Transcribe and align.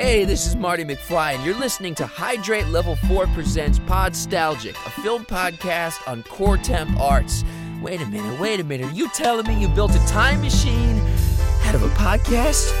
Hey, 0.00 0.24
this 0.24 0.46
is 0.46 0.56
Marty 0.56 0.82
McFly, 0.82 1.34
and 1.34 1.44
you're 1.44 1.58
listening 1.58 1.94
to 1.96 2.06
Hydrate 2.06 2.68
Level 2.68 2.96
4 2.96 3.26
Presents 3.26 3.78
Podstalgic, 3.80 4.70
a 4.70 4.90
film 5.02 5.26
podcast 5.26 6.08
on 6.08 6.22
core 6.22 6.56
temp 6.56 6.98
arts. 6.98 7.44
Wait 7.82 8.00
a 8.00 8.06
minute, 8.06 8.40
wait 8.40 8.60
a 8.60 8.64
minute. 8.64 8.86
Are 8.86 8.94
you 8.94 9.10
telling 9.10 9.46
me 9.46 9.60
you 9.60 9.68
built 9.68 9.94
a 9.94 9.98
time 10.06 10.40
machine 10.40 10.98
out 11.66 11.74
of 11.74 11.82
a 11.82 11.88
podcast? 11.88 12.72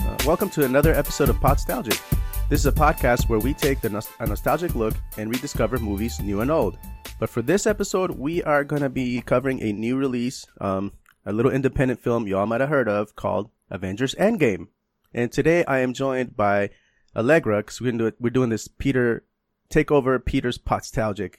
Uh, 0.00 0.16
welcome 0.26 0.50
to 0.50 0.64
another 0.64 0.92
episode 0.92 1.28
of 1.28 1.36
Podstalgic. 1.36 2.02
This 2.48 2.58
is 2.58 2.66
a 2.66 2.72
podcast 2.72 3.28
where 3.28 3.38
we 3.38 3.54
take 3.54 3.80
the 3.80 3.90
nos- 3.90 4.10
a 4.18 4.26
nostalgic 4.26 4.74
look 4.74 4.94
and 5.18 5.30
rediscover 5.30 5.78
movies 5.78 6.18
new 6.18 6.40
and 6.40 6.50
old. 6.50 6.78
But 7.20 7.30
for 7.30 7.42
this 7.42 7.64
episode, 7.64 8.10
we 8.10 8.42
are 8.42 8.64
going 8.64 8.82
to 8.82 8.90
be 8.90 9.20
covering 9.20 9.62
a 9.62 9.72
new 9.72 9.96
release, 9.96 10.46
um, 10.60 10.94
a 11.24 11.32
little 11.32 11.52
independent 11.52 12.00
film 12.00 12.26
y'all 12.26 12.46
might 12.46 12.60
have 12.60 12.70
heard 12.70 12.88
of 12.88 13.14
called 13.14 13.50
Avengers 13.70 14.16
Endgame. 14.16 14.66
And 15.14 15.30
today 15.30 15.64
I 15.66 15.80
am 15.80 15.92
joined 15.92 16.36
by 16.36 16.70
Allegra 17.14 17.58
because 17.58 17.80
we're, 17.80 17.92
do 17.92 18.12
we're 18.18 18.30
doing 18.30 18.50
this 18.50 18.68
Peter 18.68 19.24
Takeover 19.70 20.24
Peter's 20.24 20.58
Podstalgic 20.58 21.36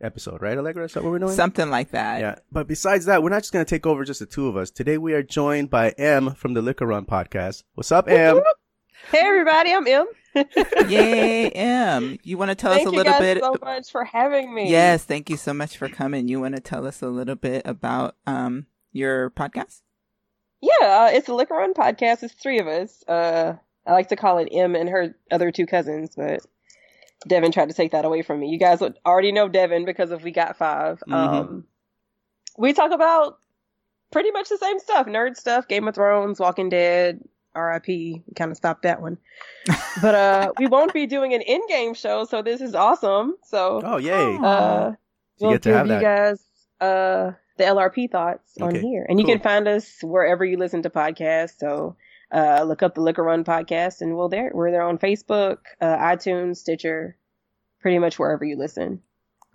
episode, 0.00 0.42
right, 0.42 0.58
Allegra? 0.58 0.84
Is 0.84 0.92
that 0.94 1.02
what 1.02 1.10
we're 1.12 1.18
doing? 1.18 1.32
Something 1.32 1.70
like 1.70 1.90
that. 1.92 2.20
Yeah. 2.20 2.34
But 2.52 2.68
besides 2.68 3.06
that, 3.06 3.22
we're 3.22 3.30
not 3.30 3.40
just 3.42 3.52
going 3.52 3.64
to 3.64 3.68
take 3.68 3.86
over 3.86 4.04
just 4.04 4.20
the 4.20 4.26
two 4.26 4.48
of 4.48 4.56
us. 4.56 4.70
Today 4.70 4.98
we 4.98 5.14
are 5.14 5.22
joined 5.22 5.70
by 5.70 5.90
M 5.90 6.34
from 6.34 6.54
the 6.54 6.62
Liquor 6.62 6.86
Run 6.86 7.06
podcast. 7.06 7.62
What's 7.74 7.92
up, 7.92 8.08
M? 8.08 8.40
Hey 9.10 9.20
everybody, 9.20 9.72
I'm 9.72 9.86
M. 9.86 10.06
Yay, 10.88 11.50
M. 11.50 12.18
You 12.22 12.38
want 12.38 12.50
to 12.50 12.54
tell 12.54 12.72
Thank 12.72 12.86
us 12.86 12.88
a 12.88 12.90
you 12.92 12.96
little 12.96 13.12
guys 13.12 13.20
bit? 13.20 13.42
so 13.42 13.56
much 13.62 13.90
for 13.90 14.04
having 14.04 14.54
me. 14.54 14.70
Yes, 14.70 15.04
thank 15.04 15.28
you 15.30 15.36
so 15.36 15.52
much 15.52 15.76
for 15.76 15.88
coming. 15.88 16.26
You 16.28 16.40
want 16.40 16.54
to 16.56 16.60
tell 16.60 16.86
us 16.86 17.02
a 17.02 17.08
little 17.08 17.34
bit 17.36 17.62
about 17.66 18.16
um 18.26 18.66
your 18.92 19.30
podcast? 19.30 19.82
Yeah, 20.80 21.04
uh, 21.04 21.10
it's 21.12 21.28
a 21.28 21.34
Liquor 21.34 21.54
Run 21.54 21.74
podcast. 21.74 22.22
It's 22.22 22.34
three 22.34 22.58
of 22.58 22.66
us. 22.66 23.04
Uh, 23.06 23.54
I 23.86 23.92
like 23.92 24.08
to 24.08 24.16
call 24.16 24.38
it 24.38 24.48
M 24.50 24.74
and 24.74 24.88
her 24.88 25.14
other 25.30 25.50
two 25.50 25.66
cousins, 25.66 26.14
but 26.16 26.40
Devin 27.28 27.52
tried 27.52 27.68
to 27.68 27.74
take 27.74 27.92
that 27.92 28.04
away 28.04 28.22
from 28.22 28.40
me. 28.40 28.48
You 28.48 28.58
guys 28.58 28.80
already 29.04 29.32
know 29.32 29.48
Devin 29.48 29.84
because 29.84 30.10
of 30.10 30.22
We 30.24 30.30
Got 30.30 30.56
5 30.56 31.02
Mhm. 31.06 31.12
Um, 31.14 31.64
we 32.56 32.72
talk 32.72 32.92
about 32.92 33.38
pretty 34.10 34.30
much 34.30 34.48
the 34.48 34.56
same 34.58 34.78
stuff: 34.78 35.06
nerd 35.06 35.36
stuff, 35.36 35.68
Game 35.68 35.86
of 35.88 35.94
Thrones, 35.94 36.40
Walking 36.40 36.68
Dead, 36.70 37.20
R.I.P. 37.54 38.22
We 38.26 38.34
kind 38.34 38.50
of 38.50 38.56
stopped 38.56 38.82
that 38.82 39.02
one, 39.02 39.18
but 40.02 40.14
uh, 40.14 40.52
we 40.58 40.66
won't 40.66 40.94
be 40.94 41.06
doing 41.06 41.34
an 41.34 41.42
in-game 41.42 41.94
show, 41.94 42.24
so 42.24 42.40
this 42.42 42.60
is 42.60 42.74
awesome. 42.74 43.34
So 43.44 43.82
Oh, 43.84 43.96
yay. 43.98 44.38
uh, 44.42 44.90
You 44.90 44.96
we'll 45.40 45.50
get 45.52 45.62
to 45.62 45.68
give 45.70 45.76
have 45.76 45.86
you 45.86 45.92
that. 45.92 46.02
guys 46.02 46.40
uh 46.80 47.32
the 47.56 47.64
LRP 47.64 48.10
thoughts 48.10 48.52
on 48.60 48.68
Okay, 48.70 48.80
here, 48.80 49.06
and 49.08 49.18
you 49.18 49.24
cool. 49.26 49.34
can 49.34 49.42
find 49.42 49.68
us 49.68 49.98
wherever 50.02 50.44
you 50.44 50.56
listen 50.56 50.82
to 50.82 50.90
podcasts. 50.90 51.58
So 51.58 51.96
uh, 52.32 52.64
look 52.64 52.82
up 52.82 52.94
the 52.94 53.00
Liquor 53.00 53.22
Run 53.22 53.44
podcast, 53.44 54.00
and 54.00 54.16
we'll 54.16 54.28
there 54.28 54.50
we're 54.54 54.70
there 54.70 54.82
on 54.82 54.98
Facebook, 54.98 55.58
uh, 55.80 55.96
iTunes, 55.96 56.56
Stitcher, 56.58 57.16
pretty 57.80 57.98
much 57.98 58.18
wherever 58.18 58.44
you 58.44 58.56
listen. 58.56 59.02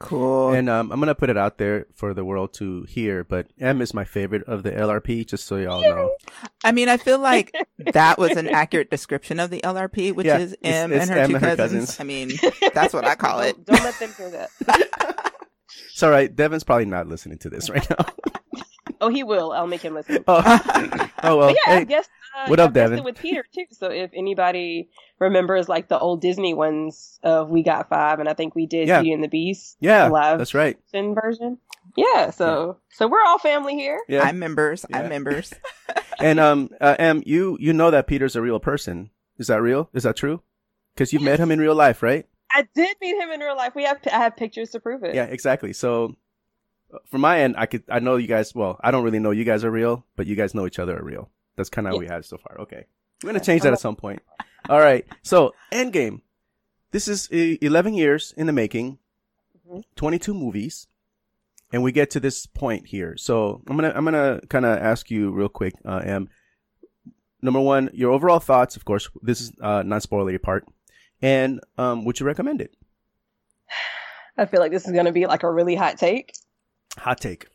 Cool. 0.01 0.53
And 0.53 0.69
um, 0.69 0.93
I'm 0.93 0.99
going 1.01 1.07
to 1.07 1.15
put 1.15 1.29
it 1.29 1.35
out 1.35 1.57
there 1.57 1.85
for 1.93 2.13
the 2.13 2.23
world 2.23 2.53
to 2.53 2.83
hear, 2.83 3.25
but 3.25 3.47
M 3.59 3.81
is 3.81 3.93
my 3.93 4.05
favorite 4.05 4.43
of 4.43 4.63
the 4.63 4.71
LRP, 4.71 5.27
just 5.27 5.45
so 5.45 5.57
y'all 5.57 5.81
know. 5.81 6.15
I 6.63 6.71
mean, 6.71 6.87
I 6.87 6.95
feel 6.95 7.19
like 7.19 7.53
that 7.79 8.17
was 8.17 8.31
an 8.37 8.47
accurate 8.47 8.89
description 8.89 9.41
of 9.41 9.49
the 9.49 9.59
LRP, 9.59 10.15
which 10.15 10.25
Yeah, 10.25 10.37
is 10.37 10.53
it's- 10.53 10.73
M 10.85 10.93
it's 10.93 11.09
and 11.09 11.11
her 11.11 11.17
M 11.17 11.29
two 11.31 11.35
and 11.35 11.43
her 11.45 11.55
cousins. 11.57 11.97
cousins. 11.97 11.99
I 11.99 12.03
mean, 12.05 12.31
that's 12.73 12.93
what 12.93 13.03
I 13.03 13.15
call 13.15 13.41
it. 13.41 13.55
Don't, 13.65 13.75
don't 13.75 13.83
let 13.83 13.99
them 13.99 14.13
hear 14.17 14.29
that. 14.29 15.25
It's 15.91 16.03
all 16.03 16.09
right. 16.11 16.33
Devin's 16.33 16.63
probably 16.63 16.85
not 16.85 17.07
listening 17.07 17.37
to 17.39 17.49
this 17.49 17.69
right 17.69 17.87
now. 17.89 18.05
Oh, 19.01 19.09
he 19.09 19.23
will. 19.23 19.51
I'll 19.53 19.67
make 19.67 19.81
him 19.81 19.93
listen. 19.93 20.23
oh, 20.27 20.41
oh, 21.23 21.37
well. 21.37 21.49
But 21.49 21.57
yeah, 21.65 21.75
I 21.75 21.83
guess. 21.83 22.07
Uh, 22.37 22.47
what 22.47 22.59
up, 22.59 22.73
Devin? 22.73 23.03
With 23.03 23.17
Peter 23.17 23.45
too. 23.53 23.65
So 23.71 23.89
if 23.89 24.11
anybody 24.13 24.89
remembers 25.19 25.69
like 25.69 25.87
the 25.87 25.97
old 25.97 26.21
Disney 26.21 26.53
ones 26.53 27.19
of 27.23 27.49
We 27.49 27.63
Got 27.63 27.89
Five, 27.89 28.19
and 28.19 28.27
I 28.27 28.33
think 28.33 28.55
we 28.55 28.65
did 28.65 28.87
Yeah. 28.87 28.99
Beauty 29.01 29.13
and 29.13 29.23
the 29.23 29.27
Beast. 29.27 29.77
yeah, 29.79 30.07
live 30.07 30.37
that's 30.37 30.53
right. 30.53 30.77
version. 30.91 31.57
Yeah, 31.95 32.31
so 32.31 32.77
so 32.91 33.07
we're 33.07 33.23
all 33.23 33.39
family 33.39 33.75
here. 33.75 33.99
Yeah. 34.07 34.23
I'm 34.23 34.37
members. 34.37 34.85
Yeah. 34.89 34.99
I'm 34.99 35.09
members. 35.09 35.53
And 36.19 36.39
um, 36.39 36.69
uh, 36.81 36.95
M, 36.99 37.23
you 37.25 37.57
you 37.59 37.73
know 37.73 37.91
that 37.91 38.05
Peter's 38.07 38.35
a 38.35 38.41
real 38.41 38.59
person. 38.59 39.09
Is 39.37 39.47
that 39.47 39.61
real? 39.61 39.89
Is 39.93 40.03
that 40.03 40.17
true? 40.17 40.41
Because 40.93 41.13
you've 41.13 41.21
met 41.21 41.39
him 41.39 41.51
in 41.51 41.59
real 41.59 41.75
life, 41.75 42.03
right? 42.03 42.27
I 42.59 42.67
did 42.75 42.97
meet 43.01 43.15
him 43.21 43.29
in 43.31 43.39
real 43.39 43.55
life. 43.55 43.73
We 43.75 43.83
have 43.83 43.99
I 44.07 44.17
have 44.17 44.35
pictures 44.35 44.69
to 44.71 44.79
prove 44.79 45.03
it. 45.03 45.15
Yeah, 45.15 45.25
exactly. 45.25 45.71
So, 45.73 46.15
uh, 46.93 46.97
from 47.09 47.21
my 47.21 47.39
end, 47.41 47.55
I 47.57 47.65
could 47.65 47.83
I 47.89 47.99
know 47.99 48.15
you 48.17 48.27
guys. 48.27 48.53
Well, 48.53 48.79
I 48.83 48.91
don't 48.91 49.03
really 49.03 49.19
know 49.19 49.31
you 49.31 49.45
guys 49.45 49.63
are 49.63 49.71
real, 49.71 50.05
but 50.15 50.27
you 50.27 50.35
guys 50.35 50.53
know 50.53 50.65
each 50.65 50.79
other 50.79 50.97
are 50.99 51.03
real. 51.03 51.29
That's 51.55 51.69
kind 51.69 51.87
of 51.87 51.93
how 51.93 51.99
we 51.99 52.07
had 52.07 52.25
so 52.25 52.37
far. 52.37 52.59
Okay, 52.61 52.85
we're 53.23 53.29
gonna 53.29 53.39
change 53.43 53.61
that 53.63 53.73
at 53.73 53.79
some 53.79 53.95
point. 53.95 54.21
All 54.69 54.79
right. 54.79 55.05
So, 55.23 55.53
Endgame. 55.71 56.21
This 56.91 57.07
is 57.07 57.29
uh, 57.31 57.55
11 57.61 57.93
years 57.93 58.33
in 58.35 58.47
the 58.47 58.53
making, 58.53 58.97
Mhm. 59.69 59.83
22 59.95 60.33
movies, 60.33 60.87
and 61.71 61.83
we 61.83 61.91
get 61.91 62.09
to 62.11 62.19
this 62.19 62.47
point 62.47 62.87
here. 62.87 63.15
So, 63.17 63.61
I'm 63.67 63.75
gonna 63.77 63.93
I'm 63.95 64.03
gonna 64.05 64.41
kind 64.49 64.65
of 64.65 64.77
ask 64.79 65.11
you 65.11 65.31
real 65.31 65.49
quick, 65.49 65.75
uh, 65.85 66.01
M. 66.03 66.29
Number 67.41 67.59
one, 67.61 67.89
your 67.93 68.11
overall 68.11 68.39
thoughts. 68.39 68.75
Of 68.75 68.83
course, 68.85 69.09
this 69.21 69.39
is 69.39 69.51
uh, 69.61 69.83
non 69.83 70.01
spoilery 70.01 70.41
part, 70.41 70.65
and 71.21 71.59
um, 71.77 72.05
would 72.05 72.19
you 72.19 72.25
recommend 72.25 72.61
it? 72.61 72.73
I 74.37 74.45
feel 74.45 74.59
like 74.61 74.71
this 74.71 74.85
is 74.87 74.93
gonna 74.93 75.11
be 75.11 75.25
like 75.27 75.43
a 75.43 75.51
really 75.51 75.75
hot 75.75 75.97
take. 75.97 76.33
Hot 76.97 77.19
take. 77.19 77.47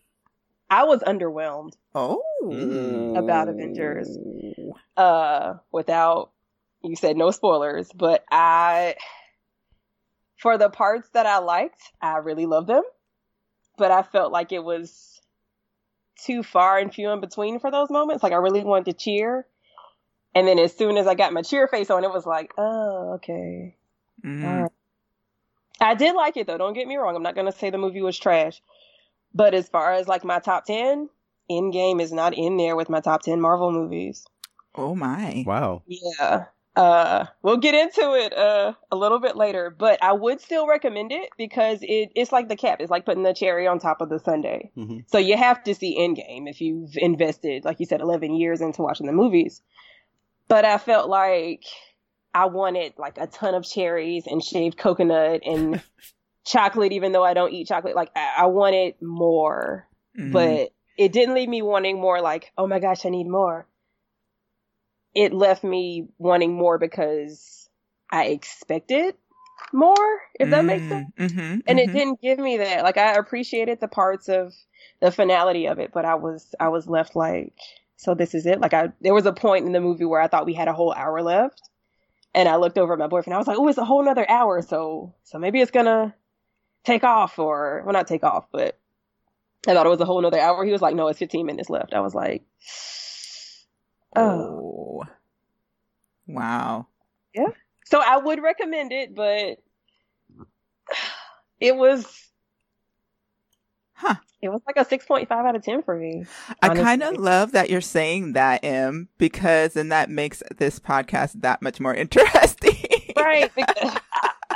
I 0.71 0.85
was 0.85 1.01
underwhelmed 1.01 1.73
Oh. 1.95 2.23
Mm. 2.43 3.19
about 3.19 3.49
Avengers. 3.49 4.19
Uh 4.97 5.55
without 5.73 6.31
you 6.83 6.97
said 6.97 7.17
no 7.17 7.31
spoilers, 7.31 7.91
but 7.95 8.25
I 8.31 8.97
for 10.37 10.59
the 10.59 10.69
parts 10.69 11.09
that 11.15 11.25
I 11.27 11.39
liked, 11.39 11.81
I 12.03 12.19
really 12.19 12.45
loved 12.47 12.69
them. 12.69 12.83
But 13.79 13.91
I 13.91 14.03
felt 14.03 14.31
like 14.33 14.53
it 14.53 14.63
was 14.63 15.21
too 16.25 16.43
far 16.43 16.79
and 16.79 16.93
few 16.95 17.11
in 17.11 17.21
between 17.21 17.59
for 17.61 17.71
those 17.71 17.89
moments. 17.91 18.23
Like 18.23 18.33
I 18.33 18.37
really 18.37 18.63
wanted 18.63 18.85
to 18.87 18.93
cheer. 18.93 19.47
And 20.35 20.49
then 20.49 20.59
as 20.59 20.77
soon 20.77 20.97
as 20.97 21.07
I 21.07 21.15
got 21.15 21.33
my 21.33 21.43
cheer 21.43 21.69
face 21.69 21.91
on, 21.91 22.05
it 22.05 22.11
was 22.13 22.27
like, 22.27 22.53
oh, 22.59 23.13
okay. 23.15 23.77
Mhm. 24.25 24.45
Alright. 24.45 24.73
I 25.81 25.95
did 25.95 26.15
like 26.15 26.37
it 26.37 26.47
though. 26.47 26.59
Don't 26.59 26.75
get 26.75 26.87
me 26.89 26.97
wrong. 26.97 27.17
I'm 27.17 27.23
not 27.23 27.35
gonna 27.35 27.53
say 27.53 27.71
the 27.71 27.79
movie 27.79 28.03
was 28.03 28.19
trash, 28.19 28.63
but 29.35 29.55
as 29.55 29.69
far 29.69 29.93
as 29.93 30.09
like 30.09 30.25
my 30.25 30.39
top 30.39 30.65
ten, 30.65 31.09
Endgame 31.51 32.01
is 32.01 32.13
not 32.13 32.35
in 32.35 32.57
there 32.57 32.77
with 32.77 32.89
my 32.89 33.01
top 33.01 33.23
ten 33.23 33.41
Marvel 33.41 33.71
movies. 33.73 34.25
Oh 34.75 34.95
my. 34.95 35.45
Wow. 35.47 35.83
Yeah. 35.87 36.47
Uh, 36.77 37.27
we'll 37.43 37.59
get 37.59 37.75
into 37.75 38.15
it 38.15 38.37
uh 38.37 38.73
a 38.91 38.97
little 38.97 39.21
bit 39.21 39.37
later, 39.37 39.71
but 39.71 40.03
I 40.03 40.13
would 40.13 40.41
still 40.41 40.67
recommend 40.67 41.13
it 41.13 41.29
because 41.37 41.79
it 41.83 42.11
it's 42.17 42.33
like 42.33 42.49
the 42.49 42.57
cap. 42.57 42.81
It's 42.81 42.91
like 42.91 43.05
putting 43.05 43.23
the 43.23 43.33
cherry 43.35 43.67
on 43.69 43.79
top 43.79 44.01
of 44.01 44.09
the 44.09 44.19
sundae. 44.19 44.71
hmm 44.75 45.01
So 45.07 45.19
you 45.19 45.37
have 45.37 45.63
to 45.65 45.75
see 45.75 45.97
Endgame 45.99 46.49
if 46.49 46.61
you've 46.61 46.97
invested, 46.97 47.65
like 47.65 47.79
you 47.79 47.87
said, 47.87 48.01
11 48.01 48.35
years 48.35 48.61
into 48.61 48.83
watching 48.83 49.07
the 49.07 49.13
movies. 49.13 49.63
But 50.49 50.65
I 50.65 50.79
felt 50.79 51.09
like 51.09 51.63
I 52.33 52.47
wanted 52.47 52.95
like 52.99 53.17
a 53.19 53.27
ton 53.27 53.55
of 53.55 53.65
cherries 53.65 54.27
and 54.27 54.43
shaved 54.43 54.77
coconut 54.77 55.43
and 55.47 55.83
chocolate, 56.45 56.93
even 56.93 57.13
though 57.13 57.25
I 57.25 57.35
don't 57.35 57.53
eat 57.53 57.69
chocolate. 57.69 57.97
Like 57.97 58.11
I, 58.17 58.35
I 58.39 58.47
wanted 58.47 58.95
more, 59.01 59.89
Mhm. 60.19 60.33
but 60.33 60.71
it 60.97 61.13
didn't 61.13 61.35
leave 61.35 61.49
me 61.49 61.63
wanting 61.63 62.01
more. 62.01 62.21
Like, 62.21 62.53
oh 62.59 62.67
my 62.67 62.79
gosh, 62.79 63.05
I 63.07 63.09
need 63.09 63.27
more. 63.29 63.67
It 65.15 65.33
left 65.33 65.63
me 65.65 66.09
wanting 66.19 66.53
more 66.55 66.79
because 66.79 67.69
I 68.11 68.27
expected 68.27 69.15
more, 69.73 70.21
if 70.39 70.51
that 70.51 70.65
makes 70.65 70.89
sense 70.89 71.07
Mm-hmm. 71.19 71.61
and 71.67 71.79
it 71.81 71.93
didn't 71.93 72.21
give 72.21 72.39
me 72.39 72.59
that 72.59 72.83
like 72.83 72.97
i 72.97 73.13
appreciated 73.15 73.81
the 73.81 73.89
parts 73.89 74.29
of 74.29 74.53
the 75.01 75.11
finality 75.13 75.67
of 75.67 75.79
it 75.79 75.91
but 75.93 76.05
i 76.05 76.17
was 76.17 76.55
i 76.59 76.69
was 76.69 76.87
left 76.89 77.15
like 77.17 77.53
so 77.97 78.15
this 78.15 78.35
is 78.35 78.47
it 78.47 78.61
like 78.61 78.75
i 78.75 78.89
there 79.01 79.15
was 79.15 79.27
a 79.27 79.33
point 79.33 79.67
in 79.67 79.73
the 79.73 79.81
movie 79.81 80.05
where 80.05 80.21
i 80.21 80.29
thought 80.29 80.47
we 80.47 80.55
had 80.55 80.69
a 80.69 80.73
whole 80.73 80.93
hour 80.93 81.23
left 81.23 81.63
and 82.35 82.49
i 82.49 82.57
looked 82.57 82.79
over 82.79 82.93
at 82.93 82.99
my 82.99 83.07
boyfriend 83.07 83.35
i 83.35 83.39
was 83.39 83.47
like 83.47 83.59
oh 83.59 83.69
it's 83.69 83.79
a 83.79 83.85
whole 83.85 84.05
nother 84.05 84.29
hour 84.29 84.63
so 84.63 85.15
so 85.25 85.39
maybe 85.39 85.61
it's 85.61 85.71
gonna 85.71 86.15
take 86.85 87.05
off 87.05 87.39
or 87.39 87.83
well 87.85 87.93
not 87.93 88.07
take 88.07 88.25
off 88.25 88.47
but 88.53 88.79
i 89.67 89.75
thought 89.75 89.87
it 89.87 89.91
was 89.91 90.01
a 90.01 90.05
whole 90.05 90.21
nother 90.21 90.41
hour 90.41 90.65
he 90.65 90.73
was 90.73 90.83
like 90.83 90.95
no 90.97 91.09
it's 91.09 91.19
15 91.19 91.47
minutes 91.47 91.71
left 91.71 91.95
i 91.95 92.01
was 92.01 92.15
like 92.15 92.43
oh 94.17 95.03
Oh. 95.05 95.05
Wow. 96.27 96.87
Yeah. 97.35 97.49
So 97.87 98.01
i 98.05 98.17
would 98.17 98.43
recommend 98.43 98.93
it 98.93 99.15
but 99.15 99.59
it 101.61 101.77
was. 101.77 102.07
It 104.45 104.51
was 104.51 104.61
like 104.67 104.77
a 104.77 104.85
6.5 104.85 105.31
out 105.31 105.57
of 105.57 105.63
10 105.63 105.83
for 105.83 105.97
me 105.97 106.25
I 106.63 106.69
kind 106.75 107.03
of 107.03 107.17
love 107.17 107.53
that 107.53 107.71
you're 107.71 107.81
saying 107.81 108.35
that, 108.35 108.65
M, 108.65 109.09
because 109.19 109.73
then 109.75 109.89
that 109.89 110.11
makes 110.11 110.43
this 110.57 110.79
podcast 110.79 111.41
that 111.43 111.63
much 111.63 111.81
more 111.81 111.95
interesting. 112.05 112.77
right 113.17 113.51
because 113.55 113.99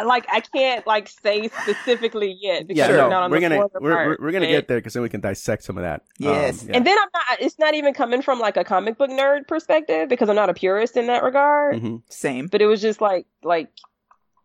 like 0.04 0.26
I 0.30 0.40
can't 0.40 0.86
like 0.86 1.08
say 1.08 1.48
specifically 1.48 2.36
yet 2.40 2.68
because 2.68 2.78
Yeah, 2.78 2.88
we're 2.90 2.96
no, 2.98 3.08
not 3.08 3.22
on 3.24 3.30
we're 3.32 3.40
the 3.40 3.48
gonna 3.48 3.66
we're, 3.80 4.06
we're, 4.06 4.16
we're 4.20 4.32
gonna 4.32 4.46
get 4.46 4.68
there 4.68 4.78
because 4.78 4.92
then 4.92 5.02
we 5.02 5.08
can 5.08 5.20
dissect 5.20 5.64
some 5.64 5.76
of 5.76 5.82
that. 5.82 6.02
Yes. 6.18 6.62
Um, 6.62 6.68
yeah. 6.68 6.76
And 6.76 6.86
then 6.86 6.96
I'm 6.96 7.08
not. 7.12 7.40
It's 7.40 7.58
not 7.58 7.74
even 7.74 7.94
coming 7.94 8.22
from 8.22 8.38
like 8.38 8.56
a 8.56 8.62
comic 8.64 8.96
book 8.96 9.10
nerd 9.10 9.48
perspective 9.48 10.08
because 10.08 10.28
I'm 10.28 10.36
not 10.36 10.50
a 10.50 10.54
purist 10.54 10.96
in 10.96 11.08
that 11.08 11.24
regard. 11.24 11.82
Mhm. 11.82 12.02
Same. 12.08 12.46
But 12.46 12.62
it 12.62 12.66
was 12.66 12.80
just 12.80 13.00
like 13.00 13.26
like 13.42 13.70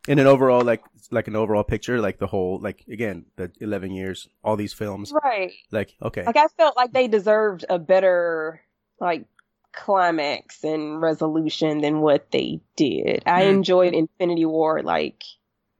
in 0.08 0.20
an 0.20 0.28
overall 0.28 0.64
like 0.64 0.84
like 1.12 1.28
an 1.28 1.36
overall 1.36 1.64
picture, 1.64 2.00
like 2.02 2.18
the 2.20 2.28
whole 2.28 2.60
like 2.60 2.84
again 2.90 3.26
the 3.36 3.52
eleven 3.62 3.92
years, 3.92 4.28
all 4.44 4.56
these 4.56 4.74
films, 4.74 5.14
right. 5.24 5.52
like 5.72 5.96
okay, 6.02 6.24
Like 6.26 6.38
I 6.38 6.48
felt 6.58 6.76
like 6.76 6.92
they 6.92 7.08
deserved 7.08 7.66
a 7.70 7.80
better 7.80 8.62
like 9.00 9.26
climax 9.74 10.64
and 10.64 11.02
resolution 11.02 11.82
than 11.82 12.00
what 12.02 12.32
they 12.32 12.62
did. 12.76 13.24
I 13.26 13.44
Mm. 13.44 13.56
enjoyed 13.56 13.94
Infinity 13.94 14.46
War 14.46 14.82
like 14.84 15.24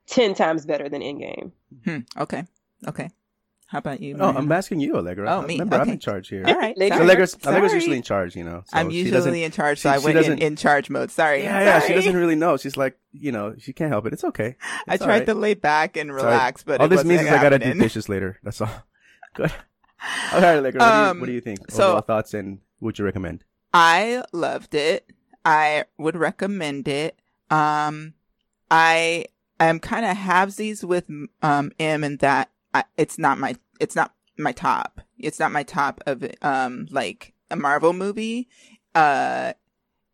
ten 0.08 0.34
times 0.34 0.66
better 0.66 0.90
than 0.90 1.02
Endgame. 1.02 1.52
Hmm. 1.86 2.00
Okay. 2.18 2.44
Okay. 2.88 3.10
How 3.68 3.80
about 3.80 4.02
you? 4.02 4.18
Oh, 4.20 4.30
I'm 4.30 4.52
asking 4.52 4.82
you, 4.82 4.96
Allegra. 4.96 5.28
Oh, 5.32 5.42
me. 5.42 5.56
Remember, 5.56 5.78
I'm 5.78 5.90
in 5.90 5.98
charge 5.98 6.28
here. 6.30 6.44
All 6.46 6.54
right. 6.54 6.78
Lady- 6.78 6.92
sorry. 6.96 7.06
Allegra's, 7.06 7.36
Allegra's 7.44 7.74
usually 7.74 7.98
in 7.98 8.04
charge, 8.04 8.36
you 8.36 8.44
know. 8.44 8.64
so 8.68 8.78
I'm 8.78 8.92
she 8.92 9.04
doesn't- 9.06 9.16
usually 9.34 9.44
in 9.44 9.52
charge, 9.52 9.80
so 9.80 9.90
she- 9.90 9.96
I 9.96 9.98
went 9.98 10.18
in, 10.28 10.38
in 10.38 10.56
charge 10.56 10.90
mode. 10.92 11.10
Sorry. 11.10 11.42
Yeah, 11.44 11.60
yeah. 11.62 11.80
She 11.80 11.94
doesn't 11.94 12.16
really 12.16 12.36
know. 12.36 12.56
She's 12.58 12.78
like, 12.78 12.98
you 13.14 13.32
know, 13.32 13.56
she 13.58 13.74
can't 13.74 13.90
help 13.90 14.06
it. 14.06 14.14
It's 14.14 14.24
okay. 14.24 14.56
I 14.88 14.94
It's 14.94 15.02
all 15.02 15.08
tried 15.08 15.20
right. 15.20 15.26
to 15.26 15.34
lay 15.34 15.56
back 15.56 15.98
and 15.98 16.12
It's 16.12 16.20
all 16.20 16.26
right. 16.26 16.34
relax, 16.34 16.64
but 16.64 16.80
all 16.82 16.86
it 16.86 16.90
this 16.90 16.98
wasn't 16.98 17.10
means 17.10 17.22
is 17.22 17.28
I 17.32 17.42
gotta 17.42 17.58
do 17.60 17.74
dishes 17.80 18.08
later. 18.10 18.40
That's 18.44 18.62
all. 18.62 18.70
Good. 19.34 19.52
All 20.34 20.42
right, 20.42 20.58
Allegra. 20.58 20.80
What, 20.80 20.86
do 20.92 20.96
you, 20.96 21.10
Um, 21.12 21.20
what 21.22 21.26
do 21.28 21.32
you 21.32 21.42
think? 21.42 21.72
so- 21.72 21.84
Overall 21.88 22.02
thoughts 22.02 22.34
and 22.36 22.60
would 22.80 23.00
you 23.00 23.06
recommend? 23.06 23.44
I 23.74 24.24
loved 24.34 24.76
it. 24.76 25.10
I 25.44 25.86
would 25.98 26.16
recommend 26.16 26.88
it. 26.88 27.18
Um, 27.50 28.14
I 28.70 29.26
am 29.60 29.80
kind 29.80 30.06
of 30.06 30.16
halvesies 30.18 30.84
with 30.84 31.10
um 31.42 31.72
M 31.80 32.04
and 32.04 32.20
that 32.20 32.50
I, 32.74 32.84
it's 32.98 33.18
not 33.18 33.38
my 33.38 33.56
it's 33.80 33.96
not 33.96 34.14
my 34.38 34.52
top. 34.52 35.02
It's 35.18 35.40
not 35.40 35.52
my 35.52 35.64
top 35.64 36.02
of 36.06 36.24
um 36.42 36.88
like 36.92 37.34
a 37.50 37.56
Marvel 37.56 37.94
movie. 37.94 38.50
Uh, 38.96 39.54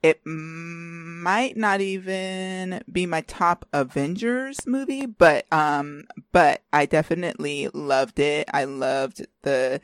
it 0.01 0.21
might 0.25 1.57
not 1.57 1.81
even 1.81 2.81
be 2.89 3.05
my 3.05 3.21
top 3.21 3.65
Avengers 3.73 4.65
movie, 4.65 5.05
but 5.05 5.45
um, 5.51 6.05
but 6.31 6.61
I 6.71 6.85
definitely 6.85 7.67
loved 7.73 8.19
it. 8.19 8.49
I 8.53 8.63
loved 8.63 9.25
the 9.41 9.81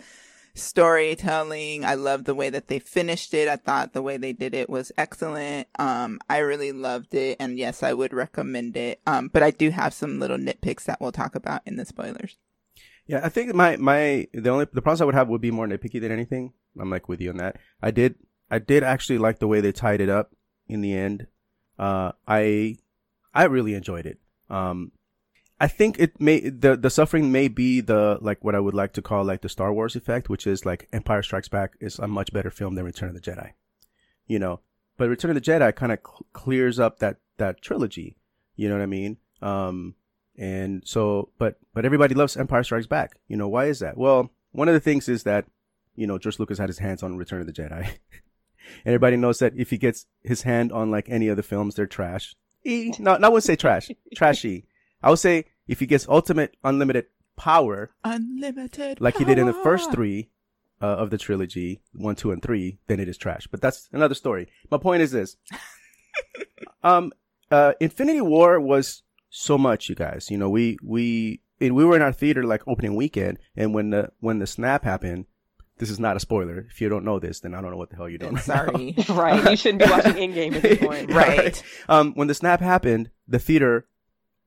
storytelling. 0.54 1.84
I 1.84 1.96
loved 1.96 2.26
the 2.26 2.36
way 2.36 2.50
that 2.50 2.68
they 2.68 2.80
finished 2.80 3.34
it. 3.34 3.50
I 3.50 3.58
thought 3.58 3.92
the 3.92 4.02
way 4.02 4.16
they 4.16 4.32
did 4.32 4.54
it 4.54 4.70
was 4.70 4.94
excellent. 4.98 5.68
Um, 5.78 6.20
I 6.30 6.38
really 6.38 6.72
loved 6.72 7.14
it, 7.14 7.36
and 7.40 7.58
yes, 7.58 7.84
I 7.84 7.92
would 7.92 8.14
recommend 8.14 8.78
it. 8.78 9.02
Um, 9.06 9.28
but 9.28 9.44
I 9.44 9.52
do 9.52 9.70
have 9.72 9.94
some 9.94 10.20
little 10.20 10.38
nitpicks 10.38 10.86
that 10.86 11.02
we'll 11.02 11.12
talk 11.12 11.36
about 11.36 11.62
in 11.66 11.76
the 11.76 11.86
spoilers. 11.86 12.38
Yeah, 13.08 13.22
I 13.24 13.30
think 13.30 13.54
my 13.54 13.78
my 13.78 14.28
the 14.34 14.50
only 14.50 14.66
the 14.72 14.82
problems 14.82 15.02
I 15.02 15.06
would 15.06 15.16
have 15.16 15.28
would 15.30 15.42
be 15.42 15.52
more 15.52 15.68
nitpicky 15.68 16.02
than 16.02 16.12
anything. 16.12 16.54
I'm 16.80 16.90
like 16.90 17.08
with 17.08 17.22
you 17.22 17.30
on 17.30 17.38
that. 17.38 17.58
I 17.82 17.92
did 17.92 18.16
I 18.50 18.60
did 18.60 18.84
actually 18.84 19.18
like 19.18 19.40
the 19.40 19.48
way 19.48 19.62
they 19.62 19.72
tied 19.72 20.02
it 20.02 20.10
up 20.10 20.36
in 20.68 20.82
the 20.82 20.94
end. 20.94 21.28
Uh, 21.78 22.14
I 22.28 22.78
I 23.34 23.44
really 23.46 23.74
enjoyed 23.74 24.06
it. 24.06 24.20
Um, 24.50 24.92
I 25.60 25.68
think 25.68 26.00
it 26.00 26.20
may 26.20 26.50
the 26.50 26.76
the 26.76 26.90
suffering 26.90 27.32
may 27.32 27.48
be 27.48 27.80
the 27.82 28.18
like 28.22 28.44
what 28.44 28.56
I 28.56 28.60
would 28.60 28.74
like 28.74 28.94
to 28.94 29.02
call 29.02 29.24
like 29.24 29.42
the 29.42 29.50
Star 29.50 29.72
Wars 29.72 29.96
effect, 29.96 30.28
which 30.28 30.48
is 30.48 30.66
like 30.66 30.88
Empire 30.92 31.22
Strikes 31.22 31.48
Back 31.48 31.74
is 31.80 32.00
a 32.00 32.08
much 32.08 32.34
better 32.34 32.50
film 32.50 32.76
than 32.76 32.86
Return 32.86 33.10
of 33.10 33.16
the 33.16 33.22
Jedi. 33.22 33.52
You 34.28 34.40
know, 34.40 34.62
but 34.98 35.10
Return 35.10 35.32
of 35.32 35.36
the 35.36 35.52
Jedi 35.52 35.74
kind 35.76 35.92
of 35.92 36.00
cl- 36.00 36.26
clears 36.34 36.80
up 36.80 37.00
that 37.00 37.18
that 37.38 37.62
trilogy. 37.62 38.18
You 38.56 38.68
know 38.70 38.76
what 38.76 38.84
I 38.84 38.88
mean? 38.88 39.18
Um, 39.42 39.96
and 40.38 40.84
so, 40.86 41.30
but 41.38 41.58
but 41.74 41.86
everybody 41.86 42.16
loves 42.16 42.38
Empire 42.38 42.64
Strikes 42.64 42.88
Back. 42.88 43.18
You 43.28 43.38
know 43.38 43.48
why 43.48 43.66
is 43.66 43.80
that? 43.80 43.98
Well, 43.98 44.32
one 44.52 44.68
of 44.68 44.74
the 44.74 44.80
things 44.80 45.08
is 45.08 45.24
that 45.24 45.46
you 45.96 46.08
know 46.08 46.18
George 46.18 46.40
Lucas 46.40 46.58
had 46.58 46.70
his 46.70 46.80
hands 46.80 47.04
on 47.04 47.18
Return 47.18 47.42
of 47.42 47.48
the 47.48 47.54
Jedi. 47.54 47.98
Everybody 48.86 49.16
knows 49.16 49.40
that 49.40 49.54
if 49.56 49.70
he 49.70 49.78
gets 49.78 50.08
his 50.24 50.42
hand 50.42 50.72
on 50.72 50.92
like 50.92 51.08
any 51.10 51.28
of 51.28 51.38
the 51.38 51.44
films, 51.44 51.76
they're 51.76 51.86
trash. 51.86 52.36
E, 52.64 52.92
no, 52.98 53.18
no, 53.18 53.28
I 53.28 53.30
wouldn't 53.30 53.44
say 53.44 53.56
trash, 53.56 53.92
trashy. 54.16 54.66
I 55.04 55.10
would 55.10 55.20
say 55.20 55.46
if 55.68 55.80
he 55.80 55.86
gets 55.86 56.08
ultimate 56.10 56.58
unlimited 56.64 57.06
power, 57.36 57.92
Unlimited, 58.04 59.00
like 59.02 59.18
he 59.18 59.26
did 59.26 59.38
in 59.38 59.46
the 59.46 59.54
first 59.54 59.92
three 59.92 60.30
uh, 60.82 60.88
of 60.88 61.10
the 61.12 61.18
trilogy, 61.18 61.82
one, 61.94 62.16
two, 62.16 62.32
and 62.32 62.42
three, 62.42 62.80
then 62.88 63.00
it 63.00 63.08
is 63.08 63.18
trash. 63.18 63.48
But 63.48 63.62
that's 63.62 63.88
another 63.92 64.16
story. 64.16 64.48
My 64.72 64.78
point 64.78 65.04
is 65.04 65.12
this: 65.12 65.38
um, 66.84 67.12
uh, 67.52 67.74
Infinity 67.80 68.22
War 68.22 68.60
was 68.60 69.04
so 69.36 69.58
much, 69.58 69.90
you 69.90 69.96
guys. 69.96 70.32
You 70.32 70.38
know, 70.38 70.50
we 70.50 70.78
we 70.82 71.42
and 71.60 71.76
we 71.76 71.84
were 71.84 71.96
in 71.96 72.02
our 72.02 72.14
theater 72.14 72.44
like 72.44 72.68
opening 72.68 72.96
weekend, 72.96 73.38
and 73.56 73.74
when 73.74 73.90
the 73.90 74.10
when 74.20 74.40
the 74.40 74.48
snap 74.48 74.84
happened, 74.84 75.26
this 75.78 75.90
is 75.90 76.00
not 76.00 76.16
a 76.16 76.20
spoiler. 76.20 76.66
If 76.70 76.80
you 76.80 76.88
don't 76.88 77.04
know 77.04 77.20
this, 77.20 77.42
then 77.42 77.54
I 77.54 77.62
don't 77.62 77.72
know 77.72 77.78
what 77.78 77.90
the 77.90 77.98
hell 77.98 78.08
you're 78.08 78.18
doing. 78.18 78.36
right 78.36 78.48
now. 78.48 78.56
Sorry. 78.56 78.96
Right. 79.10 79.52
You 79.52 79.58
shouldn't 79.58 79.84
be 79.84 79.90
watching 79.90 80.14
Endgame 80.14 80.56
at 80.56 80.62
this 80.62 80.80
point. 80.82 81.12
Right. 81.12 81.62
Um, 81.90 82.14
when 82.14 82.28
the 82.28 82.34
snap 82.34 82.62
happened, 82.62 83.10
the 83.28 83.40
theater, 83.40 83.88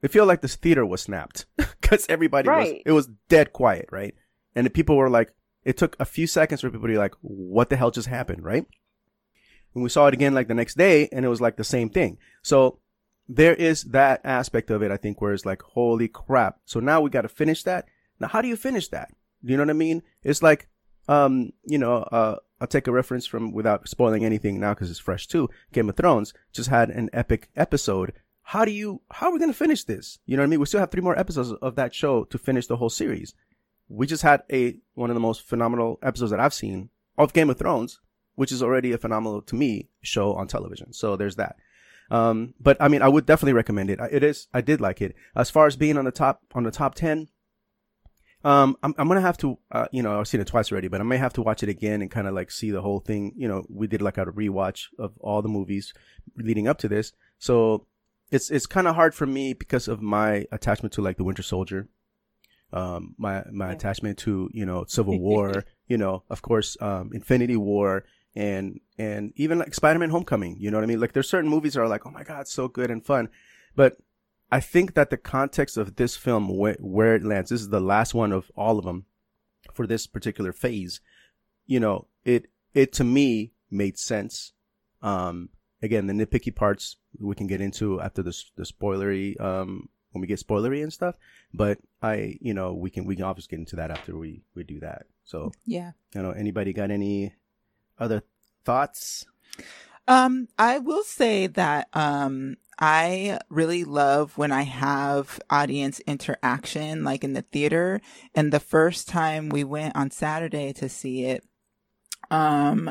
it 0.00 0.08
felt 0.08 0.26
like 0.28 0.40
this 0.40 0.56
theater 0.56 0.86
was 0.86 1.02
snapped 1.02 1.46
because 1.56 2.06
everybody 2.08 2.48
was, 2.48 2.68
it 2.86 2.92
was 2.92 3.08
dead 3.28 3.52
quiet, 3.52 3.86
right? 3.92 4.14
And 4.54 4.64
the 4.64 4.70
people 4.70 4.96
were 4.96 5.10
like, 5.10 5.34
it 5.64 5.76
took 5.76 5.96
a 6.00 6.04
few 6.06 6.26
seconds 6.26 6.62
for 6.62 6.70
people 6.70 6.88
to 6.88 6.92
be 6.94 6.98
like, 6.98 7.14
what 7.20 7.68
the 7.68 7.76
hell 7.76 7.90
just 7.90 8.08
happened, 8.08 8.42
right? 8.42 8.64
And 9.74 9.82
we 9.82 9.90
saw 9.90 10.06
it 10.06 10.14
again 10.14 10.32
like 10.34 10.48
the 10.48 10.54
next 10.54 10.78
day 10.78 11.08
and 11.12 11.26
it 11.26 11.28
was 11.28 11.42
like 11.42 11.56
the 11.56 11.64
same 11.64 11.90
thing. 11.90 12.16
So 12.42 12.78
there 13.28 13.54
is 13.54 13.84
that 13.84 14.20
aspect 14.24 14.70
of 14.70 14.82
it, 14.82 14.90
I 14.90 14.96
think, 14.96 15.20
where 15.20 15.32
it's 15.32 15.44
like, 15.44 15.62
holy 15.62 16.08
crap. 16.08 16.60
So 16.64 16.80
now 16.80 17.00
we 17.00 17.10
got 17.10 17.22
to 17.22 17.28
finish 17.28 17.62
that. 17.64 17.86
Now, 18.18 18.28
how 18.28 18.40
do 18.40 18.48
you 18.48 18.56
finish 18.56 18.88
that? 18.88 19.10
Do 19.44 19.50
you 19.52 19.56
know 19.56 19.64
what 19.64 19.70
I 19.70 19.74
mean? 19.74 20.02
It's 20.22 20.42
like, 20.42 20.68
um, 21.08 21.52
you 21.64 21.78
know, 21.78 21.98
uh, 21.98 22.36
I'll 22.60 22.66
take 22.66 22.86
a 22.86 22.92
reference 22.92 23.26
from 23.26 23.52
without 23.52 23.88
spoiling 23.88 24.24
anything 24.24 24.58
now 24.58 24.74
because 24.74 24.90
it's 24.90 24.98
fresh 24.98 25.26
too. 25.26 25.48
Game 25.72 25.88
of 25.88 25.96
Thrones 25.96 26.32
just 26.52 26.70
had 26.70 26.90
an 26.90 27.10
epic 27.12 27.50
episode. 27.54 28.12
How 28.42 28.64
do 28.64 28.72
you, 28.72 29.02
how 29.10 29.28
are 29.28 29.32
we 29.32 29.38
going 29.38 29.50
to 29.50 29.56
finish 29.56 29.84
this? 29.84 30.18
You 30.24 30.36
know 30.36 30.42
what 30.42 30.48
I 30.48 30.50
mean? 30.50 30.60
We 30.60 30.66
still 30.66 30.80
have 30.80 30.90
three 30.90 31.02
more 31.02 31.18
episodes 31.18 31.52
of 31.52 31.76
that 31.76 31.94
show 31.94 32.24
to 32.24 32.38
finish 32.38 32.66
the 32.66 32.76
whole 32.76 32.90
series. 32.90 33.34
We 33.88 34.06
just 34.06 34.22
had 34.22 34.42
a, 34.50 34.78
one 34.94 35.10
of 35.10 35.14
the 35.14 35.20
most 35.20 35.42
phenomenal 35.42 35.98
episodes 36.02 36.30
that 36.30 36.40
I've 36.40 36.54
seen 36.54 36.88
of 37.16 37.32
Game 37.32 37.50
of 37.50 37.58
Thrones, 37.58 38.00
which 38.34 38.52
is 38.52 38.62
already 38.62 38.92
a 38.92 38.98
phenomenal 38.98 39.42
to 39.42 39.54
me 39.54 39.90
show 40.00 40.32
on 40.34 40.48
television. 40.48 40.92
So 40.92 41.16
there's 41.16 41.36
that. 41.36 41.56
Um, 42.10 42.54
but 42.58 42.76
I 42.80 42.88
mean, 42.88 43.02
I 43.02 43.08
would 43.08 43.26
definitely 43.26 43.52
recommend 43.52 43.90
it. 43.90 43.98
It 44.10 44.22
is, 44.22 44.48
I 44.54 44.60
did 44.60 44.80
like 44.80 45.02
it. 45.02 45.14
As 45.36 45.50
far 45.50 45.66
as 45.66 45.76
being 45.76 45.98
on 45.98 46.04
the 46.04 46.10
top, 46.10 46.42
on 46.54 46.64
the 46.64 46.70
top 46.70 46.94
10, 46.94 47.28
um, 48.44 48.76
I'm, 48.82 48.94
I'm 48.96 49.08
gonna 49.08 49.20
have 49.20 49.36
to, 49.38 49.58
uh, 49.72 49.86
you 49.90 50.02
know, 50.02 50.18
I've 50.18 50.28
seen 50.28 50.40
it 50.40 50.46
twice 50.46 50.70
already, 50.70 50.88
but 50.88 51.00
I 51.00 51.04
may 51.04 51.16
have 51.16 51.32
to 51.34 51.42
watch 51.42 51.62
it 51.62 51.68
again 51.68 52.00
and 52.00 52.10
kind 52.10 52.28
of 52.28 52.34
like 52.34 52.50
see 52.50 52.70
the 52.70 52.80
whole 52.80 53.00
thing. 53.00 53.32
You 53.36 53.48
know, 53.48 53.66
we 53.68 53.86
did 53.86 54.00
like 54.00 54.16
a 54.16 54.26
rewatch 54.26 54.86
of 54.98 55.12
all 55.18 55.42
the 55.42 55.48
movies 55.48 55.92
leading 56.36 56.68
up 56.68 56.78
to 56.78 56.88
this. 56.88 57.12
So 57.38 57.86
it's, 58.30 58.50
it's 58.50 58.66
kind 58.66 58.86
of 58.86 58.94
hard 58.94 59.14
for 59.14 59.26
me 59.26 59.54
because 59.54 59.88
of 59.88 60.00
my 60.00 60.46
attachment 60.52 60.92
to 60.94 61.02
like 61.02 61.16
the 61.16 61.24
Winter 61.24 61.42
Soldier. 61.42 61.88
Um, 62.72 63.14
my, 63.16 63.44
my 63.50 63.72
attachment 63.72 64.18
to, 64.18 64.50
you 64.52 64.66
know, 64.66 64.84
Civil 64.86 65.18
War, 65.20 65.64
you 65.86 65.96
know, 65.96 66.22
of 66.30 66.42
course, 66.42 66.76
um, 66.80 67.10
Infinity 67.14 67.56
War 67.56 68.04
and, 68.36 68.78
and 68.98 69.32
even 69.36 69.58
like 69.58 69.74
Spider-Man 69.74 70.10
Homecoming, 70.10 70.56
you 70.58 70.70
know 70.70 70.76
what 70.78 70.84
I 70.84 70.86
mean? 70.86 71.00
Like 71.00 71.12
there's 71.12 71.28
certain 71.28 71.50
movies 71.50 71.74
that 71.74 71.80
are 71.80 71.88
like, 71.88 72.04
oh 72.06 72.10
my 72.10 72.24
God, 72.24 72.48
so 72.48 72.68
good 72.68 72.90
and 72.90 73.04
fun. 73.04 73.28
But 73.76 73.98
I 74.50 74.60
think 74.60 74.94
that 74.94 75.10
the 75.10 75.16
context 75.16 75.76
of 75.76 75.96
this 75.96 76.16
film, 76.16 76.48
where, 76.56 76.76
where 76.80 77.14
it 77.14 77.24
lands, 77.24 77.50
this 77.50 77.60
is 77.60 77.68
the 77.68 77.80
last 77.80 78.14
one 78.14 78.32
of 78.32 78.50
all 78.56 78.78
of 78.78 78.84
them 78.84 79.04
for 79.72 79.86
this 79.86 80.06
particular 80.06 80.52
phase. 80.52 81.00
You 81.66 81.80
know, 81.80 82.06
it, 82.24 82.50
it 82.74 82.92
to 82.94 83.04
me 83.04 83.52
made 83.70 83.98
sense. 83.98 84.52
Um, 85.02 85.50
again, 85.82 86.06
the 86.06 86.14
nitpicky 86.14 86.54
parts 86.54 86.96
we 87.20 87.34
can 87.34 87.46
get 87.46 87.60
into 87.60 88.00
after 88.00 88.22
the, 88.22 88.36
the 88.56 88.64
spoilery, 88.64 89.38
um, 89.40 89.88
when 90.12 90.22
we 90.22 90.26
get 90.26 90.40
spoilery 90.40 90.82
and 90.82 90.92
stuff. 90.92 91.16
But 91.52 91.78
I, 92.02 92.38
you 92.40 92.54
know, 92.54 92.72
we 92.72 92.90
can, 92.90 93.04
we 93.04 93.14
can 93.14 93.24
obviously 93.26 93.50
get 93.50 93.60
into 93.60 93.76
that 93.76 93.90
after 93.90 94.16
we, 94.16 94.42
we 94.54 94.64
do 94.64 94.80
that. 94.80 95.02
So, 95.24 95.52
Yeah. 95.66 95.92
you 96.14 96.22
know, 96.22 96.30
anybody 96.30 96.72
got 96.72 96.90
any 96.90 97.34
other 97.98 98.22
thoughts? 98.68 99.24
Um, 100.06 100.46
I 100.58 100.78
will 100.78 101.02
say 101.02 101.46
that 101.46 101.88
um 101.94 102.58
I 102.78 103.38
really 103.48 103.84
love 103.84 104.36
when 104.36 104.52
I 104.52 104.62
have 104.62 105.40
audience 105.48 106.00
interaction 106.00 107.02
like 107.02 107.24
in 107.24 107.32
the 107.32 107.42
theater. 107.42 108.00
And 108.34 108.52
the 108.52 108.60
first 108.60 109.08
time 109.08 109.48
we 109.48 109.64
went 109.64 109.96
on 109.96 110.10
Saturday 110.10 110.74
to 110.74 110.88
see 110.88 111.24
it, 111.24 111.44
um 112.30 112.90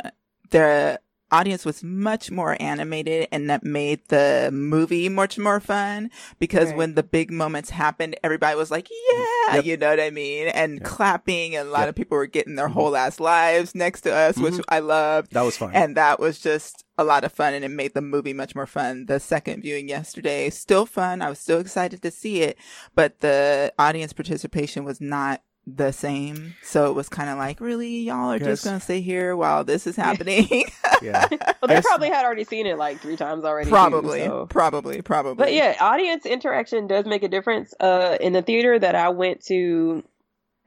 the 0.49 0.99
audience 1.31 1.65
was 1.65 1.83
much 1.83 2.31
more 2.31 2.55
animated 2.59 3.27
and 3.31 3.49
that 3.49 3.63
made 3.63 3.99
the 4.07 4.49
movie 4.53 5.09
much 5.09 5.37
more 5.37 5.59
fun 5.59 6.09
because 6.39 6.69
Right. 6.69 6.77
when 6.77 6.95
the 6.95 7.03
big 7.03 7.31
moments 7.31 7.69
happened, 7.71 8.15
everybody 8.23 8.55
was 8.55 8.71
like, 8.71 8.89
yeah, 8.89 9.55
Yep. 9.55 9.65
you 9.65 9.77
know 9.77 9.89
what 9.89 9.99
I 9.99 10.09
mean? 10.09 10.47
And 10.47 10.77
Yeah. 10.79 10.83
clapping 10.85 11.55
and 11.55 11.67
a 11.67 11.71
lot 11.71 11.81
Yep. 11.81 11.89
of 11.89 11.95
people 11.95 12.17
were 12.17 12.25
getting 12.27 12.55
their 12.55 12.69
Mhm. 12.69 12.73
whole 12.73 12.95
ass 12.95 13.19
lives 13.19 13.75
next 13.75 14.01
to 14.01 14.13
us, 14.13 14.37
which 14.37 14.53
Mhm. 14.55 14.63
I 14.69 14.79
loved. 14.79 15.31
That 15.33 15.41
was 15.43 15.57
fun. 15.57 15.71
And 15.73 15.97
that 15.97 16.19
was 16.19 16.39
just 16.39 16.83
a 16.97 17.03
lot 17.03 17.23
of 17.23 17.31
fun 17.31 17.53
and 17.53 17.63
it 17.63 17.69
made 17.69 17.93
the 17.93 18.01
movie 18.01 18.33
much 18.33 18.55
more 18.55 18.65
fun. 18.65 19.05
The 19.05 19.19
second 19.19 19.61
viewing 19.61 19.87
yesterday, 19.87 20.49
still 20.49 20.85
fun. 20.85 21.21
I 21.21 21.29
was 21.29 21.39
still 21.39 21.59
excited 21.59 22.01
to 22.01 22.09
see 22.11 22.41
it, 22.41 22.57
but 22.95 23.19
the 23.19 23.71
audience 23.77 24.13
participation 24.13 24.83
was 24.83 24.99
not 24.99 25.41
the 25.69 25.91
same. 25.91 26.55
So 26.63 26.89
it 26.89 26.93
was 26.93 27.09
kind 27.09 27.29
of 27.29 27.37
like, 27.37 27.59
really, 27.59 27.99
y'all 27.99 28.31
are 28.31 28.39
just 28.39 28.63
going 28.63 28.77
to 28.77 28.83
stay 28.83 29.01
here 29.01 29.35
while 29.35 29.65
this 29.65 29.85
is 29.85 29.95
happening? 30.07 30.47
yeah. 31.01 31.27
Well, 31.29 31.67
they 31.67 31.73
Yes. 31.75 31.85
probably 31.85 32.07
had 32.07 32.23
already 32.25 32.45
seen 32.45 32.65
it 32.65 32.77
like 32.77 32.99
three 33.01 33.17
times 33.17 33.43
already. 33.43 33.65
too, 33.65 33.71
probably, 33.71 34.23
so. 34.25 34.45
probably, 34.45 35.01
probably. 35.01 35.35
But 35.35 35.53
yeah, 35.53 35.75
audience 35.81 36.25
interaction 36.25 36.87
does 36.87 37.05
make 37.05 37.21
a 37.23 37.27
difference. 37.27 37.73
Uh, 37.79 38.17
in 38.21 38.31
the 38.33 38.41
theater 38.41 38.79
that 38.79 38.95
I 38.95 39.09
went 39.09 39.43
to, 39.47 40.03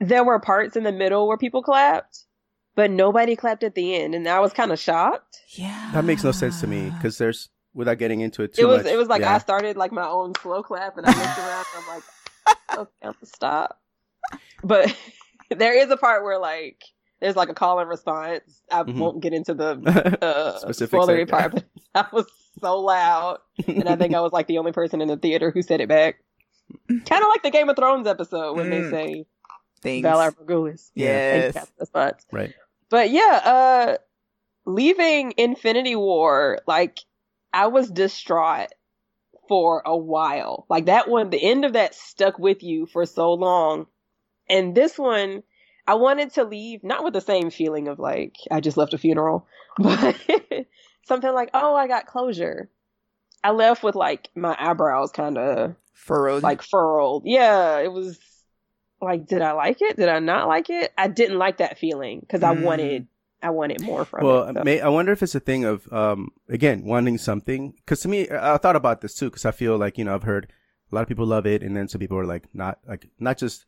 there 0.01 0.23
were 0.23 0.39
parts 0.39 0.77
in 0.77 0.85
the 0.85 0.93
middle 0.93 1.27
where 1.27 1.39
people 1.39 1.63
clapped, 1.63 2.25
but 2.75 2.91
nobody 2.91 3.37
clapped 3.37 3.65
at 3.65 3.75
the 3.75 3.95
end, 3.97 4.15
and 4.15 4.29
I 4.29 4.41
was 4.41 4.53
kind 4.53 4.71
of 4.71 4.79
shocked. 4.79 5.41
yeah. 5.49 5.91
That 5.95 6.05
makes 6.05 6.23
no 6.25 6.33
sense 6.33 6.61
to 6.61 6.67
me 6.67 6.91
because 6.91 7.17
there's 7.19 7.49
without 7.73 7.99
getting 7.99 8.21
into 8.21 8.43
it 8.43 8.53
too 8.55 8.63
it 8.63 8.65
was 8.67 8.83
much. 8.83 8.93
it 8.93 8.97
was 8.97 9.09
like 9.09 9.21
yeah. 9.21 9.37
I 9.37 9.39
started 9.39 9.77
like 9.77 9.93
my 9.93 10.07
own 10.07 10.35
slow 10.43 10.63
clap, 10.63 10.99
and 10.99 11.07
I 11.07 11.11
looked 11.11 11.39
around, 11.39 11.65
and 11.75 11.85
I'm 11.85 11.95
like, 11.95 12.03
okay, 12.79 12.91
I'm 13.03 13.13
gonna 13.13 13.27
stop. 13.27 13.81
But 14.63 14.95
there 15.51 15.77
is 15.77 15.91
a 15.91 15.97
part 15.97 16.25
where 16.25 16.39
like 16.39 16.83
there's 17.21 17.37
like 17.37 17.49
a 17.51 17.55
call 17.55 17.79
and 17.81 17.89
response. 17.89 18.63
I 18.71 18.83
Mhm. 18.83 18.99
won't 18.99 19.21
get 19.21 19.33
into 19.33 19.55
the 19.55 20.19
uh, 20.23 20.59
Specifics, 20.59 21.05
spoilery 21.05 21.27
yeah. 21.29 21.39
part, 21.39 21.53
but 21.53 21.65
I 21.95 22.07
was 22.13 22.27
so 22.61 22.81
loud, 22.81 23.39
and 23.67 23.89
I 23.89 23.97
think 23.97 24.15
I 24.15 24.21
was 24.21 24.33
like 24.33 24.47
the 24.47 24.59
only 24.59 24.73
person 24.73 25.01
in 25.01 25.09
the 25.09 25.17
theater 25.17 25.51
who 25.51 25.63
said 25.63 25.81
it 25.81 25.89
back. 25.89 26.17
Kind 26.89 27.23
of 27.23 27.29
like 27.29 27.43
the 27.43 27.51
Game 27.51 27.69
of 27.69 27.77
Thrones 27.77 28.07
episode 28.07 28.57
when 28.57 28.67
Mm. 28.67 28.71
they 28.71 28.91
say 28.91 29.27
Things. 29.83 30.07
Valar 30.07 30.33
Morghulis. 30.37 30.91
Yes. 30.95 31.57
And 31.57 31.67
the 31.79 32.15
right. 32.33 32.55
But 32.91 33.11
yeah, 33.11 33.41
uh 33.45 33.97
leaving 34.67 35.35
Infinity 35.37 35.97
War, 35.97 36.59
like 36.67 37.01
I 37.53 37.67
was 37.69 37.91
distraught 37.91 38.69
for 39.49 39.83
a 39.85 39.97
while. 39.97 40.67
Like 40.69 40.87
that 40.87 41.09
one, 41.09 41.31
the 41.31 41.43
end 41.43 41.65
of 41.65 41.73
that 41.73 41.95
stuck 41.95 42.39
with 42.39 42.63
you 42.63 42.87
for 42.87 43.05
so 43.07 43.33
long. 43.33 43.87
And 44.51 44.75
this 44.75 44.99
one, 44.99 45.43
I 45.87 45.95
wanted 45.95 46.35
to 46.35 46.45
leave 46.45 46.85
not 46.85 47.05
with 47.05 47.15
the 47.15 47.21
same 47.21 47.51
feeling 47.51 47.89
of 47.89 47.99
like 47.99 48.37
I 48.51 48.61
just 48.61 48.77
left 48.77 48.93
a 48.95 48.99
funeral, 48.99 49.47
but 49.79 50.17
something 51.07 51.33
like, 51.33 51.51
oh, 51.55 51.75
I 51.75 51.87
got 51.87 52.07
closure. 52.07 52.69
I 53.43 53.53
left 53.53 53.83
with 53.83 53.95
like 53.95 54.29
my 54.35 54.55
eyebrows 54.59 55.13
kind 55.13 55.39
of 55.39 55.75
Furrowed. 55.95 56.43
like 56.43 56.63
furled. 56.63 57.23
Yeah, 57.25 57.79
it 57.79 57.91
was 57.93 58.19
like, 59.01 59.27
did 59.27 59.41
I 59.41 59.53
like 59.53 59.81
it? 59.81 59.97
Did 59.97 60.09
I 60.11 60.19
not 60.19 60.47
like 60.49 60.69
it? 60.69 60.93
I 60.99 61.09
didn't 61.09 61.39
like 61.39 61.59
that 61.59 61.79
feeling 61.79 62.21
because 62.21 62.43
I 62.43 62.53
Mm. 62.53 62.61
wanted, 62.63 63.07
I 63.43 63.49
wanted 63.51 63.81
more 63.81 64.05
from 64.05 64.25
Well, 64.27 64.49
it. 64.49 64.57
so. 64.57 64.65
may, 64.65 64.81
I 64.81 64.89
wonder 64.91 65.13
if 65.13 65.23
it's 65.23 65.35
a 65.35 65.41
thing 65.41 65.65
of 65.65 65.91
um 65.93 66.33
again 66.49 66.85
wanting 66.85 67.17
something 67.17 67.73
because 67.77 68.01
to 68.01 68.09
me 68.09 68.29
I 68.29 68.55
I 68.55 68.59
thought 68.59 68.77
about 68.77 69.01
this 69.01 69.15
too 69.15 69.27
because 69.31 69.47
I 69.47 69.53
feel 69.53 69.79
like 69.79 69.97
you 69.97 70.05
know 70.05 70.15
I've 70.15 70.25
heard 70.25 70.53
a 70.93 70.95
lot 70.95 71.03
of 71.03 71.09
people 71.09 71.25
love 71.27 71.47
it 71.47 71.63
and 71.63 71.75
then 71.75 71.89
some 71.89 72.01
people 72.01 72.19
are 72.19 72.27
like 72.27 72.45
not 72.53 72.79
like 72.87 73.09
not 73.19 73.39
just 73.39 73.65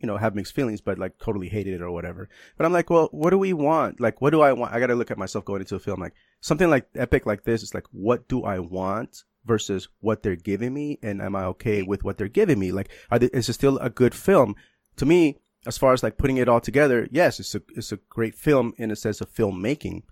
you 0.00 0.06
know 0.06 0.16
have 0.16 0.34
mixed 0.34 0.54
feelings 0.54 0.80
but 0.80 0.98
like 0.98 1.18
totally 1.18 1.48
hated 1.48 1.74
it 1.74 1.82
or 1.82 1.90
whatever. 1.90 2.28
But 2.56 2.66
I'm 2.66 2.72
like, 2.72 2.90
well, 2.90 3.08
what 3.12 3.30
do 3.30 3.38
we 3.38 3.52
want? 3.52 4.00
Like, 4.00 4.20
what 4.20 4.30
do 4.30 4.40
I 4.40 4.52
want? 4.52 4.72
I 4.72 4.80
got 4.80 4.88
to 4.88 4.94
look 4.94 5.10
at 5.10 5.18
myself 5.18 5.44
going 5.44 5.60
into 5.60 5.76
a 5.76 5.80
film 5.80 6.00
like 6.00 6.14
something 6.40 6.70
like 6.70 6.88
epic 6.94 7.26
like 7.26 7.44
this. 7.44 7.62
It's 7.62 7.74
like, 7.74 7.86
what 7.92 8.28
do 8.28 8.44
I 8.44 8.58
want? 8.58 9.24
Versus 9.44 9.88
what 10.00 10.22
they're 10.22 10.36
giving 10.36 10.74
me, 10.74 10.98
and 11.02 11.22
am 11.22 11.34
I 11.34 11.44
okay 11.44 11.82
with 11.82 12.04
what 12.04 12.18
they're 12.18 12.28
giving 12.28 12.58
me? 12.58 12.70
Like, 12.70 12.90
are 13.10 13.18
they, 13.18 13.28
is 13.28 13.48
it 13.48 13.54
still 13.54 13.78
a 13.78 13.88
good 13.88 14.14
film? 14.14 14.54
To 14.96 15.06
me, 15.06 15.38
as 15.66 15.78
far 15.78 15.92
as 15.92 16.02
like 16.02 16.18
putting 16.18 16.36
it 16.36 16.48
all 16.48 16.60
together, 16.60 17.08
yes, 17.10 17.40
it's 17.40 17.54
a 17.54 17.62
it's 17.74 17.92
a 17.92 17.98
great 18.10 18.34
film 18.34 18.74
in 18.76 18.90
a 18.90 18.96
sense 18.96 19.22
of 19.22 19.32
filmmaking. 19.32 20.02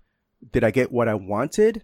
Did 0.51 0.63
I 0.63 0.71
get 0.71 0.91
what 0.91 1.07
I 1.07 1.13
wanted? 1.13 1.83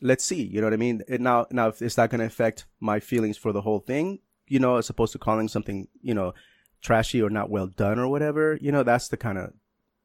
Let's 0.00 0.24
see. 0.24 0.42
You 0.42 0.60
know 0.60 0.66
what 0.66 0.74
I 0.74 0.78
mean? 0.78 1.02
And 1.08 1.20
now, 1.20 1.46
now, 1.50 1.68
if 1.68 1.82
is 1.82 1.94
that 1.96 2.10
going 2.10 2.20
to 2.20 2.26
affect 2.26 2.66
my 2.80 3.00
feelings 3.00 3.36
for 3.36 3.52
the 3.52 3.62
whole 3.62 3.80
thing? 3.80 4.20
You 4.46 4.58
know, 4.58 4.76
as 4.76 4.88
opposed 4.88 5.12
to 5.12 5.18
calling 5.18 5.48
something, 5.48 5.88
you 6.00 6.14
know, 6.14 6.32
trashy 6.86 7.20
or 7.20 7.28
not 7.28 7.50
well 7.50 7.66
done 7.66 7.98
or 7.98 8.06
whatever. 8.06 8.56
You 8.60 8.70
know, 8.70 8.84
that's 8.84 9.08
the 9.08 9.16
kind 9.16 9.38
of, 9.38 9.52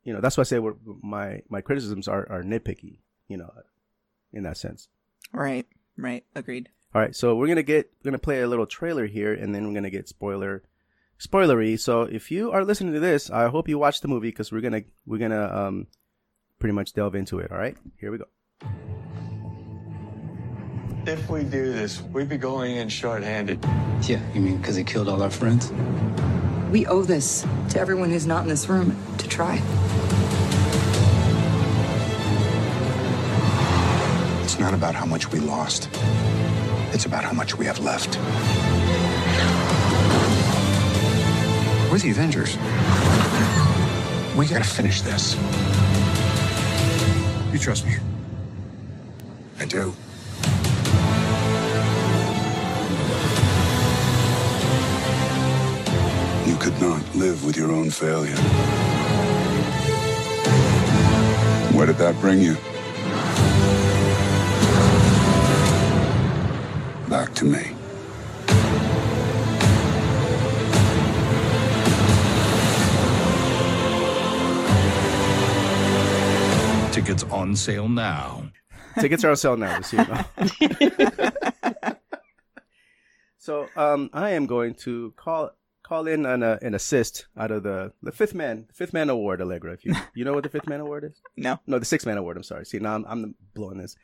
you 0.03 0.13
know, 0.13 0.19
that's 0.19 0.35
why 0.35 0.41
I 0.41 0.45
say 0.45 0.59
we're, 0.59 0.73
my 1.01 1.41
my 1.47 1.61
criticisms 1.61 2.07
are 2.07 2.27
are 2.29 2.43
nitpicky. 2.43 2.97
You 3.27 3.37
know, 3.37 3.51
in 4.33 4.43
that 4.43 4.57
sense. 4.57 4.89
right, 5.31 5.65
right. 5.95 6.25
Agreed. 6.35 6.69
All 6.93 7.01
right, 7.01 7.15
so 7.15 7.35
we're 7.35 7.47
gonna 7.47 7.63
get 7.63 7.91
we're 7.99 8.09
gonna 8.09 8.19
play 8.19 8.41
a 8.41 8.47
little 8.47 8.65
trailer 8.65 9.05
here, 9.05 9.33
and 9.33 9.55
then 9.55 9.67
we're 9.67 9.73
gonna 9.75 9.89
get 9.89 10.09
spoiler 10.09 10.63
spoilery. 11.19 11.79
So 11.79 12.01
if 12.01 12.31
you 12.31 12.51
are 12.51 12.65
listening 12.65 12.93
to 12.93 12.99
this, 12.99 13.29
I 13.29 13.47
hope 13.47 13.69
you 13.69 13.77
watch 13.77 14.01
the 14.01 14.07
movie 14.07 14.29
because 14.29 14.51
we're 14.51 14.61
gonna 14.61 14.81
we're 15.05 15.19
gonna 15.19 15.47
um 15.55 15.87
pretty 16.59 16.73
much 16.73 16.93
delve 16.93 17.15
into 17.15 17.39
it. 17.39 17.51
All 17.51 17.57
right, 17.57 17.77
here 17.99 18.11
we 18.11 18.17
go. 18.17 18.25
If 21.05 21.29
we 21.29 21.43
do 21.43 21.71
this, 21.71 22.01
we'd 22.13 22.29
be 22.29 22.37
going 22.37 22.75
in 22.75 22.89
short-handed. 22.89 23.63
Yeah, 24.03 24.19
you 24.33 24.41
mean 24.41 24.57
because 24.57 24.75
he 24.75 24.83
killed 24.83 25.07
all 25.07 25.23
our 25.23 25.31
friends? 25.31 25.71
We 26.71 26.85
owe 26.85 27.01
this 27.01 27.45
to 27.71 27.81
everyone 27.81 28.11
who's 28.11 28.25
not 28.25 28.43
in 28.43 28.47
this 28.47 28.69
room 28.69 28.95
to 29.17 29.27
try. 29.27 29.55
It's 34.41 34.57
not 34.57 34.73
about 34.73 34.95
how 34.95 35.05
much 35.05 35.29
we 35.33 35.39
lost. 35.39 35.89
It's 36.93 37.05
about 37.05 37.25
how 37.25 37.33
much 37.33 37.57
we 37.57 37.65
have 37.65 37.79
left. 37.79 38.17
We're 41.91 41.97
the 41.97 42.11
Avengers. 42.11 42.55
We 44.37 44.47
gotta 44.47 44.63
finish 44.63 45.01
this. 45.01 45.35
You 47.51 47.59
trust 47.59 47.85
me? 47.85 47.97
I 49.59 49.65
do. 49.65 49.93
Could 56.61 56.79
not 56.79 57.03
live 57.15 57.43
with 57.43 57.57
your 57.57 57.71
own 57.71 57.89
failure. 57.89 58.35
Where 61.75 61.87
did 61.87 61.95
that 61.97 62.15
bring 62.21 62.39
you? 62.39 62.53
Back 67.09 67.33
to 67.33 67.45
me. 67.45 67.71
Tickets 76.91 77.23
on 77.31 77.55
sale 77.55 77.89
now. 77.89 78.51
Tickets 78.99 79.23
are 79.23 79.31
on 79.31 79.35
sale 79.35 79.57
now. 79.57 79.77
Just 79.77 79.89
so 79.89 79.97
you 79.97 80.91
know. 81.09 81.95
so 83.39 83.67
um, 83.75 84.11
I 84.13 84.29
am 84.31 84.45
going 84.45 84.75
to 84.85 85.11
call 85.17 85.53
call 85.91 86.07
in 86.07 86.25
an 86.25 86.41
uh, 86.41 86.57
an 86.61 86.73
assist 86.73 87.25
out 87.37 87.51
of 87.51 87.63
the 87.63 87.91
the 88.01 88.11
fifth 88.13 88.33
man 88.33 88.65
fifth 88.73 88.93
man 88.93 89.09
award, 89.09 89.41
Allegra. 89.41 89.73
If 89.73 89.83
you 89.85 89.93
you 90.15 90.23
know 90.23 90.33
what 90.33 90.43
the 90.43 90.49
fifth 90.49 90.67
man 90.67 90.79
award 90.79 91.03
is. 91.03 91.21
No. 91.35 91.59
No, 91.67 91.79
the 91.79 91.85
six 91.85 92.05
man 92.05 92.17
award. 92.17 92.37
I'm 92.37 92.43
sorry. 92.43 92.65
See, 92.65 92.79
now 92.79 92.95
I'm, 92.95 93.05
I'm 93.07 93.35
blowing 93.53 93.77
this. 93.77 93.95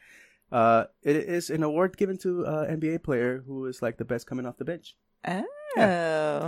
Uh, 0.52 0.86
it 1.04 1.16
is 1.16 1.50
an 1.50 1.64
award 1.64 1.98
given 1.98 2.18
to 2.20 2.46
uh, 2.46 2.68
NBA 2.68 3.04
player 3.04 3.44
who 3.48 3.66
is 3.68 3.82
like 3.82 3.98
the 3.98 4.06
best 4.06 4.28
coming 4.28 4.46
off 4.46 4.58
the 4.58 4.66
bench. 4.66 4.96
Oh, 5.26 5.44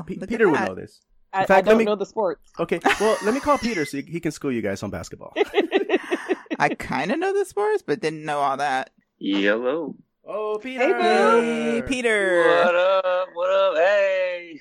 Pe- 0.08 0.16
look 0.16 0.24
at 0.24 0.30
Peter 0.30 0.50
would 0.50 0.60
know 0.60 0.76
this. 0.76 1.02
I, 1.32 1.46
fact, 1.46 1.52
I 1.52 1.56
let 1.56 1.66
don't 1.66 1.78
me- 1.80 1.86
know 1.86 1.96
the 1.96 2.06
sports. 2.06 2.52
Okay, 2.60 2.80
well, 3.00 3.18
let 3.24 3.34
me 3.34 3.40
call 3.40 3.58
Peter 3.68 3.86
so 3.86 3.98
he, 3.98 4.04
he 4.04 4.20
can 4.20 4.32
school 4.32 4.52
you 4.52 4.62
guys 4.62 4.84
on 4.84 4.90
basketball. 4.90 5.34
I 6.60 6.70
kind 6.78 7.12
of 7.12 7.20
know 7.20 7.34
the 7.38 7.46
sports, 7.46 7.84
but 7.86 8.00
didn't 8.02 8.26
know 8.26 8.40
all 8.40 8.58
that. 8.58 8.90
Hello. 9.20 9.96
Oh, 10.26 10.60
Peter! 10.62 10.98
Hey, 11.00 11.76
Hey, 11.76 11.82
Peter. 11.82 12.44
What 12.48 12.76
up? 12.76 13.30
What 13.34 13.52
up? 13.52 13.76
Hey. 13.78 14.60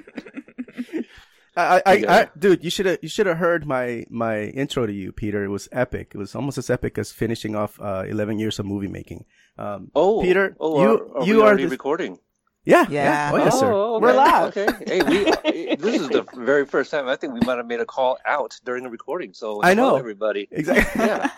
I, 1.58 1.82
I, 1.86 1.94
Yeah. 1.94 2.14
I, 2.14 2.30
dude, 2.40 2.64
you 2.64 2.70
should 2.70 2.86
have, 2.86 3.00
you 3.02 3.10
should 3.10 3.26
have 3.28 3.38
heard 3.38 3.66
my, 3.66 4.06
my 4.10 4.44
intro 4.44 4.86
to 4.86 4.94
you, 4.94 5.12
Peter. 5.12 5.44
It 5.44 5.50
was 5.50 5.68
epic. 5.72 6.12
It 6.16 6.18
was 6.18 6.34
almost 6.34 6.58
as 6.58 6.70
epic 6.70 6.98
as 6.98 7.12
finishing 7.12 7.56
off, 7.56 7.80
uh, 7.82 8.06
11 8.08 8.40
years 8.40 8.58
of 8.60 8.66
movie 8.66 8.88
making. 8.88 9.26
Um, 9.58 9.92
Oh, 9.94 10.22
Peter, 10.22 10.56
oh, 10.60 10.82
you, 10.82 10.88
are, 10.90 11.18
are 11.18 11.26
you 11.26 11.44
are 11.44 11.56
recording? 11.56 12.20
Yeah, 12.66 12.86
Yeah. 12.90 13.04
yeah, 13.04 13.32
oh 13.34 13.38
yes, 13.38 13.60
sir. 13.60 13.72
Oh, 13.72 13.96
okay. 13.96 14.04
We're 14.06 14.14
live. 14.14 14.58
Okay. 14.58 14.68
Hey, 14.88 15.02
we. 15.04 15.76
this 15.76 16.02
is 16.02 16.10
the 16.10 16.26
very 16.36 16.66
first 16.66 16.92
time 16.92 17.08
I 17.08 17.16
think 17.16 17.34
we 17.34 17.40
might 17.46 17.58
have 17.58 17.66
made 17.68 17.80
a 17.80 17.86
call 17.86 18.18
out 18.26 18.60
during 18.66 18.84
the 18.84 18.90
recording. 18.90 19.34
So 19.34 19.62
I 19.64 19.74
know. 19.74 19.96
everybody. 19.98 20.48
Exactly. 20.52 21.06
Yeah. 21.06 21.30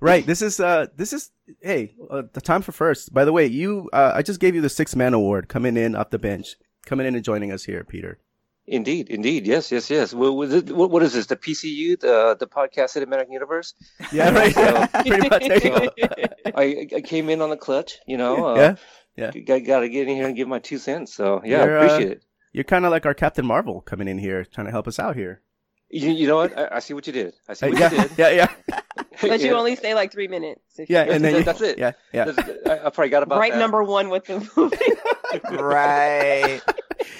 right. 0.00 0.24
This 0.26 0.40
is, 0.42 0.60
uh, 0.60 0.86
this 0.96 1.12
is, 1.12 1.30
hey, 1.60 1.94
uh, 2.10 2.22
the 2.32 2.40
time 2.40 2.62
for 2.62 2.72
first. 2.72 3.12
By 3.12 3.24
the 3.24 3.32
way, 3.32 3.46
you, 3.46 3.90
uh, 3.92 4.12
I 4.14 4.22
just 4.22 4.40
gave 4.40 4.54
you 4.54 4.60
the 4.62 4.68
six 4.70 4.96
man 4.96 5.12
award 5.14 5.48
coming 5.48 5.76
in 5.76 5.94
off 5.94 6.10
the 6.10 6.18
bench, 6.18 6.56
coming 6.86 7.06
in 7.06 7.14
and 7.14 7.22
joining 7.24 7.52
us 7.52 7.64
here, 7.64 7.84
Peter. 7.84 8.18
Indeed, 8.66 9.10
indeed, 9.10 9.46
yes, 9.46 9.70
yes, 9.70 9.90
yes. 9.90 10.14
What, 10.14 10.34
what, 10.36 10.48
is- 10.48 10.72
what- 10.72 10.90
what 10.90 11.02
is 11.02 11.12
this? 11.12 11.26
The 11.26 11.36
PCU, 11.36 12.00
the 12.00 12.34
the 12.40 12.46
podcast 12.46 12.96
cinematic 12.96 13.30
universe. 13.30 13.74
Yeah, 14.10 14.30
right. 14.34 14.54
So- 14.54 14.86
Pretty 15.02 15.28
much. 15.28 15.42
There 15.46 15.62
you 15.62 15.70
go. 15.70 15.88
So, 16.00 16.52
I 16.56 16.88
I 16.96 17.00
came 17.02 17.28
in 17.28 17.42
on 17.42 17.50
the 17.50 17.58
clutch, 17.58 17.98
you 18.06 18.16
know. 18.16 18.46
Uh, 18.48 18.54
Yeah, 18.56 18.74
yeah. 19.16 19.30
Got, 19.30 19.64
got 19.64 19.80
to 19.80 19.88
get 19.88 20.08
in 20.08 20.16
here 20.16 20.26
and 20.26 20.36
give 20.36 20.48
my 20.48 20.58
two 20.58 20.78
cents. 20.78 21.14
So 21.14 21.40
yeah, 21.44 21.64
You're, 21.64 21.78
I 21.78 21.84
appreciate 21.84 22.08
uh, 22.08 22.12
it. 22.12 22.22
You're 22.52 22.64
kind 22.64 22.84
of 22.84 22.90
like 22.90 23.04
our 23.06 23.14
Captain 23.14 23.44
Marvel 23.46 23.80
coming 23.80 24.06
in 24.08 24.18
here, 24.18 24.44
trying 24.44 24.66
to 24.66 24.70
help 24.70 24.86
us 24.88 24.98
out 24.98 25.16
here. 25.16 25.40
You, 25.90 26.10
you 26.10 26.26
know 26.26 26.36
what? 26.36 26.56
I, 26.58 26.76
I 26.76 26.78
see 26.80 26.94
what 26.94 27.06
you 27.06 27.12
did. 27.12 27.34
I 27.48 27.54
see 27.54 27.66
Uh, 27.66 27.70
what 27.70 27.78
yeah, 27.80 27.90
you 27.92 27.98
did. 28.08 28.10
yeah, 28.18 28.28
yeah, 28.30 28.80
But 29.20 29.40
you 29.40 29.46
Yeah. 29.48 29.52
only 29.54 29.76
stay 29.76 29.94
like 29.94 30.10
three 30.12 30.28
minutes. 30.28 30.60
yeah. 30.88 31.02
And 31.02 31.24
then 31.24 31.36
you, 31.36 31.42
That's 31.44 31.60
it. 31.60 31.78
Yeah, 31.78 31.92
yeah. 32.12 32.24
That's- 32.26 32.58
I, 32.66 32.86
I 32.86 32.90
probably 32.90 33.10
got 33.10 33.22
about 33.22 33.38
right 33.38 33.52
that. 33.52 33.58
number 33.58 33.82
one 33.84 34.08
with 34.08 34.24
the 34.26 34.48
movie. 34.56 34.76
right. 35.62 36.60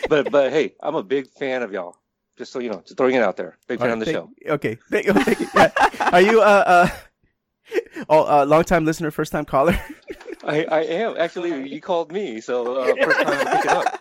But 0.09 0.31
but 0.31 0.51
hey, 0.53 0.75
I'm 0.81 0.95
a 0.95 1.03
big 1.03 1.29
fan 1.31 1.63
of 1.63 1.73
y'all. 1.73 1.97
Just 2.37 2.53
so 2.53 2.59
you 2.59 2.69
know, 2.71 2.81
just 2.85 2.97
throwing 2.97 3.15
it 3.15 3.23
out 3.23 3.37
there. 3.37 3.59
Big 3.69 3.79
fan 3.79 3.89
All 3.91 3.95
of 3.95 4.01
the 4.01 4.07
right, 4.07 4.13
show. 4.47 4.53
Okay. 4.55 4.79
Thank, 4.91 5.09
oh, 5.09 5.13
thank 5.15 5.41
you. 5.41 5.47
Yeah. 5.55 5.71
Are 6.13 6.21
you 6.21 6.41
uh 6.41 6.65
uh 6.67 6.89
oh 8.09 8.41
uh 8.41 8.45
long 8.45 8.65
time 8.65 8.85
listener, 8.85 9.11
first 9.11 9.31
time 9.33 9.45
caller? 9.45 9.79
I, 10.45 10.65
I 10.65 10.81
am 10.83 11.17
actually. 11.19 11.69
You 11.71 11.81
called 11.81 12.13
me, 12.13 12.41
so 12.41 12.77
uh, 12.81 12.95
first 13.05 13.21
time 13.21 13.47
picking 13.49 13.71
up. 13.71 14.01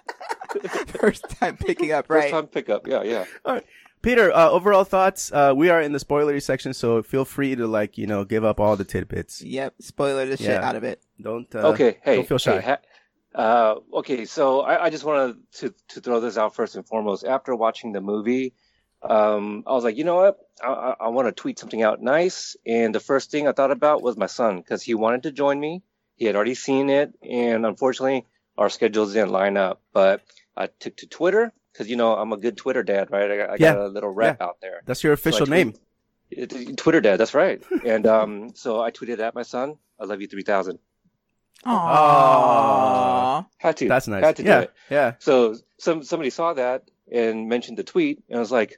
First 0.99 1.29
time 1.29 1.57
picking 1.57 1.91
up, 1.91 2.09
right? 2.09 2.21
First 2.23 2.31
time 2.33 2.47
pickup. 2.47 2.87
Yeah, 2.87 3.01
yeah. 3.01 3.25
All 3.43 3.55
right. 3.55 3.65
Peter, 4.03 4.31
uh, 4.31 4.49
overall 4.49 4.83
thoughts. 4.83 5.31
Uh, 5.31 5.53
we 5.55 5.69
are 5.69 5.81
in 5.81 5.93
the 5.93 5.99
spoilery 5.99 6.43
section, 6.43 6.73
so 6.73 7.01
feel 7.01 7.25
free 7.25 7.55
to 7.55 7.65
like 7.65 7.97
you 7.97 8.05
know 8.05 8.23
give 8.23 8.43
up 8.43 8.59
all 8.59 8.75
the 8.75 8.83
tidbits. 8.83 9.41
Yep. 9.41 9.75
Spoiler 9.81 10.25
the 10.27 10.37
shit 10.37 10.47
Yeah. 10.47 10.67
out 10.67 10.75
of 10.75 10.83
it. 10.83 11.01
Don't 11.19 11.47
uh, 11.55 11.69
okay. 11.69 11.97
Hey. 12.03 12.17
don't 12.17 12.27
feel 12.27 12.37
shy. 12.37 12.59
hey, 12.61 12.77
ha- 13.33 13.41
uh, 13.41 13.97
okay. 13.99 14.25
So 14.25 14.61
I, 14.61 14.85
I 14.85 14.89
just 14.91 15.05
wanted 15.05 15.37
to 15.53 15.73
to 15.89 16.01
throw 16.01 16.19
this 16.19 16.37
out 16.37 16.53
first 16.53 16.75
and 16.75 16.85
foremost. 16.85 17.25
After 17.25 17.55
watching 17.55 17.93
the 17.93 18.01
movie, 18.01 18.53
um, 19.01 19.63
I 19.65 19.71
was 19.73 19.83
like, 19.83 19.97
you 19.97 20.03
know 20.03 20.15
what? 20.17 20.37
I, 20.63 20.67
I, 20.67 20.95
I 21.01 21.07
want 21.07 21.27
to 21.29 21.31
tweet 21.31 21.57
something 21.57 21.81
out 21.81 22.01
nice. 22.01 22.55
And 22.65 22.93
the 22.93 22.99
first 22.99 23.31
thing 23.31 23.47
I 23.47 23.53
thought 23.53 23.71
about 23.71 24.03
was 24.03 24.17
my 24.17 24.27
son 24.27 24.57
because 24.57 24.83
he 24.83 24.93
wanted 24.93 25.23
to 25.23 25.31
join 25.31 25.59
me. 25.59 25.81
He 26.15 26.25
had 26.25 26.35
already 26.35 26.55
seen 26.55 26.89
it, 26.89 27.13
and 27.21 27.65
unfortunately, 27.65 28.25
our 28.57 28.69
schedules 28.69 29.13
didn't 29.13 29.31
line 29.31 29.57
up. 29.57 29.81
But 29.93 30.21
I 30.55 30.67
took 30.67 30.95
to 30.97 31.07
Twitter 31.07 31.51
because 31.71 31.89
you 31.89 31.95
know 31.95 32.15
I'm 32.15 32.31
a 32.33 32.37
good 32.37 32.55
Twitter 32.57 32.83
dad, 32.83 33.09
right? 33.11 33.31
I, 33.31 33.37
got- 33.37 33.49
I 33.49 33.53
Yeah. 33.59 33.73
got 33.73 33.85
a 33.85 33.87
little 33.87 34.09
rep 34.11 34.41
out 34.41 34.57
there. 34.61 34.81
That's 34.85 35.03
your 35.03 35.13
official 35.13 35.45
tweet- 35.47 35.49
name. 35.67 35.73
It- 36.29 36.77
Twitter 36.77 37.01
dad, 37.01 37.17
that's 37.17 37.33
right. 37.33 37.61
And 37.85 38.05
um, 38.07 38.51
so 38.55 38.81
I 38.81 38.91
tweeted 38.91 39.19
at 39.19 39.35
my 39.35 39.43
son, 39.43 39.77
"I 39.99 40.05
love 40.05 40.21
you 40.21 40.27
3000." 40.27 40.79
Aww. 41.65 43.45
Had 43.57 43.77
to. 43.77 43.87
That's 43.87 44.07
nice. 44.07 44.23
Had 44.23 44.35
to 44.37 44.43
yeah, 44.43 44.57
do 44.57 44.63
it. 44.63 44.73
yeah. 44.89 45.13
So 45.19 45.55
some 45.77 46.03
somebody 46.03 46.29
saw 46.29 46.53
that 46.53 46.89
and 47.11 47.47
mentioned 47.49 47.77
the 47.77 47.83
tweet, 47.83 48.23
and 48.29 48.37
I 48.37 48.39
was 48.39 48.51
like, 48.51 48.77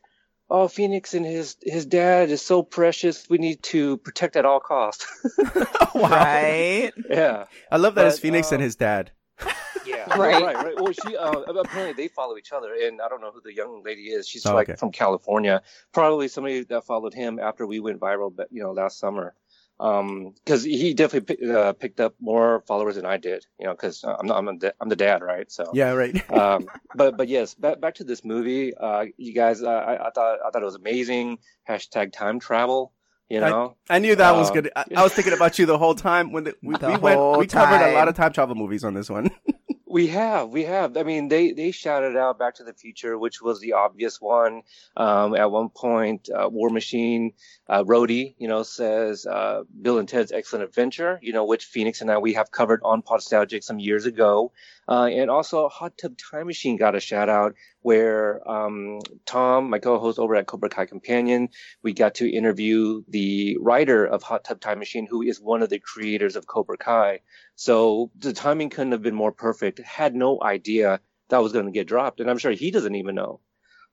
"Oh, 0.56 0.68
Phoenix 0.68 1.14
and 1.14 1.26
his 1.26 1.58
his 1.62 1.86
dad 1.86 2.30
is 2.30 2.42
so 2.42 2.64
precious. 2.64 3.30
We 3.30 3.38
need 3.38 3.62
to 3.74 3.98
protect 3.98 4.36
at 4.36 4.46
all 4.46 4.60
costs." 4.60 5.06
Right. 5.96 6.92
yeah, 7.10 7.46
I 7.72 7.78
love 7.78 7.96
that 7.96 8.08
it's 8.08 8.20
Phoenix 8.20 8.52
uh, 8.52 8.56
and 8.56 8.64
his 8.64 8.76
dad. 8.76 9.12
yeah, 9.86 10.18
Right. 10.18 10.42
right, 10.44 10.58
right. 10.66 10.76
Well, 10.80 10.92
she 10.94 11.16
uh, 11.16 11.40
apparently 11.42 11.94
they 11.94 12.08
follow 12.10 12.38
each 12.38 12.52
other, 12.52 12.74
and 12.74 13.02
I 13.02 13.08
don't 13.10 13.22
know 13.22 13.32
who 13.32 13.42
the 13.42 13.54
young 13.54 13.82
lady 13.84 14.04
is. 14.04 14.28
She's 14.28 14.46
Oh, 14.46 14.54
like 14.56 14.70
okay. 14.70 14.78
from 14.78 14.92
California, 14.92 15.62
probably 15.94 16.28
somebody 16.28 16.64
that 16.66 16.86
followed 16.86 17.14
him 17.14 17.40
after 17.40 17.66
we 17.68 17.80
went 17.80 18.00
viral, 18.00 18.34
but 18.36 18.48
you 18.52 18.62
know, 18.64 18.72
last 18.72 19.00
summer. 19.00 19.36
Um, 19.80 20.34
because 20.44 20.64
he 20.64 20.94
definitely 20.94 21.52
uh, 21.52 21.74
picked 21.74 22.00
up 22.00 22.16
more 22.22 22.64
followers 22.66 22.96
than 22.96 23.06
I 23.06 23.18
did, 23.18 23.46
you 23.60 23.66
know, 23.66 23.74
because 23.74 24.04
I'm 24.06 24.26
not, 24.26 24.38
I'm, 24.38 24.48
I'm 24.80 24.90
the 24.90 24.96
dad, 24.96 25.22
right? 25.22 25.52
So 25.52 25.70
Yeah, 25.74 25.92
right. 25.92 26.30
um, 26.32 26.68
but 26.96 27.18
but 27.18 27.28
yes, 27.28 27.54
back 27.56 27.82
back 27.82 27.96
to 27.96 28.04
this 28.06 28.24
movie. 28.24 28.74
Uh, 28.74 29.06
you 29.18 29.34
guys, 29.34 29.62
uh, 29.62 29.68
I, 29.68 30.08
I 30.08 30.10
thought 30.12 30.40
I 30.46 30.50
thought 30.50 30.62
it 30.62 30.66
was 30.66 30.76
amazing. 30.76 31.40
Hashtag 31.70 32.14
time 32.14 32.40
travel. 32.40 32.94
You 33.28 33.42
know, 33.42 33.76
I 33.90 34.00
knew 34.00 34.16
that 34.16 34.36
was 34.36 34.50
Uh, 34.52 34.54
good. 34.54 34.72
I, 34.76 34.86
I 34.96 35.04
was 35.04 35.14
thinking 35.14 35.34
about 35.34 35.58
you 35.58 35.66
the 35.66 35.80
whole 35.80 35.96
time 35.96 36.32
when 36.32 36.44
the, 36.44 36.56
we, 36.62 36.78
The 36.80 36.90
we 36.90 36.98
went. 36.98 37.38
We 37.40 37.48
covered 37.48 37.82
a 37.82 37.94
lot 37.94 38.08
of 38.08 38.16
time 38.16 38.32
travel 38.32 38.56
movies 38.56 38.84
on 38.84 38.94
this 38.94 39.10
one. 39.10 39.32
we 39.96 40.08
have 40.08 40.50
we 40.50 40.66
have. 40.66 40.98
I 40.98 41.04
mean, 41.04 41.30
they 41.30 41.54
they 41.54 41.72
shouted 41.72 42.18
out 42.18 42.38
Back 42.38 42.56
to 42.56 42.66
the 42.66 42.74
Future, 42.74 43.18
which 43.18 43.42
was 43.42 43.62
the 43.62 43.72
obvious 43.72 44.20
one. 44.20 44.64
Um, 44.98 45.34
at 45.38 45.50
one 45.50 45.70
point, 45.70 46.28
uh, 46.28 46.50
War 46.50 46.70
Machine, 46.70 47.32
uh, 47.70 47.86
Rhodey, 47.86 48.36
you 48.38 48.50
know, 48.50 48.64
says 48.64 49.26
uh, 49.26 49.62
Bill 49.82 49.98
and 49.98 50.10
Ted's 50.10 50.34
Excellent 50.34 50.66
Adventure. 50.66 51.18
You 51.22 51.32
know, 51.32 51.46
which 51.46 51.64
Phoenix 51.64 52.02
and 52.02 52.12
I 52.12 52.18
we 52.18 52.34
have 52.34 52.52
covered 52.52 52.82
on 52.84 53.04
Podstalgic 53.04 53.64
some 53.64 53.80
years 53.80 54.06
ago. 54.06 54.52
Uh, 54.88 55.10
and 55.12 55.30
also 55.30 55.68
Hot 55.68 55.98
Tub 55.98 56.16
Time 56.18 56.48
Machine 56.48 56.78
got 56.78 56.96
a 56.96 57.00
shout 57.00 57.28
out 57.30 57.56
where 57.82 58.48
um, 58.50 59.00
Tom, 59.26 59.70
my 59.70 59.80
co-host 59.80 60.20
over 60.20 60.36
at 60.36 60.46
Cobra 60.46 60.70
Kai 60.70 60.86
Companion, 60.86 61.50
we 61.82 61.94
got 61.94 62.16
to 62.16 62.30
interview 62.30 63.02
the 63.08 63.58
writer 63.60 64.06
of 64.06 64.22
Hot 64.24 64.44
Tub 64.44 64.60
Time 64.60 64.80
Machine, 64.80 65.08
who 65.10 65.24
is 65.24 65.42
one 65.42 65.64
of 65.64 65.70
the 65.70 65.80
creators 65.80 66.36
of 66.36 66.46
Cobra 66.46 66.78
Kai. 66.78 67.22
So 67.56 68.12
the 68.18 68.34
timing 68.34 68.70
couldn't 68.70 68.92
have 68.92 69.02
been 69.02 69.16
more 69.16 69.32
perfect. 69.32 69.80
Had 69.80 70.14
no 70.16 70.42
idea 70.42 71.00
that 71.30 71.42
was 71.42 71.54
going 71.54 71.66
to 71.66 71.72
get 71.72 71.88
dropped, 71.88 72.20
and 72.20 72.30
I'm 72.30 72.38
sure 72.38 72.52
he 72.52 72.70
doesn't 72.72 72.96
even 72.96 73.16
know. 73.16 73.40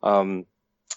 Um, 0.02 0.46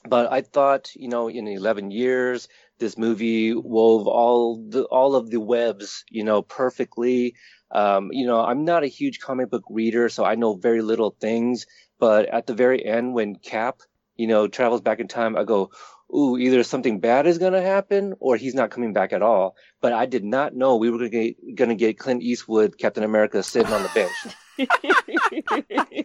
but 0.07 0.31
I 0.31 0.41
thought, 0.41 0.93
you 0.95 1.07
know, 1.07 1.29
in 1.29 1.47
11 1.47 1.91
years, 1.91 2.47
this 2.79 2.97
movie 2.97 3.53
wove 3.53 4.07
all 4.07 4.63
the 4.69 4.83
all 4.85 5.15
of 5.15 5.29
the 5.29 5.39
webs, 5.39 6.03
you 6.09 6.23
know, 6.23 6.41
perfectly. 6.41 7.35
Um, 7.71 8.09
you 8.11 8.25
know, 8.25 8.39
I'm 8.39 8.63
not 8.63 8.83
a 8.83 8.87
huge 8.87 9.19
comic 9.19 9.49
book 9.49 9.63
reader, 9.69 10.09
so 10.09 10.23
I 10.23 10.35
know 10.35 10.55
very 10.55 10.81
little 10.81 11.15
things. 11.19 11.65
But 11.99 12.27
at 12.27 12.47
the 12.47 12.53
very 12.53 12.85
end, 12.85 13.13
when 13.13 13.35
Cap, 13.35 13.79
you 14.15 14.27
know, 14.27 14.47
travels 14.47 14.81
back 14.81 14.99
in 14.99 15.07
time, 15.07 15.37
I 15.37 15.43
go, 15.43 15.71
ooh, 16.13 16.37
either 16.37 16.63
something 16.63 16.99
bad 16.99 17.27
is 17.27 17.37
gonna 17.37 17.61
happen 17.61 18.13
or 18.19 18.35
he's 18.35 18.55
not 18.55 18.71
coming 18.71 18.93
back 18.93 19.13
at 19.13 19.21
all. 19.21 19.55
But 19.81 19.93
I 19.93 20.05
did 20.05 20.23
not 20.23 20.55
know 20.55 20.75
we 20.75 20.89
were 20.89 21.09
get, 21.09 21.55
gonna 21.55 21.75
get 21.75 21.97
Clint 21.97 22.21
Eastwood, 22.21 22.77
Captain 22.77 23.03
America, 23.03 23.41
sitting 23.43 23.73
on 23.73 23.83
the 23.83 23.91
bench. 23.95 24.35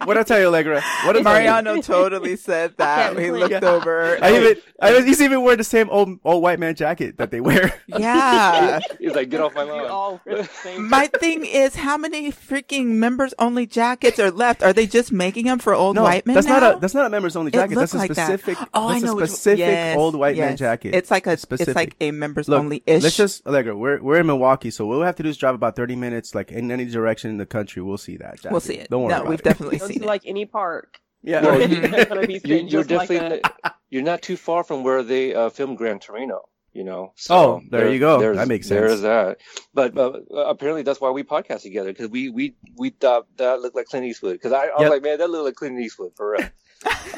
What 0.04 0.18
I 0.18 0.22
tell 0.22 0.38
you, 0.40 0.46
Allegra? 0.46 0.80
What 1.04 1.12
did 1.14 1.24
Mariano 1.24 1.80
totally 1.82 2.36
said 2.36 2.76
that. 2.78 3.16
He 3.18 3.26
believe- 3.26 3.50
looked 3.50 3.64
over. 3.64 4.18
I 4.22 4.36
even 4.36 4.56
I 4.80 4.92
was, 4.94 5.04
he's 5.04 5.20
even 5.20 5.42
wearing 5.42 5.58
the 5.58 5.64
same 5.64 5.88
old 5.90 6.18
old 6.24 6.42
white 6.42 6.58
man 6.58 6.74
jacket 6.74 7.18
that 7.18 7.30
they 7.30 7.40
wear. 7.40 7.74
Yeah. 8.00 8.80
He's 8.98 9.14
like, 9.14 9.28
get 9.30 9.40
off 9.40 9.54
my 9.54 9.64
You 9.64 9.72
lawn. 9.72 9.86
all 9.90 10.20
wear 10.24 10.38
the 10.38 10.44
same 10.44 10.88
My 10.88 11.06
thing 11.08 11.44
is, 11.44 11.74
how 11.74 11.96
many 11.98 12.30
freaking 12.32 12.86
members 12.86 13.34
only 13.38 13.66
jackets 13.66 14.18
are 14.18 14.30
left? 14.30 14.62
Are 14.62 14.72
they 14.72 14.86
just 14.86 15.12
making 15.12 15.46
them 15.46 15.58
for 15.58 15.74
old 15.74 15.96
no, 15.96 16.02
white 16.04 16.24
men 16.24 16.34
that's 16.34 16.46
now? 16.46 16.60
not 16.60 16.76
a 16.76 16.80
that's 16.80 16.94
not 16.94 17.06
a 17.06 17.10
members 17.10 17.36
only 17.36 17.50
jacket. 17.50 17.74
That's 17.74 17.92
looked 17.92 18.04
a 18.04 18.08
like 18.08 18.16
that. 18.16 18.26
specific. 18.40 18.58
Oh, 18.72 18.88
I 18.88 18.98
know 19.00 19.12
a 19.12 19.16
which- 19.16 19.30
specific 19.30 19.58
yes, 19.58 19.96
old 19.96 20.14
white 20.14 20.36
man 20.36 20.56
jacket. 20.56 20.94
It's 20.94 21.10
like 21.10 21.26
a 21.26 21.36
Specific. 21.36 21.68
it's 21.68 21.76
like 21.76 21.96
a 22.00 22.10
members 22.12 22.48
Look, 22.48 22.58
only 22.60 22.82
ish. 22.86 23.02
Let's 23.02 23.16
just 23.16 23.46
Allegra. 23.46 23.76
We're 23.76 24.00
we're 24.00 24.20
in 24.20 24.26
Milwaukee, 24.26 24.70
so 24.70 24.86
what 24.86 24.98
we'll 24.98 25.06
have 25.06 25.16
to 25.16 25.22
do 25.22 25.28
is 25.28 25.36
drive 25.36 25.54
about 25.54 25.76
thirty 25.76 25.96
minutes, 25.96 26.34
like 26.34 26.52
in 26.52 26.70
any 26.70 26.84
direction 26.86 27.30
in 27.30 27.36
the 27.38 27.46
country. 27.46 27.82
We'll 27.82 27.98
see 27.98 28.16
that. 28.18 28.39
Jacket. 28.42 28.52
we'll 28.52 28.60
see 28.60 28.74
it. 28.74 28.90
Don't 28.90 29.02
worry 29.02 29.10
no, 29.10 29.16
about 29.20 29.28
we've 29.30 29.38
it. 29.40 29.44
definitely 29.44 29.78
Go 29.78 29.86
seen 29.86 29.98
to 29.98 30.04
it. 30.04 30.06
like 30.06 30.22
any 30.26 30.44
park. 30.46 30.98
Yeah. 31.22 31.42
Well, 31.42 31.60
you- 31.60 31.82
It's 31.82 32.08
gonna 32.08 32.26
be 32.26 32.34
You, 32.34 32.40
sitting 32.40 32.68
you're 32.68 32.84
just 32.84 33.10
like 33.10 33.20
definitely 33.20 33.42
you're 33.90 34.02
not 34.02 34.22
too 34.22 34.36
far 34.36 34.64
from 34.64 34.84
where 34.84 35.02
they 35.02 35.34
uh, 35.34 35.50
filmed 35.50 35.76
Gran 35.78 35.98
Torino. 35.98 36.42
You 36.72 36.84
know. 36.84 37.14
Oh, 37.28 37.60
there 37.68 37.92
you 37.92 37.98
go. 37.98 38.32
That 38.34 38.46
makes 38.46 38.68
sense. 38.68 38.78
There's 38.78 39.00
that. 39.00 39.38
But 39.74 39.98
uh, 39.98 40.20
apparently 40.46 40.82
that's 40.82 41.00
why 41.00 41.10
we 41.10 41.24
podcast 41.24 41.62
together 41.62 41.90
because 41.92 42.08
we 42.10 42.30
we 42.30 42.54
we 42.76 42.90
thought 42.90 43.26
that 43.38 43.60
looked 43.60 43.74
like 43.74 43.86
Clint 43.86 44.06
Eastwood 44.06 44.34
because 44.34 44.52
I, 44.52 44.66
I 44.66 44.74
was 44.76 44.82
Yep. 44.82 44.90
like, 44.90 45.02
man, 45.02 45.18
that 45.18 45.30
looked 45.30 45.44
like 45.46 45.54
Clint 45.56 45.80
Eastwood 45.80 46.12
for 46.16 46.30
real. 46.38 46.48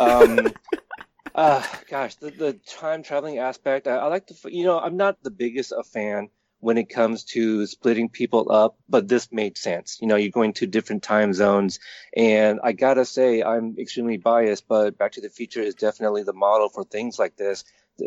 um, 0.01 0.49
uh, 1.35 1.63
gosh, 1.89 2.15
the, 2.17 2.31
the 2.31 2.53
time 2.67 3.03
traveling 3.03 3.39
aspect. 3.39 3.87
I, 3.87 3.97
I 3.97 4.07
like 4.07 4.27
to, 4.29 4.35
you 4.51 4.65
know, 4.65 4.79
I'm 4.79 4.97
not 4.97 5.23
the 5.23 5.31
biggest 5.31 5.73
a 5.73 5.83
fan 5.83 6.31
when 6.63 6.79
it 6.79 6.89
comes 6.89 7.25
to 7.25 7.67
splitting 7.67 8.09
people 8.09 8.53
up, 8.53 8.77
but 8.89 9.09
this 9.09 9.33
made 9.33 9.59
sense. 9.59 9.99
You 10.01 10.07
know, 10.07 10.15
you're 10.15 10.31
going 10.31 10.53
to 10.55 10.67
different 10.69 11.03
time 11.03 11.33
zones, 11.33 11.81
and 12.17 12.61
I 12.63 12.71
gotta 12.71 13.05
say, 13.05 13.43
I'm 13.43 13.75
extremely 13.81 14.17
biased, 14.17 14.69
but 14.69 14.97
Back 14.97 15.13
to 15.13 15.21
the 15.21 15.29
Future 15.29 15.61
is 15.61 15.75
definitely 15.75 16.23
the 16.23 16.33
model 16.33 16.69
for 16.69 16.85
things 16.85 17.19
like 17.19 17.35
this. 17.35 17.65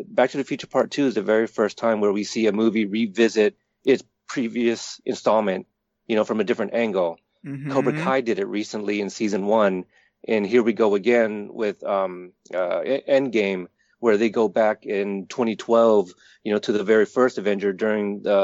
Back 0.07 0.29
to 0.31 0.37
the 0.37 0.45
Future 0.45 0.67
Part 0.67 0.89
Two 0.89 1.07
is 1.07 1.15
the 1.15 1.21
very 1.21 1.47
first 1.47 1.77
time 1.77 1.99
where 1.99 2.13
we 2.13 2.23
see 2.23 2.47
a 2.47 2.53
movie 2.53 2.85
revisit 2.85 3.57
its 3.83 4.03
previous 4.25 5.01
installment, 5.05 5.67
you 6.07 6.15
know, 6.15 6.23
from 6.23 6.39
a 6.39 6.45
different 6.45 6.73
angle. 6.73 7.19
Mhm. 7.45 7.71
Cobra 7.71 7.91
Kai 7.91 8.21
did 8.21 8.39
it 8.39 8.47
recently 8.47 9.01
in 9.01 9.09
season 9.09 9.47
one, 9.47 9.83
and 10.25 10.47
here 10.47 10.63
we 10.63 10.71
go 10.71 10.95
again 10.95 11.49
with 11.51 11.83
um, 11.83 12.31
uh, 12.53 12.79
Endgame, 12.79 13.67
where 14.05 14.17
they 14.17 14.29
go 14.29 14.47
back 14.47 14.85
in 14.85 15.25
2012, 15.27 16.11
you 16.43 16.53
know, 16.53 16.59
to 16.59 16.71
the 16.71 16.83
very 16.83 17.07
first 17.07 17.39
Avenger 17.39 17.73
during 17.73 18.21
the 18.21 18.39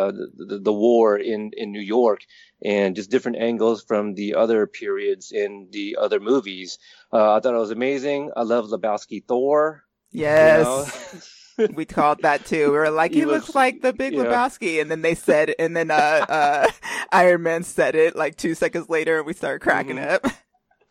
the, 0.50 0.58
the 0.60 0.74
war 0.74 1.17
in 1.17 1.52
in 1.56 1.71
New 1.71 1.86
York, 1.97 2.21
and 2.65 2.95
just 2.95 3.12
different 3.12 3.38
angles 3.38 3.84
from 3.89 4.15
the 4.15 4.34
other 4.43 4.65
periods 4.65 5.32
in 5.32 5.67
the 5.71 5.97
other 6.02 6.19
movies. 6.19 6.80
Uh, 7.13 7.36
I 7.36 7.39
thought 7.39 7.54
it 7.54 7.65
was 7.67 7.71
amazing. 7.82 8.32
I 8.36 8.43
love 8.43 8.65
Lebowski 8.74 9.24
Thor. 9.28 9.84
you 10.12 10.21
Yes. 10.21 10.65
know? 10.65 11.67
we 11.76 11.86
called 11.86 12.21
that 12.24 12.45
too. 12.45 12.71
We 12.71 12.78
were 12.78 12.89
like, 12.89 13.12
He 13.13 13.19
he, 13.19 13.26
was- 13.26 13.41
looks 13.43 13.56
like 13.56 13.82
the 13.82 13.93
Big 13.93 14.13
yeah. 14.13 14.24
Lebowski, 14.26 14.82
and 14.82 14.89
then 14.89 15.02
they 15.04 15.15
said, 15.15 15.54
and 15.60 15.78
then 15.78 15.91
uh, 15.91 16.26
uh, 16.30 16.71
Iron 17.12 17.43
Man 17.43 17.63
said 17.63 17.93
it 17.95 18.15
like 18.15 18.36
two 18.36 18.56
seconds 18.56 18.89
later, 18.89 19.17
and 19.19 19.28
we 19.28 19.34
started 19.34 19.60
cracking 19.62 19.97
Mhm. 19.97 20.13
up. 20.15 20.26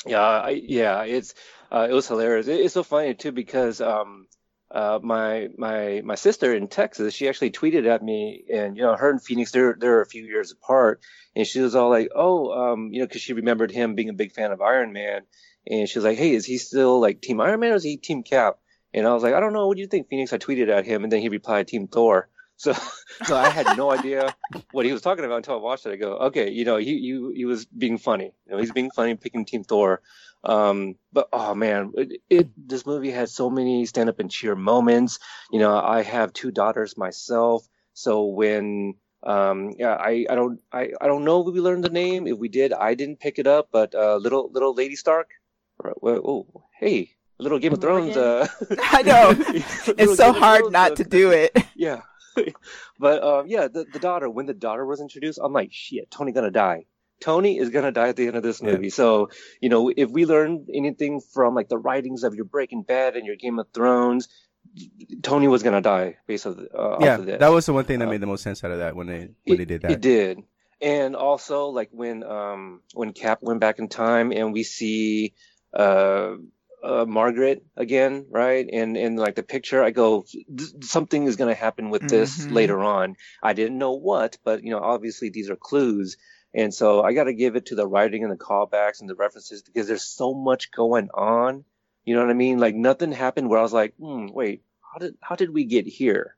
Yeah, 0.07 0.23
I, 0.23 0.51
yeah, 0.51 1.03
it's 1.03 1.35
uh, 1.71 1.87
it 1.91 1.93
was 1.93 2.09
hilarious. 2.09 2.49
It, 2.49 2.61
it's 2.61 2.73
so 2.75 2.83
funny 2.83 3.13
too 3.15 3.33
because 3.33 3.83
um, 3.83 4.27
uh, 4.71 5.01
my 5.03 5.49
my 5.59 6.01
my 6.05 6.15
sister 6.15 6.55
in 6.55 6.69
Texas, 6.69 7.15
she 7.15 7.29
actually 7.29 7.51
tweeted 7.51 7.87
at 7.87 8.03
me, 8.03 8.45
and 8.53 8.77
you 8.77 8.83
know, 8.83 8.95
her 8.97 9.11
and 9.11 9.23
Phoenix, 9.23 9.51
they're 9.51 9.77
they're 9.79 10.01
a 10.01 10.07
few 10.07 10.25
years 10.25 10.53
apart, 10.53 11.01
and 11.35 11.47
she 11.47 11.61
was 11.61 11.75
all 11.75 11.91
like, 11.91 12.11
"Oh, 12.15 12.53
um, 12.53 12.93
you 12.93 13.01
know," 13.01 13.07
because 13.07 13.23
she 13.23 13.33
remembered 13.33 13.73
him 13.73 13.95
being 13.95 14.11
a 14.11 14.15
big 14.15 14.33
fan 14.33 14.53
of 14.53 14.61
Iron 14.61 14.93
Man, 14.93 15.23
and 15.67 15.89
she 15.89 15.99
was 15.99 16.05
like, 16.05 16.19
"Hey, 16.19 16.35
is 16.35 16.47
he 16.47 16.59
still 16.59 17.01
like 17.01 17.21
Team 17.21 17.41
Iron 17.41 17.61
Man 17.61 17.73
or 17.73 17.77
is 17.77 17.83
he 17.83 17.97
Team 17.97 18.23
Cap?" 18.23 18.59
And 18.95 19.07
I 19.07 19.13
was 19.13 19.23
like, 19.25 19.35
"I 19.35 19.41
don't 19.41 19.53
know. 19.53 19.67
What 19.67 19.77
do 19.77 19.81
you 19.81 19.89
think, 19.89 20.09
Phoenix?" 20.09 20.33
I 20.33 20.39
tweeted 20.39 20.69
at 20.69 20.87
him, 20.87 21.03
and 21.03 21.13
then 21.13 21.21
he 21.21 21.29
replied, 21.29 21.67
"Team 21.67 21.89
Thor." 21.89 22.29
So, 22.61 22.75
so 23.25 23.39
I 23.39 23.49
had 23.49 23.79
no 23.79 23.91
idea 23.91 24.35
what 24.73 24.85
he 24.85 24.93
was 24.93 25.01
talking 25.01 25.25
about 25.25 25.39
until 25.39 25.55
I 25.55 25.59
watched 25.59 25.87
it. 25.87 25.93
I 25.93 25.97
go, 25.97 26.13
okay, 26.29 26.51
you 26.51 26.67
know, 26.67 26.77
he, 26.77 26.99
he, 26.99 27.33
he 27.37 27.45
was 27.47 27.65
being 27.65 27.97
funny. 27.97 28.35
You 28.47 28.53
know, 28.53 28.59
he's 28.59 28.71
being 28.71 28.91
funny, 28.91 29.15
picking 29.15 29.47
Team 29.47 29.65
Thor. 29.65 30.03
Um, 30.45 30.97
but 31.11 31.29
oh 31.33 31.55
man, 31.55 31.93
it, 31.97 32.21
it, 32.29 32.49
this 32.69 32.85
movie 32.85 33.11
had 33.11 33.31
so 33.31 33.49
many 33.49 33.87
stand 33.87 34.11
up 34.11 34.21
and 34.21 34.31
cheer 34.31 34.55
moments. 34.55 35.19
You 35.51 35.59
know, 35.59 35.75
I 35.75 36.03
have 36.03 36.35
two 36.35 36.51
daughters 36.51 36.99
myself. 36.99 37.67
So 37.95 38.27
when, 38.27 38.95
um, 39.23 39.73
yeah, 39.79 39.95
I, 39.95 40.27
I 40.29 40.35
don't, 40.35 40.61
I, 40.71 40.91
I 41.01 41.07
don't 41.07 41.25
know 41.25 41.41
if 41.41 41.55
we 41.55 41.61
learned 41.61 41.85
the 41.85 41.89
name. 41.89 42.27
If 42.27 42.37
we 42.37 42.49
did, 42.49 42.75
I 42.75 42.93
didn't 42.93 43.21
pick 43.21 43.39
it 43.39 43.47
up, 43.47 43.69
but, 43.73 43.95
uh, 43.95 44.17
little, 44.17 44.51
little 44.53 44.75
Lady 44.75 44.97
Stark. 44.97 45.31
Oh, 45.83 46.47
hey, 46.79 47.13
little 47.39 47.59
Game 47.59 47.73
of 47.73 47.81
Thrones. 47.81 48.19
Uh, 48.19 48.47
I 48.79 49.01
know. 49.01 49.35
it's 49.97 50.17
so 50.17 50.35
hard 50.35 50.61
Thrones, 50.61 50.73
not 50.73 50.97
to 50.97 51.05
do 51.05 51.31
it. 51.31 51.57
Yeah. 51.75 52.03
but 52.99 53.23
um, 53.23 53.47
yeah, 53.47 53.69
the, 53.69 53.85
the 53.85 53.99
daughter. 53.99 54.29
When 54.29 54.47
the 54.47 54.55
daughter 54.55 54.85
was 54.85 55.01
introduced, 55.01 55.39
I'm 55.43 55.53
like, 55.53 55.73
shit, 55.73 56.11
Tony 56.11 56.33
gonna 56.33 56.51
die. 56.51 56.85
Tony 57.21 57.59
is 57.59 57.71
gonna 57.71 57.93
die 57.93 58.09
at 58.09 58.17
the 58.17 58.27
end 58.27 58.37
of 58.37 58.43
this 58.43 58.63
movie. 58.63 58.87
Yeah. 58.87 58.93
So 58.93 59.31
you 59.61 59.69
know, 59.69 59.93
if 59.95 60.11
we 60.11 60.27
learned 60.27 60.69
anything 60.73 61.21
from 61.21 61.55
like 61.55 61.69
the 61.69 61.79
writings 61.79 62.25
of 62.25 62.35
your 62.35 62.45
Breaking 62.45 62.83
Bad 62.83 63.17
and 63.17 63.27
your 63.27 63.37
Game 63.37 63.59
of 63.59 63.67
Thrones, 63.73 64.29
Tony 65.23 65.49
was 65.49 65.63
gonna 65.63 65.81
die 65.81 66.17
based 66.27 66.47
on 66.47 66.67
uh, 66.75 66.99
yeah, 67.01 67.17
of 67.17 67.27
that 67.27 67.49
was 67.49 67.67
the 67.67 67.73
one 67.73 67.85
thing 67.85 67.99
that 67.99 68.09
uh, 68.09 68.11
made 68.11 68.21
the 68.21 68.27
most 68.27 68.43
sense 68.43 68.65
out 68.65 68.71
of 68.71 68.79
that 68.79 68.97
when 68.97 69.07
they 69.07 69.19
when 69.19 69.33
it, 69.45 69.57
they 69.57 69.65
did 69.65 69.83
that. 69.83 69.93
It 69.93 70.01
did, 70.01 70.43
and 70.81 71.17
also 71.17 71.67
like 71.67 71.91
when 71.93 72.23
um 72.23 72.81
when 72.95 73.13
Cap 73.13 73.41
went 73.43 73.61
back 73.61 73.79
in 73.79 73.89
time 73.89 74.33
and 74.33 74.53
we 74.53 74.63
see 74.63 75.35
uh 75.75 76.35
uh, 76.83 77.05
Margaret 77.07 77.65
again, 77.77 78.27
right? 78.31 78.67
And 78.73 78.97
and 78.97 79.19
like 79.19 79.35
the 79.35 79.43
picture, 79.43 79.83
I 79.83 79.91
go, 79.91 80.25
something 80.81 81.25
is 81.25 81.37
going 81.37 81.55
to 81.55 81.61
happen 81.61 81.91
with 81.91 82.09
this 82.09 82.39
mm-hmm. 82.39 82.55
later 82.55 82.81
on. 82.81 83.17
I 83.43 83.53
didn't 83.53 83.79
know 83.79 83.93
what, 83.93 84.39
but 84.45 84.65
you 84.65 84.71
know, 84.71 84.81
obviously 84.81 85.31
these 85.31 85.51
are 85.51 85.57
clues, 85.57 86.17
and 86.55 86.73
so 86.73 87.03
I 87.03 87.13
got 87.13 87.25
to 87.25 87.35
give 87.35 87.57
it 87.57 87.67
to 87.67 87.75
the 87.75 87.87
writing 87.87 88.23
and 88.25 88.33
the 88.33 88.37
callbacks 88.37 89.01
and 89.01 89.09
the 89.09 89.15
references 89.15 89.63
because 89.63 89.87
there's 89.87 90.07
so 90.07 90.35
much 90.35 90.71
going 90.71 91.09
on. 91.15 91.65
You 92.05 92.15
know 92.15 92.23
what 92.23 92.31
I 92.31 92.35
mean? 92.35 92.59
Like 92.59 92.75
nothing 92.75 93.13
happened 93.13 93.49
where 93.49 93.59
I 93.59 93.63
was 93.63 93.73
like, 93.73 93.95
hmm, 93.99 94.29
wait, 94.33 94.63
how 94.93 94.99
did 94.99 95.15
how 95.21 95.37
did 95.37 95.53
we 95.53 95.65
get 95.65 95.87
here? 95.87 96.37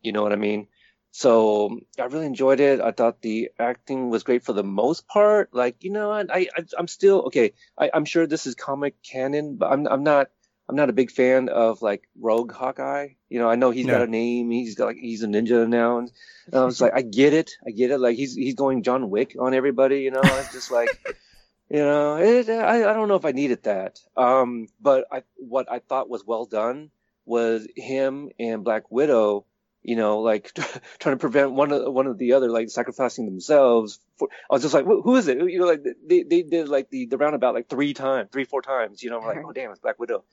You 0.00 0.12
know 0.12 0.22
what 0.22 0.32
I 0.32 0.36
mean? 0.36 0.68
So 1.14 1.78
I 2.00 2.04
really 2.04 2.24
enjoyed 2.24 2.58
it. 2.58 2.80
I 2.80 2.90
thought 2.90 3.20
the 3.20 3.50
acting 3.58 4.08
was 4.08 4.22
great 4.22 4.44
for 4.44 4.54
the 4.54 4.64
most 4.64 5.06
part. 5.06 5.50
Like, 5.52 5.84
you 5.84 5.90
know, 5.90 6.10
I, 6.10 6.24
I 6.30 6.64
I'm 6.76 6.88
still 6.88 7.24
okay. 7.26 7.52
I, 7.78 7.90
I'm 7.92 8.06
sure 8.06 8.26
this 8.26 8.46
is 8.46 8.54
comic 8.54 9.02
canon, 9.02 9.56
but 9.56 9.70
I'm 9.70 9.86
I'm 9.86 10.04
not 10.04 10.30
I'm 10.70 10.74
not 10.74 10.88
a 10.88 10.94
big 10.94 11.10
fan 11.10 11.50
of 11.50 11.82
like 11.82 12.08
Rogue 12.18 12.50
Hawkeye. 12.50 13.08
You 13.28 13.38
know, 13.40 13.50
I 13.50 13.56
know 13.56 13.70
he's 13.70 13.84
yeah. 13.84 13.92
got 13.92 14.08
a 14.08 14.10
name. 14.10 14.50
He's 14.50 14.74
got 14.74 14.86
like 14.86 14.96
he's 14.96 15.22
a 15.22 15.26
ninja 15.26 15.68
now, 15.68 15.98
and, 15.98 16.10
and 16.46 16.54
I 16.54 16.64
was 16.64 16.80
like, 16.80 16.94
I 16.94 17.02
get 17.02 17.34
it, 17.34 17.52
I 17.66 17.72
get 17.72 17.90
it. 17.90 17.98
Like 17.98 18.16
he's 18.16 18.34
he's 18.34 18.54
going 18.54 18.82
John 18.82 19.10
Wick 19.10 19.36
on 19.38 19.52
everybody. 19.52 20.00
You 20.00 20.12
know, 20.12 20.22
it's 20.24 20.52
just 20.52 20.70
like. 20.70 20.88
you 21.70 21.78
know, 21.78 22.16
it, 22.16 22.50
I, 22.50 22.90
I 22.90 22.92
don't 22.92 23.08
know 23.08 23.14
if 23.14 23.24
I 23.24 23.32
needed 23.32 23.62
that. 23.62 23.98
Um, 24.14 24.68
but 24.78 25.06
I, 25.10 25.22
what 25.36 25.72
I 25.72 25.78
thought 25.78 26.10
was 26.10 26.22
well 26.22 26.44
done 26.44 26.90
was 27.24 27.66
him 27.74 28.28
and 28.38 28.62
Black 28.62 28.90
Widow 28.90 29.46
you 29.82 29.96
know, 29.96 30.20
like 30.20 30.52
trying 30.98 31.16
to 31.16 31.20
prevent 31.20 31.52
one 31.52 31.72
of 31.72 31.92
one 31.92 32.06
of 32.06 32.18
the 32.18 32.34
other, 32.34 32.50
like 32.50 32.70
sacrificing 32.70 33.26
themselves. 33.26 34.00
For, 34.16 34.28
I 34.50 34.54
was 34.54 34.62
just 34.62 34.74
like, 34.74 34.84
who 34.84 35.16
is 35.16 35.28
it? 35.28 35.38
You 35.38 35.58
know, 35.58 35.66
like 35.66 35.84
they, 36.06 36.22
they 36.22 36.42
did 36.42 36.68
like 36.68 36.90
the, 36.90 37.06
the 37.06 37.18
roundabout 37.18 37.54
like 37.54 37.68
three 37.68 37.94
times, 37.94 38.30
three, 38.32 38.44
four 38.44 38.62
times, 38.62 39.02
you 39.02 39.10
know, 39.10 39.20
I'm 39.20 39.26
like, 39.26 39.44
oh 39.44 39.52
damn, 39.52 39.70
it's 39.70 39.80
Black 39.80 39.98
Widow. 39.98 40.24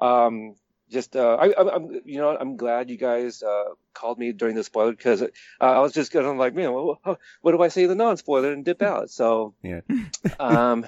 Um, 0.00 0.54
just, 0.88 1.16
uh, 1.16 1.34
I, 1.34 1.74
I'm, 1.74 2.00
you 2.04 2.18
know, 2.18 2.36
I'm 2.36 2.56
glad 2.56 2.90
you 2.90 2.96
guys, 2.96 3.42
uh, 3.42 3.64
called 3.92 4.18
me 4.18 4.32
during 4.32 4.54
the 4.54 4.62
spoiler 4.62 4.92
because 4.92 5.20
uh, 5.20 5.26
I 5.60 5.80
was 5.80 5.92
just 5.92 6.12
gonna 6.12 6.32
like, 6.34 6.54
man, 6.54 6.72
what, 6.72 7.18
what 7.40 7.52
do 7.52 7.60
I 7.60 7.68
say 7.68 7.86
the 7.86 7.96
non-spoiler 7.96 8.52
and 8.52 8.64
dip 8.64 8.82
out? 8.82 9.10
So, 9.10 9.54
yeah. 9.62 9.80
um, 10.40 10.86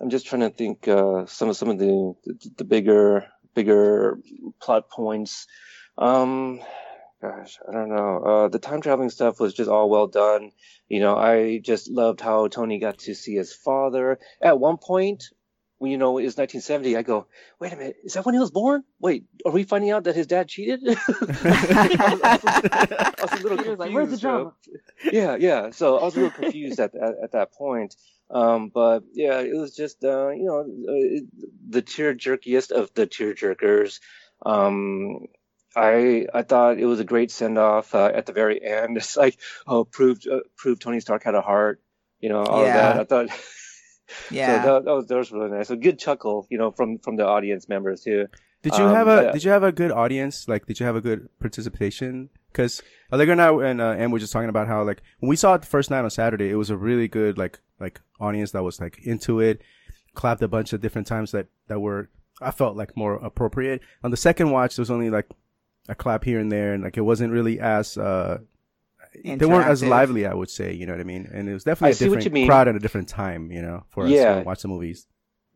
I'm 0.00 0.08
just 0.08 0.26
trying 0.26 0.40
to 0.40 0.50
think, 0.50 0.88
uh, 0.88 1.26
some 1.26 1.50
of, 1.50 1.56
some 1.56 1.68
of 1.68 1.78
the, 1.78 2.14
the, 2.24 2.50
the 2.56 2.64
bigger, 2.64 3.26
bigger 3.54 4.18
plot 4.60 4.88
points. 4.88 5.46
Um, 5.98 6.60
gosh, 7.24 7.58
I 7.66 7.72
don't 7.72 7.88
know. 7.88 8.18
Uh, 8.18 8.48
the 8.48 8.58
time 8.58 8.80
traveling 8.80 9.10
stuff 9.10 9.40
was 9.40 9.54
just 9.54 9.70
all 9.70 9.88
well 9.88 10.06
done. 10.06 10.50
You 10.88 11.00
know, 11.00 11.16
I 11.16 11.58
just 11.58 11.90
loved 11.90 12.20
how 12.20 12.48
Tony 12.48 12.78
got 12.78 12.98
to 13.00 13.14
see 13.14 13.34
his 13.34 13.54
father. 13.54 14.18
At 14.42 14.60
one 14.60 14.76
point, 14.76 15.24
when 15.78 15.90
you 15.90 15.98
know 15.98 16.18
it 16.18 16.24
was 16.24 16.36
1970, 16.36 16.96
I 16.96 17.02
go, 17.02 17.26
wait 17.58 17.72
a 17.72 17.76
minute, 17.76 17.96
is 18.04 18.14
that 18.14 18.24
when 18.24 18.34
he 18.34 18.38
was 18.38 18.50
born? 18.50 18.84
Wait, 19.00 19.24
are 19.44 19.52
we 19.52 19.64
finding 19.64 19.90
out 19.90 20.04
that 20.04 20.14
his 20.14 20.26
dad 20.26 20.48
cheated? 20.48 20.80
I, 20.86 20.92
was, 20.92 22.20
I, 22.24 23.14
was, 23.22 23.32
a 23.32 23.42
little 23.42 23.56
confused. 23.56 23.78
Like, 23.78 23.92
Where's 23.92 24.10
the 24.10 24.16
drama? 24.18 24.54
yeah, 25.10 25.36
yeah. 25.36 25.70
So 25.70 25.98
I 25.98 26.04
was 26.04 26.16
a 26.16 26.20
little 26.20 26.42
confused 26.42 26.80
at, 26.80 26.94
at, 26.94 27.14
at 27.24 27.32
that 27.32 27.52
point. 27.52 27.96
Um, 28.30 28.70
but 28.72 29.04
yeah, 29.12 29.40
it 29.40 29.54
was 29.54 29.74
just, 29.74 30.04
uh, 30.04 30.30
you 30.30 30.44
know, 30.44 30.60
uh, 30.60 31.48
the 31.68 31.82
tear 31.82 32.14
jerkiest 32.14 32.70
of 32.70 32.92
the 32.94 33.06
tear 33.06 33.34
jerkers. 33.34 34.00
Um, 34.44 35.26
I 35.76 36.26
I 36.32 36.42
thought 36.42 36.78
it 36.78 36.86
was 36.86 37.00
a 37.00 37.04
great 37.04 37.30
send 37.30 37.58
off 37.58 37.94
uh, 37.94 38.10
at 38.14 38.26
the 38.26 38.32
very 38.32 38.62
end. 38.62 38.96
It's 38.96 39.16
like 39.16 39.38
oh 39.66 39.84
proved 39.84 40.28
uh, 40.28 40.40
proved 40.56 40.82
Tony 40.82 41.00
Stark 41.00 41.24
had 41.24 41.34
a 41.34 41.40
heart, 41.42 41.80
you 42.20 42.28
know 42.28 42.42
all 42.42 42.64
yeah. 42.64 42.90
of 42.90 42.96
that. 42.96 43.00
I 43.00 43.04
thought 43.04 43.40
yeah 44.30 44.62
so 44.62 44.74
that, 44.74 44.84
that, 44.84 44.92
was 44.92 45.06
that 45.06 45.16
was 45.16 45.32
really 45.32 45.50
nice. 45.50 45.70
A 45.70 45.76
good 45.76 45.98
chuckle, 45.98 46.46
you 46.50 46.58
know, 46.58 46.70
from 46.70 46.98
from 46.98 47.16
the 47.16 47.26
audience 47.26 47.68
members 47.68 48.02
too. 48.02 48.28
Did 48.64 48.78
you 48.78 48.84
um, 48.84 48.94
have 48.94 49.08
a 49.08 49.32
Did 49.32 49.44
you 49.44 49.50
have 49.50 49.62
a 49.62 49.72
good 49.72 49.92
audience? 49.92 50.48
Like, 50.48 50.64
did 50.64 50.80
you 50.80 50.86
have 50.86 50.96
a 50.96 51.00
good 51.02 51.28
participation? 51.38 52.30
Because 52.50 52.82
Allegra 53.12 53.32
and 53.32 53.42
I 53.42 53.52
and 53.70 53.80
uh, 53.80 53.90
Em 53.90 54.10
were 54.10 54.18
just 54.18 54.32
talking 54.32 54.48
about 54.48 54.68
how 54.68 54.82
like 54.84 55.02
when 55.20 55.28
we 55.28 55.36
saw 55.36 55.54
it 55.54 55.60
the 55.60 55.66
first 55.66 55.90
night 55.90 56.02
on 56.02 56.08
Saturday, 56.08 56.48
it 56.48 56.54
was 56.54 56.70
a 56.70 56.76
really 56.76 57.06
good 57.06 57.36
like 57.36 57.60
like 57.78 58.00
audience 58.20 58.52
that 58.52 58.62
was 58.62 58.80
like 58.80 59.00
into 59.02 59.40
it, 59.40 59.60
clapped 60.14 60.40
a 60.40 60.48
bunch 60.48 60.72
of 60.72 60.80
different 60.80 61.06
times 61.06 61.32
that 61.32 61.48
that 61.68 61.80
were 61.80 62.08
I 62.40 62.52
felt 62.52 62.74
like 62.74 62.96
more 62.96 63.16
appropriate. 63.16 63.82
On 64.02 64.10
the 64.10 64.16
second 64.16 64.50
watch, 64.50 64.76
there 64.76 64.82
was 64.82 64.90
only 64.90 65.10
like 65.10 65.28
a 65.88 65.94
clap 65.94 66.24
here 66.24 66.38
and 66.38 66.50
there, 66.50 66.72
and 66.74 66.82
like 66.82 66.96
it 66.96 67.02
wasn't 67.02 67.32
really 67.32 67.60
as 67.60 67.96
uh, 67.98 68.38
they 69.24 69.46
weren't 69.46 69.68
as 69.68 69.82
lively, 69.82 70.26
I 70.26 70.34
would 70.34 70.50
say. 70.50 70.72
You 70.72 70.86
know 70.86 70.92
what 70.92 71.00
I 71.00 71.04
mean? 71.04 71.28
And 71.32 71.48
it 71.48 71.52
was 71.52 71.64
definitely 71.64 71.92
a 72.06 72.16
different 72.16 72.46
crowd 72.46 72.68
at 72.68 72.76
a 72.76 72.78
different 72.78 73.08
time. 73.08 73.50
You 73.50 73.62
know, 73.62 73.84
for 73.90 74.06
yeah. 74.06 74.18
us 74.18 74.38
to 74.38 74.44
watch 74.44 74.62
the 74.62 74.68
movies. 74.68 75.06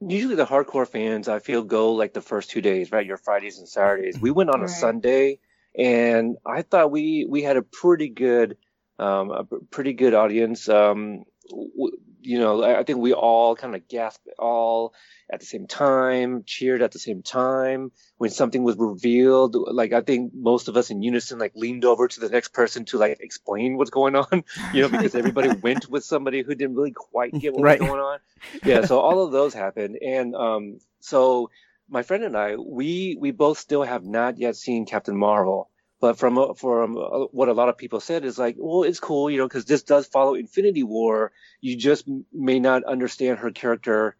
Usually, 0.00 0.36
the 0.36 0.46
hardcore 0.46 0.86
fans, 0.86 1.28
I 1.28 1.40
feel, 1.40 1.64
go 1.64 1.94
like 1.94 2.12
the 2.12 2.20
first 2.20 2.50
two 2.50 2.60
days, 2.60 2.92
right? 2.92 3.04
Your 3.04 3.16
Fridays 3.16 3.58
and 3.58 3.68
Saturdays. 3.68 4.20
We 4.20 4.30
went 4.30 4.50
on 4.50 4.60
right. 4.60 4.70
a 4.70 4.72
Sunday, 4.72 5.40
and 5.76 6.36
I 6.46 6.62
thought 6.62 6.92
we 6.92 7.26
we 7.28 7.42
had 7.42 7.56
a 7.56 7.62
pretty 7.62 8.08
good, 8.08 8.56
um, 8.98 9.30
a 9.30 9.44
pretty 9.70 9.94
good 9.94 10.14
audience. 10.14 10.68
Um, 10.68 11.24
you 12.20 12.38
know, 12.38 12.62
I 12.62 12.82
think 12.84 12.98
we 12.98 13.12
all 13.12 13.54
kind 13.56 13.74
of 13.74 13.88
gasped 13.88 14.28
all 14.38 14.94
at 15.30 15.40
the 15.40 15.46
same 15.46 15.66
time, 15.66 16.42
cheered 16.46 16.82
at 16.82 16.92
the 16.92 16.98
same 16.98 17.22
time 17.22 17.92
when 18.16 18.30
something 18.30 18.62
was 18.62 18.76
revealed. 18.76 19.54
Like 19.54 19.92
I 19.92 20.00
think 20.00 20.32
most 20.34 20.68
of 20.68 20.76
us 20.76 20.90
in 20.90 21.02
unison 21.02 21.38
like 21.38 21.52
leaned 21.54 21.84
over 21.84 22.08
to 22.08 22.20
the 22.20 22.28
next 22.28 22.52
person 22.52 22.84
to 22.86 22.98
like 22.98 23.18
explain 23.20 23.76
what's 23.76 23.90
going 23.90 24.16
on, 24.16 24.44
you 24.72 24.82
know, 24.82 24.88
because 24.88 25.14
everybody 25.14 25.50
went 25.50 25.88
with 25.88 26.04
somebody 26.04 26.42
who 26.42 26.54
didn't 26.54 26.76
really 26.76 26.92
quite 26.92 27.32
get 27.38 27.54
what 27.54 27.62
right. 27.62 27.80
was 27.80 27.88
going 27.88 28.00
on. 28.00 28.18
Yeah, 28.64 28.84
so 28.84 29.00
all 29.00 29.24
of 29.24 29.32
those 29.32 29.54
happened, 29.54 29.98
and 30.00 30.34
um, 30.34 30.78
so 31.00 31.50
my 31.88 32.02
friend 32.02 32.24
and 32.24 32.36
I, 32.36 32.56
we 32.56 33.16
we 33.18 33.30
both 33.30 33.58
still 33.58 33.82
have 33.82 34.04
not 34.04 34.38
yet 34.38 34.56
seen 34.56 34.86
Captain 34.86 35.16
Marvel. 35.16 35.70
But 36.00 36.18
from 36.18 36.38
uh, 36.38 36.54
from 36.54 36.96
uh, 36.96 37.26
what 37.32 37.48
a 37.48 37.52
lot 37.52 37.68
of 37.68 37.76
people 37.76 38.00
said 38.00 38.24
is 38.24 38.38
like, 38.38 38.56
well, 38.58 38.84
it's 38.84 39.00
cool, 39.00 39.30
you 39.30 39.38
know, 39.38 39.48
because 39.48 39.64
this 39.64 39.82
does 39.82 40.06
follow 40.06 40.34
Infinity 40.34 40.84
War. 40.84 41.32
You 41.60 41.76
just 41.76 42.08
may 42.32 42.60
not 42.60 42.84
understand 42.84 43.40
her 43.40 43.50
character, 43.50 44.16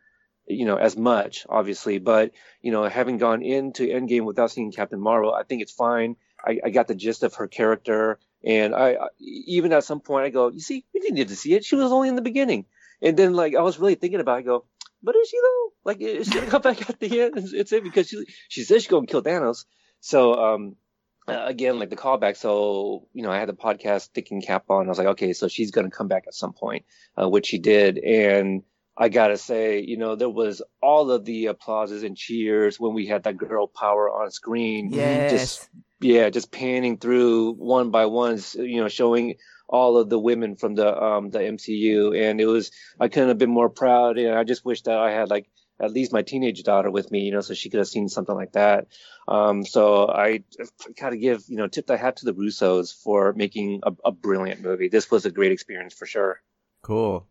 you 0.46 0.64
know, 0.64 0.76
as 0.76 0.96
much, 0.96 1.46
obviously. 1.48 1.98
But 1.98 2.32
you 2.62 2.72
know, 2.72 2.88
having 2.88 3.18
gone 3.18 3.42
into 3.42 3.86
Endgame 3.86 4.24
without 4.24 4.50
seeing 4.50 4.72
Captain 4.72 5.00
Marvel, 5.00 5.32
I 5.32 5.44
think 5.44 5.62
it's 5.62 5.72
fine. 5.72 6.16
I, 6.44 6.58
I 6.64 6.70
got 6.70 6.88
the 6.88 6.94
gist 6.96 7.22
of 7.22 7.34
her 7.34 7.46
character, 7.46 8.18
and 8.44 8.74
I, 8.74 8.94
I 8.94 9.08
even 9.20 9.72
at 9.72 9.84
some 9.84 10.00
point 10.00 10.26
I 10.26 10.30
go, 10.30 10.48
you 10.50 10.60
see, 10.60 10.84
we 10.92 11.00
didn't 11.00 11.14
need 11.14 11.28
to 11.28 11.36
see 11.36 11.54
it. 11.54 11.64
She 11.64 11.76
was 11.76 11.92
only 11.92 12.08
in 12.08 12.16
the 12.16 12.22
beginning, 12.22 12.66
and 13.00 13.16
then 13.16 13.34
like 13.34 13.54
I 13.54 13.62
was 13.62 13.78
really 13.78 13.94
thinking 13.94 14.20
about, 14.20 14.38
it, 14.38 14.40
I 14.40 14.42
go, 14.42 14.64
but 15.02 15.14
is 15.14 15.28
she 15.28 15.38
though? 15.40 15.72
Like, 15.84 16.00
is 16.00 16.26
she 16.26 16.34
gonna 16.34 16.50
come 16.50 16.62
back 16.68 16.90
at 16.90 16.98
the 16.98 17.20
end? 17.20 17.34
It's 17.36 17.72
it 17.72 17.84
because 17.84 18.08
she 18.08 18.24
she 18.48 18.64
says 18.64 18.82
she's 18.82 18.90
gonna 18.90 19.06
kill 19.06 19.22
Thanos. 19.22 19.64
So 20.00 20.34
um 20.34 20.76
uh, 21.28 21.44
again, 21.46 21.78
like 21.78 21.90
the 21.90 21.96
callback. 21.96 22.36
So, 22.36 23.06
you 23.12 23.22
know, 23.22 23.30
I 23.30 23.38
had 23.38 23.48
the 23.48 23.54
podcast 23.54 24.08
thinking 24.08 24.42
cap 24.42 24.64
on. 24.70 24.86
I 24.86 24.88
was 24.88 24.98
like, 24.98 25.06
okay, 25.08 25.32
so 25.32 25.48
she's 25.48 25.70
going 25.70 25.88
to 25.88 25.96
come 25.96 26.08
back 26.08 26.24
at 26.26 26.34
some 26.34 26.52
point, 26.52 26.84
uh, 27.20 27.28
which 27.28 27.46
she 27.46 27.58
did. 27.58 27.98
And 27.98 28.62
I 28.98 29.08
gotta 29.08 29.38
say, 29.38 29.80
you 29.80 29.96
know, 29.96 30.16
there 30.16 30.28
was 30.28 30.60
all 30.82 31.12
of 31.12 31.24
the 31.24 31.46
applauses 31.46 32.02
and 32.02 32.16
cheers 32.16 32.80
when 32.80 32.94
we 32.94 33.06
had 33.06 33.22
that 33.22 33.36
girl 33.36 33.68
power 33.68 34.10
on 34.10 34.32
screen. 34.32 34.90
Yes. 34.92 35.30
Just 35.30 35.70
yeah, 36.00 36.30
just 36.30 36.50
panning 36.50 36.98
through 36.98 37.52
one 37.54 37.90
by 37.90 38.06
ones, 38.06 38.56
you 38.58 38.80
know, 38.80 38.88
showing 38.88 39.36
all 39.68 39.98
of 39.98 40.08
the 40.08 40.18
women 40.18 40.56
from 40.56 40.74
the 40.74 41.00
um 41.00 41.30
the 41.30 41.38
MCU, 41.38 42.18
and 42.18 42.40
it 42.40 42.46
was 42.46 42.72
I 42.98 43.06
couldn't 43.06 43.28
have 43.28 43.38
been 43.38 43.50
more 43.50 43.70
proud, 43.70 44.18
and 44.18 44.36
I 44.36 44.42
just 44.42 44.64
wish 44.64 44.82
that 44.82 44.98
I 44.98 45.12
had 45.12 45.30
like 45.30 45.48
at 45.80 45.92
least 45.92 46.12
my 46.12 46.22
teenage 46.22 46.62
daughter 46.62 46.90
with 46.90 47.10
me, 47.10 47.20
you 47.20 47.32
know, 47.32 47.40
so 47.40 47.54
she 47.54 47.70
could 47.70 47.78
have 47.78 47.88
seen 47.88 48.08
something 48.08 48.34
like 48.34 48.52
that. 48.52 48.88
Um, 49.26 49.64
so 49.64 50.08
I 50.08 50.42
gotta 50.98 51.16
give, 51.16 51.44
you 51.48 51.56
know, 51.56 51.68
tip 51.68 51.86
the 51.86 51.96
hat 51.96 52.16
to 52.16 52.24
the 52.24 52.34
Russos 52.34 52.92
for 53.02 53.32
making 53.34 53.80
a, 53.84 53.92
a 54.04 54.12
brilliant 54.12 54.62
movie. 54.62 54.88
This 54.88 55.10
was 55.10 55.26
a 55.26 55.30
great 55.30 55.52
experience 55.52 55.94
for 55.94 56.06
sure. 56.06 56.40
Cool. 56.82 57.26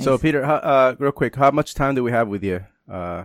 So 0.00 0.16
Peter, 0.18 0.44
how, 0.44 0.54
uh, 0.54 0.94
real 0.98 1.10
quick, 1.12 1.34
how 1.34 1.50
much 1.50 1.74
time 1.74 1.96
do 1.96 2.04
we 2.04 2.12
have 2.12 2.28
with 2.28 2.44
you 2.44 2.64
uh, 2.88 3.24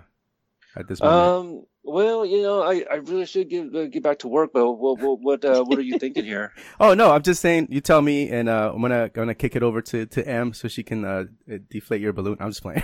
at 0.75 0.87
this 0.87 0.99
moment? 0.99 1.29
Um, 1.29 1.65
well, 1.85 2.25
you 2.25 2.41
know, 2.41 2.63
I, 2.63 2.83
I 2.91 2.95
really 2.95 3.25
should 3.25 3.49
get 3.49 3.73
uh, 3.75 3.85
get 3.85 4.03
back 4.03 4.19
to 4.19 4.27
work, 4.27 4.51
but 4.53 4.71
what 4.73 4.99
what 4.99 5.19
what, 5.21 5.45
uh, 5.45 5.63
what 5.63 5.77
are 5.77 5.83
you 5.83 5.97
thinking 5.99 6.25
here? 6.25 6.51
oh 6.79 6.93
no, 6.93 7.11
I'm 7.11 7.21
just 7.21 7.41
saying. 7.41 7.67
You 7.69 7.79
tell 7.81 8.01
me, 8.01 8.29
and 8.29 8.49
uh, 8.49 8.71
I'm 8.73 8.81
gonna 8.81 9.09
gonna 9.09 9.35
kick 9.35 9.55
it 9.55 9.63
over 9.63 9.81
to 9.81 10.05
to 10.05 10.27
M 10.27 10.53
so 10.53 10.67
she 10.67 10.83
can 10.83 11.05
uh, 11.05 11.25
deflate 11.69 12.01
your 12.01 12.13
balloon. 12.13 12.37
I'm 12.39 12.49
just 12.49 12.61
playing. 12.61 12.83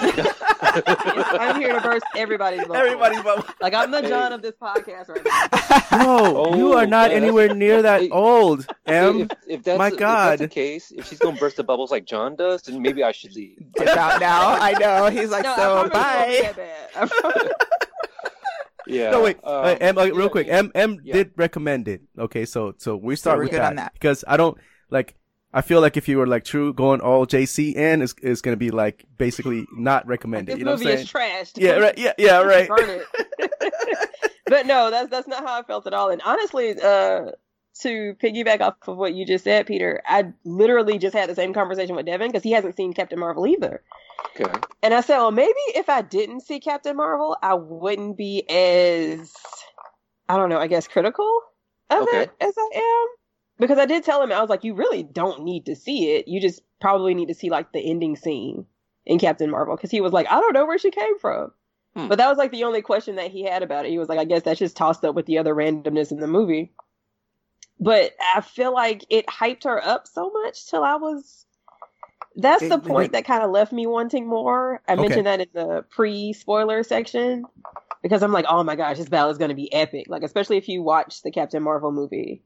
I'm 0.74 1.60
here 1.60 1.72
to 1.74 1.80
burst 1.82 2.04
everybody's 2.16 2.60
bubble. 2.60 2.76
Everybody's 2.76 3.22
bubble. 3.22 3.44
Like 3.60 3.74
I'm 3.74 3.90
the 3.90 4.02
John 4.02 4.32
of 4.32 4.42
this 4.42 4.54
podcast 4.60 5.08
right 5.08 5.24
now. 5.24 6.02
No, 6.02 6.54
you 6.56 6.72
are 6.72 6.86
not 6.86 7.10
Oh, 7.10 7.14
anywhere 7.14 7.54
near 7.54 7.82
that 7.82 8.10
old. 8.10 8.66
M, 8.86 9.22
if, 9.22 9.28
if 9.46 9.62
that's 9.64 9.78
my 9.78 9.88
if 9.88 9.96
God. 9.98 10.30
that's 10.30 10.40
the 10.40 10.48
case, 10.48 10.90
if 10.90 11.06
she's 11.08 11.18
gonna 11.18 11.36
burst 11.36 11.56
the 11.56 11.64
bubbles 11.64 11.90
like 11.90 12.04
John 12.06 12.36
does, 12.36 12.62
then 12.62 12.80
maybe 12.80 13.02
I 13.04 13.12
should 13.12 13.34
leave. 13.34 13.58
Get 13.74 13.88
out 13.88 14.20
now. 14.20 14.54
I 14.54 14.72
know. 14.72 15.10
He's 15.10 15.30
like, 15.30 15.44
No, 15.44 15.54
so 15.56 15.62
promise 15.62 15.72
it 15.72 15.74
won't 15.74 15.92
be 15.92 15.98
bye. 15.98 16.40
that 16.42 16.56
bad. 16.56 16.90
I 16.96 17.06
promise. 17.06 17.52
Yeah. 18.86 19.10
no 19.10 19.22
wait, 19.22 19.36
um, 19.44 19.64
uh, 19.64 19.76
M, 19.80 19.98
uh, 19.98 20.04
real 20.06 20.22
yeah, 20.22 20.28
quick. 20.28 20.46
M 20.48 20.72
M 20.74 21.00
Yeah. 21.04 21.14
did 21.14 21.32
recommend 21.36 21.88
it. 21.88 22.02
Okay, 22.18 22.44
so 22.44 22.74
so 22.78 22.96
we 22.96 23.16
start 23.16 23.38
we're 23.38 23.44
with 23.44 23.52
good 23.52 23.60
that, 23.60 23.70
on 23.70 23.76
that. 23.76 23.92
because 23.94 24.24
I 24.26 24.36
don't 24.36 24.56
like. 24.90 25.14
I 25.54 25.60
feel 25.60 25.82
like 25.82 25.98
if 25.98 26.08
you 26.08 26.16
were 26.16 26.26
like 26.26 26.44
true 26.44 26.72
going 26.72 27.00
all 27.02 27.26
JC 27.26 27.74
in 27.76 28.00
is 28.00 28.14
is 28.22 28.40
gonna 28.40 28.56
be 28.56 28.70
like 28.70 29.04
basically 29.18 29.66
not 29.76 30.06
recommended. 30.06 30.54
This 30.54 30.58
you 30.60 30.64
know 30.64 30.72
what 30.72 30.80
I'm 30.80 30.84
movie 30.86 31.04
saying? 31.04 31.06
is 31.06 31.12
trashed. 31.12 31.60
Yeah, 31.60 31.72
right. 31.72 31.98
Yeah, 31.98 32.12
yeah, 32.16 32.38
right. 32.42 32.68
Burn 32.68 32.88
it. 32.88 33.06
but 34.46 34.66
no, 34.66 34.90
that's 34.90 35.10
that's 35.10 35.28
not 35.28 35.44
how 35.46 35.60
I 35.60 35.62
felt 35.62 35.86
at 35.86 35.92
all. 35.92 36.10
And 36.10 36.22
honestly, 36.22 36.74
uh, 36.80 37.32
to 37.80 38.14
piggyback 38.22 38.60
off 38.60 38.76
of 38.86 38.96
what 38.96 39.14
you 39.14 39.26
just 39.26 39.44
said, 39.44 39.66
Peter, 39.66 40.02
I 40.06 40.32
literally 40.44 40.98
just 40.98 41.14
had 41.16 41.28
the 41.28 41.34
same 41.34 41.54
conversation 41.54 41.96
with 41.96 42.06
Devin 42.06 42.28
because 42.28 42.42
he 42.42 42.52
hasn't 42.52 42.76
seen 42.76 42.92
Captain 42.92 43.18
Marvel 43.18 43.46
either. 43.46 43.82
Okay. 44.40 44.52
And 44.82 44.94
I 44.94 45.00
said, 45.00 45.18
well, 45.18 45.30
maybe 45.30 45.52
if 45.68 45.88
I 45.88 46.02
didn't 46.02 46.40
see 46.40 46.60
Captain 46.60 46.96
Marvel, 46.96 47.36
I 47.42 47.54
wouldn't 47.54 48.16
be 48.16 48.48
as, 48.48 49.32
I 50.28 50.36
don't 50.36 50.48
know, 50.48 50.58
I 50.58 50.66
guess 50.66 50.88
critical 50.88 51.42
of 51.90 52.02
Okay. 52.02 52.22
it 52.22 52.30
as 52.40 52.54
I 52.56 52.70
am. 52.74 53.08
Because 53.58 53.78
I 53.78 53.86
did 53.86 54.04
tell 54.04 54.22
him, 54.22 54.32
I 54.32 54.40
was 54.40 54.50
like, 54.50 54.64
you 54.64 54.74
really 54.74 55.02
don't 55.02 55.44
need 55.44 55.66
to 55.66 55.76
see 55.76 56.12
it. 56.12 56.26
You 56.26 56.40
just 56.40 56.62
probably 56.80 57.14
need 57.14 57.28
to 57.28 57.34
see 57.34 57.50
like 57.50 57.72
the 57.72 57.80
ending 57.80 58.16
scene 58.16 58.66
in 59.06 59.18
Captain 59.18 59.50
Marvel. 59.50 59.76
Because 59.76 59.90
he 59.90 60.00
was 60.00 60.12
like, 60.12 60.26
I 60.28 60.40
don't 60.40 60.54
know 60.54 60.66
where 60.66 60.78
she 60.78 60.90
came 60.90 61.18
from. 61.18 61.52
Hmm. 61.94 62.08
But 62.08 62.18
that 62.18 62.28
was 62.28 62.38
like 62.38 62.50
the 62.50 62.64
only 62.64 62.82
question 62.82 63.16
that 63.16 63.30
he 63.30 63.44
had 63.44 63.62
about 63.62 63.84
it. 63.84 63.90
He 63.90 63.98
was 63.98 64.08
like, 64.08 64.18
I 64.18 64.24
guess 64.24 64.42
that's 64.42 64.58
just 64.58 64.76
tossed 64.76 65.04
up 65.04 65.14
with 65.14 65.26
the 65.26 65.38
other 65.38 65.54
randomness 65.54 66.10
in 66.10 66.18
the 66.18 66.26
movie. 66.26 66.72
But 67.80 68.12
I 68.34 68.40
feel 68.40 68.72
like 68.72 69.04
it 69.10 69.26
hyped 69.26 69.64
her 69.64 69.84
up 69.84 70.06
so 70.06 70.30
much 70.30 70.68
till 70.68 70.84
I 70.84 70.94
was. 70.96 71.46
That's 72.36 72.62
It- 72.62 72.68
the 72.70 72.76
it- 72.76 72.84
point 72.84 73.12
that 73.12 73.24
kind 73.24 73.42
of 73.42 73.50
left 73.50 73.72
me 73.72 73.86
wanting 73.86 74.26
more. 74.26 74.80
I 74.88 74.92
Okay. 74.94 75.02
mentioned 75.02 75.26
that 75.26 75.40
in 75.40 75.48
the 75.52 75.84
pre-spoiler 75.90 76.82
section 76.82 77.44
because 78.02 78.22
I'm 78.22 78.32
like, 78.32 78.46
oh 78.48 78.62
my 78.64 78.76
gosh, 78.76 78.96
this 78.98 79.08
battle 79.08 79.30
is 79.30 79.38
going 79.38 79.50
to 79.50 79.54
be 79.54 79.72
epic. 79.72 80.06
Like, 80.08 80.22
especially 80.22 80.56
if 80.56 80.68
you 80.68 80.82
watch 80.82 81.22
the 81.22 81.30
Captain 81.30 81.62
Marvel 81.62 81.92
movie, 81.92 82.42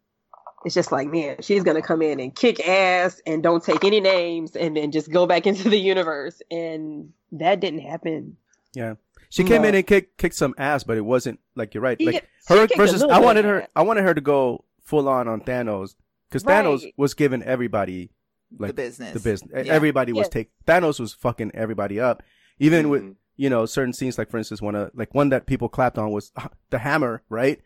it's 0.64 0.74
just 0.74 0.90
like, 0.90 1.08
man, 1.08 1.36
she's 1.40 1.62
going 1.62 1.76
to 1.76 1.82
come 1.86 2.02
in 2.02 2.18
and 2.18 2.34
kick 2.34 2.66
ass 2.66 3.20
and 3.26 3.42
don't 3.42 3.62
take 3.62 3.84
any 3.84 4.00
names 4.00 4.56
and 4.56 4.76
then 4.76 4.90
just 4.90 5.10
go 5.12 5.26
back 5.26 5.46
into 5.46 5.68
the 5.68 5.78
universe. 5.78 6.42
And 6.50 7.12
that 7.32 7.60
didn't 7.60 7.80
happen. 7.80 8.36
Yeah. 8.74 8.94
She 9.28 9.44
came 9.44 9.62
No. 9.62 9.68
in 9.68 9.74
and 9.76 9.86
kicked 9.86 10.18
kicked 10.18 10.34
some 10.36 10.54
ass, 10.58 10.82
but 10.84 10.96
it 10.96 11.04
wasn't 11.04 11.38
like 11.56 11.74
you're 11.74 11.82
right. 11.82 12.00
Like 12.00 12.26
her 12.48 12.66
versus 12.76 13.02
I 13.02 13.18
wanted 13.20 13.44
her. 13.44 13.66
I 13.76 13.82
wanted 13.82 14.04
her 14.04 14.14
to 14.14 14.20
go 14.20 14.64
full 14.86 15.08
on 15.08 15.28
on 15.28 15.40
Thanos 15.42 15.94
because 16.28 16.44
Right. 16.44 16.64
Thanos 16.64 16.84
was 16.96 17.12
giving 17.14 17.42
everybody 17.42 18.10
like 18.58 18.68
the 18.70 18.74
business. 18.74 19.12
the 19.12 19.20
business. 19.20 19.66
Yeah. 19.66 19.72
Everybody 19.72 20.12
was 20.12 20.26
Yes. 20.26 20.28
take 20.30 20.50
Thanos 20.66 20.98
was 21.00 21.12
fucking 21.12 21.50
everybody 21.54 22.00
up. 22.00 22.22
Even 22.58 22.88
with 22.88 23.02
Mhm. 23.02 23.16
you 23.36 23.50
know 23.50 23.66
certain 23.66 23.92
scenes 23.92 24.16
like 24.16 24.30
for 24.30 24.38
instance 24.38 24.62
one 24.62 24.74
of 24.74 24.90
like 24.94 25.14
one 25.14 25.28
that 25.30 25.46
people 25.46 25.68
clapped 25.68 25.98
on 25.98 26.10
was 26.10 26.32
the 26.70 26.78
hammer, 26.78 27.22
right? 27.28 27.60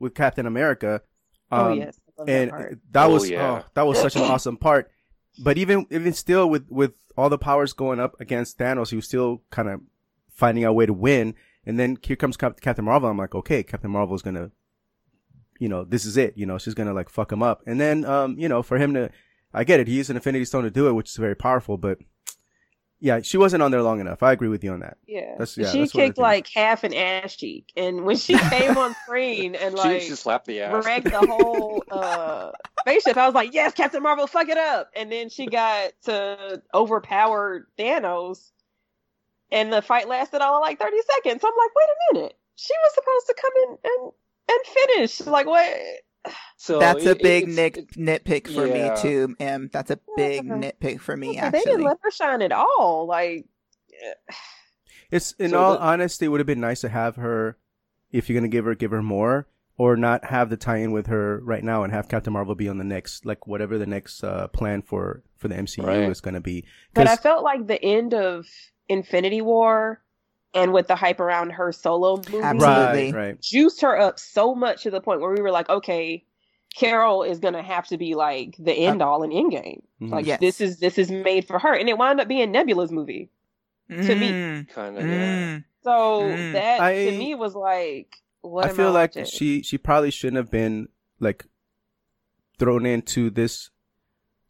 With 0.00 0.14
Captain 0.14 0.46
America. 0.46 1.02
oh, 1.52 1.72
Um, 1.72 1.78
yes. 1.78 2.00
I 2.08 2.20
love 2.20 2.26
that 2.26 2.32
and 2.52 2.80
that 2.92 3.06
Oh, 3.06 3.12
was 3.12 3.30
yeah. 3.30 3.62
oh, 3.62 3.64
that 3.74 3.82
was 3.86 4.00
such 4.00 4.16
an 4.16 4.22
awesome 4.32 4.56
part. 4.56 4.90
But 5.42 5.58
even 5.58 5.86
even 5.90 6.12
still, 6.14 6.48
with 6.50 6.66
with 6.70 6.92
all 7.16 7.28
the 7.28 7.38
powers 7.38 7.72
going 7.74 8.00
up 8.00 8.18
against 8.20 8.58
Thanos, 8.58 8.90
he 8.90 8.96
was 8.96 9.04
still 9.06 9.42
kind 9.50 9.68
of 9.68 9.80
finding 10.30 10.64
a 10.64 10.72
way 10.72 10.86
to 10.86 10.92
win. 10.94 11.34
And 11.66 11.78
then 11.78 11.96
here 12.02 12.16
comes 12.16 12.36
Cap- 12.36 12.60
Captain 12.60 12.84
Marvel. 12.84 13.08
I'm 13.08 13.18
like, 13.18 13.34
okay, 13.34 13.62
Captain 13.62 13.90
Marvel 13.90 14.16
is 14.16 14.22
gonna, 14.22 14.50
you 15.62 15.68
know, 15.68 15.84
this 15.84 16.04
is 16.04 16.16
it. 16.16 16.36
You 16.36 16.44
know, 16.46 16.58
she's 16.58 16.74
gonna 16.74 16.92
like 16.92 17.08
fuck 17.08 17.30
him 17.30 17.42
up. 17.42 17.62
And 17.66 17.80
then, 17.80 18.04
um, 18.04 18.36
you 18.36 18.48
know, 18.48 18.62
for 18.62 18.78
him 18.78 18.94
to, 18.94 19.10
I 19.54 19.62
get 19.62 19.78
it. 19.78 19.86
He 19.86 19.94
used 19.94 20.10
an 20.10 20.16
Infinity 20.16 20.44
Stone 20.44 20.64
to 20.64 20.70
do 20.70 20.88
it, 20.88 20.92
which 20.94 21.08
is 21.10 21.16
very 21.16 21.36
powerful. 21.36 21.76
But 21.78 21.98
yeah, 22.98 23.20
she 23.20 23.36
wasn't 23.36 23.62
on 23.62 23.70
there 23.70 23.82
long 23.82 24.00
enough. 24.00 24.22
I 24.22 24.32
agree 24.32 24.48
with 24.48 24.64
you 24.64 24.72
on 24.72 24.80
that. 24.80 24.96
Yeah. 25.06 25.30
That's- 25.38 25.56
yeah, 25.56 25.70
she 25.70 25.80
that's 25.80 25.92
kicked 25.92 26.18
like 26.18 26.48
half 26.48 26.82
an 26.82 26.94
ass 26.94 27.36
cheek. 27.36 27.72
And 27.76 28.04
when 28.04 28.16
she 28.16 28.36
came 28.38 28.76
on 28.76 28.94
screen 29.04 29.54
and 29.54 29.74
like 29.76 30.02
she 30.02 30.10
slapped 30.10 30.46
the 30.46 30.60
ass. 30.62 30.84
wrecked 30.84 31.04
the 31.10 31.18
whole 31.18 31.84
uh 31.90 32.50
spaceship, 32.80 33.16
I 33.16 33.26
was 33.26 33.34
like, 33.34 33.54
Yes, 33.54 33.72
Captain 33.74 34.02
Marvel, 34.02 34.26
fuck 34.26 34.48
it 34.48 34.58
up. 34.58 34.90
And 34.96 35.10
then 35.12 35.28
she 35.30 35.46
got 35.46 35.92
to 36.04 36.60
overpower 36.74 37.68
Thanos 37.78 38.50
and 39.52 39.72
the 39.72 39.82
fight 39.82 40.08
lasted 40.08 40.40
all 40.40 40.60
like 40.60 40.78
thirty 40.80 40.96
seconds. 41.14 41.42
I'm 41.44 41.52
like, 41.56 41.70
wait 41.76 41.88
a 41.88 42.14
minute. 42.14 42.36
She 42.56 42.72
was 42.84 42.94
supposed 42.94 43.26
to 43.26 43.34
come 43.40 43.52
in 43.64 43.78
and 43.84 44.12
and 44.48 44.60
finish. 44.66 45.20
Like 45.26 45.46
what 45.46 45.68
So 46.56 46.78
That's 46.78 47.04
a 47.06 47.14
big 47.16 47.48
it's- 47.48 47.56
nick, 47.56 47.92
nitpick 47.92 48.46
for 48.52 48.66
yeah. 48.66 48.94
me 48.94 49.00
too, 49.02 49.36
M. 49.40 49.68
That's 49.72 49.90
a 49.90 49.98
big 50.16 50.44
Yeah. 50.44 50.52
nitpick 50.54 51.00
for 51.00 51.16
me, 51.16 51.38
actually. 51.38 51.58
they 51.60 51.64
didn't 51.64 51.84
let 51.84 51.98
her 52.02 52.10
shine 52.10 52.42
at 52.42 52.52
all. 52.52 53.06
Like 53.08 53.46
It's 55.10 55.32
in 55.32 55.50
So 55.50 55.58
all 55.58 55.72
the- 55.74 55.80
honesty, 55.82 56.26
it 56.26 56.28
would 56.28 56.40
have 56.40 56.46
been 56.46 56.60
nice 56.60 56.80
to 56.82 56.88
have 56.88 57.16
her, 57.16 57.56
if 58.10 58.28
you're 58.28 58.38
gonna 58.38 58.48
give 58.48 58.64
her, 58.64 58.74
give 58.74 58.90
her 58.92 59.02
more, 59.02 59.46
or 59.76 59.96
not 59.96 60.26
have 60.26 60.48
the 60.50 60.56
tie-in 60.56 60.92
with 60.92 61.06
her 61.08 61.40
right 61.44 61.62
now 61.64 61.82
and 61.82 61.92
have 61.92 62.08
Captain 62.08 62.32
Marvel 62.32 62.54
be 62.54 62.68
on 62.68 62.78
the 62.78 62.84
next, 62.84 63.26
like 63.26 63.46
whatever 63.46 63.76
the 63.78 63.86
next 63.86 64.22
uh, 64.24 64.46
plan 64.48 64.82
for 64.82 65.22
for 65.36 65.48
the 65.48 65.56
MCU 65.56 65.84
Right. 65.86 66.08
is 66.10 66.20
gonna 66.20 66.40
be. 66.40 66.64
But 66.94 67.08
I 67.08 67.16
felt 67.16 67.42
like 67.42 67.66
the 67.66 67.82
end 67.82 68.14
of 68.14 68.46
Infinity 68.88 69.40
War 69.42 70.00
and 70.54 70.72
with 70.72 70.86
the 70.86 70.96
hype 70.96 71.20
around 71.20 71.50
her 71.50 71.72
solo 71.72 72.16
movie 72.16 72.40
Absolutely. 72.42 73.12
right, 73.12 73.14
right. 73.14 73.40
juiced 73.40 73.80
her 73.80 73.98
up 73.98 74.18
so 74.18 74.54
much 74.54 74.82
to 74.82 74.90
the 74.90 75.00
point 75.00 75.20
where 75.20 75.30
we 75.32 75.40
were 75.40 75.50
like, 75.50 75.68
okay, 75.70 76.24
Carol 76.74 77.22
is 77.22 77.38
gonna 77.38 77.62
have 77.62 77.86
to 77.88 77.96
be 77.98 78.14
like 78.14 78.56
the 78.58 78.72
end 78.72 79.02
all 79.02 79.22
in 79.22 79.30
Endgame. 79.30 79.82
Mhm. 80.00 80.10
Like 80.10 80.26
Yes. 80.26 80.40
this 80.40 80.60
is 80.60 80.78
this 80.78 80.96
is 80.98 81.10
made 81.10 81.46
for 81.46 81.58
her, 81.58 81.74
and 81.74 81.88
it 81.88 81.96
wound 81.98 82.20
up 82.20 82.28
being 82.28 82.50
Nebula's 82.52 82.92
movie. 82.92 83.30
to 83.90 84.14
me. 84.14 84.30
Mm, 84.30 84.68
Kind 84.70 84.96
of. 84.96 85.06
Yeah. 85.06 85.56
mm. 85.58 85.64
So 85.82 86.22
Mm. 86.22 86.52
that 86.54 86.80
I- 86.80 87.04
to 87.10 87.18
me 87.18 87.34
was 87.34 87.54
like, 87.54 88.16
what 88.40 88.64
I 88.64 88.68
am 88.70 88.74
feel 88.76 88.90
like 88.92 89.10
watching? 89.16 89.24
she 89.26 89.62
she 89.62 89.76
probably 89.76 90.10
shouldn't 90.10 90.38
have 90.38 90.50
been 90.50 90.88
like 91.20 91.44
thrown 92.58 92.86
into 92.86 93.28
this 93.28 93.70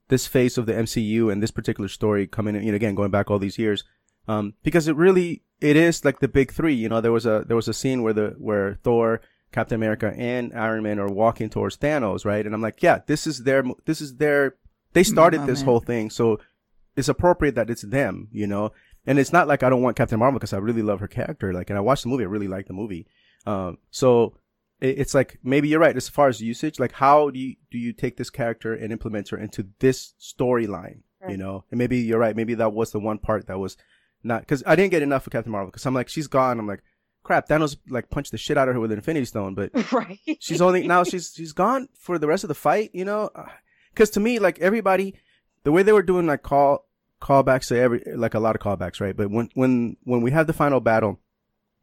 this 0.09 0.27
phase 0.27 0.59
of 0.59 0.67
the 0.67 0.75
MCU 0.75 1.29
and 1.33 1.43
this 1.43 1.51
particular 1.51 1.89
story 1.89 2.27
coming 2.27 2.55
in 2.55 2.63
you 2.65 2.71
know, 2.73 2.77
again 2.77 2.95
going 2.95 3.11
back 3.11 3.31
all 3.31 3.39
these 3.39 3.59
years 3.59 3.83
um 4.29 4.55
because 4.63 4.89
it 4.89 4.97
really 4.97 5.43
it 5.61 5.77
is 5.77 6.05
like 6.05 6.21
the 6.21 6.29
big 6.29 6.53
3 6.53 6.75
you 6.75 6.89
know 6.89 7.01
there 7.01 7.13
was 7.13 7.27
a 7.27 7.45
there 7.47 7.57
was 7.57 7.69
a 7.69 7.75
scene 7.75 8.03
where 8.03 8.13
the 8.13 8.35
where 8.39 8.79
Thor 8.83 9.21
Captain 9.53 9.77
America 9.77 10.15
and 10.17 10.53
Iron 10.55 10.83
Man 10.83 10.99
are 10.99 11.09
walking 11.09 11.51
towards 11.51 11.77
Thanos 11.77 12.25
right 12.25 12.45
and 12.45 12.55
I'm 12.55 12.63
like 12.63 12.83
yeah 12.83 13.01
this 13.07 13.27
is 13.27 13.45
their 13.45 13.65
this 13.85 14.01
is 14.01 14.17
their 14.17 14.57
they 14.93 15.03
started 15.03 15.43
this 15.43 15.61
Moment. 15.61 15.65
whole 15.65 15.81
thing 15.81 16.11
so 16.11 16.39
it's 16.97 17.09
appropriate 17.09 17.55
that 17.55 17.71
it's 17.71 17.83
them 17.83 18.29
you 18.33 18.47
know 18.47 18.73
and 19.07 19.19
it's 19.19 19.33
not 19.33 19.49
like 19.49 19.63
I 19.63 19.71
don't 19.71 19.83
want 19.83 19.97
Captain 19.97 20.19
Marvel 20.19 20.39
because 20.39 20.53
I 20.53 20.59
really 20.59 20.83
love 20.83 21.01
her 21.01 21.09
character 21.09 21.53
like 21.53 21.71
and 21.71 21.79
I 21.79 21.83
watched 21.83 22.05
the 22.05 22.09
movie 22.09 22.25
I 22.25 22.29
really 22.29 22.49
liked 22.49 22.69
the 22.69 22.75
movie 22.75 23.07
um, 23.47 23.79
so 23.91 24.35
it, 24.81 24.99
it's 24.99 25.15
like 25.15 25.39
maybe 25.43 25.69
you're 25.69 25.81
right 25.81 25.97
as 25.97 26.09
far 26.09 26.29
as 26.29 26.41
usage. 26.41 26.79
Like, 26.79 26.93
how 26.93 27.31
do 27.31 27.39
you 27.39 27.57
do 27.71 27.79
you 27.79 27.93
take 27.93 28.17
this 28.17 28.31
character 28.31 28.75
and 28.75 28.93
implement 28.93 29.31
her 29.31 29.39
into 29.39 29.69
this 29.79 30.15
storyline? 30.21 31.01
You 31.31 31.37
know, 31.37 31.65
and 31.71 31.79
maybe 31.79 31.99
you're 31.99 32.19
right. 32.19 32.35
Maybe 32.35 32.55
that 32.55 32.73
was 32.73 32.91
the 32.91 32.99
one 32.99 33.19
part 33.19 33.47
that 33.47 33.59
was 33.59 33.77
not 34.25 34.41
because 34.43 34.63
I 34.67 34.77
didn't 34.77 34.91
get 34.91 35.03
enough 35.03 35.27
of 35.27 35.33
Captain 35.33 35.53
Marvel 35.53 35.71
because 35.71 35.87
I'm 35.87 35.95
like 35.95 36.09
she's 36.09 36.27
gone. 36.27 36.59
I'm 36.59 36.67
like, 36.67 36.83
crap. 37.23 37.49
Thanos 37.49 37.77
like 37.89 38.11
punched 38.11 38.33
the 38.33 38.39
shit 38.39 38.59
out 38.59 38.69
of 38.69 38.75
her 38.75 38.81
with 38.81 38.93
an 38.93 38.99
Infinity 38.99 39.27
Stone, 39.27 39.55
but 39.55 39.71
right. 39.93 40.19
she's 40.41 40.61
only 40.61 40.87
now 40.87 41.05
she's 41.05 41.33
she's 41.35 41.53
gone 41.53 41.89
for 41.95 42.19
the 42.19 42.27
rest 42.27 42.45
of 42.45 42.49
the 42.49 42.55
fight. 42.55 42.91
You 42.93 43.05
know, 43.05 43.31
because 43.93 44.11
to 44.11 44.21
me, 44.21 44.39
like 44.39 44.59
everybody, 44.61 45.15
the 45.65 45.73
way 45.73 45.83
they 45.83 45.93
were 45.93 46.03
doing 46.03 46.27
like 46.27 46.43
call 46.43 46.87
callbacks 47.21 47.69
to 47.69 47.79
every 47.79 48.03
like 48.15 48.35
a 48.35 48.41
lot 48.41 48.57
of 48.57 48.63
callbacks, 48.63 49.01
right? 49.01 49.17
But 49.17 49.31
when 49.31 49.49
when 49.55 49.97
when 50.05 50.23
we 50.23 50.31
have 50.33 50.47
the 50.47 50.53
final 50.53 50.81
battle, 50.81 51.21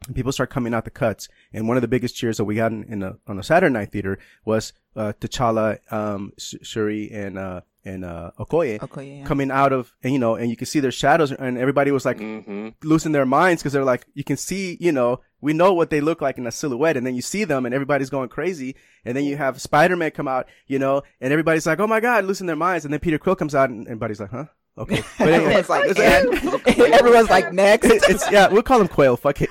and 0.07 0.15
people 0.15 0.31
start 0.31 0.49
coming 0.49 0.73
out 0.73 0.85
the 0.85 0.91
cuts, 0.91 1.27
and 1.53 1.67
one 1.67 1.77
of 1.77 1.81
the 1.81 1.87
biggest 1.87 2.15
cheers 2.15 2.37
that 2.37 2.45
we 2.45 2.55
got 2.55 2.71
in, 2.71 2.83
in 2.83 2.99
the 2.99 3.19
on 3.27 3.37
the 3.37 3.43
Saturday 3.43 3.73
night 3.73 3.91
theater 3.91 4.19
was 4.45 4.73
uh, 4.95 5.13
T'Challa, 5.19 5.79
um, 5.91 6.33
Shuri, 6.37 7.11
and 7.11 7.37
uh, 7.37 7.61
and 7.85 8.03
uh, 8.03 8.31
Okoye, 8.37 8.79
Okoye, 8.79 9.19
yeah. 9.19 9.25
coming 9.25 9.51
out 9.51 9.71
of, 9.71 9.93
and 10.03 10.11
you 10.13 10.19
know, 10.19 10.35
and 10.35 10.49
you 10.49 10.55
can 10.57 10.67
see 10.67 10.79
their 10.79 10.91
shadows, 10.91 11.31
and 11.31 11.57
everybody 11.57 11.91
was 11.91 12.05
like 12.05 12.17
Mm-hmm. 12.17 12.69
losing 12.83 13.11
their 13.13 13.25
minds 13.25 13.61
because 13.61 13.73
they're 13.73 13.85
like, 13.85 14.05
you 14.13 14.23
can 14.23 14.37
see, 14.37 14.77
you 14.81 14.91
know, 14.91 15.21
we 15.41 15.53
know 15.53 15.73
what 15.73 15.89
they 15.89 16.01
look 16.01 16.21
like 16.21 16.37
in 16.37 16.45
a 16.45 16.51
silhouette, 16.51 16.97
and 16.97 17.05
then 17.07 17.15
you 17.15 17.21
see 17.21 17.45
them, 17.45 17.65
and 17.65 17.73
everybody's 17.73 18.09
going 18.09 18.27
crazy, 18.29 18.75
and 19.05 19.15
then 19.15 19.23
you 19.23 19.37
have 19.37 19.61
Spider 19.61 19.95
Man 19.95 20.11
come 20.11 20.27
out, 20.27 20.47
you 20.67 20.77
know, 20.79 21.03
and 21.21 21.31
everybody's 21.31 21.65
like, 21.65 21.79
oh 21.79 21.87
my 21.87 21.99
god, 22.01 22.25
losing 22.25 22.47
their 22.47 22.55
minds, 22.57 22.83
and 22.85 22.93
then 22.93 22.99
Peter 22.99 23.17
Quill 23.17 23.35
comes 23.37 23.55
out, 23.55 23.69
and 23.69 23.87
everybody's 23.87 24.19
like, 24.19 24.31
huh. 24.31 24.45
Okay, 24.77 25.01
but 25.17 25.27
anyway, 25.29 25.55
it's 25.55 25.69
like, 25.69 25.89
it's 25.89 25.99
and 25.99 26.93
everyone's 26.93 27.29
like, 27.29 27.51
next. 27.53 27.87
it's 28.09 28.29
yeah, 28.31 28.47
we'll 28.49 28.63
call 28.63 28.79
him 28.81 28.87
Quail. 28.87 29.17
Fuck 29.17 29.41
it. 29.41 29.49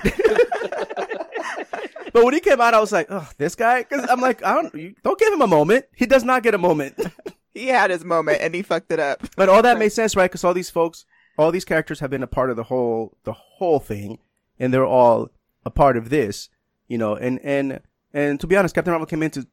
but 2.13 2.23
when 2.25 2.33
he 2.33 2.39
came 2.39 2.59
out, 2.61 2.73
I 2.73 2.79
was 2.79 2.91
like, 2.91 3.07
oh, 3.09 3.27
this 3.37 3.55
guy, 3.55 3.83
because 3.83 4.07
I'm 4.09 4.21
like, 4.21 4.43
I 4.43 4.55
don't, 4.55 5.03
don't 5.03 5.19
give 5.19 5.31
him 5.33 5.41
a 5.41 5.47
moment. 5.47 5.85
He 5.95 6.05
does 6.05 6.23
not 6.23 6.41
get 6.43 6.55
a 6.55 6.57
moment. 6.57 6.95
He 7.59 7.67
had 7.67 7.89
his 7.91 8.03
moment 8.05 8.39
and 8.41 8.53
he 8.55 8.61
fucked 8.61 8.91
it 8.91 8.99
up. 8.99 9.27
But 9.35 9.49
all 9.49 9.61
that 9.61 9.77
made 9.79 9.91
sense, 9.91 10.15
right? 10.15 10.29
Because 10.29 10.43
all 10.43 10.53
these 10.53 10.69
folks, 10.69 11.05
all 11.37 11.51
these 11.51 11.65
characters 11.65 11.99
have 11.99 12.09
been 12.09 12.23
a 12.23 12.27
part 12.27 12.49
of 12.49 12.55
the 12.55 12.63
whole, 12.63 13.17
the 13.23 13.33
whole 13.33 13.79
thing, 13.79 14.19
and 14.59 14.73
they're 14.73 14.85
all 14.85 15.29
a 15.65 15.69
part 15.69 15.97
of 15.97 16.09
this, 16.09 16.49
you 16.87 16.97
know. 16.97 17.15
And 17.15 17.39
and 17.43 17.79
and 18.13 18.39
to 18.39 18.47
be 18.47 18.55
honest, 18.57 18.75
Captain 18.75 18.91
Marvel 18.91 19.05
came 19.05 19.23
into, 19.23 19.47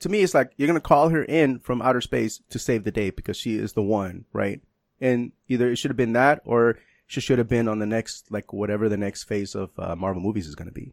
to 0.00 0.08
me, 0.08 0.20
it's 0.20 0.34
like 0.34 0.52
you're 0.56 0.66
gonna 0.68 0.80
call 0.80 1.08
her 1.10 1.22
in 1.24 1.58
from 1.60 1.80
outer 1.82 2.00
space 2.00 2.40
to 2.50 2.58
save 2.58 2.84
the 2.84 2.92
day 2.92 3.10
because 3.10 3.36
she 3.36 3.56
is 3.56 3.72
the 3.72 3.82
one, 3.82 4.24
right? 4.32 4.60
And 5.00 5.32
either 5.48 5.70
it 5.70 5.76
should 5.76 5.90
have 5.90 5.96
been 5.96 6.12
that, 6.12 6.42
or 6.44 6.78
she 7.06 7.20
should 7.20 7.38
have 7.38 7.48
been 7.48 7.68
on 7.68 7.78
the 7.80 7.86
next, 7.86 8.30
like 8.30 8.52
whatever 8.52 8.88
the 8.88 8.96
next 8.96 9.24
phase 9.24 9.54
of 9.54 9.70
uh, 9.78 9.96
Marvel 9.96 10.22
movies 10.22 10.46
is 10.46 10.54
gonna 10.54 10.70
be. 10.72 10.92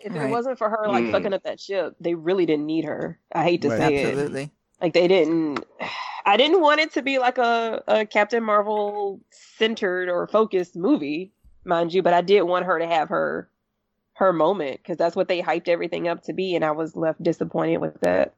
If 0.00 0.14
it 0.14 0.30
wasn't 0.30 0.58
for 0.58 0.68
her 0.70 0.86
like 0.88 1.04
Mm. 1.04 1.10
fucking 1.10 1.32
up 1.32 1.42
that 1.42 1.58
ship, 1.58 1.96
they 1.98 2.14
really 2.14 2.46
didn't 2.46 2.66
need 2.66 2.84
her. 2.84 3.18
I 3.32 3.42
hate 3.42 3.62
to 3.62 3.68
Right. 3.68 3.78
say 3.78 3.94
it. 3.96 4.04
Absolutely. 4.06 4.50
Like 4.80 4.92
they 4.94 5.08
didn't. 5.08 5.64
I 6.26 6.36
didn't 6.36 6.60
want 6.60 6.80
it 6.80 6.92
to 6.92 7.00
be 7.02 7.18
like 7.18 7.38
a, 7.38 7.82
a 7.88 8.04
Captain 8.04 8.44
Marvel 8.44 9.18
centered 9.30 10.10
or 10.10 10.26
focused 10.26 10.76
movie, 10.76 11.32
mind 11.64 11.94
you, 11.94 12.02
but 12.02 12.12
I 12.12 12.20
did 12.20 12.42
want 12.42 12.66
her 12.66 12.78
to 12.78 12.86
have 12.86 13.08
her 13.08 13.48
her 14.14 14.32
moment 14.32 14.78
because 14.82 14.98
that's 14.98 15.16
what 15.16 15.28
they 15.28 15.40
hyped 15.40 15.68
everything 15.68 16.06
up 16.06 16.24
to 16.24 16.34
be, 16.34 16.54
and 16.54 16.64
I 16.64 16.72
was 16.72 16.96
left 16.96 17.22
disappointed 17.22 17.78
with 17.78 17.98
that. 18.02 18.34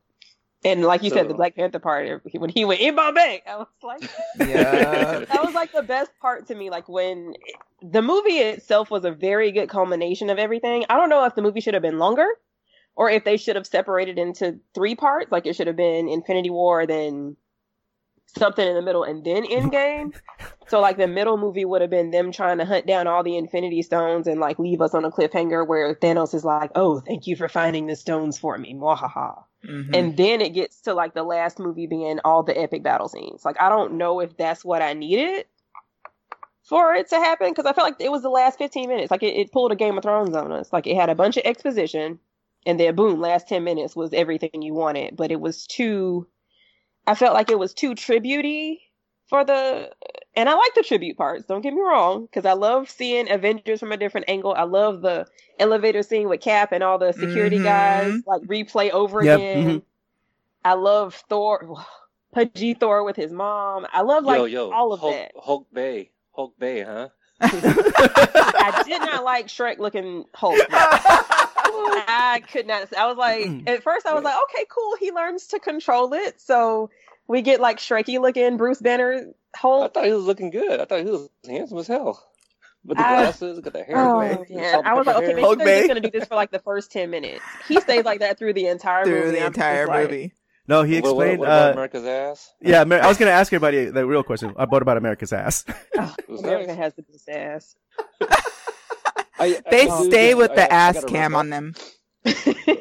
And 0.62 0.84
like 0.84 1.02
you 1.02 1.10
said, 1.10 1.26
the 1.26 1.34
Black 1.34 1.56
Panther 1.56 1.78
part 1.78 2.22
when 2.34 2.50
he 2.50 2.64
went 2.66 2.80
in 2.80 2.94
Bombay, 2.94 3.42
I 3.48 3.56
was 3.56 3.66
like, 3.82 4.02
Yeah. 4.38 5.24
that 5.24 5.42
was 5.42 5.54
like 5.54 5.72
the 5.72 5.82
best 5.82 6.10
part 6.20 6.46
to 6.48 6.54
me. 6.54 6.68
Like 6.68 6.86
when 6.88 7.34
the 7.82 8.02
movie 8.02 8.38
itself 8.38 8.90
was 8.90 9.06
a 9.06 9.10
very 9.10 9.52
good 9.52 9.70
culmination 9.70 10.28
of 10.28 10.38
everything. 10.38 10.84
I 10.90 10.96
don't 10.96 11.08
know 11.08 11.24
if 11.24 11.34
the 11.34 11.42
movie 11.42 11.60
should 11.60 11.72
have 11.74 11.82
been 11.82 11.98
longer 11.98 12.26
or 13.00 13.08
if 13.08 13.24
they 13.24 13.38
should 13.38 13.56
have 13.56 13.66
separated 13.66 14.18
into 14.18 14.60
three 14.74 14.94
parts. 14.94 15.32
Like 15.32 15.46
it 15.46 15.56
should 15.56 15.68
have 15.68 15.76
been 15.76 16.06
Infinity 16.06 16.50
War, 16.50 16.86
then 16.86 17.34
something 18.26 18.68
in 18.68 18.74
the 18.74 18.82
middle, 18.82 19.04
and 19.04 19.24
then 19.24 19.42
Endgame. 19.46 20.12
so 20.68 20.80
like 20.80 20.98
the 20.98 21.08
middle 21.08 21.38
movie 21.38 21.64
would 21.64 21.80
have 21.80 21.88
been 21.88 22.10
them 22.10 22.30
trying 22.30 22.58
to 22.58 22.66
hunt 22.66 22.86
down 22.86 23.06
all 23.06 23.22
the 23.22 23.38
Infinity 23.38 23.80
Stones 23.80 24.26
and 24.26 24.38
like 24.38 24.58
leave 24.58 24.82
us 24.82 24.92
on 24.92 25.06
a 25.06 25.10
cliffhanger 25.10 25.66
where 25.66 25.94
Thanos 25.94 26.34
is 26.34 26.44
like, 26.44 26.72
"Oh, 26.74 27.00
thank 27.00 27.26
you 27.26 27.36
for 27.36 27.48
finding 27.48 27.86
the 27.86 27.96
stones 27.96 28.36
for 28.38 28.58
me." 28.58 28.74
Mwahaha. 28.74 29.44
Mhm. 29.64 29.96
And 29.96 30.16
then 30.18 30.42
it 30.42 30.50
gets 30.50 30.82
to 30.82 30.92
like 30.92 31.14
the 31.14 31.22
last 31.22 31.58
movie 31.58 31.86
being 31.86 32.20
all 32.22 32.42
the 32.42 32.58
epic 32.60 32.82
battle 32.82 33.08
scenes. 33.08 33.46
Like 33.46 33.58
I 33.58 33.70
don't 33.70 33.94
know 33.94 34.20
if 34.20 34.36
that's 34.36 34.62
what 34.62 34.82
I 34.82 34.92
needed 34.92 35.46
for 36.64 36.92
it 36.94 37.08
to 37.08 37.16
happen 37.16 37.48
because 37.50 37.64
I 37.64 37.72
felt 37.72 37.86
like 37.86 37.96
it 37.98 38.12
was 38.12 38.20
the 38.20 38.28
last 38.28 38.58
15 38.58 38.88
minutes. 38.90 39.10
Like 39.10 39.22
it, 39.22 39.34
it 39.36 39.52
pulled 39.52 39.72
a 39.72 39.76
Game 39.76 39.96
of 39.96 40.02
Thrones 40.04 40.36
on 40.36 40.52
us. 40.52 40.70
Like 40.70 40.86
it 40.86 40.96
had 40.96 41.08
a 41.08 41.14
bunch 41.14 41.38
of 41.38 41.44
exposition 41.46 42.18
and 42.66 42.78
then 42.78 42.94
boom, 42.94 43.20
last 43.20 43.48
10 43.48 43.64
minutes 43.64 43.96
was 43.96 44.12
everything 44.12 44.62
you 44.62 44.74
wanted. 44.74 45.16
But 45.16 45.30
it 45.30 45.40
was 45.40 45.66
too, 45.66 46.26
I 47.06 47.14
felt 47.14 47.34
like 47.34 47.50
it 47.50 47.58
was 47.58 47.74
too 47.74 47.94
tributey 47.94 48.78
for 49.28 49.44
the, 49.44 49.90
and 50.34 50.48
I 50.48 50.54
like 50.54 50.74
the 50.74 50.82
tribute 50.82 51.16
parts. 51.16 51.44
Don't 51.46 51.60
get 51.62 51.74
me 51.74 51.80
wrong 51.80 52.26
because 52.26 52.44
I 52.44 52.52
love 52.52 52.90
seeing 52.90 53.30
Avengers 53.30 53.80
from 53.80 53.92
a 53.92 53.96
different 53.96 54.28
angle. 54.28 54.54
I 54.54 54.64
love 54.64 55.02
the 55.02 55.26
elevator 55.58 56.02
scene 56.02 56.28
with 56.28 56.40
Cap 56.40 56.72
and 56.72 56.82
all 56.82 56.98
the 56.98 57.12
security 57.12 57.58
Mhm. 57.58 57.64
guys 57.64 58.22
like 58.26 58.42
replay 58.42 58.90
over 58.90 59.22
Yep, 59.22 59.38
again. 59.38 59.66
mhm. 59.66 59.82
I 60.64 60.74
love 60.74 61.14
Thor, 61.28 61.84
Pudgy 62.32 62.74
Thor 62.74 63.02
with 63.04 63.16
his 63.16 63.32
mom. 63.32 63.86
I 63.92 64.02
love 64.02 64.24
like 64.24 64.38
yo, 64.38 64.44
yo, 64.44 64.70
all 64.72 64.92
of 64.92 65.00
Hulk, 65.00 65.14
that. 65.14 65.32
Hulk 65.36 65.66
Bay, 65.72 66.10
Hulk 66.32 66.58
Bay, 66.58 66.82
huh? 66.82 67.08
I 67.42 68.72
did 68.84 69.02
not 69.02 69.24
like 69.24 69.46
Shrek 69.46 69.78
looking 69.78 70.24
Hulk. 70.34 70.58
I 71.72 72.42
could 72.52 72.66
not. 72.66 72.92
I 72.96 73.06
was 73.06 73.16
like, 73.16 73.46
at 73.66 73.82
first, 73.82 74.06
I 74.06 74.14
was 74.14 74.24
like, 74.24 74.36
okay, 74.50 74.64
cool. 74.68 74.96
He 74.98 75.10
learns 75.12 75.48
to 75.48 75.58
control 75.58 76.12
it, 76.14 76.40
so 76.40 76.90
we 77.28 77.42
get 77.42 77.60
like 77.60 77.78
Shreky 77.78 78.20
looking 78.20 78.56
Bruce 78.56 78.80
Banner 78.80 79.26
I 79.54 79.58
thought 79.60 80.04
he 80.04 80.12
was 80.12 80.24
looking 80.24 80.50
good. 80.50 80.80
I 80.80 80.84
thought 80.84 81.00
he 81.00 81.10
was 81.10 81.28
handsome 81.46 81.78
as 81.78 81.86
hell. 81.88 82.24
With 82.84 82.96
the 82.98 83.06
I- 83.06 83.22
glasses, 83.22 83.60
got 83.60 83.72
the 83.72 83.82
hair. 83.82 83.96
Oh 83.98 84.20
man. 84.20 84.46
man, 84.48 84.82
I 84.86 84.94
was 84.94 85.06
like, 85.06 85.16
okay, 85.16 85.26
maybe 85.28 85.40
Hulk 85.42 85.58
they're 85.58 85.76
just 85.78 85.88
gonna 85.88 86.00
do 86.00 86.10
this 86.10 86.26
for 86.28 86.34
like 86.34 86.50
the 86.50 86.60
first 86.60 86.90
ten 86.92 87.10
minutes. 87.10 87.42
He 87.68 87.80
stayed 87.80 88.04
like 88.04 88.20
that 88.20 88.38
through 88.38 88.54
the 88.54 88.66
entire 88.68 89.04
movie. 89.04 89.10
Through 89.10 89.26
movie. 89.26 89.38
the 89.38 89.44
I'm 89.44 89.52
just 89.52 89.58
entire 89.58 89.86
like, 89.86 90.04
movie. 90.10 90.32
No, 90.68 90.82
he 90.84 91.00
What, 91.00 91.16
what, 91.16 91.26
explained. 91.26 91.40
what 91.40 91.46
about 91.48 91.68
uh, 91.68 91.72
America's 91.72 92.04
ass? 92.04 92.54
yeah, 92.62 92.82
Amer- 92.82 93.00
I 93.02 93.08
was 93.08 93.18
gonna 93.18 93.32
ask 93.32 93.52
everybody 93.52 93.86
the 93.86 94.06
real 94.06 94.22
question. 94.22 94.54
I 94.56 94.64
bought 94.66 94.82
about 94.82 94.96
America's 94.96 95.32
ass. 95.32 95.64
Oh, 95.98 96.14
America 96.38 96.68
nice. 96.68 96.76
has 96.76 96.94
the 96.94 97.02
best 97.02 97.28
ass. 97.28 97.76
I, 99.40 99.60
They 99.70 99.88
I 99.88 100.02
stay 100.02 100.28
get- 100.28 100.36
with 100.38 100.50
I- 100.52 100.54
the 100.56 100.72
I 100.72 100.76
ass 100.76 100.94
gotta 100.94 101.06
cam 101.06 101.34
on 101.34 101.50
them. 101.50 101.74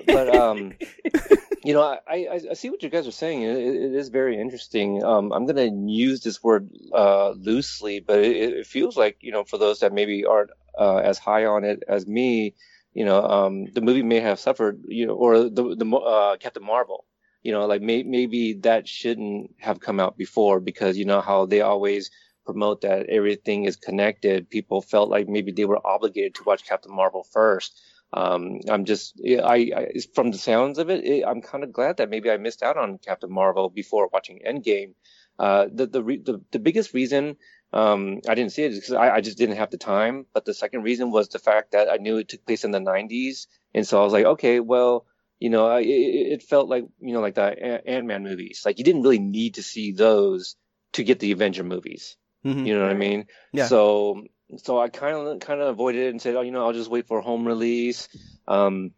but 0.08 0.36
um, 0.36 0.74
you 1.64 1.74
know, 1.74 1.82
I, 1.82 2.00
I 2.10 2.40
I 2.52 2.54
see 2.54 2.70
what 2.70 2.84
you 2.84 2.90
guys 2.90 3.08
are 3.08 3.12
saying. 3.12 3.42
It, 3.44 3.58
it 3.58 3.94
is 3.96 4.10
very 4.10 4.40
interesting. 4.40 5.04
Um, 5.04 5.32
I'm 5.32 5.46
gonna 5.46 5.70
use 5.88 6.22
this 6.22 6.44
word 6.44 6.70
uh 6.94 7.30
loosely, 7.32 8.00
but 8.00 8.20
it, 8.20 8.36
it 8.54 8.68
feels 8.68 8.98
like 8.98 9.18
you 9.22 9.32
know, 9.32 9.44
for 9.44 9.58
those 9.58 9.80
that 9.80 9.94
maybe 9.94 10.26
aren't 10.26 10.52
uh, 10.78 10.98
as 10.98 11.18
high 11.18 11.46
on 11.46 11.64
it 11.64 11.84
as 11.88 12.06
me, 12.08 12.56
you 12.94 13.06
know, 13.06 13.24
um, 13.24 13.66
the 13.74 13.82
movie 13.82 14.04
may 14.04 14.20
have 14.20 14.40
suffered, 14.40 14.82
you 14.88 15.06
know, 15.08 15.14
or 15.14 15.50
the 15.50 15.76
the 15.76 15.86
uh, 15.98 16.38
Captain 16.38 16.64
Marvel. 16.66 17.06
You 17.42 17.54
know, 17.54 17.66
like 17.68 17.82
may, 17.82 18.04
maybe 18.04 18.54
that 18.64 18.86
shouldn't 18.86 19.52
have 19.60 19.80
come 19.80 20.02
out 20.02 20.18
before 20.18 20.60
because 20.60 20.98
you 20.98 21.06
know 21.06 21.22
how 21.22 21.46
they 21.46 21.62
always 21.62 22.12
promote 22.50 22.82
that 22.82 23.06
everything 23.10 23.66
is 23.66 23.76
connected. 23.76 24.50
People 24.50 24.82
felt 24.82 25.10
like 25.10 25.28
maybe 25.28 25.52
they 25.52 25.66
were 25.66 25.86
obligated 25.86 26.34
to 26.36 26.44
watch 26.44 26.66
Captain 26.66 26.94
Marvel 26.94 27.24
first. 27.24 27.80
Um, 28.12 28.62
I'm 28.68 28.86
just, 28.86 29.22
I, 29.24 29.72
I 29.80 29.88
from 30.16 30.32
the 30.32 30.40
sounds 30.40 30.80
of 30.80 30.90
it, 30.90 31.06
it 31.06 31.24
I'm 31.28 31.44
kind 31.44 31.64
of 31.64 31.72
glad 31.72 31.98
that 31.98 32.10
maybe 32.10 32.32
I 32.32 32.38
missed 32.38 32.64
out 32.64 32.76
on 32.76 32.98
Captain 32.98 33.32
Marvel 33.32 33.70
before 33.70 34.10
watching 34.12 34.40
Endgame. 34.48 34.94
Uh, 35.38 35.68
the 35.72 35.86
the 35.86 36.04
re- 36.04 36.24
the, 36.26 36.42
the 36.52 36.60
biggest 36.60 36.94
reason 36.94 37.38
um, 37.72 38.20
I 38.28 38.34
didn't 38.34 38.52
see 38.52 38.64
it 38.64 38.72
is 38.72 38.80
because 38.80 38.96
I, 38.96 39.18
I 39.18 39.22
just 39.22 39.38
didn't 39.38 39.58
have 39.58 39.70
the 39.70 39.78
time. 39.78 40.26
But 40.34 40.44
the 40.44 40.56
second 40.56 40.82
reason 40.82 41.12
was 41.12 41.30
the 41.30 41.40
fact 41.40 41.74
that 41.74 41.88
I 41.88 41.98
knew 41.98 42.18
it 42.18 42.30
took 42.30 42.46
place 42.46 42.64
in 42.64 42.72
the 42.72 42.80
90s, 42.80 43.46
and 43.76 43.86
so 43.86 44.02
I 44.02 44.04
was 44.04 44.14
like, 44.14 44.26
okay, 44.26 44.60
well, 44.60 45.06
you 45.40 45.52
know, 45.52 45.68
I, 45.68 45.82
it, 45.82 46.34
it 46.34 46.44
felt 46.44 46.68
like 46.68 46.86
you 47.00 47.14
know, 47.14 47.22
like 47.22 47.36
the 47.36 47.44
Ant 47.88 48.08
Man 48.08 48.24
movies. 48.24 48.64
Like 48.66 48.80
you 48.80 48.84
didn't 48.84 49.04
really 49.04 49.20
need 49.20 49.54
to 49.56 49.64
see 49.64 49.92
those 49.92 50.56
to 50.94 51.04
get 51.04 51.20
the 51.20 51.32
Avenger 51.32 51.64
movies. 51.64 52.18
Mhm. 52.46 52.66
You 52.66 52.76
know 52.76 52.84
what 52.84 52.92
I 52.92 52.96
mean? 52.96 53.26
Yeah. 53.54 53.68
So 53.68 54.24
so 54.58 54.80
I 54.80 54.90
kind 54.90 55.16
of 55.16 55.40
kind 55.40 55.62
of 55.62 55.68
avoided 55.68 56.08
it 56.08 56.10
and 56.10 56.22
said, 56.22 56.36
oh, 56.36 56.42
you 56.42 56.52
know, 56.52 56.66
I'll 56.66 56.74
just 56.74 56.90
wait 56.90 57.08
for 57.08 57.22
home 57.22 57.48
release. 57.48 58.10
Um, 58.48 58.92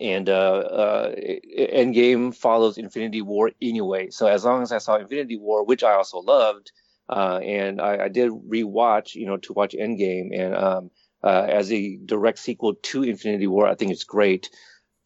and 0.00 0.28
uh, 0.28 0.32
uh, 0.32 1.14
Endgame 1.14 2.34
follows 2.34 2.78
Infinity 2.78 3.22
War 3.22 3.50
anyway. 3.60 4.10
So 4.10 4.26
as 4.26 4.44
long 4.44 4.62
as 4.62 4.72
I 4.72 4.78
saw 4.78 4.96
Infinity 4.96 5.36
War, 5.36 5.64
which 5.64 5.84
I 5.84 5.92
also 5.92 6.18
loved, 6.18 6.72
uh, 7.08 7.38
and 7.42 7.80
I, 7.80 8.04
I 8.04 8.08
did 8.08 8.30
rewatch, 8.30 9.14
you 9.14 9.26
know, 9.26 9.36
to 9.38 9.52
watch 9.52 9.74
Endgame, 9.74 10.30
and 10.32 10.54
um, 10.54 10.90
uh, 11.22 11.46
as 11.48 11.70
a 11.72 11.96
direct 11.96 12.38
sequel 12.38 12.74
to 12.74 13.02
Infinity 13.02 13.46
War, 13.46 13.66
I 13.66 13.74
think 13.74 13.92
it's 13.92 14.04
great. 14.04 14.48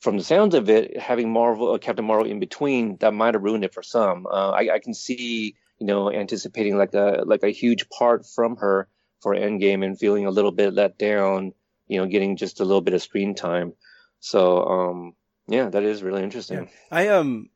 From 0.01 0.19
the 0.19 0.25
sounds 0.25 0.55
of 0.55 0.69
it, 0.69 0.99
having 0.99 1.33
Marvel, 1.33 1.73
uh, 1.73 1.79
Captain 1.79 2.05
Marvel 2.05 2.31
in 2.31 2.39
between, 2.39 2.99
that 2.99 3.15
might 3.15 3.35
have 3.35 3.43
ruined 3.43 3.65
it 3.65 3.75
for 3.75 3.83
some. 3.83 4.27
Uh, 4.27 4.51
I, 4.51 4.75
I 4.75 4.79
can 4.79 4.95
see, 4.95 5.57
you 5.85 5.88
know, 5.88 6.11
anticipating 6.11 6.79
like 6.79 6.94
a 6.94 7.25
like 7.27 7.42
a 7.42 7.51
huge 7.51 7.90
part 7.90 8.25
from 8.25 8.57
her 8.57 8.88
for 9.20 9.35
Endgame 9.35 9.85
and 9.85 9.99
feeling 9.99 10.25
a 10.25 10.31
little 10.31 10.51
bit 10.51 10.73
let 10.73 10.97
down, 10.97 11.53
you 11.88 11.99
know, 11.99 12.07
getting 12.07 12.38
just 12.38 12.61
a 12.61 12.64
little 12.64 12.81
bit 12.81 12.94
of 12.94 13.03
screen 13.03 13.35
time. 13.35 13.75
So, 14.18 14.64
um, 14.64 15.14
yeah, 15.47 15.68
that 15.68 15.83
is 15.83 16.03
really 16.03 16.23
interesting. 16.23 16.70
I 16.90 17.09
um, 17.09 17.51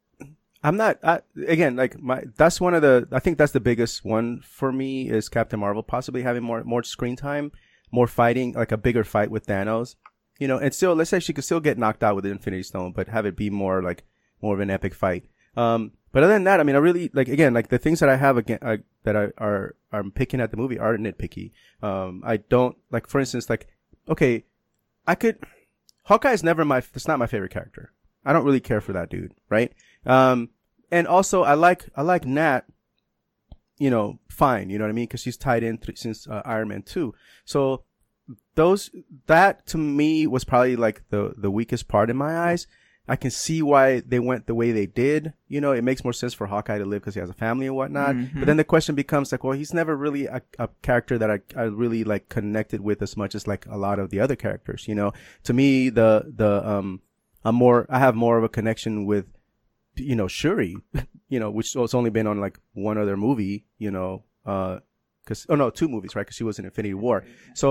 I'm 0.62 0.76
not. 0.76 0.98
I, 1.02 1.22
again, 1.46 1.74
like 1.76 1.98
my 1.98 2.24
that's 2.36 2.60
one 2.60 2.74
of 2.74 2.82
the. 2.82 3.08
I 3.12 3.18
think 3.18 3.38
that's 3.38 3.52
the 3.52 3.60
biggest 3.60 4.04
one 4.04 4.42
for 4.42 4.72
me 4.72 5.08
is 5.08 5.30
Captain 5.30 5.58
Marvel 5.58 5.82
possibly 5.82 6.20
having 6.20 6.42
more 6.42 6.62
more 6.64 6.82
screen 6.82 7.16
time, 7.16 7.50
more 7.90 8.06
fighting, 8.06 8.52
like 8.52 8.72
a 8.72 8.76
bigger 8.76 9.04
fight 9.04 9.30
with 9.30 9.46
Thanos. 9.46 9.94
You 10.38 10.48
know, 10.48 10.58
and 10.58 10.74
still, 10.74 10.92
let's 10.92 11.08
say 11.08 11.18
she 11.18 11.32
could 11.32 11.44
still 11.44 11.60
get 11.60 11.78
knocked 11.78 12.04
out 12.04 12.14
with 12.14 12.24
the 12.24 12.30
Infinity 12.30 12.64
Stone, 12.64 12.92
but 12.92 13.08
have 13.08 13.24
it 13.24 13.36
be 13.36 13.48
more 13.48 13.82
like 13.82 14.04
more 14.42 14.52
of 14.52 14.60
an 14.60 14.68
epic 14.68 14.92
fight. 14.92 15.24
Um, 15.58 15.92
but 16.12 16.22
other 16.22 16.32
than 16.32 16.44
that, 16.44 16.60
I 16.60 16.62
mean, 16.62 16.76
I 16.76 16.78
really 16.78 17.10
like 17.12 17.28
again 17.28 17.52
like 17.52 17.68
the 17.68 17.78
things 17.78 18.00
that 18.00 18.08
I 18.08 18.16
have 18.16 18.36
again 18.36 18.58
uh, 18.62 18.78
that 19.02 19.16
I 19.16 19.28
are 19.38 19.74
I'm 19.92 20.10
picking 20.10 20.40
at 20.40 20.50
the 20.50 20.56
movie 20.56 20.78
are 20.78 20.96
nitpicky. 20.96 21.52
Um, 21.82 22.22
I 22.24 22.38
don't 22.38 22.76
like, 22.90 23.06
for 23.06 23.20
instance, 23.20 23.50
like 23.50 23.66
okay, 24.08 24.44
I 25.06 25.14
could 25.14 25.38
Hawkeye 26.04 26.32
is 26.32 26.42
never 26.42 26.64
my 26.64 26.78
it's 26.78 27.08
not 27.08 27.18
my 27.18 27.26
favorite 27.26 27.52
character. 27.52 27.92
I 28.24 28.32
don't 28.32 28.44
really 28.44 28.60
care 28.60 28.80
for 28.80 28.92
that 28.92 29.10
dude, 29.10 29.34
right? 29.48 29.72
Um, 30.06 30.50
and 30.90 31.06
also 31.06 31.42
I 31.42 31.54
like 31.54 31.88
I 31.96 32.02
like 32.02 32.24
Nat 32.24 32.64
you 33.78 33.90
know, 33.90 34.18
fine. 34.28 34.70
You 34.70 34.78
know 34.78 34.84
what 34.84 34.90
I 34.90 34.94
mean? 34.94 35.06
Because 35.06 35.20
she's 35.20 35.36
tied 35.36 35.62
in 35.62 35.78
since 35.94 36.26
uh, 36.26 36.42
Iron 36.44 36.68
Man 36.68 36.82
two. 36.82 37.14
So 37.44 37.84
those 38.54 38.90
that 39.26 39.66
to 39.68 39.78
me 39.78 40.26
was 40.26 40.44
probably 40.44 40.76
like 40.76 41.02
the 41.10 41.34
the 41.36 41.50
weakest 41.50 41.88
part 41.88 42.10
in 42.10 42.16
my 42.16 42.38
eyes. 42.38 42.66
I 43.08 43.16
can 43.16 43.30
see 43.30 43.62
why 43.62 44.00
they 44.00 44.18
went 44.18 44.46
the 44.46 44.54
way 44.54 44.70
they 44.72 44.86
did. 44.86 45.32
You 45.48 45.60
know, 45.60 45.72
it 45.72 45.82
makes 45.82 46.04
more 46.04 46.12
sense 46.12 46.34
for 46.34 46.46
Hawkeye 46.46 46.78
to 46.78 46.84
live 46.84 47.00
because 47.00 47.14
he 47.14 47.20
has 47.20 47.30
a 47.30 47.34
family 47.34 47.66
and 47.66 47.74
whatnot. 47.74 48.14
Mhm. 48.14 48.34
But 48.40 48.46
then 48.46 48.58
the 48.58 48.64
question 48.64 48.94
becomes 48.94 49.32
like, 49.32 49.42
well, 49.42 49.56
he's 49.56 49.72
never 49.72 49.96
really 49.96 50.26
a, 50.26 50.42
a 50.58 50.68
character 50.82 51.16
that 51.18 51.30
I, 51.30 51.40
I 51.56 51.62
really 51.64 52.04
like 52.04 52.28
connected 52.28 52.80
with 52.82 53.00
as 53.02 53.16
much 53.16 53.34
as 53.34 53.46
like 53.46 53.64
a 53.66 53.76
lot 53.78 53.98
of 53.98 54.10
the 54.10 54.20
other 54.20 54.36
characters. 54.36 54.86
You 54.86 54.94
know, 54.94 55.12
to 55.44 55.52
me, 55.52 55.88
the, 55.88 56.30
the, 56.36 56.68
um, 56.68 57.00
I'm 57.44 57.54
more, 57.54 57.86
I 57.88 57.98
have 57.98 58.14
more 58.14 58.36
of 58.36 58.44
a 58.44 58.48
connection 58.48 59.06
with, 59.06 59.26
you 59.96 60.14
know, 60.14 60.28
Shuri, 60.28 60.76
you 61.28 61.40
know, 61.40 61.50
which 61.50 61.72
has 61.74 61.94
only 61.94 62.10
been 62.10 62.26
on 62.26 62.40
like 62.40 62.58
one 62.74 62.98
other 62.98 63.16
movie, 63.16 63.64
you 63.78 63.90
know, 63.90 64.24
uh, 64.44 64.80
cause, 65.28 65.46
oh 65.48 65.54
no, 65.62 65.70
two 65.70 65.88
movies, 65.88 66.16
right? 66.16 66.26
Cause 66.26 66.34
she 66.34 66.44
was 66.50 66.58
in 66.58 66.64
Infinity 66.64 66.94
War. 66.94 67.24
So, 67.54 67.68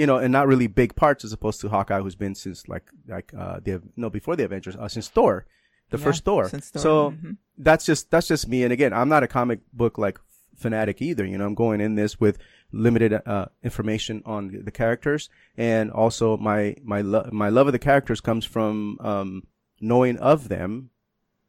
you 0.00 0.06
know, 0.06 0.16
and 0.18 0.32
not 0.32 0.46
really 0.52 0.68
big 0.82 0.94
parts 0.94 1.24
as 1.24 1.32
opposed 1.32 1.60
to 1.62 1.68
Hawkeye, 1.68 2.00
who's 2.00 2.14
been 2.24 2.34
since 2.34 2.68
like, 2.68 2.86
like, 3.06 3.32
uh, 3.36 3.60
the, 3.66 3.82
no, 3.96 4.08
before 4.08 4.36
the 4.36 4.44
Avengers, 4.44 4.76
uh, 4.76 4.88
since 4.88 5.08
Thor, 5.08 5.46
the 5.90 5.98
Yeah, 5.98 6.04
first 6.04 6.24
Thor. 6.24 6.48
since 6.48 6.70
Thor, 6.70 6.82
So 6.82 7.10
mhm. 7.10 7.36
that's 7.58 7.84
just, 7.84 8.10
that's 8.12 8.28
just 8.28 8.48
me. 8.48 8.62
And 8.64 8.72
again, 8.72 8.92
I'm 8.92 9.08
not 9.08 9.22
a 9.22 9.28
comic 9.28 9.60
book 9.72 9.98
like 9.98 10.18
fanatic 10.56 11.02
either. 11.02 11.24
You 11.26 11.36
know, 11.38 11.46
I'm 11.46 11.54
going 11.54 11.80
in 11.80 11.96
this 11.96 12.18
with 12.20 12.38
limited, 12.72 13.12
uh, 13.26 13.46
information 13.62 14.22
on 14.24 14.62
the 14.64 14.70
characters. 14.70 15.28
And 15.56 15.90
also 15.90 16.36
my, 16.36 16.76
my 16.82 17.00
love, 17.02 17.32
my 17.32 17.48
love 17.50 17.66
of 17.66 17.72
the 17.72 17.78
characters 17.90 18.20
comes 18.20 18.44
from, 18.44 18.96
um, 19.00 19.42
knowing 19.80 20.16
of 20.18 20.48
them 20.48 20.90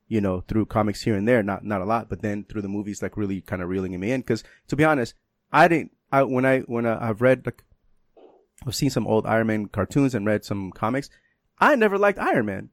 you 0.10 0.22
know, 0.22 0.41
through 0.41 0.66
comics 0.66 1.01
here 1.01 1.16
and 1.16 1.28
there, 1.28 1.41
not, 1.41 1.66
not 1.66 1.82
a 1.82 1.86
lot, 1.86 2.08
but 2.08 2.22
then 2.22 2.43
through 2.43 2.62
the 2.62 2.68
movies, 2.68 3.01
like 3.01 3.18
really 3.18 3.41
kind 3.41 3.64
of 3.64 3.70
reeling 3.70 3.97
me 3.99 4.12
in. 4.12 4.22
Cause 4.22 4.43
to 4.68 4.76
be 4.76 4.84
honest, 4.84 5.16
I 5.54 5.68
didn't, 5.68 5.91
I, 6.12 6.24
when 6.24 6.45
I, 6.45 6.60
when 6.62 6.86
I, 6.86 7.10
I've 7.10 7.22
read 7.22 7.45
like, 7.45 7.64
I've 8.66 8.76
seen 8.76 8.89
some 8.89 9.08
old 9.08 9.26
Iron 9.26 9.47
Man 9.47 9.68
cartoons 9.68 10.16
and 10.16 10.26
read 10.26 10.43
some 10.43 10.72
comics. 10.72 11.10
I 11.60 11.76
never 11.76 11.97
liked 11.97 12.20
Iron 12.20 12.47
Man. 12.47 12.70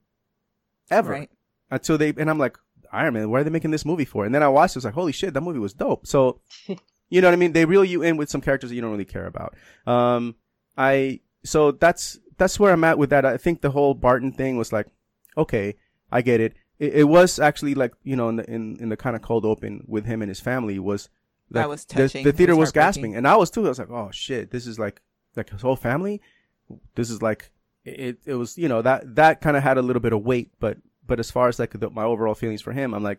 Ever. 0.90 1.12
Right. 1.12 1.30
Until 1.70 1.98
they, 1.98 2.12
and 2.16 2.30
I'm 2.30 2.38
like, 2.38 2.58
Iron 2.92 3.14
Man, 3.14 3.30
what 3.30 3.40
are 3.40 3.44
they 3.44 3.50
making 3.50 3.70
this 3.70 3.84
movie 3.84 4.04
for? 4.04 4.24
And 4.24 4.34
then 4.34 4.42
I 4.42 4.48
watched 4.48 4.74
it, 4.74 4.78
I 4.78 4.80
was 4.80 4.84
like, 4.86 4.94
holy 4.94 5.12
shit, 5.12 5.34
that 5.34 5.42
movie 5.42 5.58
was 5.58 5.74
dope. 5.74 6.06
So, 6.06 6.40
you 7.10 7.20
know 7.20 7.28
what 7.28 7.34
I 7.34 7.36
mean? 7.36 7.52
They 7.52 7.64
reel 7.64 7.84
you 7.84 8.02
in 8.02 8.16
with 8.16 8.30
some 8.30 8.40
characters 8.40 8.70
that 8.70 8.76
you 8.76 8.80
don't 8.80 8.90
really 8.90 9.04
care 9.04 9.26
about. 9.26 9.54
Um, 9.86 10.36
I, 10.76 11.20
so 11.44 11.72
that's, 11.72 12.18
that's 12.38 12.58
where 12.58 12.72
I'm 12.72 12.84
at 12.84 12.98
with 12.98 13.10
that. 13.10 13.24
I 13.24 13.36
think 13.36 13.60
the 13.60 13.70
whole 13.70 13.94
Barton 13.94 14.32
thing 14.32 14.56
was 14.56 14.72
like, 14.72 14.86
okay, 15.36 15.76
I 16.10 16.22
get 16.22 16.40
it. 16.40 16.54
It, 16.78 16.94
it 16.94 17.04
was 17.04 17.38
actually 17.38 17.74
like, 17.74 17.92
you 18.02 18.16
know, 18.16 18.28
in 18.30 18.36
the, 18.36 18.50
in, 18.50 18.76
in 18.80 18.88
the 18.88 18.96
kind 18.96 19.14
of 19.14 19.22
cold 19.22 19.44
open 19.44 19.84
with 19.86 20.06
him 20.06 20.22
and 20.22 20.28
his 20.28 20.40
family 20.40 20.78
was 20.78 21.08
That 21.50 21.68
was 21.68 21.84
the- 21.84 21.94
touching. 21.94 22.24
The, 22.24 22.30
It 22.30 22.36
theater 22.36 22.54
was 22.56 22.68
was, 22.68 22.72
gasping 22.72 23.14
and 23.16 23.26
I 23.26 23.36
was 23.36 23.50
too. 23.50 23.64
I 23.66 23.68
was 23.70 23.78
like, 23.78 23.90
oh 23.90 24.10
shit, 24.12 24.50
this 24.50 24.66
is 24.66 24.78
like, 24.78 25.00
like 25.36 25.50
his 25.50 25.62
whole 25.62 25.76
family. 25.76 26.20
This 26.94 27.10
is 27.10 27.20
like, 27.22 27.50
it, 27.84 28.18
it 28.26 28.34
was, 28.34 28.56
you 28.58 28.68
know, 28.68 28.82
that, 28.82 29.16
that 29.16 29.40
kind 29.40 29.56
of 29.56 29.62
had 29.62 29.78
a 29.78 29.82
little 29.82 30.00
bit 30.00 30.12
of 30.12 30.22
weight, 30.22 30.50
but, 30.60 30.78
but 31.06 31.18
as 31.18 31.30
far 31.30 31.48
as 31.48 31.58
like 31.58 31.72
the, 31.78 31.90
my 31.90 32.04
overall 32.04 32.34
feelings 32.34 32.62
for 32.62 32.72
him, 32.72 32.94
I'm 32.94 33.02
like, 33.02 33.18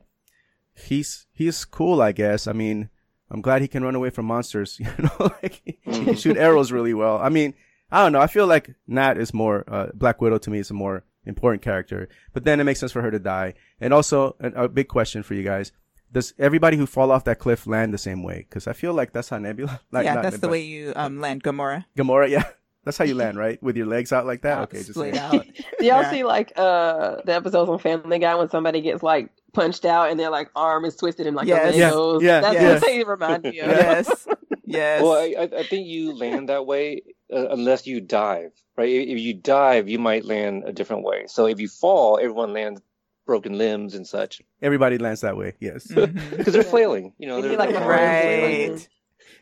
he's, 0.74 1.26
he's 1.34 1.66
cool, 1.66 2.02
I 2.02 2.12
guess. 2.12 2.48
I 2.48 2.54
mean, 2.54 2.90
I'm 3.30 3.42
glad 3.42 3.62
he 3.62 3.68
can 3.68 3.84
run 3.84 3.96
away 3.96 4.10
from 4.10 4.26
monsters, 4.26 4.80
you 4.80 4.88
know, 5.00 5.32
like 5.42 5.62
he 5.66 5.74
can 6.06 6.16
shoot 6.16 6.38
arrows 6.38 6.72
really 6.72 6.94
well. 6.94 7.18
I 7.18 7.30
mean, 7.30 7.54
I 7.92 8.04
don't 8.04 8.14
know. 8.14 8.22
I 8.22 8.28
feel 8.28 8.48
like 8.48 8.74
Nat 8.88 9.18
is 9.18 9.34
more, 9.34 9.66
uh, 9.68 9.88
Black 9.94 10.22
Widow 10.22 10.38
to 10.40 10.50
me 10.50 10.60
is 10.60 10.70
a 10.70 10.74
more 10.74 11.04
important 11.26 11.62
character, 11.62 12.08
but 12.34 12.46
then 12.46 12.60
it 12.60 12.64
makes 12.64 12.80
sense 12.80 12.92
for 12.94 13.02
her 13.02 13.12
to 13.12 13.20
die. 13.20 13.54
And 13.82 13.94
also 13.94 14.36
a, 14.40 14.64
a 14.64 14.70
big 14.70 14.88
question 14.88 15.24
for 15.24 15.34
you 15.34 15.44
guys. 15.44 15.72
Does 16.12 16.34
everybody 16.38 16.78
who 16.78 16.86
fall 16.86 17.12
off 17.12 17.24
that 17.26 17.40
cliff 17.40 17.66
land 17.68 17.94
the 17.94 17.98
same 17.98 18.22
way? 18.24 18.46
Cause 18.50 18.68
I 18.68 18.74
feel 18.74 18.94
like 18.94 19.14
that's 19.14 19.30
how 19.30 19.38
Nebula, 19.38 19.80
like, 19.92 20.06
yeah, 20.06 20.16
not 20.16 20.24
that's 20.24 20.40
the 20.40 20.50
way 20.50 20.62
you 20.62 20.94
um, 20.96 21.20
land 21.22 21.44
Gamora. 21.44 21.86
Gamora, 21.98 22.30
yeah. 22.30 22.44
That's 22.84 22.98
how 22.98 23.06
you 23.06 23.14
land, 23.14 23.38
right? 23.38 23.62
With 23.62 23.78
your 23.78 23.86
legs 23.86 24.12
out 24.12 24.26
like 24.26 24.42
that? 24.42 24.58
Okay, 24.64 24.80
just 24.80 24.94
splayed 24.96 25.14
saying. 25.14 25.24
out. 25.24 25.46
Do 25.80 25.86
y'all 25.86 26.02
Yeah. 26.02 26.10
see 26.10 26.24
like 26.24 26.52
uh 26.58 27.18
the 27.24 27.36
episodes 27.36 27.70
on 27.70 27.78
Family 27.78 28.18
Guy 28.18 28.34
when 28.34 28.50
somebody 28.50 28.82
gets 28.82 29.04
like 29.04 29.30
punched 29.54 29.86
out 29.86 30.10
and 30.10 30.20
their 30.20 30.32
like 30.32 30.50
arm 30.56 30.84
is 30.86 30.96
twisted 30.96 31.28
and 31.28 31.36
like 31.36 31.46
Yes. 31.48 31.74
the 31.74 31.78
Yeah, 31.78 31.86
leg 31.86 31.94
goes? 31.94 32.24
yeah, 32.24 32.42
That's 32.42 32.56
yeah. 32.56 32.74
what 32.74 32.82
they 32.82 33.04
remind 33.04 33.44
me 33.44 33.60
of. 33.60 33.70
Yes. 33.70 34.28
Yes. 34.66 35.04
Well, 35.04 35.14
I, 35.14 35.36
I 35.38 35.60
I 35.60 35.64
think 35.64 35.86
you 35.90 36.18
land 36.18 36.50
that 36.50 36.66
way 36.66 37.04
uh, 37.32 37.50
unless 37.50 37.86
you 37.86 38.02
dive, 38.02 38.52
right? 38.76 38.90
If 38.90 39.10
if 39.10 39.20
you 39.20 39.36
dive, 39.36 39.88
you 39.88 40.00
might 40.00 40.26
land 40.26 40.64
a 40.66 40.74
different 40.74 41.04
way. 41.04 41.26
So 41.28 41.46
if 41.46 41.60
you 41.60 41.68
fall, 41.68 42.18
everyone 42.18 42.52
lands 42.52 42.82
broken 43.26 43.58
limbs 43.58 43.96
and 43.96 44.06
such 44.06 44.42
Everybody 44.62 44.98
lands 44.98 45.22
that 45.22 45.38
way, 45.38 45.54
yes. 45.60 45.88
Because 45.92 46.54
they're 46.54 46.64
flailing. 46.64 47.14
You 47.18 47.28
know, 47.28 47.42
they're 47.42 47.58
like, 47.58 47.70
they're 47.70 47.82
a 47.82 47.86
flailing. 47.86 48.72
Right. 48.74 48.88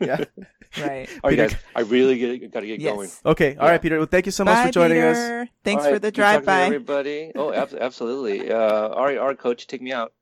yeah. 0.00 0.24
Right. 0.78 1.08
All 1.24 1.30
right, 1.30 1.30
Peter- 1.30 1.48
guys, 1.48 1.56
I 1.74 1.80
really 1.80 2.16
get, 2.16 2.52
got 2.52 2.60
to 2.60 2.66
get 2.68 2.80
going. 2.80 3.08
Yes. 3.08 3.20
Okay. 3.26 3.56
All 3.56 3.64
Yeah. 3.64 3.72
right, 3.72 3.82
Peter. 3.82 3.96
Well, 3.98 4.06
thank 4.06 4.26
you 4.26 4.30
so 4.30 4.44
much 4.44 4.54
Bye, 4.54 4.66
for 4.66 4.72
joining 4.72 4.98
us. 5.02 5.16
Peter. 5.16 5.48
Thanks 5.64 5.82
All 5.82 5.88
for 5.88 5.92
right, 5.94 6.02
the 6.02 6.12
good 6.12 6.14
talking 6.14 6.30
drive 6.30 6.40
to 6.42 6.46
by. 6.46 6.62
everybody. 6.62 7.32
Oh, 7.34 7.52
ab- 7.52 7.74
absolutely. 7.74 8.52
Uh, 8.52 8.88
all 8.90 9.04
right, 9.04 9.18
our 9.18 9.34
coach, 9.34 9.66
take 9.66 9.82
me 9.82 9.90
out. 9.90 10.12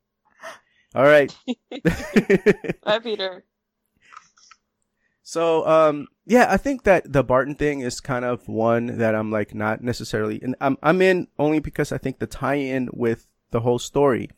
All 0.94 1.02
right. 1.04 1.36
Bye, 2.82 2.98
Peter. 3.00 3.44
So, 5.22 5.66
um, 5.68 6.06
yeah, 6.24 6.46
I 6.48 6.56
think 6.56 6.84
that 6.84 7.12
the 7.12 7.22
Barton 7.22 7.54
thing 7.54 7.80
is 7.80 8.00
kind 8.00 8.24
of 8.24 8.48
one 8.48 8.96
that 8.98 9.14
I'm 9.14 9.30
like 9.30 9.54
not 9.54 9.82
necessarily, 9.82 10.40
and 10.42 10.56
I'm, 10.62 10.78
I'm 10.82 11.02
in 11.02 11.28
only 11.38 11.58
because 11.58 11.92
I 11.92 11.98
think 11.98 12.18
the 12.18 12.26
tie-in 12.26 12.88
with 12.94 13.26
the 13.50 13.60
whole 13.60 13.78
story, 13.78 14.30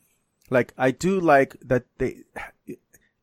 like 0.49 0.73
I 0.77 0.91
do 0.91 1.19
like 1.19 1.55
that 1.61 1.85
they, 1.97 2.23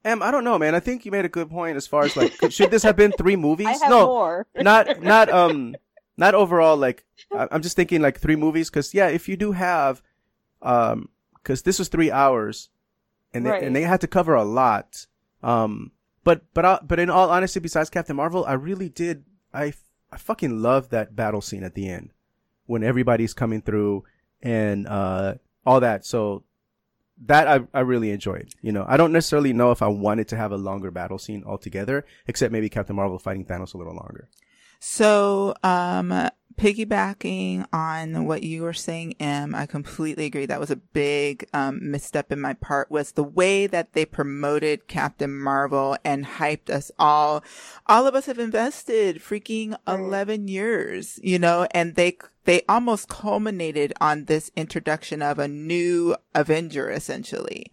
Em, 0.04 0.22
I 0.22 0.30
don't 0.30 0.44
know, 0.44 0.58
man. 0.58 0.74
I 0.74 0.80
think 0.80 1.04
you 1.04 1.10
made 1.12 1.24
a 1.24 1.28
good 1.28 1.50
point 1.50 1.76
as 1.76 1.86
far 1.86 2.04
as 2.04 2.16
like, 2.16 2.32
should 2.50 2.70
this 2.70 2.82
have 2.84 2.96
been 2.96 3.12
three 3.12 3.36
movies? 3.48 3.80
No, 3.88 4.06
more. 4.06 4.46
not, 4.54 5.02
not, 5.02 5.28
um, 5.40 5.74
not 6.16 6.34
overall. 6.34 6.76
Like, 6.76 7.04
I'm 7.32 7.62
just 7.62 7.76
thinking 7.76 8.00
like 8.00 8.18
three 8.18 8.36
movies. 8.36 8.70
Cause 8.70 8.94
yeah, 8.94 9.08
if 9.08 9.28
you 9.28 9.36
do 9.36 9.52
have, 9.52 10.02
um, 10.62 11.08
cause 11.44 11.62
this 11.62 11.78
was 11.78 11.88
three 11.88 12.10
hours 12.10 12.70
and 13.34 13.44
they, 13.44 13.50
Right. 13.50 13.62
and 13.62 13.74
they 13.76 13.82
had 13.82 14.00
to 14.00 14.06
cover 14.06 14.34
a 14.34 14.44
lot. 14.44 15.06
Um, 15.42 15.92
but, 16.24 16.42
but, 16.54 16.64
uh, 16.64 16.78
but 16.86 16.98
in 16.98 17.10
all 17.10 17.28
honesty, 17.30 17.60
besides 17.60 17.90
Captain 17.90 18.16
Marvel, 18.16 18.44
I 18.46 18.52
really 18.54 18.88
did, 18.88 19.24
I, 19.52 19.72
I 20.12 20.16
fucking 20.16 20.62
love 20.62 20.88
that 20.90 21.16
battle 21.16 21.40
scene 21.40 21.64
at 21.64 21.74
the 21.74 21.88
end 21.88 22.10
when 22.66 22.82
everybody's 22.82 23.34
coming 23.34 23.60
through 23.62 24.04
and, 24.42 24.86
uh, 24.86 25.34
all 25.68 25.80
that. 25.80 26.06
So 26.06 26.44
that 27.26 27.46
I, 27.48 27.60
I 27.74 27.80
really 27.80 28.10
enjoyed. 28.10 28.54
You 28.62 28.72
know, 28.72 28.84
I 28.88 28.96
don't 28.96 29.12
necessarily 29.12 29.52
know 29.52 29.70
if 29.70 29.82
I 29.82 29.88
wanted 29.88 30.28
to 30.28 30.36
have 30.36 30.52
a 30.52 30.56
longer 30.56 30.90
battle 30.90 31.18
scene 31.18 31.44
altogether, 31.44 32.06
except 32.26 32.52
maybe 32.52 32.68
Captain 32.68 32.96
Marvel 32.96 33.18
fighting 33.18 33.44
Thanos 33.44 33.74
a 33.74 33.78
little 33.78 33.94
longer. 33.94 34.28
So, 34.80 35.54
um, 35.64 36.30
piggybacking 36.56 37.66
on 37.72 38.26
what 38.26 38.42
you 38.42 38.62
were 38.62 38.72
saying, 38.72 39.14
Em, 39.20 39.54
I 39.54 39.66
completely 39.66 40.26
agree. 40.26 40.46
That 40.46 40.60
was 40.60 40.70
a 40.70 40.76
big 40.76 41.48
um, 41.52 41.90
misstep 41.90 42.30
in 42.32 42.40
my 42.40 42.54
part. 42.54 42.90
Was 42.90 43.12
the 43.12 43.24
way 43.24 43.66
that 43.66 43.92
they 43.92 44.04
promoted 44.04 44.88
Captain 44.88 45.36
Marvel 45.36 45.96
and 46.04 46.24
hyped 46.24 46.70
us 46.70 46.90
all. 46.98 47.42
All 47.86 48.06
of 48.06 48.14
us 48.14 48.26
have 48.26 48.38
invested 48.38 49.20
freaking 49.20 49.76
eleven 49.86 50.48
years, 50.48 51.18
you 51.22 51.38
know, 51.38 51.66
and 51.72 51.96
they 51.96 52.16
they 52.48 52.62
almost 52.66 53.10
culminated 53.10 53.92
on 54.00 54.24
this 54.24 54.50
introduction 54.56 55.20
of 55.20 55.38
a 55.38 55.46
new 55.46 56.16
Avenger, 56.34 56.90
essentially, 56.90 57.70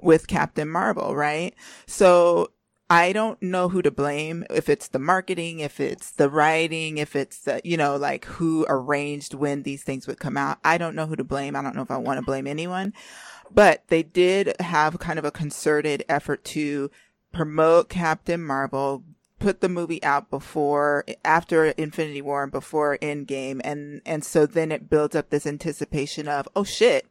with 0.00 0.26
Captain 0.26 0.68
Marvel, 0.68 1.14
right? 1.14 1.54
So 1.86 2.50
I 2.90 3.12
don't 3.12 3.40
know 3.40 3.68
who 3.68 3.82
to 3.82 3.92
blame. 3.92 4.44
If 4.50 4.68
it's 4.68 4.88
the 4.88 4.98
marketing, 4.98 5.60
if 5.60 5.78
it's 5.78 6.10
the 6.10 6.28
writing, 6.28 6.98
if 6.98 7.14
it's 7.14 7.42
the, 7.42 7.60
you 7.62 7.76
know, 7.76 7.94
like 7.94 8.24
who 8.24 8.66
arranged 8.68 9.32
when 9.32 9.62
these 9.62 9.84
things 9.84 10.08
would 10.08 10.18
come 10.18 10.36
out. 10.36 10.58
I 10.64 10.76
don't 10.76 10.96
know 10.96 11.06
who 11.06 11.14
to 11.14 11.22
blame. 11.22 11.54
I 11.54 11.62
don't 11.62 11.76
know 11.76 11.82
if 11.82 11.92
I 11.92 11.96
want 11.96 12.18
to 12.18 12.26
blame 12.26 12.48
anyone, 12.48 12.94
but 13.54 13.84
they 13.86 14.02
did 14.02 14.56
have 14.58 14.98
kind 14.98 15.20
of 15.20 15.24
a 15.24 15.30
concerted 15.30 16.04
effort 16.08 16.42
to 16.46 16.90
promote 17.32 17.88
Captain 17.88 18.42
Marvel, 18.42 19.04
put 19.38 19.60
the 19.60 19.68
movie 19.68 20.02
out 20.02 20.30
before, 20.30 21.04
after 21.24 21.66
Infinity 21.66 22.22
War 22.22 22.42
and 22.42 22.52
before 22.52 22.98
Endgame. 22.98 23.60
And, 23.64 24.00
and 24.06 24.24
so 24.24 24.46
then 24.46 24.72
it 24.72 24.88
builds 24.88 25.14
up 25.14 25.30
this 25.30 25.46
anticipation 25.46 26.28
of, 26.28 26.48
oh 26.56 26.64
shit, 26.64 27.06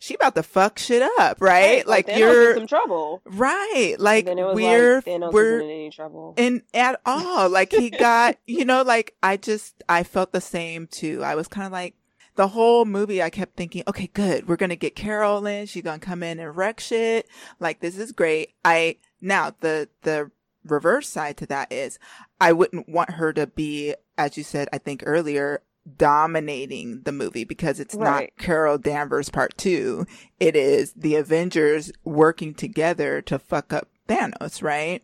she 0.00 0.14
about 0.14 0.34
to 0.36 0.42
fuck 0.42 0.78
shit 0.78 1.08
up, 1.18 1.40
right? 1.40 1.86
Like 1.86 2.06
Thanos 2.06 2.18
you're, 2.18 2.50
in 2.52 2.58
some 2.58 2.66
trouble. 2.66 3.22
Right. 3.24 3.96
Like 3.98 4.26
then 4.26 4.38
it 4.38 4.44
was 4.44 4.54
we're 4.54 5.02
like 5.06 5.32
we're 5.32 5.60
in 5.60 5.70
any 5.70 5.90
trouble. 5.90 6.34
and 6.36 6.62
at 6.72 7.00
all. 7.04 7.48
Like 7.48 7.72
he 7.72 7.90
got, 7.90 8.36
you 8.46 8.64
know, 8.64 8.82
like 8.82 9.14
I 9.22 9.36
just 9.36 9.82
I 9.88 10.04
felt 10.04 10.32
the 10.32 10.40
same 10.40 10.86
too. 10.86 11.22
I 11.24 11.34
was 11.34 11.48
kind 11.48 11.66
of 11.66 11.72
like 11.72 11.94
the 12.38 12.48
whole 12.48 12.84
movie, 12.84 13.20
I 13.20 13.30
kept 13.30 13.56
thinking, 13.56 13.82
okay, 13.88 14.08
good. 14.14 14.46
We're 14.46 14.54
going 14.54 14.70
to 14.70 14.76
get 14.76 14.94
Carol 14.94 15.44
in. 15.44 15.66
She's 15.66 15.82
going 15.82 15.98
to 15.98 16.06
come 16.06 16.22
in 16.22 16.38
and 16.38 16.56
wreck 16.56 16.78
shit. 16.78 17.28
Like, 17.58 17.80
this 17.80 17.98
is 17.98 18.12
great. 18.12 18.54
I, 18.64 18.98
now 19.20 19.54
the, 19.58 19.88
the 20.02 20.30
reverse 20.68 21.08
side 21.08 21.36
to 21.38 21.46
that 21.46 21.72
is 21.72 21.98
I 22.40 22.52
wouldn't 22.52 22.88
want 22.88 23.12
her 23.12 23.32
to 23.32 23.46
be, 23.46 23.94
as 24.16 24.36
you 24.36 24.44
said, 24.44 24.68
I 24.72 24.78
think 24.78 25.02
earlier, 25.06 25.62
dominating 25.96 27.02
the 27.02 27.12
movie 27.12 27.44
because 27.44 27.80
it's 27.80 27.94
Right. 27.94 28.32
not 28.36 28.44
Carol 28.44 28.78
Danvers 28.78 29.30
part 29.30 29.56
two. 29.56 30.06
It 30.38 30.54
is 30.56 30.92
the 30.94 31.16
Avengers 31.16 31.90
working 32.04 32.54
together 32.54 33.22
to 33.22 33.38
fuck 33.38 33.72
up 33.72 33.88
Thanos, 34.08 34.62
right? 34.62 35.02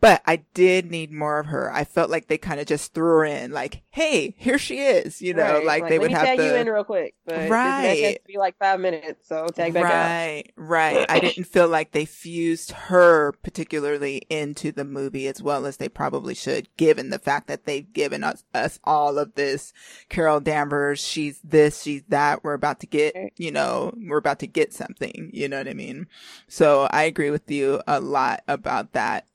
But 0.00 0.22
I 0.26 0.36
did 0.54 0.90
need 0.90 1.12
more 1.12 1.38
of 1.40 1.46
her. 1.46 1.70
I 1.72 1.84
felt 1.84 2.08
like 2.10 2.26
they 2.28 2.38
kind 2.38 2.58
of 2.58 2.66
just 2.66 2.94
threw 2.94 3.18
her 3.18 3.24
in, 3.24 3.52
like, 3.52 3.82
"Hey, 3.90 4.34
here 4.38 4.56
she 4.58 4.78
is," 4.78 5.20
you 5.20 5.34
know, 5.34 5.42
Right. 5.56 5.64
like, 5.66 5.82
they 5.88 5.98
let 5.98 6.00
would 6.00 6.10
have 6.12 6.24
tag 6.24 6.38
to. 6.38 6.44
you 6.46 6.54
in 6.54 6.68
real 6.68 6.84
quick, 6.84 7.14
but 7.26 7.36
this 7.36 7.50
match 7.50 7.50
has 7.50 8.00
Right. 8.00 8.26
be 8.26 8.38
like 8.38 8.56
five 8.58 8.80
minutes, 8.80 9.28
so 9.28 9.46
tag 9.48 9.74
back 9.74 9.84
out. 9.84 9.90
right, 9.90 10.44
right. 10.56 11.06
I 11.10 11.20
didn't 11.20 11.44
feel 11.44 11.68
like 11.68 11.92
they 11.92 12.06
fused 12.06 12.70
her 12.72 13.32
particularly 13.42 14.22
into 14.30 14.72
the 14.72 14.84
movie 14.84 15.26
as 15.28 15.42
well 15.42 15.66
as 15.66 15.76
they 15.76 15.88
probably 15.88 16.34
should, 16.34 16.68
given 16.78 17.10
the 17.10 17.18
fact 17.18 17.46
that 17.48 17.66
they've 17.66 17.92
given 17.92 18.24
us, 18.24 18.42
us 18.54 18.78
all 18.84 19.18
of 19.18 19.34
this. 19.34 19.72
Carol 20.08 20.40
Danvers, 20.40 20.98
she's 21.00 21.40
this, 21.44 21.82
she's 21.82 22.02
that. 22.08 22.42
We're 22.42 22.54
about 22.54 22.80
to 22.80 22.86
get, 22.86 23.14
you 23.36 23.50
know, 23.50 23.92
we're 23.96 24.16
about 24.18 24.38
to 24.38 24.46
get 24.46 24.72
something. 24.72 25.28
You 25.34 25.48
know 25.48 25.58
what 25.58 25.68
I 25.68 25.74
mean? 25.74 26.06
So 26.48 26.88
I 26.90 27.02
agree 27.02 27.30
with 27.30 27.50
you 27.50 27.82
a 27.86 28.00
lot 28.00 28.42
about 28.48 28.92
that. 28.92 29.26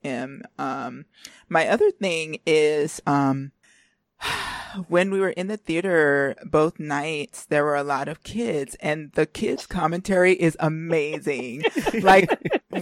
Um, 0.57 1.05
my 1.49 1.67
other 1.67 1.91
thing 1.91 2.39
is, 2.45 3.01
um, 3.05 3.51
when 4.87 5.11
we 5.11 5.19
were 5.19 5.29
in 5.29 5.47
the 5.47 5.57
theater 5.57 6.35
both 6.45 6.79
nights, 6.79 7.45
there 7.45 7.63
were 7.63 7.75
a 7.75 7.83
lot 7.83 8.07
of 8.07 8.23
kids 8.23 8.75
and 8.79 9.11
the 9.13 9.25
kids 9.25 9.65
commentary 9.65 10.33
is 10.33 10.57
amazing. 10.59 11.63
like 12.01 12.29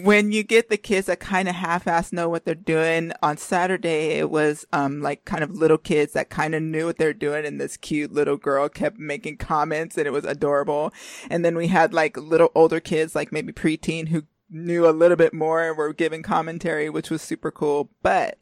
when 0.01 0.32
you 0.32 0.43
get 0.43 0.69
the 0.69 0.78
kids 0.78 1.07
that 1.07 1.19
kind 1.19 1.47
of 1.47 1.55
half-ass 1.55 2.11
know 2.11 2.30
what 2.30 2.45
they're 2.45 2.55
doing 2.55 3.11
on 3.21 3.38
Saturday, 3.38 4.17
it 4.17 4.30
was, 4.30 4.65
um, 4.74 5.01
like 5.01 5.26
kind 5.26 5.43
of 5.43 5.51
little 5.51 5.78
kids 5.78 6.13
that 6.13 6.30
kind 6.30 6.55
of 6.55 6.63
knew 6.63 6.86
what 6.86 6.97
they're 6.97 7.13
doing. 7.13 7.45
And 7.45 7.59
this 7.59 7.78
cute 7.78 8.11
little 8.11 8.38
girl 8.38 8.69
kept 8.69 8.97
making 8.97 9.38
comments 9.38 9.97
and 9.97 10.07
it 10.07 10.13
was 10.13 10.26
adorable. 10.26 10.93
And 11.30 11.43
then 11.43 11.55
we 11.55 11.67
had 11.67 11.93
like 11.93 12.17
little 12.17 12.51
older 12.55 12.80
kids, 12.80 13.15
like 13.15 13.32
maybe 13.32 13.53
preteen 13.53 14.07
who 14.09 14.24
knew 14.53 14.87
a 14.87 14.91
little 14.91 15.17
bit 15.17 15.33
more 15.33 15.63
and 15.63 15.77
were 15.77 15.93
giving 15.93 16.23
commentary, 16.23 16.89
which 16.89 17.09
was 17.09 17.21
super 17.21 17.51
cool. 17.51 17.89
But 18.01 18.37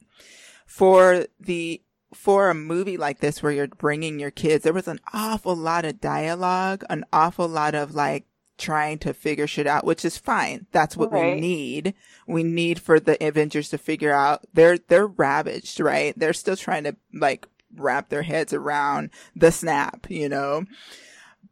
for 0.66 1.26
the 1.40 1.82
for 2.14 2.50
a 2.50 2.54
movie 2.54 2.96
like 2.96 3.20
this 3.20 3.42
where 3.42 3.52
you're 3.52 3.68
bringing 3.68 4.18
your 4.18 4.30
kids, 4.30 4.64
there 4.64 4.72
was 4.72 4.88
an 4.88 5.00
awful 5.12 5.56
lot 5.56 5.84
of 5.84 6.00
dialogue, 6.00 6.84
an 6.90 7.04
awful 7.12 7.48
lot 7.48 7.74
of 7.74 7.94
like 7.94 8.26
trying 8.58 8.98
to 8.98 9.14
figure 9.14 9.46
shit 9.46 9.66
out, 9.66 9.84
which 9.84 10.04
is 10.04 10.18
fine. 10.18 10.66
That's 10.72 10.96
what 10.96 11.10
we 11.10 11.40
need. 11.40 11.94
We 12.26 12.42
need 12.42 12.78
for 12.78 13.00
the 13.00 13.22
Avengers 13.26 13.70
to 13.70 13.78
figure 13.78 14.12
out 14.12 14.46
they're 14.52 14.78
they're 14.78 15.06
ravaged, 15.06 15.80
right? 15.80 16.16
They're 16.18 16.32
still 16.32 16.56
trying 16.56 16.84
to 16.84 16.96
like 17.12 17.46
wrap 17.74 18.08
their 18.08 18.22
heads 18.22 18.52
around 18.52 19.10
the 19.34 19.50
snap, 19.50 20.06
you 20.08 20.28
know. 20.28 20.64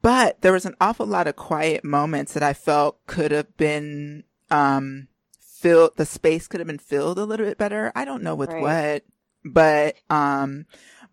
But 0.02 0.40
there 0.40 0.52
was 0.52 0.64
an 0.64 0.76
awful 0.80 1.06
lot 1.06 1.26
of 1.26 1.36
quiet 1.36 1.84
moments 1.84 2.32
that 2.32 2.42
I 2.42 2.54
felt 2.54 3.04
could 3.06 3.32
have 3.32 3.56
been 3.56 4.24
um 4.50 5.08
filled 5.40 5.96
the 5.96 6.06
space 6.06 6.48
could 6.48 6.60
have 6.60 6.66
been 6.66 6.78
filled 6.78 7.18
a 7.18 7.24
little 7.24 7.46
bit 7.46 7.58
better. 7.58 7.92
I 7.94 8.04
don't 8.04 8.22
know 8.22 8.34
with 8.34 8.50
Right. 8.50 8.62
what, 8.62 9.04
but 9.44 9.96
um 10.08 10.66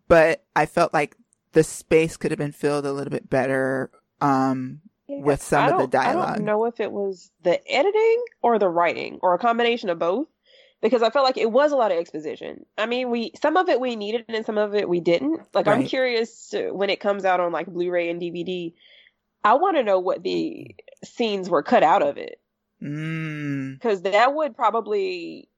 but 0.07 0.43
I 0.55 0.65
felt 0.65 0.93
like 0.93 1.15
the 1.53 1.63
space 1.63 2.17
could 2.17 2.31
have 2.31 2.37
been 2.37 2.51
filled 2.51 2.85
a 2.85 2.93
little 2.93 3.11
bit 3.11 3.29
better 3.29 3.91
um 4.21 4.81
with 5.07 5.41
some 5.41 5.65
of 5.65 5.71
the 5.71 5.87
don't- 5.87 5.95
I 6.07 6.13
don't 6.13 6.45
know 6.45 6.65
if 6.65 6.79
it 6.79 6.91
was 6.91 7.31
the 7.43 7.59
editing 7.71 8.23
or 8.41 8.59
the 8.59 8.69
writing 8.69 9.19
or 9.21 9.33
a 9.33 9.39
combination 9.39 9.89
of 9.89 9.99
both 9.99 10.27
because 10.81 11.01
I 11.01 11.09
felt 11.09 11.25
like 11.25 11.37
it 11.37 11.51
was 11.51 11.71
a 11.71 11.75
lot 11.75 11.91
of 11.91 11.97
exposition. 11.97 12.65
I 12.77 12.85
mean, 12.85 13.09
we 13.09 13.31
some 13.41 13.57
of 13.57 13.67
it 13.69 13.79
we 13.79 13.95
needed 13.95 14.25
and 14.27 14.45
some 14.45 14.57
of 14.57 14.75
it 14.75 14.87
we 14.87 14.99
didn't. 14.99 15.41
Like 15.53 15.67
I'm 15.67 15.85
curious 15.85 16.49
to, 16.49 16.71
when 16.71 16.89
it 16.89 16.99
comes 16.99 17.25
out 17.25 17.39
on 17.39 17.51
like 17.51 17.67
Blu-ray 17.67 18.09
and 18.09 18.21
DVD. 18.21 18.73
I 19.43 19.53
want 19.55 19.77
to 19.77 19.83
know 19.83 19.99
what 19.99 20.23
the 20.23 20.75
scenes 21.03 21.49
were 21.49 21.63
cut 21.63 21.83
out 21.83 22.01
of 22.01 22.17
it 22.17 22.39
Mm. 22.81 23.73
because 23.73 24.03
that 24.03 24.35
would 24.35 24.55
probably 24.55 25.49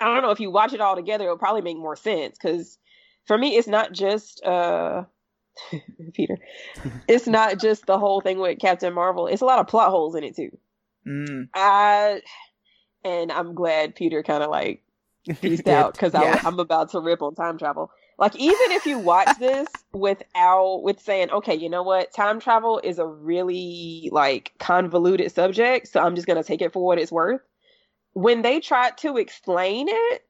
I 0.00 0.06
don't 0.06 0.22
know 0.22 0.30
if 0.30 0.40
you 0.40 0.50
watch 0.50 0.72
it 0.72 0.80
all 0.80 0.96
together, 0.96 1.24
it'll 1.24 1.38
probably 1.38 1.62
make 1.62 1.76
more 1.76 1.94
sense. 1.96 2.36
Because 2.40 2.78
for 3.26 3.36
me, 3.36 3.56
it's 3.56 3.68
not 3.68 3.92
just 3.92 4.42
uh, 4.44 5.04
Peter. 6.14 6.38
It's 7.06 7.26
not 7.26 7.58
just 7.58 7.86
the 7.86 7.98
whole 7.98 8.20
thing 8.20 8.38
with 8.38 8.58
Captain 8.58 8.92
Marvel. 8.94 9.26
It's 9.26 9.42
a 9.42 9.46
lot 9.46 9.58
of 9.58 9.66
plot 9.68 9.90
holes 9.90 10.14
in 10.14 10.24
it 10.24 10.34
too. 10.36 10.56
Mm. 11.06 11.48
I 11.54 12.22
and 13.04 13.30
I'm 13.30 13.54
glad 13.54 13.94
Peter 13.94 14.22
kind 14.22 14.42
of 14.42 14.50
like 14.50 14.82
peaced 15.40 15.68
out 15.68 15.92
because 15.92 16.14
Yeah. 16.14 16.40
I'm 16.44 16.58
about 16.58 16.90
to 16.90 17.00
rip 17.00 17.22
on 17.22 17.34
time 17.34 17.58
travel. 17.58 17.90
Like 18.20 18.36
even 18.36 18.72
if 18.72 18.84
you 18.84 18.98
watch 18.98 19.38
this 19.38 19.66
without 19.92 20.82
with 20.82 21.00
saying, 21.00 21.30
okay, 21.30 21.54
you 21.54 21.70
know 21.70 21.82
what, 21.82 22.12
time 22.12 22.38
travel 22.38 22.78
is 22.84 22.98
a 22.98 23.06
really 23.06 24.10
like 24.12 24.52
convoluted 24.58 25.32
subject, 25.32 25.88
so 25.88 26.00
I'm 26.00 26.14
just 26.14 26.26
gonna 26.26 26.44
take 26.44 26.60
it 26.60 26.74
for 26.74 26.84
what 26.84 26.98
it's 26.98 27.10
worth. 27.10 27.40
When 28.12 28.42
they 28.42 28.60
tried 28.60 28.98
to 28.98 29.16
explain 29.16 29.86
it, 29.88 30.22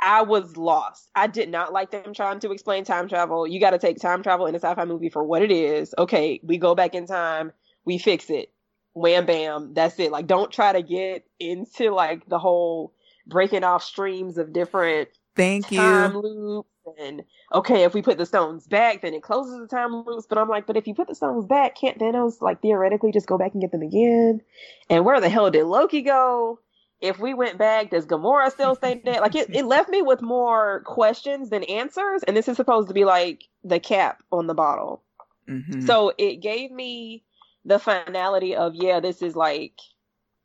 I 0.00 0.22
was 0.22 0.56
lost. 0.56 1.10
I 1.16 1.26
did 1.26 1.48
not 1.48 1.72
like 1.72 1.90
them 1.90 2.14
trying 2.14 2.38
to 2.40 2.52
explain 2.52 2.84
time 2.84 3.08
travel. 3.08 3.46
You 3.46 3.58
got 3.58 3.70
to 3.70 3.78
take 3.78 3.98
time 3.98 4.22
travel 4.22 4.44
in 4.46 4.54
a 4.54 4.58
sci-fi 4.58 4.84
movie 4.84 5.08
for 5.08 5.24
what 5.24 5.40
it 5.40 5.50
is. 5.50 5.94
Okay, 5.96 6.38
we 6.42 6.58
go 6.58 6.74
back 6.74 6.94
in 6.94 7.06
time, 7.06 7.50
we 7.86 7.96
fix 7.96 8.28
it. 8.28 8.52
Wham 8.92 9.24
bam, 9.26 9.72
that's 9.74 9.98
it. 9.98 10.12
Like 10.12 10.26
don't 10.26 10.52
try 10.52 10.72
to 10.72 10.82
get 10.82 11.24
into 11.40 11.90
like 11.90 12.28
the 12.28 12.38
whole 12.38 12.92
breaking 13.26 13.64
off 13.64 13.82
streams 13.82 14.38
of 14.38 14.52
different 14.52 15.08
Thank 15.34 15.68
time 15.72 16.12
you. 16.12 16.20
loops 16.20 16.68
and 16.98 17.24
okay, 17.52 17.84
if 17.84 17.94
we 17.94 18.02
put 18.02 18.18
the 18.18 18.26
stones 18.26 18.66
back, 18.66 19.02
then 19.02 19.14
it 19.14 19.22
closes 19.22 19.58
the 19.58 19.66
time 19.66 20.04
loops. 20.04 20.26
But 20.28 20.38
I'm 20.38 20.48
like, 20.48 20.66
but 20.66 20.76
if 20.76 20.86
you 20.86 20.94
put 20.94 21.08
the 21.08 21.14
stones 21.14 21.46
back, 21.46 21.76
can't 21.76 21.98
Thanos 21.98 22.40
like 22.40 22.60
theoretically 22.62 23.12
just 23.12 23.26
go 23.26 23.38
back 23.38 23.52
and 23.52 23.60
get 23.60 23.72
them 23.72 23.82
again? 23.82 24.40
And 24.88 25.04
where 25.04 25.20
the 25.20 25.28
hell 25.28 25.50
did 25.50 25.64
Loki 25.64 26.02
go? 26.02 26.60
If 27.00 27.18
we 27.18 27.34
went 27.34 27.58
back, 27.58 27.90
does 27.90 28.06
Gamora 28.06 28.50
still 28.50 28.74
stay 28.74 28.94
dead? 28.94 29.20
Like 29.20 29.34
it, 29.34 29.54
it 29.54 29.66
left 29.66 29.90
me 29.90 30.00
with 30.00 30.22
more 30.22 30.82
questions 30.86 31.50
than 31.50 31.62
answers. 31.64 32.22
And 32.22 32.36
this 32.36 32.48
is 32.48 32.56
supposed 32.56 32.88
to 32.88 32.94
be 32.94 33.04
like 33.04 33.44
the 33.64 33.80
cap 33.80 34.22
on 34.32 34.46
the 34.46 34.54
bottle. 34.54 35.02
Mhm. 35.48 35.86
So 35.86 36.12
it 36.16 36.36
gave 36.36 36.70
me 36.70 37.22
the 37.64 37.78
finality 37.78 38.56
of 38.56 38.74
yeah, 38.74 39.00
this 39.00 39.20
is 39.20 39.36
like 39.36 39.74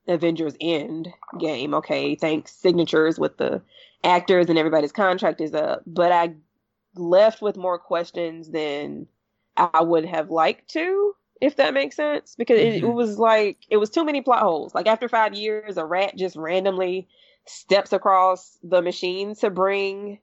Avengers 0.07 0.55
End 0.59 1.07
game. 1.39 1.73
Okay, 1.73 2.15
thanks 2.15 2.51
signatures 2.53 3.17
with 3.19 3.37
the 3.37 3.61
actors 4.03 4.47
and 4.49 4.57
everybody's 4.57 4.91
contract 4.91 5.41
is 5.41 5.53
up. 5.53 5.83
But 5.85 6.11
I 6.11 6.33
left 6.95 7.41
with 7.41 7.57
more 7.57 7.79
questions 7.79 8.49
than 8.51 9.07
I 9.57 9.81
would 9.83 10.05
have 10.05 10.29
liked 10.31 10.69
to, 10.71 11.13
if 11.41 11.55
that 11.57 11.73
makes 11.73 11.95
sense. 11.95 12.35
Because 12.37 12.59
it, 12.59 12.75
it 12.77 12.83
Mhm. 12.83 12.93
was 12.95 13.19
like 13.19 13.57
it 13.69 13.77
was 13.77 13.89
too 13.89 14.03
many 14.05 14.21
plot 14.21 14.41
holes. 14.43 14.73
Like 14.75 14.87
after 14.87 15.09
five 15.09 15.33
years, 15.33 15.77
a 15.77 15.85
rat 15.85 16.15
just 16.17 16.35
randomly 16.35 17.07
steps 17.45 17.93
across 17.93 18.57
the 18.63 18.81
machine 18.81 19.35
to 19.35 19.49
bring 19.49 20.19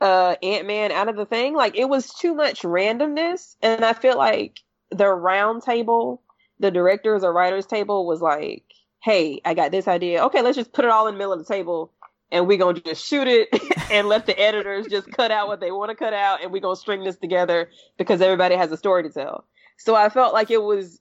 uh 0.00 0.36
Ant-Man 0.42 0.92
out 0.92 1.08
of 1.08 1.16
the 1.16 1.26
thing. 1.26 1.54
Like 1.54 1.76
it 1.76 1.88
was 1.88 2.12
too 2.14 2.34
much 2.34 2.62
randomness 2.62 3.56
and 3.62 3.84
I 3.84 3.92
feel 3.94 4.16
like 4.16 4.60
the 4.90 5.08
round 5.08 5.62
table, 5.62 6.22
the 6.60 6.70
directors 6.70 7.24
or 7.24 7.32
writers 7.32 7.66
table 7.66 8.06
was 8.06 8.20
like, 8.22 8.64
"Hey, 9.02 9.40
I 9.44 9.54
got 9.54 9.70
this 9.72 9.88
idea. 9.88 10.24
Okay, 10.26 10.42
let's 10.42 10.56
just 10.56 10.72
put 10.72 10.84
it 10.84 10.90
all 10.90 11.06
in 11.08 11.14
the 11.14 11.18
middle 11.18 11.32
of 11.32 11.40
the 11.40 11.44
table 11.52 11.92
and 12.30 12.46
we're 12.46 12.58
going 12.58 12.74
to 12.76 12.82
just 12.82 13.04
shoot 13.04 13.26
it 13.26 13.48
and 13.90 14.08
let 14.08 14.26
the 14.26 14.38
editors 14.38 14.86
just 14.86 15.10
cut 15.12 15.30
out 15.30 15.48
what 15.48 15.60
they 15.60 15.70
want 15.70 15.90
to 15.90 15.94
cut 15.96 16.12
out 16.12 16.42
and 16.42 16.52
we're 16.52 16.60
going 16.60 16.76
to 16.76 16.80
string 16.80 17.04
this 17.04 17.16
together 17.16 17.70
because 17.96 18.20
everybody 18.20 18.54
has 18.56 18.72
a 18.72 18.76
story 18.76 19.02
to 19.02 19.10
tell." 19.10 19.44
So 19.76 19.94
I 19.94 20.08
felt 20.08 20.32
like 20.34 20.50
it 20.50 20.62
was 20.62 21.00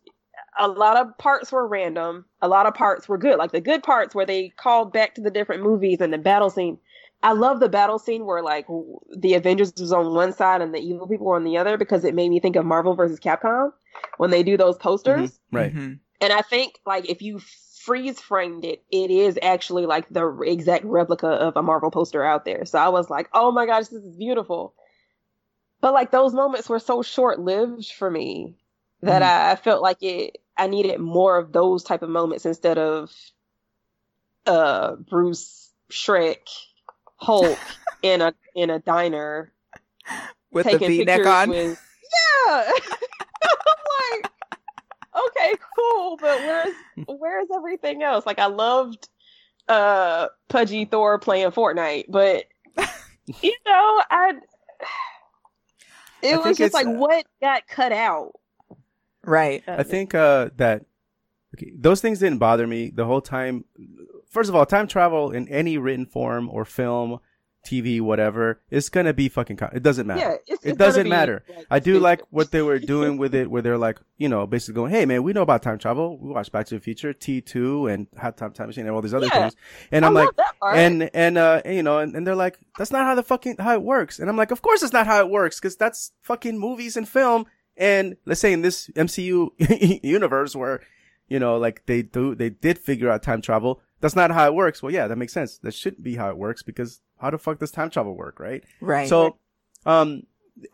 a 0.60 0.68
lot 0.68 0.98
of 0.98 1.18
parts 1.18 1.52
were 1.52 1.68
random. 1.68 2.26
A 2.42 2.48
lot 2.48 2.66
of 2.66 2.74
parts 2.74 3.08
were 3.08 3.18
good. 3.18 3.38
Like 3.38 3.52
the 3.52 3.62
good 3.62 3.84
parts 3.84 4.16
where 4.16 4.26
they 4.26 4.50
called 4.50 4.94
back 4.94 5.16
to 5.16 5.22
the 5.22 5.32
different 5.32 5.64
movies 5.64 6.02
and 6.02 6.12
the 6.12 6.18
battle 6.18 6.50
scene. 6.50 6.78
I 7.24 7.34
love 7.34 7.60
the 7.60 7.70
battle 7.70 7.98
scene 7.98 8.26
where 8.26 8.44
like 8.44 8.68
the 9.16 9.34
Avengers 9.34 9.74
was 9.78 9.92
on 9.92 10.14
one 10.14 10.34
side 10.34 10.62
and 10.62 10.74
the 10.74 10.80
evil 10.80 11.08
people 11.08 11.26
were 11.26 11.36
on 11.36 11.44
the 11.44 11.58
other 11.58 11.78
because 11.78 12.04
it 12.06 12.14
made 12.14 12.30
me 12.30 12.40
think 12.40 12.56
of 12.56 12.66
Marvel 12.66 12.96
versus 12.96 13.20
Capcom 13.20 13.72
when 14.18 14.30
they 14.30 14.44
do 14.44 14.58
those 14.58 14.78
posters. 14.78 15.40
Right. 15.52 15.74
Mhm. 15.74 16.00
And 16.22 16.34
I 16.34 16.42
think 16.42 16.80
like 16.86 17.10
if 17.10 17.22
you 17.22 17.40
freeze 17.88 18.20
framed 18.20 18.66
it, 18.66 18.84
it 18.92 19.10
is 19.10 19.40
actually 19.42 19.86
like 19.86 20.10
the 20.10 20.28
exact 20.42 20.84
replica 20.84 21.28
of 21.30 21.56
a 21.56 21.64
Marvel 21.64 21.90
poster 21.90 22.22
out 22.22 22.44
there. 22.44 22.66
So 22.66 22.78
I 22.78 22.90
was 22.90 23.10
like, 23.10 23.30
oh 23.34 23.50
my 23.54 23.66
gosh, 23.66 23.88
this 23.88 24.04
is 24.04 24.18
beautiful. 24.18 24.74
But 25.80 25.94
like 25.94 26.12
those 26.12 26.34
moments 26.34 26.68
were 26.68 26.80
so 26.80 27.02
short 27.02 27.40
lived 27.40 27.90
for 27.94 28.12
me 28.12 28.56
that 29.04 29.24
I, 29.24 29.52
I 29.52 29.56
felt 29.56 29.82
like 29.82 30.04
it. 30.04 30.38
I 30.58 30.68
needed 30.68 31.00
more 31.00 31.38
of 31.38 31.54
those 31.54 31.84
type 31.84 32.02
of 32.02 32.10
moments 32.10 32.46
instead 32.46 32.78
of 32.78 33.10
uh 34.46 34.96
Bruce, 34.96 35.72
Shrek, 35.90 36.40
Hulk 37.16 37.58
in 38.02 38.22
a 38.22 38.34
in 38.54 38.70
a 38.70 38.80
diner 38.80 39.54
With 40.52 40.70
the 40.70 40.78
V 40.78 41.06
neck 41.06 41.26
on. 41.26 41.50
with- 41.50 41.80
yeah. 42.48 42.72
like, 44.12 44.32
okay, 45.28 45.54
cool, 45.78 46.18
but 46.18 46.40
where's 46.40 46.76
where's 47.20 47.48
everything 47.56 48.04
else? 48.04 48.26
Like, 48.26 48.40
I 48.40 48.48
loved 48.48 49.10
uh 49.68 50.28
pudgy 50.48 50.86
Thor 50.86 51.20
playing 51.20 51.52
Fortnite, 51.52 52.06
but 52.10 52.46
you 53.42 53.54
know, 53.66 54.02
I 54.10 54.34
it 56.22 56.36
I 56.36 56.38
was 56.38 56.58
just 56.58 56.74
like 56.74 56.88
uh, 56.88 56.92
what 56.92 57.26
got 57.42 57.68
cut 57.68 57.92
out. 57.92 58.34
Right. 59.24 59.64
I 59.68 59.84
think 59.84 60.16
uh, 60.16 60.50
that 60.58 60.86
okay, 61.56 61.72
those 61.78 62.02
things 62.02 62.20
didn't 62.20 62.40
bother 62.40 62.66
me 62.66 62.92
the 62.94 63.06
whole 63.06 63.22
time. 63.22 63.66
First 64.30 64.50
of 64.50 64.56
all, 64.56 64.66
time 64.66 64.88
travel 64.88 65.32
in 65.32 65.48
any 65.50 65.78
written 65.78 66.06
form 66.06 66.50
or 66.50 66.66
film, 66.66 67.20
TV, 67.66 68.00
whatever, 68.00 68.62
it's 68.72 68.88
gonna 68.90 69.14
be 69.14 69.28
fucking. 69.30 69.58
Co- 69.58 69.70
it 69.74 69.84
doesn't 69.84 70.08
matter. 70.08 70.20
Yeah, 70.22 70.34
it's- 70.34 70.60
it 70.64 70.70
it's 70.70 70.78
doesn't 70.78 71.10
matter. 71.10 71.44
like, 71.50 71.68
I 71.70 71.80
do 71.80 72.00
like 72.00 72.22
what 72.30 72.52
they 72.52 72.62
were 72.70 72.80
doing 72.80 73.18
with 73.18 73.36
it, 73.36 73.50
where 73.52 73.62
they're 73.62 73.78
like, 73.78 74.00
you 74.18 74.30
know, 74.30 74.48
basically 74.48 74.76
going, 74.76 74.92
"Hey, 74.92 75.06
man, 75.06 75.24
we 75.24 75.34
know 75.34 75.42
about 75.42 75.64
time 75.64 75.78
travel. 75.78 76.18
We 76.18 76.30
watched 76.32 76.52
Back 76.54 76.66
to 76.68 76.76
the 76.76 76.80
Future, 76.82 77.12
T 77.14 77.42
two, 77.42 77.88
and 77.88 78.08
Hot 78.18 78.38
Tub 78.38 78.54
Time 78.54 78.68
Machine, 78.68 78.86
and 78.86 78.96
all 78.96 79.02
these 79.02 79.14
other 79.14 79.26
Yeah. 79.28 79.42
things." 79.50 79.56
And 79.92 80.06
I'm 80.06 80.14
like, 80.14 80.30
and 80.64 81.10
and 81.14 81.38
uh, 81.38 81.62
and, 81.66 81.76
you 81.76 81.84
know, 81.84 82.00
and, 82.00 82.16
and 82.16 82.26
they're 82.26 82.36
like, 82.36 82.58
"That's 82.78 82.92
not 82.92 83.04
how 83.04 83.16
the 83.16 83.24
fucking 83.24 83.58
how 83.60 83.74
it 83.74 83.84
works." 83.84 84.20
And 84.20 84.30
I'm 84.30 84.38
like, 84.38 84.52
"Of 84.52 84.62
course, 84.62 84.82
it's 84.82 84.94
not 84.94 85.06
how 85.08 85.20
it 85.20 85.30
works, 85.30 85.60
because 85.60 85.76
that's 85.76 86.14
fucking 86.22 86.58
movies 86.60 86.96
and 86.96 87.08
film." 87.08 87.46
And 87.76 88.16
let's 88.26 88.40
say 88.40 88.54
in 88.54 88.62
this 88.62 88.88
MCU 88.96 89.50
universe 90.04 90.56
where, 90.56 90.82
you 91.28 91.38
know, 91.40 91.58
like 91.58 91.86
they 91.86 92.02
do, 92.02 92.34
they 92.34 92.50
did 92.50 92.80
figure 92.80 93.10
out 93.10 93.22
time 93.24 93.42
travel. 93.42 93.82
That's 94.00 94.16
not 94.16 94.32
how 94.32 94.46
it 94.48 94.54
works. 94.56 94.82
Well, 94.82 94.92
yeah, 94.92 95.08
that 95.08 95.18
makes 95.18 95.34
sense. 95.34 95.58
That 95.60 95.74
shouldn't 95.74 96.02
be 96.04 96.16
how 96.16 96.30
it 96.30 96.38
works 96.38 96.64
because 96.64 97.02
how 97.20 97.30
the 97.32 97.38
fuck 97.38 97.60
does 97.60 97.72
time 97.72 97.90
travel 97.90 98.16
work, 98.16 98.40
right? 98.40 98.64
Right. 98.82 99.08
So, 99.10 99.38
um, 99.86 100.24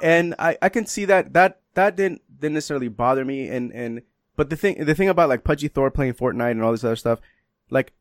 and 0.02 0.36
I, 0.40 0.58
I 0.62 0.70
can 0.70 0.86
see 0.86 1.06
that, 1.06 1.34
that, 1.34 1.60
that 1.74 1.96
didn't, 1.96 2.22
didn't 2.40 2.54
necessarily 2.56 2.88
bother 2.88 3.26
me. 3.26 3.48
And, 3.50 3.72
and, 3.72 4.02
but 4.36 4.50
the 4.50 4.56
thing, 4.56 4.84
the 4.86 4.96
thing 4.96 5.10
about 5.10 5.30
like 5.30 5.44
Pudgy 5.44 5.68
Thor 5.68 5.92
playing 5.92 6.14
Fortnite 6.14 6.52
and 6.52 6.64
all 6.64 6.72
this 6.72 6.84
other 6.84 6.96
stuff, 6.96 7.20
like 7.70 7.94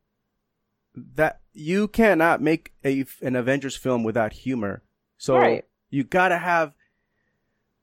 that, 0.95 1.41
you 1.53 1.89
cannot 1.89 2.41
make 2.41 2.73
a, 2.85 3.05
an 3.21 3.37
Avengers 3.37 3.77
film 3.77 4.05
without 4.05 4.33
humor. 4.33 4.83
So 5.19 5.37
Right. 5.37 5.65
you 5.91 6.05
gotta 6.05 6.39
have 6.39 6.75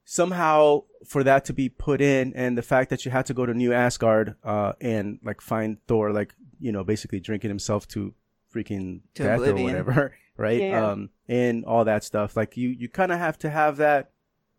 somehow 0.05 0.83
for 1.05 1.23
that 1.23 1.45
to 1.45 1.53
be 1.53 1.69
put 1.69 2.01
in 2.01 2.33
and 2.33 2.57
the 2.57 2.61
fact 2.61 2.89
that 2.89 3.05
you 3.05 3.11
had 3.11 3.25
to 3.27 3.33
go 3.33 3.45
to 3.45 3.53
New 3.53 3.71
Asgard, 3.73 4.35
uh, 4.43 4.73
and 4.81 5.19
like 5.23 5.39
find 5.41 5.77
Thor, 5.87 6.11
like, 6.11 6.33
you 6.59 6.71
know, 6.71 6.83
basically 6.83 7.19
drinking 7.19 7.49
himself 7.49 7.87
to 7.89 8.13
freaking 8.53 9.01
To 9.15 9.23
death 9.23 9.39
oblivion. 9.39 9.59
or 9.59 9.63
whatever, 9.83 10.13
right? 10.39 10.61
Yeah. 10.61 10.91
Um, 10.91 11.09
and 11.27 11.65
all 11.65 11.85
that 11.85 12.03
stuff. 12.03 12.35
Like 12.35 12.57
you, 12.57 12.69
you 12.69 12.89
kind 12.89 13.11
of 13.11 13.19
have 13.19 13.37
to 13.39 13.49
have 13.49 13.77
that 13.77 14.11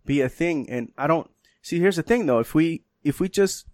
be 0.04 0.20
a 0.20 0.28
thing. 0.28 0.68
And 0.70 0.92
I 0.96 1.06
don't 1.06 1.30
see, 1.62 1.80
here's 1.80 1.96
the 1.96 2.02
thing 2.02 2.26
though. 2.26 2.38
If 2.38 2.54
we, 2.54 2.84
if 3.02 3.18
we 3.20 3.28
just 3.28 3.66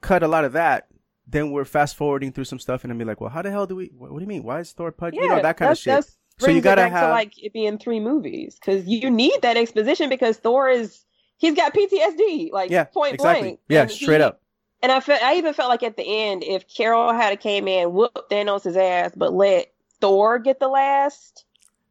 cut 0.00 0.22
a 0.22 0.28
lot 0.28 0.44
of 0.44 0.52
that, 0.52 0.88
then 1.26 1.50
we're 1.50 1.64
fast 1.64 1.96
forwarding 1.96 2.32
through 2.32 2.44
some 2.44 2.58
stuff 2.58 2.84
and 2.84 2.90
then 2.90 2.98
be 2.98 3.04
like, 3.04 3.20
well, 3.20 3.30
how 3.30 3.42
the 3.42 3.50
hell 3.50 3.66
do 3.66 3.76
we, 3.76 3.90
what, 3.96 4.10
what 4.12 4.18
do 4.18 4.22
you 4.24 4.28
mean? 4.28 4.44
Why 4.44 4.60
is 4.60 4.72
Thor 4.72 4.92
Pudgy? 4.92 5.16
Yeah, 5.16 5.22
you 5.24 5.28
know, 5.28 5.42
that 5.42 5.56
kind 5.56 5.72
of 5.72 5.78
shit. 5.78 6.06
So 6.38 6.50
you 6.50 6.60
gotta 6.60 6.82
back 6.82 6.92
have, 6.92 7.08
to 7.08 7.10
like 7.10 7.42
it 7.42 7.52
being 7.52 7.78
three 7.78 7.98
movies 7.98 8.56
because 8.60 8.86
you 8.86 9.10
need 9.10 9.42
that 9.42 9.56
exposition 9.56 10.08
because 10.08 10.36
Thor 10.36 10.68
is 10.68 11.04
he's 11.36 11.54
got 11.54 11.74
PTSD 11.74 12.52
like 12.52 12.70
yeah, 12.70 12.84
point 12.84 13.14
exactly. 13.14 13.42
blank. 13.42 13.60
Yeah, 13.68 13.82
And 13.82 13.90
straight 13.90 14.18
he- 14.18 14.22
up. 14.22 14.40
And 14.80 14.92
I 14.92 15.00
felt 15.00 15.20
I 15.20 15.34
even 15.34 15.54
felt 15.54 15.68
like 15.68 15.82
at 15.82 15.96
the 15.96 16.04
end 16.04 16.44
if 16.44 16.64
Carol 16.68 17.12
had 17.12 17.32
a 17.32 17.36
came 17.36 17.66
in, 17.66 17.92
whooped 17.92 18.30
Thanos' 18.30 18.76
ass, 18.76 19.10
but 19.16 19.32
let 19.32 19.72
Thor 20.00 20.38
get 20.38 20.60
the 20.60 20.68
last 20.68 21.44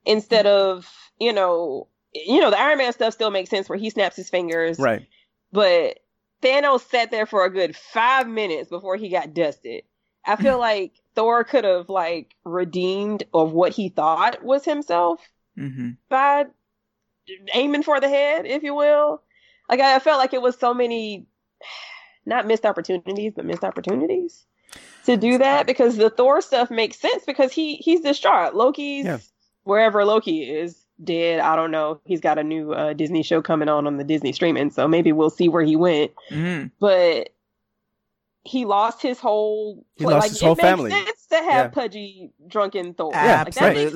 instead 0.06 0.46
of 0.46 0.90
you 1.20 1.34
know 1.34 1.88
you 2.14 2.40
know 2.40 2.50
the 2.50 2.60
Iron 2.60 2.78
Man 2.78 2.94
stuff 2.94 3.14
still 3.14 3.32
makes 3.32 3.50
sense 3.50 3.70
where 3.70 3.78
he 3.78 3.90
snaps 3.90 4.16
his 4.16 4.30
fingers, 4.30 4.80
Right. 4.80 5.06
but 5.52 6.00
Thanos 6.42 6.82
sat 6.88 7.12
there 7.12 7.26
for 7.26 7.46
a 7.46 7.50
good 7.52 7.76
five 7.76 8.28
minutes 8.28 8.70
before 8.70 8.96
he 8.96 9.10
got 9.10 9.34
dusted. 9.34 9.84
I 10.26 10.36
feel 10.36 10.58
like 10.72 10.94
Thor 11.16 11.44
could 11.44 11.64
have 11.64 11.90
like 11.90 12.36
redeemed 12.46 13.24
of 13.34 13.52
what 13.52 13.74
he 13.74 13.90
thought 13.90 14.44
was 14.44 14.66
himself 14.66 15.22
Mm-hmm. 15.58 15.90
by 16.08 16.46
aiming 17.54 17.84
for 17.84 18.00
the 18.00 18.08
head, 18.08 18.46
if 18.46 18.64
you 18.64 18.74
will. 18.76 19.22
Like 19.70 19.80
I 19.80 20.00
felt 20.00 20.20
like 20.20 20.34
it 20.34 20.42
was 20.42 20.58
so 20.58 20.74
many 20.74 21.28
not 22.26 22.48
missed 22.48 22.66
opportunities, 22.66 23.34
but 23.36 23.46
missed 23.46 23.64
opportunities 23.64 24.46
to 25.08 25.18
do 25.18 25.40
that 25.40 25.66
because 25.66 25.98
the 25.98 26.10
Thor 26.10 26.40
stuff 26.42 26.70
makes 26.72 26.98
sense 27.00 27.24
because 27.26 27.52
he 27.52 27.76
he's 27.78 28.02
distraught. 28.02 28.54
Loki's 28.56 29.06
Yeah. 29.06 29.18
wherever 29.64 30.06
Loki 30.06 30.44
is 30.44 30.86
dead. 31.04 31.40
I 31.40 31.56
don't 31.56 31.72
know. 31.72 32.00
He's 32.06 32.22
got 32.22 32.38
a 32.38 32.44
new 32.44 32.72
uh, 32.74 32.94
Disney 32.94 33.24
show 33.24 33.42
coming 33.42 33.68
on 33.70 33.88
on 33.88 33.98
the 33.98 34.04
Disney 34.04 34.32
streaming, 34.32 34.70
so 34.70 34.88
maybe 34.88 35.12
we'll 35.12 35.30
see 35.30 35.50
where 35.50 35.64
he 35.64 35.76
went. 35.76 36.12
Mm-hmm. 36.32 36.68
But 36.80 37.30
he 38.44 38.66
lost 38.66 39.02
his 39.02 39.20
whole. 39.20 39.86
He 39.96 40.06
lost 40.06 40.24
like, 40.24 40.30
his 40.32 40.42
whole 40.42 40.54
it 40.54 40.58
makes 40.58 40.68
family. 40.70 40.92
Sense 40.92 41.26
to 41.32 41.36
have 41.36 41.46
Yeah. 41.48 41.68
pudgy 41.70 42.32
drunken 42.48 42.94
Thor. 42.94 43.12
Like, 43.12 43.54
that 43.56 43.74
makes 43.76 43.94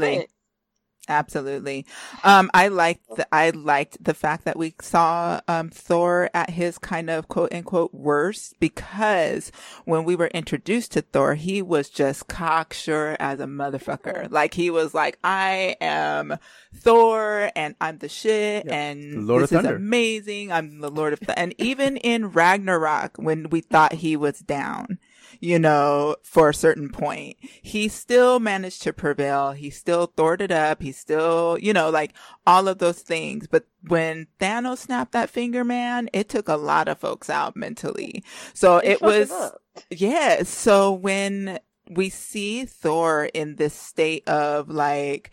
absolutely. 1.08 1.86
Um, 2.24 2.50
I 2.54 2.68
liked 2.68 3.08
the, 3.16 3.28
I 3.34 3.50
liked 3.52 4.04
the 4.04 4.14
fact 4.14 4.46
that 4.46 4.58
we 4.58 4.74
saw, 4.82 5.42
um, 5.48 5.70
Thor 5.70 6.30
at 6.34 6.52
his 6.52 6.78
kind 6.78 7.10
of 7.10 7.28
quote 7.28 7.54
unquote 7.54 7.94
worst 7.94 8.60
because 8.60 9.52
when 9.86 10.04
we 10.04 10.16
were 10.16 10.28
introduced 10.28 10.92
to 10.94 11.02
Thor, 11.02 11.36
he 11.36 11.62
was 11.62 11.90
just 11.90 12.28
cocksure 12.28 13.18
as 13.20 13.40
a 13.40 13.46
motherfucker. 13.46 14.32
Like 14.32 14.54
he 14.54 14.70
was 14.70 14.94
like, 14.94 15.18
I 15.24 15.76
am 15.82 16.38
Thor 16.74 17.52
and 17.56 17.76
I'm 17.82 17.98
the 17.98 18.10
shit 18.10 18.68
and 18.68 19.28
Lord 19.28 19.44
this 19.44 19.52
is 19.52 19.66
amazing. 19.66 20.52
I'm 20.52 20.80
the 20.80 20.92
Lord 20.92 21.14
of 21.14 21.20
Th-. 21.20 21.34
And 21.36 21.54
even 21.58 21.98
in 21.98 22.32
Ragnarok, 22.32 23.18
when 23.18 23.50
we 23.50 23.62
thought 23.62 23.94
he 23.94 24.16
was 24.16 24.40
down, 24.40 25.00
you 25.40 25.60
know, 25.60 26.16
for 26.24 26.50
a 26.50 26.54
certain 26.54 26.90
point, 26.90 27.38
he 27.42 27.88
still 27.88 28.40
managed 28.40 28.82
to 28.84 28.94
prevail. 28.94 29.52
He 29.52 29.70
still 29.70 30.08
it 30.42 30.52
up. 30.52 30.82
He 30.82 30.92
still, 30.92 31.58
you 31.60 31.74
know, 31.74 31.90
like 31.90 32.14
all 32.46 32.68
of 32.68 32.80
those 32.80 33.02
things. 33.02 33.48
But 33.48 33.66
when 33.88 34.28
Thanos 34.40 34.80
snapped 34.80 35.12
that 35.14 35.30
finger, 35.30 35.64
man, 35.64 36.10
it 36.14 36.30
took 36.30 36.48
a 36.48 36.56
lot 36.58 36.88
of 36.88 37.00
folks 37.00 37.30
out 37.30 37.56
mentally. 37.56 38.24
So 38.54 38.78
It 38.78 39.02
it 39.02 39.02
was, 39.02 39.32
up. 39.32 39.62
yeah. 39.90 40.44
So 40.44 40.92
when 40.92 41.60
we 41.90 42.10
see 42.10 42.66
Thor 42.66 43.26
in 43.34 43.56
this 43.56 43.74
state 43.74 44.28
of 44.28 44.70
like, 44.70 45.32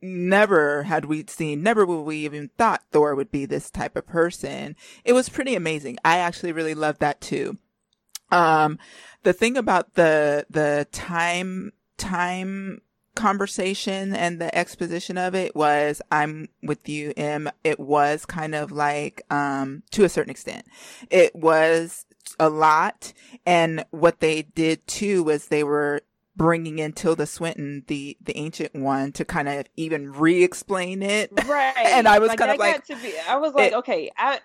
never 0.00 0.84
had 0.84 1.06
we 1.06 1.24
seen, 1.26 1.62
never 1.62 1.84
would 1.84 2.02
we 2.02 2.18
even 2.18 2.50
thought 2.56 2.84
Thor 2.92 3.14
would 3.14 3.30
be 3.32 3.46
this 3.46 3.70
type 3.70 3.96
of 3.96 4.06
person. 4.06 4.76
It 5.04 5.12
was 5.12 5.28
pretty 5.28 5.54
amazing. 5.56 5.98
I 6.04 6.18
actually 6.18 6.52
really 6.52 6.74
loved 6.74 7.00
that 7.00 7.20
too. 7.20 7.58
Um, 8.30 8.78
the 9.22 9.32
thing 9.32 9.56
about 9.56 9.94
the, 9.94 10.46
the 10.50 10.86
time, 10.92 11.72
time 11.96 12.82
conversation 13.14 14.14
and 14.14 14.40
the 14.40 14.54
exposition 14.56 15.18
of 15.18 15.34
it 15.34 15.54
was, 15.56 16.00
I'm 16.10 16.48
with 16.62 16.88
you, 16.88 17.12
Em. 17.16 17.50
It 17.64 17.80
was 17.80 18.24
kind 18.24 18.54
of 18.54 18.70
like, 18.70 19.22
um, 19.30 19.82
to 19.90 20.04
a 20.04 20.08
certain 20.08 20.30
extent, 20.30 20.66
it 21.10 21.34
was 21.34 22.06
a 22.38 22.48
lot. 22.48 23.12
And 23.44 23.84
what 23.90 24.20
they 24.20 24.42
did 24.42 24.86
too 24.86 25.24
was 25.24 25.46
they 25.46 25.64
were 25.64 26.02
bringing 26.36 26.78
in 26.78 26.92
Tilda 26.92 27.26
Swinton, 27.26 27.82
the, 27.88 28.16
the 28.20 28.36
ancient 28.38 28.72
one, 28.76 29.10
to 29.12 29.24
kind 29.24 29.48
of 29.48 29.66
even 29.76 30.12
re-explain 30.12 31.02
it. 31.02 31.32
Right. 31.46 31.74
And 31.86 32.06
I 32.06 32.20
was 32.20 32.28
Like, 32.28 32.38
kind 32.38 32.52
of 32.52 32.58
like, 32.58 32.86
be, 32.86 33.14
I 33.28 33.36
was 33.38 33.52
like, 33.54 33.72
it- 33.72 33.76
okay, 33.78 34.10
I 34.16 34.38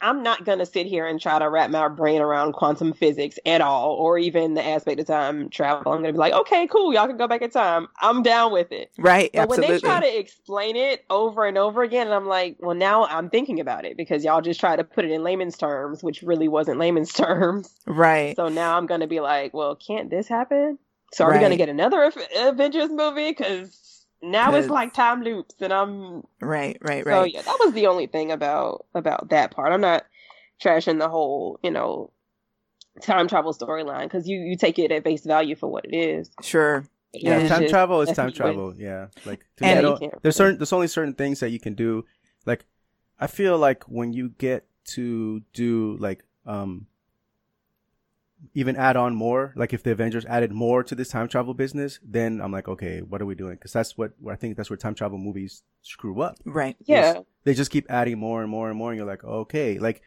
I'm 0.00 0.22
not 0.22 0.44
gonna 0.44 0.66
sit 0.66 0.86
here 0.86 1.06
and 1.06 1.20
try 1.20 1.38
to 1.38 1.48
wrap 1.48 1.70
my 1.70 1.88
brain 1.88 2.20
around 2.20 2.52
quantum 2.52 2.92
physics 2.92 3.38
at 3.46 3.60
all, 3.60 3.92
or 3.92 4.18
even 4.18 4.54
the 4.54 4.64
aspect 4.64 5.00
of 5.00 5.06
time 5.06 5.48
travel. 5.48 5.92
I'm 5.92 6.00
gonna 6.00 6.12
be 6.12 6.18
like, 6.18 6.32
okay, 6.32 6.66
cool, 6.66 6.92
y'all 6.92 7.06
can 7.06 7.16
go 7.16 7.26
back 7.26 7.42
in 7.42 7.50
time. 7.50 7.88
I'm 8.00 8.22
down 8.22 8.52
with 8.52 8.72
it. 8.72 8.90
right, 8.98 9.30
But 9.32 9.48
when 9.48 9.60
they 9.60 9.78
try 9.78 10.00
to 10.00 10.18
explain 10.18 10.76
it 10.76 11.04
over 11.10 11.44
and 11.44 11.56
over 11.56 11.82
again, 11.82 12.06
and 12.06 12.14
I'm 12.14 12.26
like, 12.26 12.56
well, 12.60 12.76
now 12.76 13.06
I'm 13.06 13.30
thinking 13.30 13.60
about 13.60 13.84
it 13.84 13.96
because 13.96 14.24
y'all 14.24 14.40
just 14.42 14.60
try 14.60 14.76
to 14.76 14.84
put 14.84 15.04
it 15.04 15.10
in 15.10 15.22
layman's 15.22 15.56
terms, 15.56 16.02
which 16.02 16.22
really 16.22 16.48
wasn't 16.48 16.78
layman's 16.78 17.12
terms. 17.14 17.74
right. 17.86 18.36
So 18.36 18.48
now 18.48 18.76
I'm 18.76 18.86
gonna 18.86 19.06
be 19.06 19.20
like, 19.20 19.54
well, 19.54 19.76
can't 19.76 20.10
this 20.10 20.28
happen? 20.28 20.78
So 21.12 21.24
are 21.24 21.32
we 21.32 21.38
gonna 21.38 21.56
get 21.56 21.68
another 21.68 22.04
Av- 22.04 22.18
Avengers 22.36 22.90
movie? 22.90 23.30
Because 23.30 23.80
now 24.22 24.54
it's 24.54 24.68
like 24.68 24.94
time 24.94 25.22
loops, 25.22 25.54
and 25.60 25.72
I'm 25.72 26.22
Right, 26.40 26.78
right, 26.80 27.04
right 27.04 27.12
so 27.14 27.24
yeah, 27.24 27.42
that 27.42 27.56
was 27.60 27.72
the 27.74 27.86
only 27.86 28.06
thing 28.06 28.32
about 28.32 28.86
about 28.94 29.28
that 29.30 29.50
part. 29.50 29.72
I'm 29.72 29.80
not 29.80 30.04
trashing 30.62 30.98
the 30.98 31.08
whole, 31.08 31.58
you 31.62 31.70
know, 31.70 32.10
time 33.02 33.28
travel 33.28 33.52
storyline 33.52 34.04
because 34.04 34.26
you 34.28 34.38
you 34.38 34.56
take 34.56 34.78
it 34.78 34.90
at 34.92 35.04
face 35.04 35.24
value 35.24 35.54
for 35.54 35.68
what 35.70 35.84
it 35.84 35.94
is. 35.94 36.30
Sure. 36.42 36.84
But 37.12 37.22
Yeah, 37.22 37.48
time 37.48 37.60
just 37.62 37.70
travel 37.70 38.00
is 38.02 38.08
messy 38.08 38.16
time 38.16 38.26
with- 38.26 38.34
travel. 38.34 38.74
Yeah, 38.76 39.08
like 39.24 39.46
to 39.58 39.64
And- 39.64 39.82
me, 39.84 39.90
you 39.90 39.98
don't- 39.98 40.22
there's 40.22 40.36
certain 40.36 40.58
there's 40.58 40.72
only 40.72 40.88
certain 40.88 41.14
things 41.14 41.40
that 41.40 41.50
you 41.50 41.60
can 41.60 41.74
do. 41.74 42.04
Like, 42.44 42.64
I 43.18 43.26
feel 43.26 43.58
like 43.58 43.84
when 43.84 44.12
you 44.12 44.30
get 44.30 44.66
to 44.94 45.40
do 45.52 45.96
like 46.00 46.24
um 46.46 46.86
even 48.54 48.76
add 48.76 48.96
on 48.96 49.14
more, 49.14 49.52
like 49.56 49.72
if 49.72 49.82
the 49.82 49.90
Avengers 49.92 50.24
added 50.26 50.52
more 50.52 50.82
to 50.84 50.94
this 50.94 51.08
time 51.08 51.26
travel 51.28 51.54
business, 51.54 51.98
then 52.04 52.40
I'm 52.40 52.52
like, 52.52 52.68
okay, 52.68 53.00
what 53.00 53.20
are 53.22 53.26
we 53.26 53.34
doing? 53.34 53.54
Because 53.54 53.72
that's 53.72 53.96
what 53.96 54.12
I 54.30 54.36
think 54.36 54.56
that's 54.56 54.68
where 54.70 54.76
time 54.76 54.94
travel 54.94 55.18
movies 55.18 55.62
screw 55.82 56.20
up. 56.20 56.36
Right. 56.44 56.76
Yeah, 56.84 57.20
They 57.44 57.54
just 57.54 57.70
keep 57.70 57.86
adding 57.90 58.18
more 58.18 58.42
and 58.42 58.50
more 58.50 58.68
and 58.68 58.76
more, 58.78 58.90
and 58.90 58.98
you're 58.98 59.06
like, 59.06 59.24
okay, 59.24 59.78
like 59.78 60.02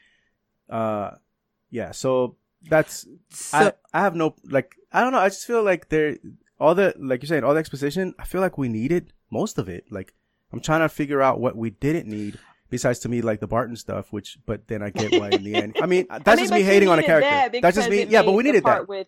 Uh, 0.70 1.12
yeah. 1.72 1.92
So 1.92 2.36
that's 2.70 3.08
So- 3.30 3.58
I. 3.58 3.74
I 3.94 4.02
have 4.02 4.16
no 4.16 4.36
like. 4.44 4.76
I 4.92 5.02
don't 5.02 5.12
know. 5.12 5.20
I 5.20 5.30
just 5.30 5.48
feel 5.48 5.64
like 5.64 5.90
there 5.90 6.18
all 6.60 6.76
the 6.76 6.94
like 7.00 7.22
you're 7.24 7.28
saying 7.28 7.44
all 7.44 7.54
the 7.54 7.60
exposition. 7.60 8.14
I 8.20 8.26
feel 8.26 8.42
like 8.42 8.58
we 8.58 8.70
needed 8.70 9.14
most 9.32 9.58
of 9.58 9.68
it. 9.70 9.86
Like 9.92 10.14
I'm 10.54 10.60
trying 10.60 10.82
to 10.82 10.90
figure 10.90 11.22
out 11.22 11.40
what 11.40 11.56
we 11.56 11.72
didn't 11.72 12.08
need. 12.08 12.38
Besides 12.70 13.00
to 13.00 13.10
me, 13.10 13.22
like 13.22 13.40
the 13.40 13.48
Barton 13.48 13.76
stuff, 13.76 14.12
which, 14.14 14.38
but 14.46 14.68
then 14.68 14.82
I 14.84 14.90
get 14.92 15.20
why 15.20 15.30
in 15.30 15.44
the 15.44 15.56
end. 15.56 15.78
I 15.82 15.86
mean, 15.86 16.06
that's 16.10 16.28
I 16.28 16.36
mean, 16.36 16.44
just 16.46 16.54
me 16.54 16.62
hating 16.64 16.90
on 16.90 17.00
a 17.00 17.04
character. 17.04 17.30
that 17.30 17.62
That's 17.62 17.76
just 17.78 17.90
me. 17.90 18.04
Yeah, 18.06 18.22
but 18.24 18.34
we 18.34 18.44
needed 18.44 18.64
that. 18.66 18.88
with- 18.88 19.08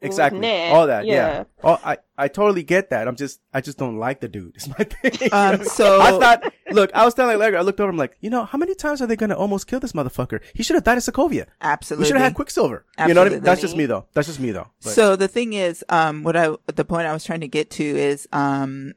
with 0.00 0.10
exactly. 0.10 0.38
Ned. 0.38 0.72
All 0.74 0.86
that. 0.86 1.06
Yeah. 1.06 1.14
Yeah. 1.14 1.44
Oh, 1.64 1.80
I, 1.84 1.98
I 2.16 2.28
totally 2.28 2.62
get 2.62 2.90
that. 2.90 3.08
I'm 3.08 3.16
just, 3.16 3.40
I 3.52 3.60
just 3.60 3.78
don't 3.78 3.96
like 3.96 4.20
the 4.20 4.28
dude. 4.28 4.54
It's 4.54 4.68
my 4.68 4.74
thing. 4.84 5.28
Um, 5.32 5.64
so- 5.64 6.00
I 6.00 6.10
thought, 6.12 6.52
look, 6.70 6.90
I 6.94 7.04
was 7.04 7.14
telling 7.14 7.36
Larry, 7.36 7.56
I 7.56 7.62
looked 7.62 7.80
over, 7.80 7.90
I'm 7.90 7.96
like, 7.96 8.16
you 8.20 8.30
know, 8.30 8.44
how 8.44 8.58
many 8.58 8.76
times 8.76 9.02
are 9.02 9.08
they 9.08 9.16
going 9.16 9.30
to 9.30 9.36
almost 9.36 9.66
kill 9.66 9.80
this 9.80 9.92
motherfucker? 9.94 10.40
He 10.54 10.62
should 10.62 10.74
have 10.74 10.84
died 10.84 10.98
in 10.98 11.00
Sokovia. 11.00 11.46
Absolutely. 11.60 12.04
We 12.04 12.06
should 12.06 12.16
have 12.16 12.24
had 12.26 12.34
Quicksilver. 12.36 12.84
You 13.08 13.14
know 13.14 13.22
what 13.22 13.26
I 13.26 13.34
mean? 13.36 13.40
That's 13.42 13.60
just 13.60 13.76
me 13.76 13.86
though. 13.86 14.06
That's 14.12 14.28
just 14.28 14.38
me 14.38 14.52
though. 14.52 14.68
But- 14.84 14.90
So 14.92 15.16
the 15.16 15.26
thing 15.26 15.54
is, 15.54 15.84
um, 15.88 16.22
what 16.22 16.36
I 16.36 16.54
the 16.66 16.84
point 16.84 17.08
I 17.08 17.12
was 17.12 17.24
trying 17.24 17.40
to 17.40 17.48
get 17.48 17.70
to 17.70 17.84
is, 17.84 18.28
um, 18.32 18.92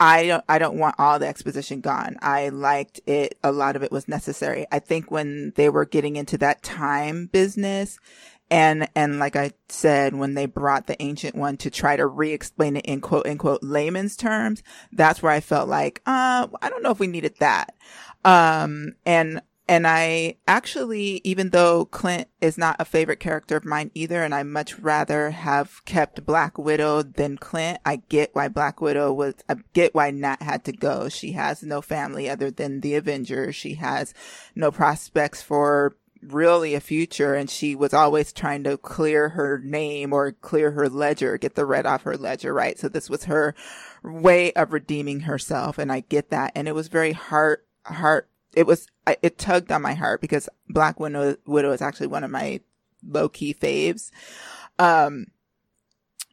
I 0.00 0.26
don't 0.26 0.44
I 0.48 0.58
don't 0.58 0.78
want 0.78 0.96
all 0.98 1.18
the 1.18 1.28
exposition 1.28 1.82
gone. 1.82 2.16
I 2.22 2.48
liked 2.48 3.00
it. 3.06 3.38
A 3.44 3.52
lot 3.52 3.76
of 3.76 3.82
it 3.82 3.92
was 3.92 4.08
necessary. 4.08 4.66
I 4.72 4.78
think 4.78 5.10
when 5.10 5.52
they 5.56 5.68
were 5.68 5.84
getting 5.84 6.16
into 6.16 6.38
that 6.38 6.62
time 6.62 7.26
business. 7.26 7.98
And, 8.52 8.88
and 8.96 9.20
like 9.20 9.36
I 9.36 9.52
said, 9.68 10.12
when 10.12 10.34
they 10.34 10.46
brought 10.46 10.88
the 10.88 11.00
ancient 11.00 11.36
one 11.36 11.56
to 11.58 11.70
try 11.70 11.94
to 11.94 12.04
re-explain 12.04 12.76
it 12.78 12.84
in 12.84 13.00
quote 13.00 13.26
unquote 13.26 13.62
layman's 13.62 14.16
terms, 14.16 14.64
that's 14.90 15.22
where 15.22 15.30
I 15.30 15.38
felt 15.38 15.68
like, 15.68 16.02
uh, 16.04 16.48
I 16.60 16.68
don't 16.68 16.82
know 16.82 16.90
if 16.90 16.98
we 16.98 17.06
needed 17.06 17.36
that. 17.38 17.76
Um, 18.24 18.94
and 19.06 19.40
and 19.70 19.86
I 19.86 20.34
actually, 20.48 21.20
even 21.22 21.50
though 21.50 21.84
Clint 21.84 22.26
is 22.40 22.58
not 22.58 22.74
a 22.80 22.84
favorite 22.84 23.20
character 23.20 23.56
of 23.56 23.64
mine 23.64 23.92
either, 23.94 24.24
and 24.24 24.34
I 24.34 24.42
much 24.42 24.76
rather 24.80 25.30
have 25.30 25.84
kept 25.84 26.26
Black 26.26 26.58
Widow 26.58 27.04
than 27.04 27.38
Clint, 27.38 27.78
I 27.86 28.02
get 28.08 28.34
why 28.34 28.48
Black 28.48 28.80
Widow 28.80 29.12
was, 29.12 29.34
I 29.48 29.54
get 29.72 29.94
why 29.94 30.10
Nat 30.10 30.42
had 30.42 30.64
to 30.64 30.72
go. 30.72 31.08
She 31.08 31.32
has 31.32 31.62
no 31.62 31.80
family 31.80 32.28
other 32.28 32.50
than 32.50 32.80
the 32.80 32.96
Avengers. 32.96 33.54
She 33.54 33.74
has 33.74 34.12
no 34.56 34.72
prospects 34.72 35.40
for 35.40 35.94
really 36.20 36.74
a 36.74 36.80
future 36.80 37.36
and 37.36 37.48
she 37.48 37.76
was 37.76 37.94
always 37.94 38.32
trying 38.32 38.64
to 38.64 38.76
clear 38.76 39.28
her 39.28 39.60
name 39.64 40.12
or 40.12 40.32
clear 40.32 40.72
her 40.72 40.88
ledger, 40.88 41.38
get 41.38 41.54
the 41.54 41.64
red 41.64 41.86
off 41.86 42.02
her 42.02 42.16
ledger, 42.16 42.52
right? 42.52 42.76
So 42.76 42.88
this 42.88 43.08
was 43.08 43.24
her 43.26 43.54
way 44.02 44.52
of 44.54 44.72
redeeming 44.72 45.20
herself 45.20 45.78
and 45.78 45.92
I 45.92 46.00
get 46.00 46.30
that. 46.30 46.50
And 46.56 46.66
it 46.66 46.74
was 46.74 46.88
very 46.88 47.12
heart, 47.12 47.64
heart, 47.86 48.29
it 48.54 48.66
was, 48.66 48.86
it 49.22 49.38
tugged 49.38 49.72
on 49.72 49.82
my 49.82 49.94
heart 49.94 50.20
because 50.20 50.48
Black 50.68 50.98
Widow, 51.00 51.36
Widow 51.46 51.72
is 51.72 51.82
actually 51.82 52.08
one 52.08 52.24
of 52.24 52.30
my 52.30 52.60
low 53.06 53.28
key 53.28 53.54
faves. 53.54 54.10
Um, 54.78 55.26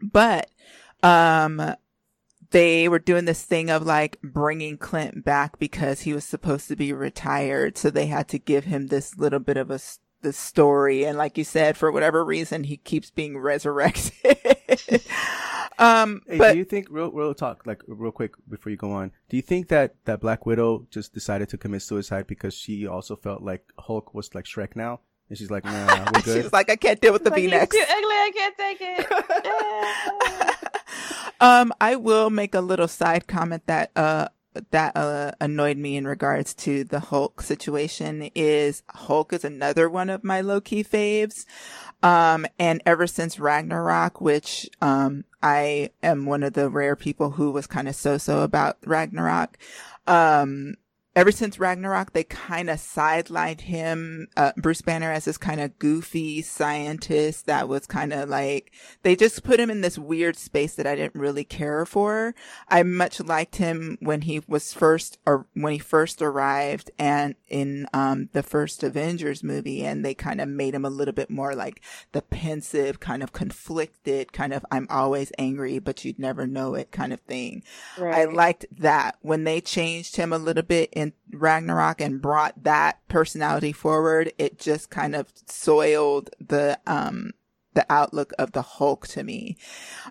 but, 0.01 0.49
um, 1.03 1.75
they 2.51 2.87
were 2.87 2.99
doing 2.99 3.25
this 3.25 3.43
thing 3.43 3.69
of 3.69 3.85
like 3.85 4.19
bringing 4.21 4.77
Clint 4.77 5.25
back 5.25 5.59
because 5.59 6.01
he 6.01 6.13
was 6.13 6.23
supposed 6.23 6.67
to 6.69 6.75
be 6.75 6.93
retired. 6.93 7.77
So 7.77 7.89
they 7.89 8.07
had 8.07 8.29
to 8.29 8.39
give 8.39 8.65
him 8.65 8.87
this 8.87 9.17
little 9.17 9.39
bit 9.39 9.57
of 9.57 9.69
a 9.69 9.79
the 10.21 10.33
story. 10.33 11.05
And 11.05 11.17
like 11.17 11.37
you 11.37 11.43
said, 11.43 11.77
for 11.77 11.91
whatever 11.91 12.23
reason, 12.23 12.63
he 12.63 12.77
keeps 12.77 13.11
being 13.11 13.37
resurrected. 13.39 14.37
Um, 15.79 16.21
Hey, 16.27 16.37
but 16.37 16.51
do 16.53 16.57
you 16.57 16.65
think 16.65 16.87
real 16.89 17.11
real 17.11 17.33
talk 17.33 17.65
like 17.65 17.81
real 17.87 18.11
quick 18.11 18.33
before 18.49 18.69
you 18.71 18.77
go 18.77 18.91
on? 18.91 19.11
Do 19.29 19.35
you 19.37 19.41
think 19.43 19.67
that 19.69 19.95
that 20.05 20.19
Black 20.21 20.45
Widow 20.45 20.87
just 20.89 21.13
decided 21.13 21.49
to 21.49 21.57
commit 21.57 21.81
suicide 21.81 22.27
because 22.27 22.53
she 22.53 22.87
also 22.87 23.15
felt 23.15 23.41
like 23.41 23.63
Hulk 23.79 24.13
was 24.13 24.33
like 24.35 24.45
Shrek 24.45 24.75
now, 24.75 24.99
and 25.29 25.37
she's 25.37 25.51
like, 25.51 25.65
nah, 25.65 26.05
we're 26.13 26.21
good. 26.23 26.43
was 26.43 26.53
like, 26.53 26.69
I 26.69 26.75
can't 26.75 26.99
deal 27.01 27.13
with 27.13 27.23
the 27.23 27.29
Like, 27.29 27.39
he's 27.41 27.51
V-necks. 27.51 27.75
too 27.75 27.83
ugly. 27.83 28.15
I 28.15 28.31
can't 28.33 28.57
take 28.57 28.77
it. 28.81 30.53
Um, 31.39 31.71
I 31.79 31.97
will 31.97 32.31
make 32.31 32.55
a 32.55 32.61
little 32.61 32.87
side 32.87 33.27
comment 33.27 33.61
that, 33.67 33.91
uh, 33.95 34.27
that, 34.71 34.95
uh, 34.95 35.31
annoyed 35.39 35.77
me 35.77 35.97
in 35.97 36.07
regards 36.07 36.53
to 36.55 36.83
the 36.83 36.99
Hulk 36.99 37.41
situation 37.41 38.29
is 38.35 38.83
Hulk 38.89 39.33
is 39.33 39.43
another 39.43 39.89
one 39.89 40.09
of 40.09 40.23
my 40.23 40.41
low 40.41 40.61
key 40.61 40.83
faves. 40.83 41.45
Um, 42.03 42.45
and 42.59 42.81
ever 42.85 43.07
since 43.07 43.39
Ragnarok, 43.39 44.21
which, 44.21 44.69
um, 44.81 45.25
I 45.41 45.91
am 46.03 46.25
one 46.25 46.43
of 46.43 46.53
the 46.53 46.69
rare 46.69 46.95
people 46.95 47.31
who 47.31 47.51
was 47.51 47.67
kind 47.67 47.87
of 47.87 47.95
so-so 47.95 48.41
about 48.41 48.77
Ragnarok. 48.85 49.57
Um, 50.05 50.75
ever 51.17 51.31
since 51.31 51.57
Ragnarok, 51.57 52.13
they 52.13 52.23
kind 52.23 52.69
of 52.69 52.77
sidelined 52.77 53.61
him, 53.61 54.27
uh, 54.37 54.51
Bruce 54.55 54.83
Banner 54.83 55.11
as 55.11 55.25
this 55.25 55.39
kind 55.39 55.59
of 55.59 55.79
goofy 55.79 56.43
scientist 56.43 57.47
that 57.47 57.67
was 57.67 57.87
kind 57.87 58.13
of 58.13 58.29
like, 58.29 58.71
they 59.01 59.15
just 59.15 59.43
put 59.43 59.59
him 59.59 59.71
in 59.71 59.81
this 59.81 59.97
weird 59.97 60.37
space 60.37 60.75
that 60.75 60.85
I 60.85 60.95
didn't 60.95 61.19
really 61.19 61.43
care 61.43 61.87
for. 61.87 62.35
I 62.69 62.83
much 62.83 63.19
liked 63.19 63.55
him 63.55 63.97
when 63.99 64.21
he 64.21 64.41
was 64.47 64.73
first, 64.73 65.17
or 65.25 65.47
when 65.55 65.73
he 65.73 65.79
first 65.79 66.21
arrived 66.21 66.91
and 66.99 67.33
in, 67.47 67.87
um, 67.93 68.29
the 68.33 68.43
first 68.43 68.83
Avengers 68.83 69.43
movie, 69.43 69.83
and 69.83 70.05
they 70.05 70.13
kind 70.13 70.39
of 70.39 70.47
made 70.47 70.75
him 70.75 70.85
a 70.85 70.89
little 70.91 71.15
bit 71.15 71.31
more 71.31 71.55
like 71.55 71.81
the 72.11 72.21
pensive, 72.21 72.99
kind 72.99 73.23
of 73.23 73.33
conflicted, 73.33 74.33
kind 74.33 74.53
of, 74.53 74.63
I'm 74.69 74.85
always 74.91 75.31
angry, 75.39 75.79
but 75.79 76.05
you'd 76.05 76.19
never 76.19 76.45
know 76.45 76.75
it 76.75 76.91
kind 76.91 77.11
of 77.11 77.21
thing. 77.21 77.63
I 78.13 78.25
liked 78.25 78.67
that 78.77 79.17
when 79.21 79.45
they 79.45 79.61
changed 79.61 80.17
him 80.17 80.31
a 80.31 80.37
little 80.37 80.61
bit 80.61 80.91
in 80.93 81.06
Ragnarok 81.33 82.01
and 82.01 82.21
brought 82.21 82.63
that 82.63 82.99
personality 83.07 83.71
forward. 83.71 84.31
It 84.37 84.59
just 84.59 84.89
kind 84.89 85.15
of 85.15 85.31
soiled 85.47 86.29
the, 86.39 86.79
um, 86.87 87.31
the 87.73 87.85
outlook 87.91 88.33
of 88.39 88.53
the 88.53 88.63
Hulk 88.63 89.07
to 89.09 89.23
me. 89.23 89.55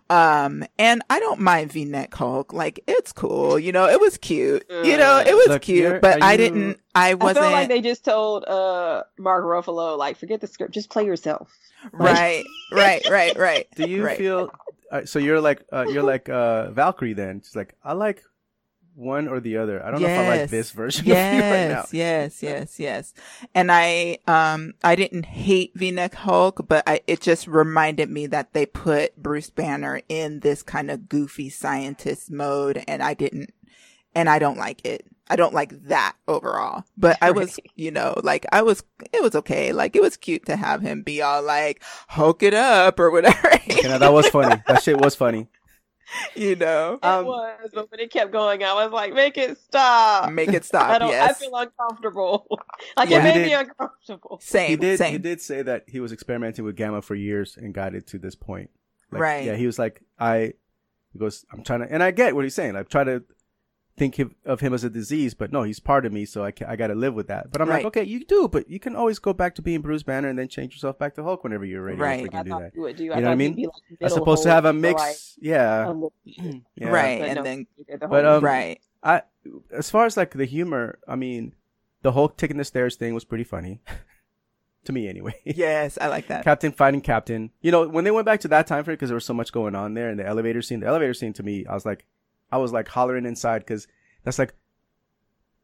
Um, 0.08 0.64
and 0.78 1.02
I 1.10 1.18
don't 1.18 1.40
mind 1.40 1.72
V-neck 1.72 2.14
Hulk. 2.14 2.52
Like, 2.52 2.78
it's 2.86 3.12
cool. 3.12 3.58
You 3.58 3.72
know, 3.72 3.88
it 3.88 4.00
was 4.00 4.16
cute. 4.18 4.64
You 4.70 4.96
know, 4.96 5.18
it 5.18 5.34
was 5.34 5.48
Look, 5.48 5.62
cute, 5.62 6.00
but 6.00 6.22
are 6.22 6.24
I 6.24 6.32
you- 6.32 6.38
didn't, 6.38 6.80
I 6.94 7.10
I 7.10 7.14
wasn't, 7.14 7.44
feel 7.44 7.52
like 7.52 7.68
they 7.68 7.80
just 7.80 8.04
told 8.04 8.44
uh 8.44 9.02
Mark 9.18 9.44
Ruffalo 9.44 9.98
like 9.98 10.16
forget 10.16 10.40
the 10.40 10.46
script, 10.46 10.72
just 10.74 10.90
play 10.90 11.04
yourself. 11.04 11.52
right, 11.92 12.44
right, 12.72 13.04
right, 13.10 13.36
right. 13.36 13.66
Do 13.74 13.88
you 13.88 14.04
right. 14.04 14.16
feel 14.16 14.50
uh, 14.92 15.04
so? 15.04 15.18
You're 15.18 15.40
like 15.40 15.62
uh, 15.72 15.86
you're 15.88 16.02
like 16.04 16.28
uh, 16.28 16.70
Valkyrie 16.70 17.12
then. 17.14 17.42
She's 17.42 17.54
like, 17.56 17.74
I 17.84 17.92
like 17.94 18.22
one 18.96 19.28
or 19.28 19.40
the 19.40 19.58
other. 19.58 19.84
I 19.84 19.90
don't 19.90 20.00
know 20.00 20.08
if 20.08 20.18
I 20.18 20.38
like 20.38 20.50
this 20.50 20.70
version 20.70 21.02
of 21.02 21.06
you 21.08 21.12
right 21.14 21.68
now. 21.68 21.84
Yes, 21.92 22.42
yes, 22.42 22.42
yes, 22.42 22.80
yes. 22.80 23.14
And 23.54 23.70
I, 23.70 24.18
um, 24.26 24.72
I 24.82 24.96
didn't 24.96 25.26
hate 25.26 25.72
V-neck 25.74 26.14
Hulk, 26.14 26.66
but 26.66 26.82
I, 26.86 27.00
it 27.06 27.20
just 27.20 27.46
reminded 27.46 28.10
me 28.10 28.26
that 28.28 28.54
they 28.54 28.64
put 28.64 29.14
Bruce 29.16 29.50
Banner 29.50 30.00
in 30.08 30.40
this 30.40 30.62
kind 30.62 30.90
of 30.90 31.08
goofy 31.08 31.50
scientist 31.50 32.30
mode, 32.30 32.82
and 32.88 33.02
I 33.02 33.12
didn't, 33.14 33.52
and 34.14 34.28
I 34.28 34.38
don't 34.38 34.56
like 34.58 34.84
it. 34.86 35.06
I 35.28 35.36
don't 35.36 35.52
like 35.52 35.72
that 35.88 36.14
overall. 36.28 36.84
But 36.96 37.18
I 37.20 37.32
was, 37.32 37.58
you 37.74 37.90
know, 37.90 38.14
like 38.22 38.46
I 38.52 38.62
was, 38.62 38.84
it 39.12 39.22
was 39.22 39.34
okay. 39.34 39.72
Like 39.72 39.96
it 39.96 40.00
was 40.00 40.16
cute 40.16 40.46
to 40.46 40.56
have 40.56 40.82
him 40.82 41.02
be 41.02 41.20
all 41.20 41.42
like, 41.42 41.82
Hulk 42.08 42.44
it 42.44 42.54
up 42.54 43.00
or 43.00 43.10
whatever. 43.10 43.52
Okay, 43.54 43.88
now 43.88 43.98
that 43.98 44.12
was 44.12 44.28
funny. 44.28 44.62
That 44.68 44.82
shit 44.84 45.00
was 45.00 45.16
funny. 45.16 45.48
you 46.34 46.56
know, 46.56 46.94
It 46.94 47.04
um, 47.06 47.26
was, 47.26 47.70
but 47.74 47.90
when 47.90 48.00
it 48.00 48.10
kept 48.10 48.30
going, 48.32 48.62
I 48.62 48.72
was 48.74 48.92
like, 48.92 49.12
make 49.14 49.36
it 49.38 49.58
stop. 49.58 50.30
make 50.32 50.48
it 50.52 50.64
stop. 50.70 50.88
I 50.88 50.98
don't. 50.98 51.10
yes. 51.10 51.30
I 51.30 51.44
feel 51.44 51.54
uncomfortable. 51.56 52.46
like 52.96 53.10
Yeah. 53.10 53.18
it 53.20 53.22
made 53.24 53.36
He 53.42 53.46
me 53.46 53.54
uncomfortable. 53.54 54.38
same, 54.42 54.68
he 54.70 54.76
did. 54.76 54.98
same. 54.98 55.12
He 55.12 55.18
did 55.18 55.40
say 55.40 55.62
that 55.62 55.84
he 55.88 56.00
was 56.00 56.12
experimenting 56.12 56.64
with 56.64 56.76
gamma 56.76 57.02
for 57.02 57.14
years 57.14 57.56
and 57.56 57.74
got 57.74 57.94
it 57.94 58.06
to 58.08 58.18
this 58.18 58.34
point. 58.34 58.70
Like, 59.10 59.20
Right. 59.22 59.44
Yeah. 59.46 59.56
He 59.56 59.66
was 59.66 59.78
like, 59.78 60.02
I. 60.18 60.52
He 61.12 61.18
goes, 61.18 61.46
I'm 61.50 61.62
trying 61.62 61.80
to, 61.80 61.90
and 61.90 62.02
I 62.02 62.10
get 62.10 62.34
what 62.34 62.44
he's 62.44 62.54
saying. 62.54 62.74
Like, 62.74 62.90
try 62.90 63.02
to 63.02 63.24
think 63.96 64.18
of- 64.18 64.34
of 64.44 64.60
him 64.60 64.74
as 64.74 64.84
a 64.84 64.90
disease, 64.90 65.32
but 65.34 65.50
no, 65.52 65.62
he's 65.62 65.80
part 65.80 66.04
of 66.04 66.12
me, 66.12 66.24
so 66.26 66.44
I 66.44 66.52
I 66.66 66.76
got 66.76 66.88
to 66.88 66.94
live 66.94 67.14
with 67.14 67.28
that. 67.28 67.50
But 67.50 67.62
I'm 67.62 67.68
Right. 67.68 67.76
like, 67.78 67.86
okay, 67.86 68.04
you 68.04 68.24
do, 68.24 68.46
but 68.48 68.68
you 68.68 68.78
can 68.78 68.94
always 68.94 69.18
go 69.18 69.32
back 69.32 69.54
to 69.54 69.62
being 69.62 69.80
Bruce 69.80 70.02
Banner 70.02 70.28
and 70.28 70.38
then 70.38 70.48
change 70.48 70.74
yourself 70.74 70.98
back 70.98 71.14
to 71.14 71.22
Hulk 71.22 71.42
whenever 71.44 71.64
you're 71.64 71.82
ready 71.82 71.98
Right. 71.98 72.34
I 72.34 72.42
do 72.42 72.50
that. 72.50 72.72
you 72.74 72.82
would 72.82 72.96
do. 72.96 73.04
You 73.04 73.12
I 73.14 73.20
know 73.20 73.28
what 73.28 73.32
I 73.32 73.36
mean? 73.36 73.56
like 73.56 73.70
I'm 74.02 74.08
supposed 74.10 74.42
to 74.42 74.50
have 74.50 74.64
a 74.66 74.72
mix. 74.72 75.00
like, 75.00 75.16
yeah. 75.44 75.92
yeah. 76.24 76.88
Right. 76.88 77.20
but 77.20 77.28
and 77.28 77.36
no, 77.36 77.42
then, 77.42 77.66
the 77.88 77.98
But, 78.08 78.24
whole- 78.24 78.34
um, 78.34 78.44
right. 78.44 78.80
I, 79.02 79.22
as 79.70 79.88
far 79.90 80.04
as 80.06 80.16
like 80.16 80.32
the 80.32 80.44
humor, 80.44 80.98
I 81.08 81.16
mean, 81.16 81.54
the 82.02 82.12
Hulk 82.12 82.36
taking 82.36 82.56
the 82.58 82.64
stairs 82.64 82.96
thing 82.96 83.14
was 83.14 83.24
pretty 83.24 83.44
funny. 83.44 83.80
to 84.84 84.92
me, 84.92 85.08
anyway. 85.08 85.34
Yes, 85.44 85.96
I 86.00 86.08
like 86.08 86.28
that. 86.28 86.44
Captain 86.44 86.70
fighting 86.72 87.00
Captain. 87.00 87.50
You 87.60 87.72
know, 87.72 87.88
when 87.88 88.04
they 88.04 88.10
went 88.10 88.26
back 88.26 88.40
to 88.40 88.48
that 88.48 88.66
time 88.66 88.84
frame, 88.84 88.94
because 88.96 89.08
there 89.08 89.14
was 89.16 89.24
so 89.24 89.34
much 89.34 89.52
going 89.52 89.74
on 89.74 89.94
there, 89.94 90.08
and 90.10 90.18
the 90.20 90.26
elevator 90.26 90.62
scene, 90.62 90.80
the 90.80 90.86
elevator 90.86 91.14
scene 91.14 91.32
to 91.34 91.42
me, 91.42 91.64
I 91.66 91.74
was 91.74 91.84
like, 91.86 92.04
I 92.50 92.58
was 92.58 92.72
like 92.72 92.88
hollering 92.88 93.26
inside 93.26 93.60
because 93.60 93.86
that's 94.24 94.38
like, 94.38 94.54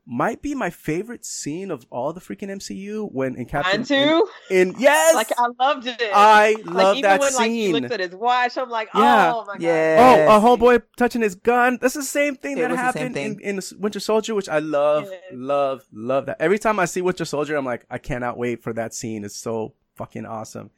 might 0.05 0.43
be 0.43 0.53
my 0.53 0.68
favorite 0.68 1.24
scene 1.24 1.70
of 1.70 1.87
all 1.89 2.12
the 2.12 2.20
freaking 2.20 2.49
MCU 2.51 3.09
when 3.12 3.37
in 3.37 3.47
Captain 3.47 3.80
Mine 3.83 3.87
too. 3.87 4.26
In, 4.51 4.70
in 4.70 4.74
yes, 4.80 5.14
Like 5.14 5.30
I 5.39 5.47
loved 5.61 5.87
it. 5.87 6.01
I 6.12 6.55
like, 6.55 6.66
love 6.66 6.97
even 6.97 7.03
that 7.09 7.20
when, 7.20 7.35
Like, 7.35 7.51
he 7.53 7.66
scene. 7.66 7.74
looks 7.83 7.95
at 7.95 8.01
his 8.01 8.12
watch. 8.12 8.59
I'm 8.59 8.68
like, 8.68 8.89
Yeah. 8.97 9.33
oh 9.33 9.45
my 9.47 9.53
god. 9.53 9.62
Yeah. 9.62 10.26
Oh, 10.28 10.37
a 10.37 10.41
homeboy 10.57 10.83
touching 10.97 11.22
his 11.22 11.37
gun. 11.37 11.78
That's 11.80 11.95
the 11.95 12.03
same 12.03 12.35
thing 12.35 12.59
It 12.59 12.62
that 12.62 12.70
was 12.72 12.80
the 12.80 12.93
same 12.93 13.03
happened 13.12 13.16
in, 13.16 13.35
thing. 13.39 13.41
in 13.72 13.80
Winter 13.80 14.01
Soldier, 14.01 14.35
which 14.35 14.49
I 14.49 14.59
love, 14.59 15.09
Yeah. 15.09 15.18
love, 15.35 15.85
love 15.93 16.26
that. 16.26 16.39
Every 16.41 16.59
time 16.59 16.80
I 16.80 16.87
see 16.87 17.01
Winter 17.01 17.24
Soldier, 17.24 17.55
I'm 17.57 17.64
like, 17.64 17.87
I 17.89 17.99
cannot 17.99 18.37
wait 18.37 18.61
for 18.61 18.72
that 18.72 18.93
scene. 18.95 19.22
It's 19.24 19.37
so 19.37 19.74
fucking 19.95 20.26
awesome. 20.26 20.70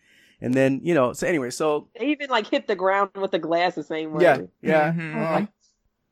And 0.42 0.52
then, 0.52 0.80
you 0.84 0.92
know, 0.92 1.14
so 1.14 1.26
anyway, 1.26 1.48
so 1.48 1.88
They 1.98 2.09
even 2.09 2.28
like 2.28 2.46
hit 2.46 2.66
the 2.66 2.76
ground 2.76 3.09
with 3.14 3.30
the 3.30 3.38
glass 3.38 3.74
the 3.76 3.82
same 3.84 4.12
way. 4.12 4.24
yeah, 4.24 4.38
yeah. 4.61 4.92
Mhm. 4.92 5.32
Like, 5.32 5.48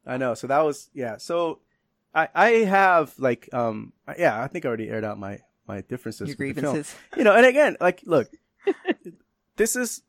I 0.07 0.17
know. 0.17 0.35
So 0.35 0.47
that 0.49 0.61
was, 0.65 0.91
yeah. 0.95 1.17
So 1.19 1.61
I, 2.15 2.29
I 2.35 2.49
have 2.65 3.15
like, 3.19 3.49
um, 3.53 3.93
yeah, 4.19 4.41
I 4.43 4.47
think 4.49 4.65
I 4.65 4.69
already 4.69 4.89
aired 4.89 5.05
out 5.05 5.19
my, 5.19 5.39
my 5.67 5.81
differences. 5.83 6.29
Your 6.29 6.37
with 6.39 6.57
the 6.57 6.61
film. 6.63 6.73
grievances. 6.75 6.95
you 7.17 7.25
know, 7.25 7.35
and 7.37 7.47
again, 7.47 7.77
like, 7.81 8.03
look, 8.05 8.29
this 9.57 9.77
is, 9.77 10.03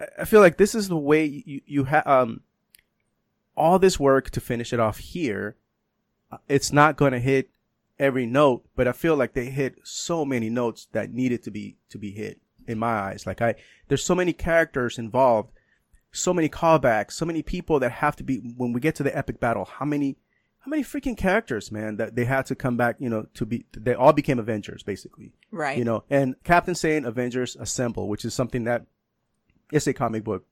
I- 0.00 0.22
I 0.22 0.24
feel 0.24 0.40
like 0.40 0.56
this 0.56 0.74
is 0.74 0.88
the 0.88 0.96
way 0.96 1.24
you, 1.24 1.60
you 1.66 1.84
have, 1.84 2.06
um, 2.06 2.40
all 3.56 3.78
this 3.78 4.00
work 4.00 4.30
to 4.30 4.40
finish 4.40 4.72
it 4.72 4.80
off 4.80 4.98
here. 4.98 5.56
uh, 6.30 6.38
It's 6.48 6.72
not 6.72 6.96
going 6.96 7.12
to 7.12 7.18
hit 7.20 7.50
every 7.98 8.26
note, 8.26 8.64
but 8.74 8.88
I 8.88 8.92
feel 8.92 9.14
like 9.14 9.34
they 9.34 9.50
hit 9.50 9.76
so 9.84 10.24
many 10.24 10.50
notes 10.50 10.88
that 10.92 11.12
needed 11.12 11.42
to 11.44 11.50
be, 11.50 11.76
to 11.90 11.98
be 11.98 12.10
hit 12.10 12.40
in 12.66 12.78
my 12.78 12.92
eyes. 12.92 13.26
Like 13.26 13.40
I, 13.42 13.54
there's 13.88 14.04
so 14.04 14.14
many 14.14 14.32
characters 14.32 14.98
involved, 14.98 15.50
so 16.12 16.32
many 16.34 16.48
callbacks, 16.48 17.12
so 17.12 17.24
many 17.24 17.42
people 17.42 17.80
that 17.80 17.90
have 17.90 18.14
to 18.16 18.22
be, 18.22 18.38
when 18.56 18.72
we 18.72 18.80
get 18.80 18.94
to 18.96 19.02
the 19.02 19.16
epic 19.16 19.40
battle, 19.40 19.64
how 19.64 19.84
many, 19.86 20.16
how 20.60 20.70
many 20.70 20.84
freaking 20.84 21.16
characters, 21.16 21.72
man, 21.72 21.96
that 21.96 22.14
they 22.14 22.26
had 22.26 22.46
to 22.46 22.54
come 22.54 22.76
back, 22.76 22.96
you 22.98 23.08
know, 23.08 23.26
to 23.34 23.46
be, 23.46 23.64
they 23.72 23.94
all 23.94 24.12
became 24.12 24.38
Avengers, 24.38 24.82
basically 24.82 25.32
Right. 25.50 25.76
you 25.76 25.84
know, 25.84 26.04
and 26.10 26.36
Captain 26.44 26.74
saying 26.74 27.04
Avengers 27.06 27.56
Assemble, 27.58 28.08
which 28.08 28.24
is 28.24 28.34
something 28.34 28.64
that 28.64 28.86
is 29.72 29.86
a 29.86 29.94
comic 29.94 30.22
book 30.22 30.44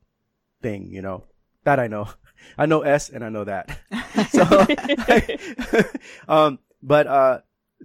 thing, 0.63 0.91
you 0.93 1.03
know, 1.03 1.25
that 1.65 1.79
I 1.79 1.87
know. 1.87 2.09
I 2.59 2.65
know 2.65 2.81
S 2.81 3.11
and 3.11 3.23
I 3.23 3.29
know 3.29 3.45
that. 3.45 3.79
so, 4.31 5.89
um, 6.29 6.59
but, 6.83 7.07
uh, 7.07 7.41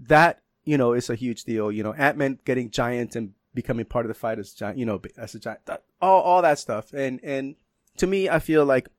that, 0.07 0.41
you 0.63 0.77
know, 0.77 0.93
is 0.93 1.09
a 1.09 1.15
huge 1.15 1.43
deal, 1.43 1.71
you 1.71 1.83
know, 1.83 1.93
Ant-Man 1.93 2.39
getting 2.45 2.71
giant 2.71 3.17
and 3.17 3.33
becoming 3.53 3.85
part 3.85 4.05
of 4.05 4.07
the 4.07 4.13
fight 4.13 4.39
as 4.39 4.53
giant, 4.53 4.77
you 4.77 4.85
know, 4.85 5.01
as 5.17 5.35
a 5.35 5.39
giant, 5.39 5.59
all, 6.01 6.21
all 6.21 6.41
that 6.41 6.57
stuff. 6.57 6.93
And, 6.93 7.19
and 7.21 7.55
to 7.97 8.07
me, 8.07 8.29
I 8.29 8.39
feel 8.39 8.65
like, 8.65 8.89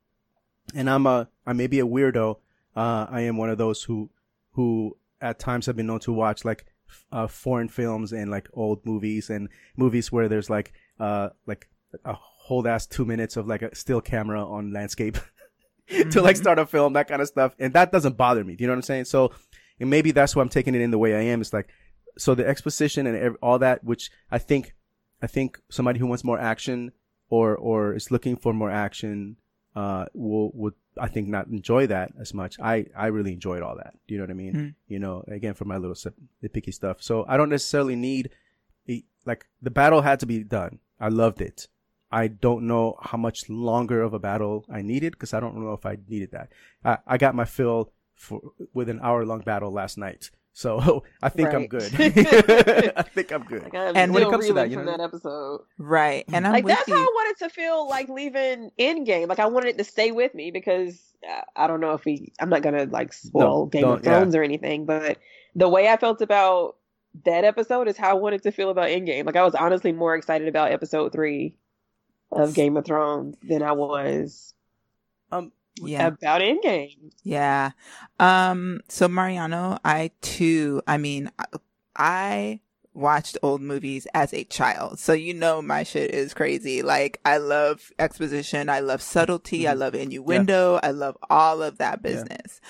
and 0.74 0.88
I'm 0.88 1.06
a, 1.06 1.28
I 1.46 1.52
may 1.52 1.66
be 1.66 1.80
a 1.80 1.86
weirdo. 1.86 2.36
Uh, 2.74 3.06
I 3.08 3.22
am 3.22 3.36
one 3.36 3.50
of 3.50 3.58
those 3.58 3.82
who, 3.82 4.10
who 4.52 4.96
at 5.20 5.38
times 5.38 5.66
have 5.66 5.76
been 5.76 5.86
known 5.86 6.00
to 6.00 6.12
watch 6.12 6.44
like 6.44 6.66
uh, 7.12 7.26
foreign 7.26 7.68
films 7.68 8.12
and 8.12 8.30
like 8.30 8.48
old 8.52 8.84
movies 8.84 9.30
and 9.30 9.48
movies 9.76 10.10
where 10.12 10.28
there's 10.28 10.50
like 10.50 10.72
uh 11.00 11.30
like 11.46 11.68
a 12.04 12.14
whole 12.14 12.66
ass 12.66 12.86
two 12.86 13.04
minutes 13.04 13.36
of 13.36 13.46
like 13.46 13.62
a 13.62 13.74
still 13.74 14.00
camera 14.00 14.44
on 14.44 14.72
landscape 14.72 15.18
to 16.10 16.20
like 16.20 16.36
start 16.36 16.58
a 16.58 16.66
film 16.66 16.92
that 16.92 17.08
kind 17.08 17.22
of 17.22 17.28
stuff 17.28 17.54
and 17.58 17.72
that 17.72 17.92
doesn't 17.92 18.16
bother 18.16 18.44
me 18.44 18.54
do 18.54 18.62
you 18.62 18.68
know 18.68 18.72
what 18.72 18.78
i'm 18.78 18.82
saying 18.82 19.04
so 19.04 19.32
and 19.80 19.90
maybe 19.90 20.10
that's 20.10 20.34
why 20.34 20.42
i'm 20.42 20.48
taking 20.48 20.74
it 20.74 20.80
in 20.80 20.90
the 20.90 20.98
way 20.98 21.14
i 21.14 21.20
am 21.20 21.40
it's 21.40 21.52
like 21.52 21.68
so 22.18 22.34
the 22.34 22.46
exposition 22.46 23.06
and 23.06 23.36
all 23.42 23.58
that 23.58 23.82
which 23.84 24.10
i 24.30 24.38
think 24.38 24.74
i 25.22 25.26
think 25.26 25.60
somebody 25.70 25.98
who 25.98 26.06
wants 26.06 26.24
more 26.24 26.38
action 26.38 26.92
or 27.28 27.56
or 27.56 27.94
is 27.94 28.10
looking 28.10 28.36
for 28.36 28.52
more 28.52 28.70
action 28.70 29.36
uh 29.74 30.06
will 30.14 30.50
would 30.54 30.74
i 30.98 31.08
think 31.08 31.28
not 31.28 31.46
enjoy 31.48 31.86
that 31.86 32.12
as 32.20 32.32
much. 32.32 32.56
I 32.60 32.86
i 32.96 33.06
really 33.06 33.32
enjoyed 33.32 33.62
all 33.62 33.76
that. 33.76 33.94
Do 34.06 34.14
you 34.14 34.18
know 34.18 34.24
what 34.24 34.30
i 34.30 34.34
mean? 34.34 34.54
Mm. 34.54 34.74
you 34.88 34.98
know 34.98 35.24
again 35.28 35.54
for 35.54 35.64
my 35.64 35.76
little 35.76 35.94
sip- 35.94 36.14
nitpicky 36.42 36.72
stuff. 36.72 37.02
So 37.02 37.24
i 37.28 37.36
don't 37.36 37.50
necessarily 37.50 37.96
need 37.96 38.30
a, 38.88 39.04
like 39.24 39.46
the 39.60 39.70
battle 39.70 40.02
had 40.02 40.20
to 40.20 40.26
be 40.26 40.44
done. 40.44 40.78
I 41.00 41.08
loved 41.08 41.40
it. 41.40 41.68
I 42.10 42.28
don't 42.28 42.66
know 42.66 42.96
how 43.02 43.18
much 43.18 43.50
longer 43.50 44.00
of 44.02 44.14
a 44.14 44.18
battle 44.18 44.64
i 44.70 44.80
needed 44.80 45.12
because 45.12 45.34
i 45.34 45.40
don't 45.40 45.56
know 45.56 45.72
if 45.72 45.84
i 45.84 45.98
needed 46.08 46.30
that. 46.32 46.50
I, 46.84 46.98
I 47.06 47.18
got 47.18 47.34
my 47.34 47.44
fill 47.44 47.92
for 48.14 48.40
with 48.72 48.88
an 48.88 49.00
hour 49.02 49.26
long 49.26 49.40
battle 49.40 49.70
last 49.70 49.98
night 49.98 50.30
so 50.56 51.04
i 51.22 51.28
think 51.28 51.52
i'm 51.52 51.66
good 51.66 51.82
i 52.96 53.02
think 53.02 53.30
i'm 53.30 53.42
good 53.44 53.62
Like, 53.64 53.74
I'm 53.74 53.94
And 53.94 54.14
when 54.14 54.22
it 54.22 54.30
comes 54.30 54.46
to 54.46 54.54
that, 54.54 54.70
you 54.70 54.76
know- 54.76 54.86
that 54.86 55.00
episode. 55.00 55.60
Right. 55.76 56.24
And 56.32 56.46
I'm 56.46 56.52
like 56.54 56.66
that's 56.66 56.88
you. 56.88 56.94
how 56.94 57.02
I 57.02 57.12
wanted 57.14 57.44
to 57.44 57.50
feel 57.50 57.86
like 57.88 58.08
leaving 58.08 58.70
Endgame. 58.78 59.28
Like 59.28 59.38
I 59.38 59.46
wanted 59.46 59.68
it 59.68 59.78
to 59.78 59.84
stay 59.84 60.12
with 60.12 60.34
me 60.34 60.50
because 60.50 60.98
uh, 61.28 61.42
I 61.54 61.66
don't 61.66 61.80
know 61.80 61.92
if 61.92 62.04
we. 62.06 62.32
I'm 62.40 62.48
not 62.48 62.62
gonna 62.62 62.84
like 62.84 63.12
spoil 63.12 63.64
No, 63.64 63.66
Game 63.66 63.84
of 63.84 64.02
Thrones 64.02 64.34
or 64.34 64.42
anything, 64.42 64.86
but 64.86 65.18
the 65.54 65.68
way 65.68 65.88
I 65.88 65.96
felt 65.98 66.22
about 66.22 66.76
that 67.24 67.44
episode 67.44 67.88
is 67.88 67.96
how 67.98 68.10
I 68.10 68.14
wanted 68.14 68.42
to 68.44 68.50
feel 68.50 68.70
about 68.70 68.88
Endgame. 68.88 69.26
Like 69.26 69.36
I 69.36 69.44
was 69.44 69.54
honestly 69.54 69.92
more 69.92 70.14
excited 70.14 70.48
about 70.48 70.72
episode 70.72 71.12
three 71.12 71.54
of 72.32 72.54
Game 72.54 72.76
of 72.78 72.84
Thrones 72.86 73.36
than 73.42 73.62
I 73.62 73.72
was 73.72 74.54
um 75.32 75.52
yeah. 75.82 76.06
about 76.08 76.40
Endgame. 76.40 77.12
Yeah. 77.22 77.72
Um, 78.18 78.80
so 78.88 79.08
Mariano, 79.08 79.78
I 79.84 80.10
too, 80.22 80.82
I 80.86 80.96
mean, 80.98 81.30
I- 81.38 81.44
I 81.98 82.60
watched 82.92 83.36
old 83.42 83.60
movies 83.60 84.06
as 84.14 84.32
a 84.34 84.44
child. 84.44 84.98
So 84.98 85.12
you 85.12 85.32
know 85.34 85.60
my 85.62 85.82
shit 85.82 86.10
is 86.12 86.32
crazy. 86.34 86.82
Like 86.82 87.20
I 87.24 87.36
love 87.38 87.90
exposition, 87.98 88.68
I 88.68 88.80
love 88.80 89.00
subtlety, 89.02 89.66
I 89.68 89.72
love 89.74 89.94
innuendo, 89.94 90.78
I 90.82 90.90
love 90.92 91.16
all 91.30 91.62
of 91.62 91.78
that 91.78 92.02
business. 92.02 92.60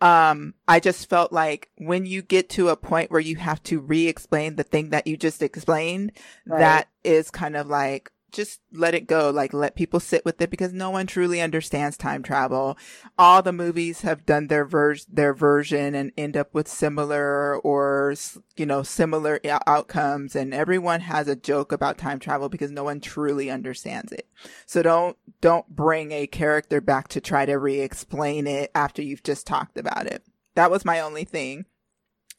Um, 0.00 0.54
I 0.66 0.80
just 0.80 1.08
felt 1.08 1.32
like 1.32 1.70
when 1.78 2.06
you 2.06 2.22
get 2.22 2.48
to 2.50 2.70
a 2.70 2.76
point 2.76 3.10
where 3.10 3.20
you 3.20 3.36
have 3.36 3.62
to 3.64 3.78
re-explain 3.78 4.56
the 4.56 4.62
thing 4.64 4.90
that 4.90 5.06
you 5.06 5.16
just 5.16 5.42
explained, 5.42 6.12
Right. 6.46 6.58
that 6.58 6.88
is 7.04 7.30
kind 7.30 7.56
of 7.56 7.68
like 7.68 8.10
just 8.32 8.60
let 8.72 8.94
it 8.94 9.06
go 9.06 9.30
like 9.30 9.52
let 9.52 9.76
people 9.76 10.00
sit 10.00 10.24
with 10.24 10.40
it 10.40 10.50
because 10.50 10.72
no 10.72 10.90
one 10.90 11.06
truly 11.06 11.40
understands 11.40 11.96
time 11.96 12.22
travel. 12.22 12.76
All 13.18 13.42
the 13.42 13.52
movies 13.52 14.00
have 14.00 14.26
done 14.26 14.48
their 14.48 14.64
ver- 14.64 14.96
their 15.08 15.34
version 15.34 15.94
and 15.94 16.12
end 16.16 16.36
up 16.36 16.52
with 16.54 16.66
similar 16.66 17.56
or 17.58 18.14
you 18.56 18.66
know 18.66 18.82
similar 18.82 19.38
outcomes 19.66 20.34
and 20.34 20.52
everyone 20.54 21.00
has 21.00 21.28
a 21.28 21.36
joke 21.36 21.72
about 21.72 21.98
time 21.98 22.18
travel 22.18 22.48
because 22.48 22.70
no 22.70 22.84
one 22.84 23.00
truly 23.00 23.50
understands 23.50 24.10
it. 24.12 24.26
So 24.66 24.82
don't 24.82 25.16
don't 25.40 25.68
bring 25.68 26.12
a 26.12 26.26
character 26.26 26.80
back 26.80 27.08
to 27.08 27.20
try 27.20 27.46
to 27.46 27.56
re-explain 27.58 28.46
it 28.46 28.70
after 28.74 29.02
you've 29.02 29.22
just 29.22 29.46
talked 29.46 29.76
about 29.76 30.06
it. 30.06 30.24
That 30.54 30.70
was 30.70 30.84
my 30.84 31.00
only 31.00 31.24
thing 31.24 31.66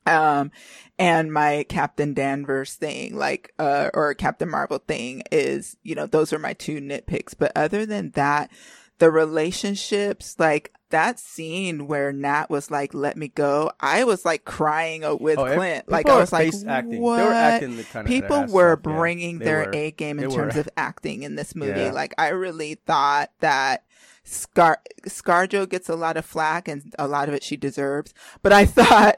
um, 0.05 0.51
and 0.99 1.31
my 1.33 1.65
Captain 1.69 2.13
Danvers 2.13 2.75
thing, 2.75 3.15
like, 3.15 3.53
uh, 3.59 3.89
or 3.93 4.13
Captain 4.13 4.49
Marvel 4.49 4.79
thing 4.79 5.23
is, 5.31 5.77
you 5.83 5.95
know, 5.95 6.05
those 6.05 6.31
are 6.33 6.39
my 6.39 6.53
two 6.53 6.79
nitpicks. 6.79 7.33
But 7.37 7.51
other 7.55 7.85
than 7.85 8.11
that, 8.11 8.51
the 8.99 9.09
relationships, 9.11 10.35
like 10.37 10.71
that 10.89 11.19
scene 11.19 11.87
where 11.87 12.13
Nat 12.13 12.49
was 12.49 12.69
like, 12.69 12.93
let 12.93 13.17
me 13.17 13.27
go. 13.27 13.71
I 13.79 14.03
was 14.03 14.25
like 14.25 14.45
crying 14.45 15.01
with 15.19 15.39
Oh, 15.39 15.55
Clint. 15.55 15.89
Like, 15.89 16.07
I 16.07 16.17
was 16.17 16.31
like, 16.31 16.53
acting. 16.67 17.01
what? 17.01 17.17
They 17.17 17.23
were 17.23 17.31
acting 17.33 17.77
the 17.77 17.83
kinda 17.83 18.07
People 18.07 18.45
were 18.45 18.71
yeah. 18.73 18.75
bringing 18.75 19.39
They 19.39 19.45
their 19.45 19.65
were. 19.65 19.71
A 19.75 19.91
game 19.91 20.19
in 20.19 20.29
terms 20.29 20.53
were. 20.55 20.61
of 20.61 20.69
acting 20.77 21.23
in 21.23 21.35
this 21.35 21.55
movie. 21.55 21.79
Yeah. 21.81 21.91
Like, 21.91 22.13
I 22.19 22.29
really 22.29 22.75
thought 22.75 23.31
that 23.39 23.85
Scar 24.23 24.79
ScarJo 25.07 25.67
gets 25.67 25.89
a 25.89 25.95
lot 25.95 26.15
of 26.15 26.25
flack 26.25 26.67
and 26.67 26.93
a 26.99 27.07
lot 27.07 27.27
of 27.27 27.33
it 27.35 27.43
she 27.43 27.57
deserves. 27.57 28.13
But 28.43 28.53
I 28.53 28.65
thought, 28.67 29.17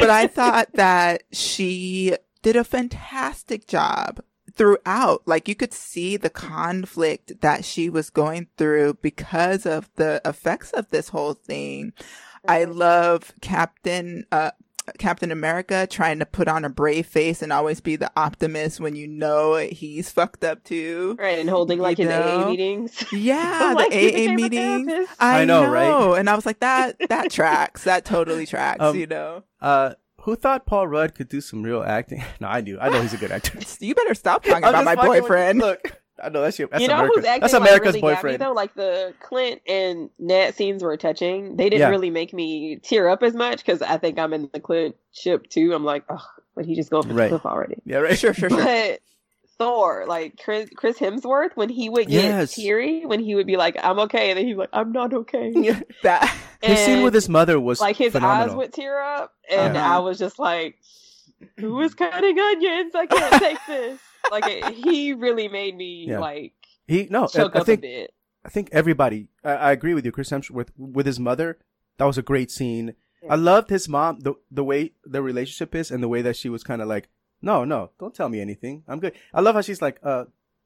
but 0.00 0.10
I 0.10 0.26
thought 0.26 0.72
that 0.74 1.22
she 1.32 2.16
did 2.42 2.56
a 2.56 2.64
fantastic 2.64 3.66
job 3.66 4.20
throughout. 4.54 5.22
Like 5.26 5.48
you 5.48 5.54
could 5.54 5.72
see 5.72 6.16
the 6.16 6.30
conflict 6.30 7.40
that 7.40 7.64
she 7.64 7.88
was 7.88 8.10
going 8.10 8.48
through 8.56 8.98
because 9.02 9.66
of 9.66 9.90
the 9.96 10.20
effects 10.24 10.70
of 10.72 10.90
this 10.90 11.08
whole 11.08 11.34
thing. 11.34 11.92
I 12.46 12.64
love 12.64 13.32
Captain, 13.40 14.24
uh, 14.32 14.52
Captain 14.98 15.30
America 15.30 15.86
trying 15.90 16.18
to 16.18 16.26
put 16.26 16.48
on 16.48 16.64
a 16.64 16.68
brave 16.68 17.06
face 17.06 17.42
and 17.42 17.52
always 17.52 17.80
be 17.80 17.96
the 17.96 18.10
optimist 18.16 18.80
when 18.80 18.96
you 18.96 19.06
know 19.06 19.56
he's 19.56 20.10
fucked 20.10 20.44
up 20.44 20.64
too. 20.64 21.16
Right, 21.18 21.38
and 21.38 21.48
holding 21.50 21.78
like 21.78 21.98
You 21.98 22.08
his 22.08 22.14
know? 22.18 22.42
AA 22.44 22.48
meetings. 22.50 23.04
Yeah, 23.12 23.72
Like, 23.76 23.90
the 23.90 24.28
AA 24.28 24.34
meetings. 24.34 24.92
I, 25.18 25.42
I 25.42 25.44
know, 25.44 25.64
know, 25.64 25.70
right? 25.72 26.18
And 26.18 26.28
I 26.30 26.34
was 26.34 26.46
like, 26.46 26.60
that 26.60 26.96
that 27.08 27.30
tracks. 27.32 27.84
That 27.84 28.04
totally 28.04 28.46
tracks. 28.46 28.80
Um, 28.82 28.96
you 28.96 29.06
know. 29.06 29.44
uh 29.60 29.94
who 30.24 30.36
thought 30.36 30.66
paul 30.66 30.86
rudd 30.86 31.14
could 31.14 31.30
do 31.30 31.40
some 31.40 31.62
real 31.62 31.82
acting 31.82 32.22
no 32.40 32.46
i 32.48 32.60
do 32.60 32.78
i 32.78 32.90
know 32.90 33.00
he's 33.00 33.14
a 33.14 33.16
good 33.16 33.32
actor 33.32 33.58
You 33.80 33.94
better 33.94 34.14
stop 34.14 34.44
talking 34.44 34.64
I'm 34.64 34.74
about 34.74 34.84
my 34.84 34.94
fucking 34.94 35.10
with- 35.10 35.22
boyfriend. 35.22 35.58
look 35.60 35.99
i 36.22 36.28
know 36.28 36.40
that's 36.42 36.58
your 36.58 36.68
that's 36.68 36.82
you 36.82 36.88
know 36.88 36.94
america 36.94 37.12
who's 37.16 37.24
acting 37.24 37.40
that's 37.40 37.52
like, 37.52 37.62
america's 37.62 37.94
really 37.94 38.14
got 38.14 38.24
me, 38.24 38.36
though? 38.36 38.52
Like 38.52 38.74
the 38.74 39.14
Clint 39.20 39.62
and 39.66 40.10
Nat 40.18 40.52
scenes 40.54 40.82
were 40.82 40.96
touching. 40.96 41.56
They 41.56 41.64
didn't 41.70 41.80
Yeah. 41.80 41.88
really 41.88 42.10
make 42.10 42.32
me 42.32 42.76
tear 42.82 43.08
up 43.08 43.22
as 43.22 43.34
much 43.34 43.58
because 43.64 43.82
I 43.82 43.96
think 43.98 44.18
I'm 44.18 44.32
in 44.32 44.48
the 44.52 44.60
Clint 44.60 44.96
ship 45.12 45.48
too. 45.48 45.72
I'm 45.74 45.84
like, 45.84 46.04
oh, 46.08 46.24
but 46.54 46.64
he 46.66 46.74
just 46.74 46.90
go 46.90 47.02
for 47.02 47.08
Right. 47.14 47.30
the 47.30 47.38
cliff 47.38 47.46
already. 47.46 47.76
yeah 47.84 47.98
right 47.98 48.18
Sure, 48.18 48.34
sure, 48.34 48.48
sure. 48.50 48.58
But 48.64 49.00
Thor, 49.58 50.04
like 50.08 50.38
Chris, 50.42 50.70
Chris 50.74 50.98
Hemsworth, 50.98 51.50
when 51.54 51.68
he 51.68 51.88
would 51.90 52.08
get 52.08 52.24
Yes. 52.24 52.54
teary, 52.54 53.04
when 53.04 53.20
he 53.20 53.34
would 53.34 53.46
be 53.46 53.58
like, 53.58 53.76
"I'm 53.82 53.98
okay," 54.00 54.30
and 54.30 54.38
then 54.38 54.46
he'd 54.46 54.54
be 54.54 54.58
like, 54.60 54.70
"I'm 54.72 54.90
not 54.92 55.12
okay." 55.12 55.52
That 56.02 56.34
His 56.62 56.78
scene 56.78 57.02
with 57.02 57.12
his 57.14 57.28
mother 57.28 57.60
was 57.60 57.78
like 57.80 57.96
his 57.96 58.12
phenomenal. 58.12 58.50
eyes 58.52 58.56
would 58.56 58.72
tear 58.72 58.98
up, 59.02 59.34
and 59.50 59.76
Uh-huh. 59.76 59.96
I 59.96 59.98
was 59.98 60.18
just 60.18 60.38
like, 60.38 60.76
"Who 61.58 61.78
is 61.82 61.92
cutting 61.94 62.38
onions? 62.38 62.94
I 62.94 63.04
can't 63.06 63.42
take 63.42 63.58
this." 63.66 64.00
Like 64.30 64.44
it, 64.46 64.64
he 64.74 65.12
really 65.12 65.48
made 65.48 65.76
me 65.76 66.06
Yeah. 66.08 66.18
like 66.20 66.52
he 66.86 67.06
no, 67.10 67.24
I, 67.24 67.26
choke 67.26 67.56
I 67.56 67.60
up 67.60 67.66
think 67.66 67.78
a 67.80 67.82
bit. 67.82 68.14
I 68.44 68.48
think 68.48 68.68
everybody. 68.72 69.28
I, 69.44 69.52
I 69.52 69.72
agree 69.72 69.94
with 69.94 70.04
you, 70.04 70.12
Chris 70.12 70.30
Hemsworth 70.30 70.50
with 70.50 70.72
with 70.76 71.06
his 71.06 71.18
mother. 71.20 71.58
That 71.98 72.04
was 72.06 72.18
a 72.18 72.22
great 72.22 72.50
scene. 72.50 72.94
I 73.28 73.34
loved 73.36 73.68
his 73.68 73.88
mom, 73.88 74.20
the 74.20 74.34
the 74.50 74.64
way 74.64 74.92
the 75.04 75.20
relationship 75.22 75.74
is, 75.74 75.90
and 75.90 76.02
the 76.02 76.08
way 76.08 76.22
that 76.22 76.36
she 76.36 76.48
was 76.48 76.64
kind 76.64 76.80
of 76.80 76.88
like, 76.88 77.08
no, 77.42 77.64
no, 77.64 77.90
don't 77.98 78.14
tell 78.14 78.28
me 78.30 78.40
anything. 78.40 78.82
I'm 78.88 78.98
good. 78.98 79.12
I 79.34 79.40
love 79.42 79.54
how 79.56 79.60
she's 79.60 79.82
like, 79.82 80.00
uh, 80.02 80.24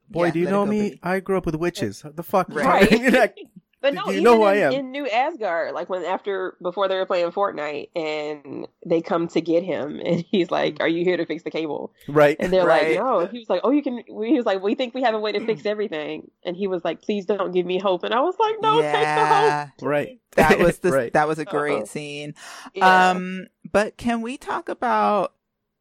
boy, 0.09 0.27
Yeah, 0.27 0.31
do 0.31 0.39
you 0.39 0.49
know 0.49 0.65
me? 0.65 0.79
baby. 0.91 0.99
I 1.03 1.19
grew 1.19 1.37
up 1.37 1.45
with 1.45 1.55
witches. 1.55 2.03
The 2.05 2.23
fuck, 2.23 2.47
Right. 2.49 2.89
You're 3.01 3.11
like, 3.11 3.37
But 3.85 3.93
no, 3.93 4.09
you 4.11 4.21
know 4.21 4.37
who 4.37 4.43
I 4.43 4.55
in, 4.55 4.63
am? 4.63 4.73
in 4.73 4.91
New 4.91 5.07
Asgard, 5.07 5.73
like 5.75 5.89
when 5.89 6.03
after 6.05 6.57
before 6.59 6.87
they 6.87 6.95
were 6.95 7.05
playing 7.05 7.31
Fortnite 7.31 7.89
and 7.95 8.67
they 8.83 9.01
come 9.01 9.27
to 9.27 9.41
get 9.41 9.63
him, 9.63 9.99
and 10.05 10.25
he's 10.27 10.49
like, 10.49 10.77
"Are 10.79 10.87
you 10.87 11.03
here 11.03 11.17
to 11.17 11.25
fix 11.27 11.43
the 11.43 11.51
cable?" 11.51 11.93
right? 12.07 12.35
And 12.39 12.51
they're 12.51 12.65
Right. 12.65 12.95
like, 12.95 12.99
"No." 13.05 13.19
And 13.19 13.29
he 13.29 13.37
was 13.39 13.49
like, 13.49 13.61
"Oh, 13.63 13.69
you 13.69 13.83
can." 13.83 13.97
He 14.07 14.33
was 14.35 14.45
like, 14.45 14.63
"We 14.63 14.73
think 14.73 14.95
we 14.95 15.03
have 15.03 15.13
a 15.13 15.19
way 15.19 15.31
to 15.33 15.45
fix 15.45 15.65
everything," 15.67 16.31
and 16.43 16.57
he 16.57 16.65
was 16.67 16.83
like, 16.83 17.01
"Please 17.03 17.25
don't 17.27 17.51
give 17.51 17.65
me 17.67 17.77
hope." 17.79 18.03
And 18.03 18.13
I 18.13 18.21
was 18.21 18.35
like, 18.39 18.55
"No, 18.61 18.81
take 18.81 18.91
the 18.91 19.25
hope." 19.25 19.69
right. 19.81 20.19
that 20.35 20.57
was 20.57 20.79
the 20.79 20.91
right. 20.91 21.13
that 21.13 21.27
was 21.27 21.37
a 21.37 21.45
great 21.45 21.77
Uh-oh. 21.81 21.85
scene. 21.85 22.33
Yeah. 22.73 23.11
Um, 23.11 23.47
but 23.71 23.97
can 23.97 24.21
we 24.21 24.37
talk 24.37 24.67
about 24.67 25.33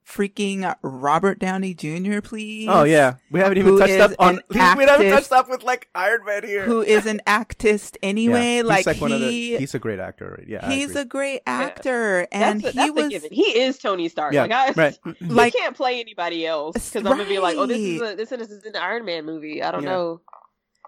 freaking 0.06 0.74
Robert 0.82 1.38
Downey 1.38 1.74
Jr. 1.74 2.20
please? 2.20 2.68
Oh 2.70 2.84
yeah, 2.84 3.14
we 3.30 3.40
haven't 3.40 3.58
even 3.58 3.72
Who 3.72 3.78
touched 3.78 3.98
up 4.00 4.12
on. 4.18 4.36
an 4.36 4.40
We 4.50 4.58
haven't 4.58 5.10
touched 5.10 5.32
up 5.32 5.48
with 5.48 5.62
like 5.62 5.88
Iron 5.94 6.24
Man 6.24 6.44
here. 6.44 6.64
Who 6.64 6.82
is 6.82 7.06
an 7.06 7.20
actist 7.26 7.96
anyway? 8.02 8.56
Yeah, 8.56 8.62
he's 8.62 8.64
like, 8.64 8.86
like 8.86 9.00
one 9.00 9.12
of 9.12 9.20
the. 9.20 9.28
he, 9.30 9.56
He's 9.56 9.74
a 9.74 9.78
great 9.78 9.98
actor. 9.98 10.36
right? 10.38 10.48
Yeah, 10.48 10.68
he's 10.70 10.94
a 10.94 11.04
great 11.04 11.40
actor, 11.46 12.26
and 12.30 12.60
that's 12.62 12.76
a, 12.76 12.82
he 12.82 12.88
that's 12.88 12.90
a 12.90 13.02
was 13.02 13.08
given. 13.10 13.30
He 13.32 13.58
is 13.60 13.78
Tony 13.78 14.08
Stark. 14.08 14.34
yeah, 14.34 14.42
Like 14.42 14.52
I, 14.52 14.72
right. 14.72 14.98
you 15.20 15.26
like 15.28 15.54
can't 15.54 15.76
play 15.76 16.00
anybody 16.00 16.46
else 16.46 16.74
because 16.74 16.94
I'm 16.96 17.16
gonna 17.16 17.24
be 17.28 17.38
like, 17.38 17.56
"Oh, 17.56 17.66
this 17.66 17.78
is 17.78 18.00
a, 18.02 18.16
this 18.16 18.30
is 18.32 18.64
an 18.64 18.76
Iron 18.76 19.04
Man 19.04 19.24
movie." 19.24 19.62
I 19.62 19.70
don't 19.70 19.82
Yeah. 19.84 19.90
know. 19.90 20.20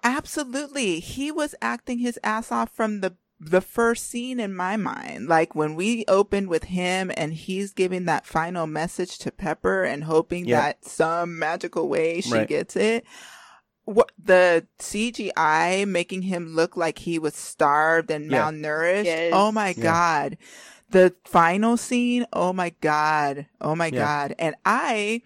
Absolutely. 0.04 1.00
He 1.00 1.32
was 1.32 1.54
acting 1.60 1.98
his 1.98 2.18
ass 2.22 2.52
off 2.52 2.70
from 2.70 3.00
the 3.00 3.16
the 3.38 3.60
first 3.60 4.08
scene 4.08 4.40
in 4.40 4.54
my 4.54 4.76
mind. 4.76 5.28
Like 5.28 5.54
when 5.54 5.74
we 5.74 6.04
opened 6.08 6.48
with 6.48 6.64
him 6.64 7.12
and 7.16 7.34
he's 7.34 7.72
giving 7.72 8.06
that 8.06 8.24
final 8.26 8.66
message 8.66 9.18
to 9.18 9.30
Pepper 9.30 9.84
and 9.84 10.04
hoping 10.04 10.46
Yeah. 10.46 10.60
that 10.62 10.84
some 10.84 11.38
magical 11.38 11.88
way 11.88 12.20
she 12.22 12.32
Right. 12.32 12.48
gets 12.48 12.76
it. 12.76 13.04
What 13.84 14.10
the 14.18 14.66
CGI 14.78 15.84
making 15.86 16.22
him 16.22 16.48
look 16.54 16.76
like 16.76 16.98
he 17.00 17.18
was 17.18 17.34
starved 17.34 18.10
and 18.10 18.30
Yeah. 18.30 18.50
malnourished. 18.50 19.04
Yes. 19.04 19.32
Oh 19.34 19.52
my 19.52 19.74
Yeah. 19.76 19.82
god. 19.82 20.38
The 20.90 21.14
final 21.24 21.76
scene, 21.76 22.26
oh 22.32 22.52
my 22.52 22.70
god. 22.80 23.46
Oh 23.60 23.74
my 23.76 23.86
Yeah. 23.88 23.98
god. 24.28 24.34
And 24.38 24.54
I 24.64 25.22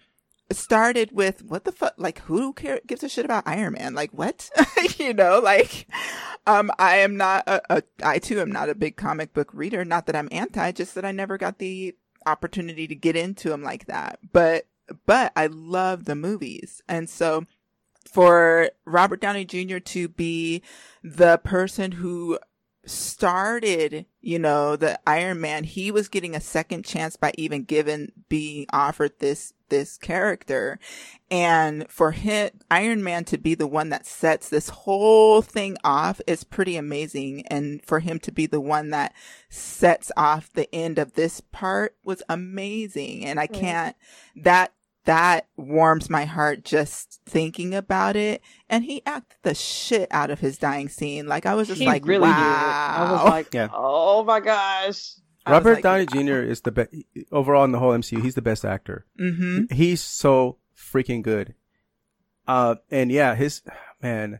started 0.51 1.11
with 1.13 1.43
what 1.45 1.63
the 1.63 1.71
fuck 1.71 1.93
like 1.97 2.19
who 2.23 2.51
care 2.51 2.81
gives 2.85 3.03
a 3.03 3.07
shit 3.09 3.23
about 3.23 3.41
iron 3.47 3.71
man 3.71 3.93
like 3.95 4.11
what 4.11 4.49
you 4.99 5.13
know 5.13 5.39
like 5.39 5.87
um 6.47 6.71
i 6.79 6.97
am 6.97 7.17
not 7.17 7.43
a, 7.47 7.77
a 7.77 7.83
i 8.03 8.19
too 8.19 8.39
am 8.39 8.51
not 8.51 8.69
a 8.69 8.75
big 8.75 8.95
comic 8.97 9.33
book 9.33 9.49
reader. 9.53 9.85
Not 9.85 10.05
that 10.05 10.15
i'm 10.15 10.29
anti 10.31 10.71
just 10.71 10.95
that 10.95 11.05
i 11.05 11.11
never 11.11 11.37
got 11.37 11.59
the 11.59 11.95
opportunity 12.25 12.87
to 12.87 12.95
get 12.95 13.15
into 13.15 13.49
them 13.49 13.63
like 13.63 13.85
that. 13.85 14.19
But 14.31 14.67
but 15.05 15.31
i 15.35 15.47
love 15.47 16.05
the 16.05 16.15
movies. 16.15 16.81
And 16.87 17.09
so 17.09 17.45
for 18.11 18.71
robert 18.83 19.21
downey 19.21 19.45
jr 19.45 19.77
to 19.77 20.07
be 20.07 20.63
the 21.03 21.37
person 21.43 21.91
who 21.91 22.39
started, 22.85 24.05
you 24.21 24.39
know, 24.39 24.75
the 24.75 24.99
Iron 25.07 25.39
Man, 25.39 25.63
he 25.63 25.91
was 25.91 26.07
getting 26.07 26.35
a 26.35 26.41
second 26.41 26.83
chance 26.83 27.15
by 27.15 27.31
even 27.37 27.63
given 27.63 28.11
being 28.29 28.65
offered 28.73 29.19
this 29.19 29.53
this 29.69 29.97
character. 29.97 30.79
And 31.29 31.89
for 31.89 32.11
him 32.11 32.51
Iron 32.69 33.03
Man 33.03 33.23
to 33.25 33.37
be 33.37 33.55
the 33.55 33.67
one 33.67 33.89
that 33.89 34.05
sets 34.05 34.49
this 34.49 34.69
whole 34.69 35.41
thing 35.41 35.77
off 35.83 36.19
is 36.27 36.43
pretty 36.43 36.75
amazing. 36.75 37.47
And 37.47 37.83
for 37.85 37.99
him 37.99 38.19
to 38.19 38.31
be 38.31 38.45
the 38.47 38.59
one 38.59 38.89
that 38.89 39.13
sets 39.49 40.11
off 40.17 40.51
the 40.51 40.73
end 40.75 40.99
of 40.99 41.13
this 41.13 41.39
part 41.39 41.95
was 42.03 42.21
amazing. 42.27 43.25
And 43.25 43.39
I 43.39 43.47
can't 43.47 43.95
that 44.35 44.73
that 45.05 45.47
warms 45.57 46.09
my 46.09 46.25
heart 46.25 46.63
just 46.63 47.21
thinking 47.25 47.73
about 47.73 48.15
it. 48.15 48.41
And 48.69 48.83
he 48.83 49.01
acted 49.05 49.37
the 49.43 49.55
shit 49.55 50.07
out 50.11 50.29
of 50.29 50.39
his 50.39 50.57
dying 50.57 50.89
scene. 50.89 51.27
Like 51.27 51.45
I 51.45 51.55
was 51.55 51.67
just 51.67 51.79
he 51.79 51.87
like, 51.87 52.05
really 52.05 52.29
wow. 52.29 52.35
did. 52.35 52.43
I 52.43 53.11
was 53.11 53.23
like, 53.23 53.47
Yeah. 53.53 53.69
"Oh 53.73 54.23
my 54.23 54.39
gosh." 54.39 55.13
Robert 55.47 55.75
like, 55.75 55.83
Downey 55.83 56.05
Jr. 56.05 56.41
is 56.41 56.61
the 56.61 56.71
best 56.71 56.93
overall 57.31 57.63
in 57.63 57.71
the 57.71 57.79
whole 57.79 57.91
MCU. 57.91 58.21
He's 58.21 58.35
the 58.35 58.43
best 58.43 58.63
actor. 58.63 59.07
Mm-hmm. 59.19 59.73
He's 59.73 60.01
so 60.01 60.57
freaking 60.77 61.23
good. 61.23 61.55
Uh, 62.47 62.75
and 62.91 63.11
yeah, 63.11 63.33
his 63.33 63.63
man, 64.01 64.39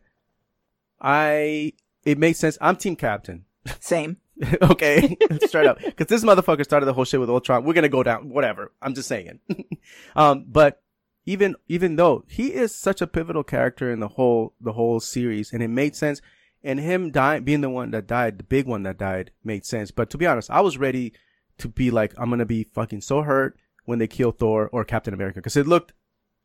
I 1.00 1.74
it 2.04 2.18
makes 2.18 2.40
sense. 2.40 2.58
I'm 2.62 2.76
Team 2.76 2.96
Captain. 2.96 3.46
Same. 3.80 4.18
okay, 4.62 5.18
straight 5.46 5.68
up, 5.68 5.80
because 5.80 6.08
this 6.08 6.24
motherfucker 6.24 6.64
started 6.64 6.86
the 6.86 6.94
whole 6.94 7.06
shit 7.06 7.20
with 7.20 7.30
Ultron. 7.30 7.64
We're 7.64 7.74
gonna 7.74 7.90
go 7.90 8.04
down, 8.04 8.30
whatever. 8.30 8.72
I'm 8.82 8.94
just 8.94 9.08
saying. 9.08 9.40
um, 10.16 10.46
but 10.48 10.82
even 11.26 11.56
even 11.68 11.96
though 11.96 12.26
he 12.28 12.54
is 12.54 12.74
such 12.74 13.02
a 13.02 13.08
pivotal 13.08 13.44
character 13.44 13.92
in 13.92 14.00
the 14.00 14.08
whole 14.08 14.54
the 14.60 14.74
whole 14.74 15.00
series, 15.00 15.54
and 15.54 15.62
it 15.62 15.68
made 15.68 15.96
sense, 15.96 16.22
and 16.64 16.80
him 16.80 17.12
dying, 17.12 17.44
being 17.44 17.62
the 17.62 17.70
one 17.70 17.92
that 17.92 18.08
died, 18.08 18.40
the 18.40 18.44
big 18.44 18.66
one 18.66 18.84
that 18.84 18.98
died, 18.98 19.32
made 19.44 19.66
sense. 19.66 19.92
But 19.92 20.10
to 20.12 20.18
be 20.18 20.28
honest, 20.28 20.50
I 20.50 20.62
was 20.62 20.78
ready 20.78 21.14
to 21.60 21.68
be 21.68 21.92
like, 21.92 22.14
I'm 22.18 22.30
gonna 22.30 22.46
be 22.46 22.64
fucking 22.64 23.02
so 23.02 23.22
hurt 23.22 23.58
when 23.86 24.00
they 24.00 24.08
kill 24.08 24.32
Thor 24.32 24.70
or 24.72 24.84
Captain 24.86 25.14
America, 25.14 25.40
because 25.40 25.58
it 25.58 25.68
looked. 25.68 25.94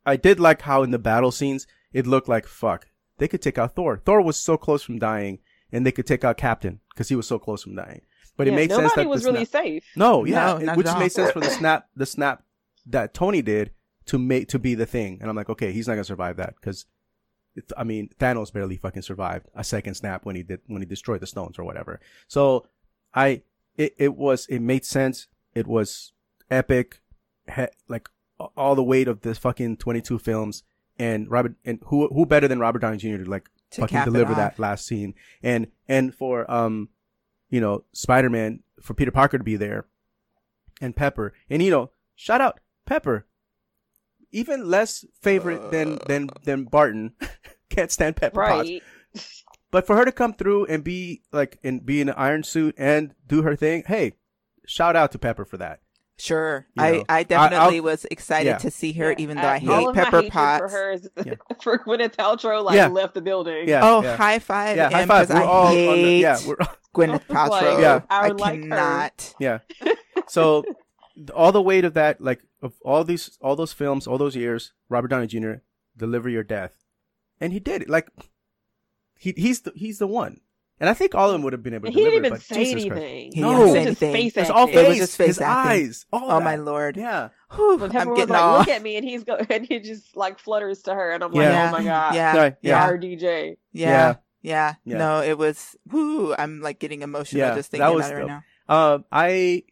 I 0.05 0.17
did 0.17 0.39
like 0.39 0.63
how 0.63 0.83
in 0.83 0.93
the 0.93 1.01
battle 1.01 1.33
scenes 1.33 1.67
it 1.93 2.07
looked 2.07 2.29
like 2.29 2.47
fuck 2.47 2.87
they 3.19 3.29
could 3.29 3.43
take 3.43 3.59
out 3.59 3.75
Thor. 3.75 4.01
Thor 4.05 4.21
was 4.21 4.37
so 4.37 4.57
close 4.57 4.83
from 4.83 4.99
dying, 4.99 5.39
and 5.73 5.85
they 5.87 5.93
could 5.93 6.07
take 6.07 6.25
out 6.25 6.37
Captain 6.37 6.81
because 6.91 7.09
he 7.09 7.17
was 7.17 7.27
so 7.27 7.39
close 7.39 7.63
from 7.63 7.75
dying. 7.77 8.03
But 8.37 8.47
it 8.47 8.51
Yeah, 8.51 8.57
made 8.57 8.71
sense 8.71 8.83
nobody 8.83 9.03
that 9.03 9.09
was 9.09 9.23
the 9.23 9.33
really 9.33 9.45
snap- 9.47 9.63
safe. 9.65 9.85
no, 9.97 10.25
yeah, 10.25 10.59
No, 10.61 10.73
it- 10.73 10.77
which 10.77 10.87
made 10.99 11.11
sense 11.13 11.31
for 11.33 11.41
the 11.41 11.51
snap, 11.51 11.89
the 11.97 12.07
snap 12.07 12.43
that 12.87 13.15
Tony 13.15 13.43
did 13.43 13.73
to 14.07 14.19
make 14.19 14.49
to 14.49 14.59
be 14.59 14.75
the 14.75 14.87
thing. 14.87 15.19
And 15.21 15.29
I'm 15.31 15.37
like, 15.37 15.49
okay, 15.49 15.73
he's 15.73 15.89
not 15.89 15.95
gonna 15.95 16.05
survive 16.05 16.37
that 16.37 16.55
because, 16.57 16.87
I 17.77 17.83
mean, 17.85 18.11
Thanos 18.21 18.53
barely 18.53 18.77
fucking 18.77 19.03
survived 19.03 19.49
a 19.55 19.65
second 19.65 19.95
snap 19.95 20.25
when 20.25 20.37
he 20.37 20.43
did 20.43 20.61
when 20.67 20.83
he 20.83 20.87
destroyed 20.87 21.21
the 21.21 21.27
stones 21.27 21.59
or 21.59 21.65
whatever. 21.65 21.99
So, 22.29 22.67
I 23.15 23.43
it 23.77 23.95
it 23.99 24.15
was 24.17 24.47
it 24.49 24.61
made 24.61 24.85
sense. 24.85 25.27
It 25.55 25.67
was 25.67 26.13
epic, 26.51 27.01
he, 27.55 27.67
like 27.89 28.09
all 28.57 28.75
the 28.75 28.83
weight 28.85 29.09
of 29.09 29.23
this 29.23 29.39
fucking 29.39 29.79
22 29.79 30.19
films. 30.19 30.63
And 30.99 31.31
Robert 31.31 31.55
and 31.65 31.79
who 31.87 32.09
who 32.09 32.27
better 32.27 32.47
than 32.49 32.59
Robert 32.59 32.81
Downey 32.81 32.99
Jr. 32.99 33.17
to 33.17 33.25
like 33.25 33.49
To 33.73 33.83
fucking 33.83 34.05
deliver 34.05 34.35
that 34.35 34.59
last 34.59 34.87
scene. 34.87 35.15
And 35.43 35.69
and 35.89 36.15
for 36.15 36.51
um 36.51 36.89
you 37.51 37.61
know 37.61 37.85
Spider 37.93 38.31
Man 38.31 38.63
for 38.81 38.95
Peter 38.95 39.11
Parker 39.11 39.39
to 39.39 39.45
be 39.45 39.57
there 39.57 39.87
and 40.81 40.95
Pepper. 40.95 41.35
And 41.51 41.63
you 41.63 41.71
know 41.71 41.91
shout 42.15 42.41
out 42.41 42.61
Pepper. 42.87 43.27
Even 44.33 44.69
less 44.69 45.05
favorite 45.21 45.71
than 45.71 45.99
than 46.07 46.29
than 46.45 46.65
Barton 46.65 47.13
can't 47.71 47.91
stand 47.91 48.17
Pepper 48.17 48.41
Potts. 48.45 48.71
But 49.71 49.87
for 49.87 49.97
her 49.97 50.05
to 50.05 50.13
come 50.13 50.33
through 50.33 50.67
and 50.67 50.85
be 50.85 51.23
like 51.33 51.59
and 51.65 51.85
be 51.85 52.01
in 52.01 52.09
an 52.09 52.15
iron 52.17 52.43
suit 52.43 52.75
and 52.79 53.15
do 53.27 53.43
her 53.43 53.57
thing 53.57 53.83
hey 53.87 54.13
shout 54.67 54.97
out 54.97 55.13
to 55.13 55.19
Pepper 55.19 55.45
for 55.45 55.57
that 55.57 55.81
Sure. 56.19 56.67
You 56.77 56.83
I, 56.83 56.91
know, 56.93 57.05
I 57.11 57.19
I- 57.19 57.23
definitely 57.25 57.77
I'll- 57.79 57.83
was 57.85 58.07
excited 58.07 58.49
yeah. 58.49 58.59
to 58.59 58.71
see 58.71 58.93
her, 58.95 59.11
Yeah, 59.11 59.17
even 59.19 59.37
though 59.37 59.43
I, 59.43 59.57
I- 59.63 59.67
all 59.69 59.79
hate 59.81 59.89
of 59.89 59.95
Pepper 59.95 60.17
hatred 60.17 60.33
Potts. 60.33 60.61
for 60.61 60.69
her 60.69 60.93
is 60.93 61.11
Yeah. 61.25 61.35
for 61.63 61.79
Gwyneth 61.79 62.17
Paltrow 62.17 62.65
like 62.65 62.77
Yeah. 62.77 62.89
left 62.89 63.15
the 63.15 63.21
building. 63.21 63.69
yeah 63.69 63.81
oh, 63.83 64.03
yeah. 64.03 64.17
high 64.17 64.39
five! 64.39 64.77
yeah 64.79 64.91
high 64.91 65.03
Em, 65.03 65.09
five 65.09 65.29
'cause 65.29 65.37
we're 65.37 65.43
I 65.43 65.47
all 65.47 65.67
on 65.67 65.75
the, 65.75 65.81
hate 65.85 66.21
yeah 66.21 66.39
we're 66.47 66.57
Gwyneth 66.95 67.11
Like, 67.29 67.29
Paltrow. 67.29 67.81
Yeah. 67.81 68.01
I 68.09 68.27
I 68.27 68.29
like 68.29 68.55
her. 68.57 68.61
cannot. 68.63 69.35
Yeah. 69.39 69.59
So 70.29 70.65
all 71.35 71.53
the 71.53 71.61
weight 71.63 71.85
of 71.85 71.93
that, 71.95 72.21
like 72.21 72.41
of 72.63 72.73
all 72.83 73.05
these, 73.05 73.37
all 73.43 73.55
those 73.57 73.73
films, 73.75 74.07
all 74.07 74.17
those 74.19 74.35
years, 74.37 74.73
Robert 74.89 75.09
Downey 75.09 75.27
Jr. 75.27 75.55
deliver 75.97 76.29
your 76.31 76.43
death, 76.43 76.73
and 77.41 77.53
he 77.53 77.61
did 77.61 77.83
it. 77.83 77.91
Like 77.91 78.09
he 79.19 79.33
he's 79.37 79.61
the 79.61 79.73
he's 79.77 79.99
the 79.99 80.07
one, 80.07 80.41
and 80.81 80.89
I 80.91 80.95
think 80.95 81.15
all 81.15 81.27
of 81.29 81.33
them 81.33 81.43
would 81.43 81.53
have 81.53 81.63
been 81.63 81.75
able 81.75 81.83
to 81.85 81.89
And 81.89 81.95
he 81.95 82.01
deliver. 82.05 82.23
didn't 82.23 82.27
even 82.27 82.37
but 82.39 82.43
say 82.43 82.65
Jesus 82.65 82.87
Christ. 82.89 83.03
anything. 83.03 83.33
He 83.35 83.41
No. 83.41 83.51
didn't 83.51 83.61
say 83.61 83.63
It 83.63 83.65
was 83.65 83.75
just 83.75 84.03
anything. 84.03 84.13
face 84.13 84.37
It's 84.37 84.51
all 84.51 84.65
acting. 84.67 84.79
It 84.85 84.89
was 84.89 84.97
just 84.99 85.17
face 85.17 85.27
his 85.29 85.41
acting. 85.41 85.71
eyes. 85.73 86.07
All 86.13 86.25
Oh 86.25 86.39
that. 86.39 86.45
my 86.45 86.57
lord! 86.57 86.97
Yeah. 86.97 87.29
Whew, 87.55 87.83
I'm 87.85 87.91
Pepper 87.91 88.11
was 88.11 88.19
getting 88.19 88.33
like, 88.35 88.43
all. 88.43 88.59
"Look 88.59 88.69
at 88.69 88.83
me," 88.83 88.97
and 88.97 89.05
he's 89.05 89.25
go 89.25 89.37
and 89.51 89.65
he 89.67 89.81
just 89.81 90.17
like 90.17 90.39
flutters 90.39 90.83
to 90.83 90.95
her, 90.95 91.13
and 91.13 91.23
I'm 91.25 91.33
like, 91.33 91.49
"Oh 91.49 91.71
my 91.73 91.83
god, 91.85 92.15
Yeah, 92.15 92.37
Right, 92.37 92.57
yeah, 92.63 92.89
RDJ." 92.89 93.57
yeah, 93.73 93.91
Yeah. 93.91 94.15
yeah. 94.43 94.75
Yeah. 94.85 94.99
No, 94.99 95.23
it 95.23 95.39
was. 95.39 95.77
Whoo! 95.91 96.35
I'm 96.35 96.61
like 96.61 96.79
getting 96.79 97.03
emotional 97.03 97.41
Yeah, 97.41 97.55
just 97.55 97.71
that 97.73 97.79
thinking 97.79 97.95
was 97.95 98.07
about 98.07 98.17
it 98.17 98.25
right 98.25 98.27
now. 98.69 98.95
Um, 98.95 99.05
I, 99.13 99.63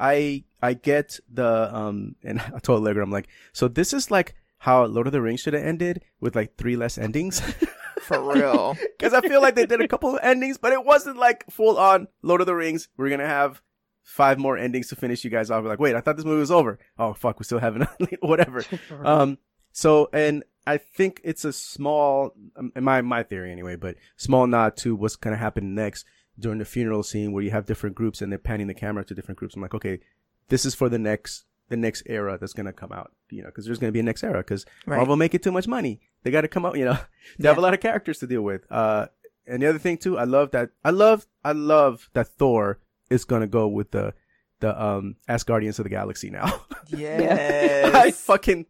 I, 0.00 0.44
I 0.62 0.72
get 0.74 1.20
the 1.32 1.74
um, 1.74 2.16
and 2.24 2.40
I 2.54 2.58
told 2.60 2.80
Allegra, 2.80 3.02
I'm 3.02 3.10
like, 3.10 3.28
so 3.52 3.68
this 3.68 3.92
is 3.92 4.10
like 4.10 4.34
how 4.58 4.84
Lord 4.86 5.06
of 5.06 5.12
the 5.12 5.20
Rings 5.22 5.40
should 5.40 5.54
have 5.54 5.62
ended 5.62 6.02
with 6.20 6.34
like 6.34 6.56
three 6.56 6.76
less 6.76 6.96
endings. 6.98 7.40
For 8.02 8.20
real. 8.20 8.76
Because 8.98 9.14
I 9.14 9.20
feel 9.20 9.40
like 9.40 9.54
they 9.54 9.66
did 9.66 9.80
a 9.80 9.88
couple 9.88 10.14
of 10.16 10.20
endings, 10.22 10.58
but 10.58 10.72
it 10.72 10.84
wasn't 10.84 11.16
like 11.16 11.44
full 11.50 11.78
on 11.78 12.08
Lord 12.22 12.40
of 12.40 12.46
the 12.46 12.54
Rings. 12.54 12.88
We're 12.96 13.10
gonna 13.10 13.26
have 13.26 13.62
five 14.02 14.38
more 14.38 14.56
endings 14.58 14.88
to 14.88 14.96
finish 14.96 15.22
you 15.22 15.30
guys 15.30 15.50
off. 15.50 15.62
We're 15.62 15.68
like, 15.68 15.78
wait, 15.78 15.94
I 15.94 16.00
thought 16.00 16.16
this 16.16 16.24
movie 16.24 16.40
was 16.40 16.50
over. 16.50 16.78
Oh 16.98 17.12
fuck, 17.12 17.38
we 17.38 17.44
still 17.44 17.60
haven't. 17.60 17.88
Whatever. 18.20 18.64
Um. 19.04 19.38
So, 19.70 20.08
and 20.12 20.42
I 20.66 20.78
think 20.78 21.20
it's 21.22 21.44
a 21.44 21.52
small, 21.52 22.34
um, 22.56 22.72
in 22.74 22.82
my 22.82 23.02
my 23.02 23.22
theory 23.22 23.52
anyway, 23.52 23.76
but 23.76 23.96
small 24.16 24.46
nod 24.46 24.76
to 24.78 24.96
what's 24.96 25.16
gonna 25.16 25.36
happen 25.36 25.74
next 25.74 26.04
during 26.38 26.58
the 26.58 26.64
funeral 26.64 27.02
scene 27.02 27.32
where 27.32 27.42
you 27.42 27.50
have 27.50 27.66
different 27.66 27.94
groups 27.96 28.20
and 28.20 28.32
they're 28.32 28.38
panning 28.38 28.66
the 28.66 28.74
camera 28.74 29.04
to 29.04 29.14
different 29.14 29.38
groups. 29.38 29.54
I'm 29.54 29.62
like, 29.62 29.74
okay, 29.74 30.00
this 30.48 30.64
is 30.64 30.74
for 30.74 30.88
the 30.88 30.98
next 30.98 31.44
the 31.68 31.76
next 31.76 32.02
era 32.06 32.38
that's 32.40 32.52
gonna 32.52 32.72
come 32.72 32.92
out. 32.92 33.12
You 33.30 33.42
know, 33.42 33.48
because 33.48 33.66
there's 33.66 33.78
gonna 33.78 33.92
be 33.92 34.00
a 34.00 34.02
next 34.02 34.24
era 34.24 34.38
because 34.38 34.64
Right. 34.86 34.96
Marvel 34.96 35.20
it 35.22 35.42
too 35.42 35.52
much 35.52 35.66
money. 35.68 36.00
They 36.22 36.30
got 36.30 36.40
to 36.42 36.48
come 36.48 36.64
out. 36.66 36.76
You 36.78 36.86
know, 36.86 36.98
they 37.38 37.48
have 37.48 37.58
a 37.58 37.60
lot 37.60 37.74
of 37.74 37.80
characters 37.80 38.18
to 38.18 38.26
deal 38.26 38.42
with. 38.42 38.62
Uh, 38.70 39.06
and 39.46 39.62
the 39.62 39.66
other 39.68 39.78
thing 39.78 39.96
too, 39.98 40.18
I 40.18 40.24
love 40.24 40.50
that. 40.50 40.70
I 40.84 40.90
love, 40.90 41.26
I 41.44 41.52
love 41.52 42.10
that 42.14 42.28
Thor 42.28 42.78
is 43.10 43.24
gonna 43.24 43.46
go 43.46 43.68
with 43.68 43.90
the 43.92 44.14
the 44.60 44.82
um 44.82 45.16
Asgardians 45.28 45.78
of 45.78 45.84
the 45.84 45.90
Galaxy 45.90 46.30
now. 46.30 46.62
Yes. 46.88 47.94
I 47.94 48.10
fucking 48.10 48.66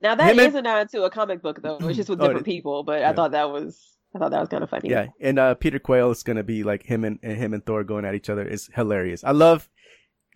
Now 0.00 0.14
that 0.14 0.30
Him 0.30 0.38
is 0.40 0.46
and- 0.54 0.58
a 0.66 0.70
nod 0.70 0.88
to 0.90 1.04
a 1.04 1.10
comic 1.10 1.42
book 1.42 1.62
though. 1.62 1.78
It's 1.80 1.96
just 1.96 2.08
with 2.10 2.20
Oh, 2.20 2.24
different 2.26 2.46
it- 2.46 2.50
people, 2.50 2.82
but 2.82 3.00
yeah. 3.00 3.10
I 3.10 3.12
thought 3.14 3.32
that 3.32 3.50
was 3.50 3.96
I 4.14 4.18
thought 4.18 4.30
that 4.30 4.40
was 4.40 4.48
kind 4.50 4.62
of 4.62 4.68
funny. 4.68 4.90
yeah. 4.90 5.06
And 5.20 5.38
uh, 5.38 5.54
Peter 5.54 5.78
Quill 5.78 6.10
is 6.10 6.22
gonna 6.22 6.42
be 6.42 6.62
like 6.64 6.82
him 6.84 7.02
and, 7.04 7.18
and 7.22 7.36
him 7.38 7.54
and 7.54 7.64
Thor 7.64 7.82
going 7.82 8.04
at 8.04 8.14
each 8.14 8.28
other. 8.28 8.44
is 8.46 8.68
hilarious. 8.74 9.24
I 9.24 9.30
love. 9.32 9.68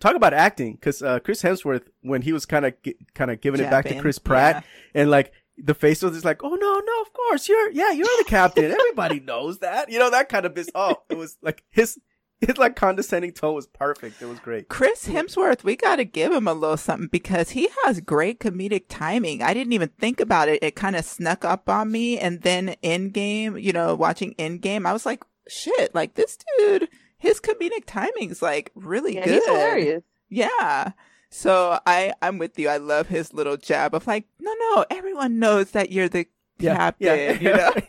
Talk 0.00 0.14
about 0.14 0.34
acting, 0.34 0.74
because 0.74 1.02
uh, 1.02 1.20
Chris 1.20 1.42
Hemsworth, 1.42 1.84
when 2.02 2.22
he 2.22 2.32
was 2.32 2.44
kind 2.44 2.66
of 2.66 2.74
kind 3.14 3.30
of 3.30 3.40
giving 3.40 3.60
it 3.60 3.70
back 3.70 3.86
to 3.86 3.98
Chris 4.00 4.18
Pratt, 4.18 4.64
and 4.94 5.10
like 5.10 5.32
the 5.56 5.74
face 5.74 6.02
was 6.02 6.12
just 6.12 6.24
like, 6.24 6.44
"Oh 6.44 6.54
no, 6.54 6.80
no, 6.80 7.02
of 7.02 7.12
course 7.12 7.48
you're, 7.48 7.70
yeah, 7.70 7.92
you're 7.92 8.06
the 8.18 8.24
captain. 8.26 8.70
Everybody 8.70 9.20
knows 9.20 9.60
that, 9.60 9.90
you 9.90 9.98
know 9.98 10.10
that 10.10 10.28
kind 10.28 10.44
of 10.44 10.54
bis. 10.54 10.68
Oh, 10.74 10.96
it 11.08 11.16
was 11.16 11.38
like 11.42 11.64
his 11.70 11.98
his 12.40 12.58
like 12.58 12.76
condescending 12.76 13.32
tone 13.32 13.54
was 13.54 13.66
perfect. 13.66 14.20
It 14.20 14.26
was 14.26 14.38
great. 14.38 14.68
Chris 14.68 15.08
Hemsworth, 15.08 15.64
we 15.64 15.76
got 15.76 15.96
to 15.96 16.04
give 16.04 16.32
him 16.32 16.46
a 16.46 16.52
little 16.52 16.76
something 16.76 17.08
because 17.08 17.50
he 17.50 17.68
has 17.84 18.00
great 18.00 18.40
comedic 18.40 18.84
timing. 18.88 19.42
I 19.42 19.54
didn't 19.54 19.72
even 19.72 19.88
think 19.98 20.20
about 20.20 20.48
it. 20.48 20.62
It 20.62 20.76
kind 20.76 20.96
of 20.96 21.04
snuck 21.04 21.44
up 21.44 21.68
on 21.68 21.90
me. 21.90 22.18
And 22.18 22.42
then 22.42 22.76
Endgame, 22.82 23.62
you 23.62 23.72
know, 23.72 23.94
watching 23.94 24.34
Endgame, 24.34 24.86
I 24.86 24.92
was 24.92 25.06
like, 25.06 25.24
shit, 25.48 25.94
like 25.94 26.14
this 26.14 26.36
dude, 26.58 26.88
his 27.26 27.40
comedic 27.40 27.84
timing's 27.86 28.40
like 28.42 28.70
really 28.74 29.14
Yeah, 29.16 29.24
good. 29.24 29.34
he's 29.34 29.46
hilarious. 29.46 30.02
Yeah. 30.28 30.92
So 31.30 31.78
I, 31.86 32.14
I'm 32.22 32.38
with 32.38 32.58
you. 32.58 32.68
I 32.68 32.76
love 32.78 33.08
his 33.08 33.32
little 33.34 33.56
jab 33.56 33.94
of 33.94 34.06
like, 34.06 34.26
no, 34.40 34.54
no, 34.58 34.84
everyone 34.90 35.38
knows 35.38 35.72
that 35.72 35.90
you're 35.92 36.08
the 36.08 36.26
Yeah, 36.58 36.76
captain. 36.76 37.06
yeah. 37.18 37.32
You 37.32 37.52
know? 37.56 37.72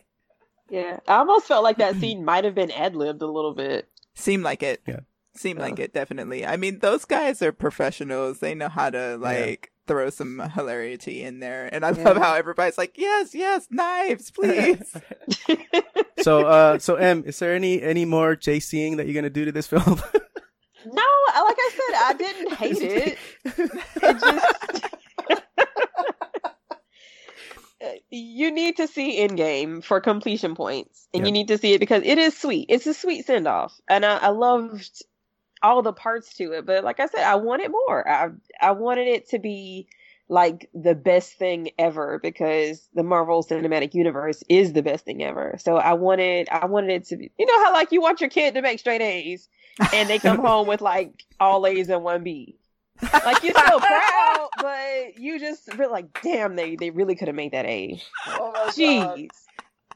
Yeah. 0.70 1.00
I 1.08 1.14
almost 1.20 1.48
felt 1.48 1.64
like 1.64 1.78
that 1.78 1.96
scene 1.96 2.26
might 2.26 2.44
have 2.44 2.54
been 2.54 2.72
ad 2.72 2.94
libbed 2.94 3.22
a 3.22 3.26
little 3.28 3.54
bit. 3.54 3.88
Seemed 4.16 4.44
like 4.44 4.62
it. 4.62 4.82
Yeah. 4.86 5.00
Seemed 5.34 5.60
like 5.60 5.80
it, 5.80 5.94
definitely. 5.94 6.46
I 6.46 6.58
mean, 6.58 6.80
those 6.80 7.06
guys 7.06 7.42
are 7.42 7.54
professionals. 7.54 8.40
They 8.40 8.54
know 8.54 8.68
how 8.68 8.90
to, 8.90 9.16
like, 9.18 9.72
throw 9.86 10.10
some 10.10 10.40
hilarity 10.56 11.24
in 11.24 11.40
there. 11.40 11.70
And 11.72 11.86
I 11.86 11.92
Yeah. 11.92 12.04
love 12.04 12.18
how 12.18 12.34
everybody's 12.34 12.78
like, 12.78 12.98
yes, 12.98 13.34
yes, 13.34 13.68
knives, 13.72 14.30
please. 14.38 14.94
So, 16.28 16.44
uh, 16.46 16.78
so 16.78 16.96
M, 16.96 17.24
is 17.26 17.40
there 17.40 17.56
any 17.56 17.82
any 17.82 18.04
more 18.04 18.36
JCing 18.36 18.98
that 18.98 19.06
you're 19.08 19.16
gonna 19.16 19.30
do 19.30 19.46
to 19.46 19.52
this 19.54 19.68
film? 19.68 20.02
No, 20.86 21.04
like 21.44 21.58
I 21.60 21.72
said, 21.74 21.96
I 22.04 22.14
didn't 22.18 22.54
hate 22.58 22.82
it. 22.82 23.18
It 24.02 24.20
just 24.20 24.46
you 28.10 28.52
need 28.52 28.78
to 28.78 28.88
see 28.88 29.20
Endgame 29.20 29.84
for 29.84 30.02
completion 30.02 30.56
points, 30.56 31.08
and 31.14 31.24
Yeah. 31.24 31.28
you 31.28 31.32
need 31.32 31.48
to 31.50 31.58
see 31.58 31.74
it 31.74 31.80
because 31.80 32.04
it 32.04 32.18
is 32.18 32.38
sweet. 32.38 32.66
It's 32.70 32.88
a 32.88 32.94
sweet 32.94 33.26
send 33.26 33.48
off, 33.48 33.80
and 33.88 34.06
I, 34.06 34.18
I 34.18 34.28
loved 34.30 35.04
all 35.62 35.82
the 35.82 35.94
parts 35.94 36.34
to 36.36 36.54
it. 36.54 36.66
But 36.66 36.84
like 36.84 37.00
I 37.00 37.06
said, 37.08 37.24
I 37.24 37.36
wanted 37.36 37.72
more. 37.72 38.08
I 38.08 38.30
I 38.62 38.72
wanted 38.72 39.08
it 39.08 39.30
to 39.30 39.40
be 39.40 39.88
like 40.30 40.70
the 40.74 40.96
best 40.96 41.34
thing 41.34 41.72
ever 41.78 42.20
because 42.22 42.88
the 42.94 43.04
Marvel 43.04 43.44
Cinematic 43.44 43.94
Universe 43.94 44.44
is 44.50 44.74
the 44.74 44.84
best 44.84 45.06
thing 45.06 45.24
ever. 45.24 45.56
So 45.60 45.78
I 45.78 45.94
wanted 45.94 46.50
I 46.50 46.66
wanted 46.66 46.92
it 46.92 47.06
to 47.08 47.18
be 47.18 47.32
you 47.38 47.46
know 47.46 47.66
how 47.66 47.74
like 47.74 47.92
you 47.92 48.02
want 48.02 48.22
your 48.22 48.30
kid 48.30 48.56
to 48.56 48.62
make 48.62 48.80
straight 48.80 49.02
A's 49.02 49.48
and 49.94 50.10
they 50.10 50.20
come 50.20 50.40
home 50.46 50.68
with 50.68 50.82
like 50.82 51.26
all 51.40 51.66
A's 51.66 51.90
and 51.90 52.04
one 52.04 52.24
B. 52.24 52.58
Like 53.02 53.44
you're 53.44 53.54
so 53.54 53.80
proud, 53.80 54.50
but 54.60 55.20
you 55.20 55.40
just 55.40 55.72
feel 55.74 55.92
like, 55.92 56.22
damn, 56.24 56.56
they 56.56 56.76
they 56.76 56.90
really 56.90 57.16
could 57.16 57.28
have 57.28 57.36
made 57.36 57.52
that 57.52 57.66
A. 57.66 58.02
Oh 58.28 58.54
Jeez. 58.70 59.30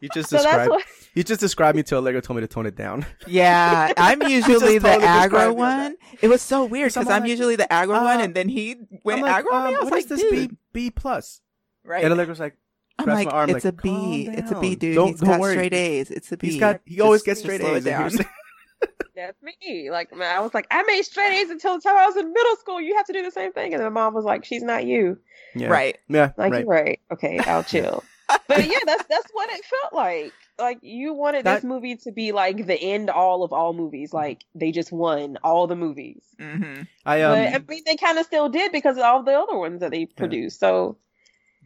You 0.01 0.09
just 0.13 0.29
So 0.29 0.37
described. 0.37 0.69
what- 0.71 0.83
You 1.13 1.23
just 1.23 1.39
described 1.41 1.75
me 1.75 1.83
to 1.83 1.97
Allegra. 1.97 2.21
Told 2.21 2.37
me 2.37 2.41
to 2.41 2.47
tone 2.47 2.65
it 2.65 2.75
down. 2.75 3.05
yeah, 3.27 3.91
I'm 3.97 4.21
usually 4.23 4.77
the 4.79 4.87
totally 4.89 5.05
aggro 5.05 5.21
described 5.23 5.33
you 5.33 5.49
on 5.49 5.55
one. 5.55 5.95
It 6.21 6.27
was 6.29 6.41
so 6.41 6.63
weird 6.65 6.93
because 6.93 7.07
I'm 7.09 7.21
like, 7.23 7.29
usually 7.29 7.55
the 7.57 7.67
aggro 7.69 8.01
one, 8.03 8.19
uh, 8.19 8.23
and 8.23 8.33
then 8.33 8.47
he 8.49 8.77
went 9.03 9.21
like, 9.21 9.43
aggro 9.45 9.51
on 9.53 9.67
me. 9.67 9.75
I 9.75 9.77
um, 9.77 9.83
was 9.83 9.83
what 9.85 9.91
like, 9.93 10.03
is 10.03 10.09
this 10.09 10.21
dude. 10.21 10.49
B 10.51 10.57
B 10.73 10.89
plus? 10.91 11.41
Right. 11.83 12.03
And 12.03 12.13
Allegra's 12.13 12.39
like, 12.39 12.55
I'm 12.97 13.07
like, 13.07 13.27
my 13.27 13.31
arm, 13.31 13.49
it's 13.49 13.65
like, 13.65 13.73
a 13.73 13.81
B. 13.81 14.29
It's 14.31 14.51
a 14.51 14.59
B, 14.59 14.75
dude. 14.75 14.95
Don't- 14.95 15.07
He's 15.09 15.19
don't 15.19 15.29
got 15.31 15.39
worry. 15.41 15.53
straight 15.55 15.73
A's. 15.73 16.11
It's 16.11 16.31
a 16.31 16.37
B. 16.37 16.47
He's 16.51 16.59
got. 16.59 16.79
He 16.85 17.01
always 17.01 17.23
gets 17.23 17.41
straight 17.41 17.59
A's. 17.61 17.67
it 17.67 17.75
and 17.75 17.83
he 17.85 17.89
down. 17.91 18.03
was- 18.05 18.21
That's 19.15 19.37
me. 19.43 19.91
Like 19.91 20.15
man, 20.15 20.35
I 20.35 20.39
was 20.39 20.53
like, 20.53 20.65
I 20.71 20.81
made 20.83 21.01
straight 21.03 21.33
A's 21.41 21.49
until 21.49 21.75
the 21.75 21.81
time 21.81 21.97
I 21.97 22.05
was 22.07 22.15
in 22.15 22.31
middle 22.31 22.55
school. 22.55 22.79
You 22.81 22.95
have 22.95 23.05
to 23.07 23.13
do 23.13 23.21
the 23.21 23.29
same 23.31 23.51
thing. 23.51 23.73
And 23.73 23.81
then 23.83 23.91
my 23.93 24.01
mom 24.01 24.13
was 24.13 24.23
like, 24.25 24.45
She's 24.45 24.63
not 24.63 24.85
you. 24.85 25.19
yeah. 25.55 25.67
Right. 25.67 25.97
Yeah. 26.07 26.31
Like 26.37 26.53
right. 26.53 26.59
you're 26.63 26.69
right. 26.73 26.99
Okay, 27.11 27.37
I'll 27.39 27.63
chill. 27.63 28.03
But 28.47 28.65
yeah, 28.69 28.79
that's 28.85 29.03
that's 29.05 29.27
what 29.33 29.49
it 29.51 29.61
felt 29.65 29.93
like. 29.93 30.33
Like 30.59 30.79
you 30.81 31.13
wanted 31.13 31.45
That- 31.45 31.55
this 31.55 31.63
movie 31.63 31.95
to 31.97 32.11
be 32.11 32.31
like 32.31 32.65
the 32.67 32.79
end 32.79 33.09
all 33.09 33.43
of 33.43 33.51
all 33.53 33.73
movies. 33.73 34.13
Like 34.13 34.43
they 34.55 34.71
just 34.71 34.91
won 34.91 35.37
all 35.43 35.67
the 35.67 35.75
movies. 35.75 36.21
Mm-hmm. 36.39 36.83
I 37.05 37.19
but 37.21 37.47
um. 37.47 37.53
I 37.55 37.59
mean, 37.67 37.83
they 37.85 37.95
kind 37.95 38.17
of 38.17 38.25
still 38.25 38.49
did 38.49 38.71
because 38.71 38.97
of 38.97 39.03
all 39.03 39.23
the 39.23 39.33
other 39.33 39.57
ones 39.57 39.79
that 39.81 39.91
they 39.91 40.05
produced. 40.05 40.59
So 40.59 40.97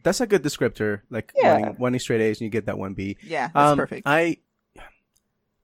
That's 0.02 0.20
a 0.20 0.26
good 0.26 0.42
descriptor. 0.42 1.02
Like 1.10 1.32
Yeah. 1.36 1.52
wanting, 1.58 1.76
wanting 1.78 2.00
straight 2.00 2.20
A's 2.20 2.40
and 2.40 2.44
you 2.46 2.50
get 2.50 2.66
that 2.66 2.78
one 2.78 2.94
B. 2.94 3.16
Yeah, 3.22 3.48
that's 3.48 3.56
Um, 3.72 3.76
perfect. 3.78 4.02
I, 4.06 4.38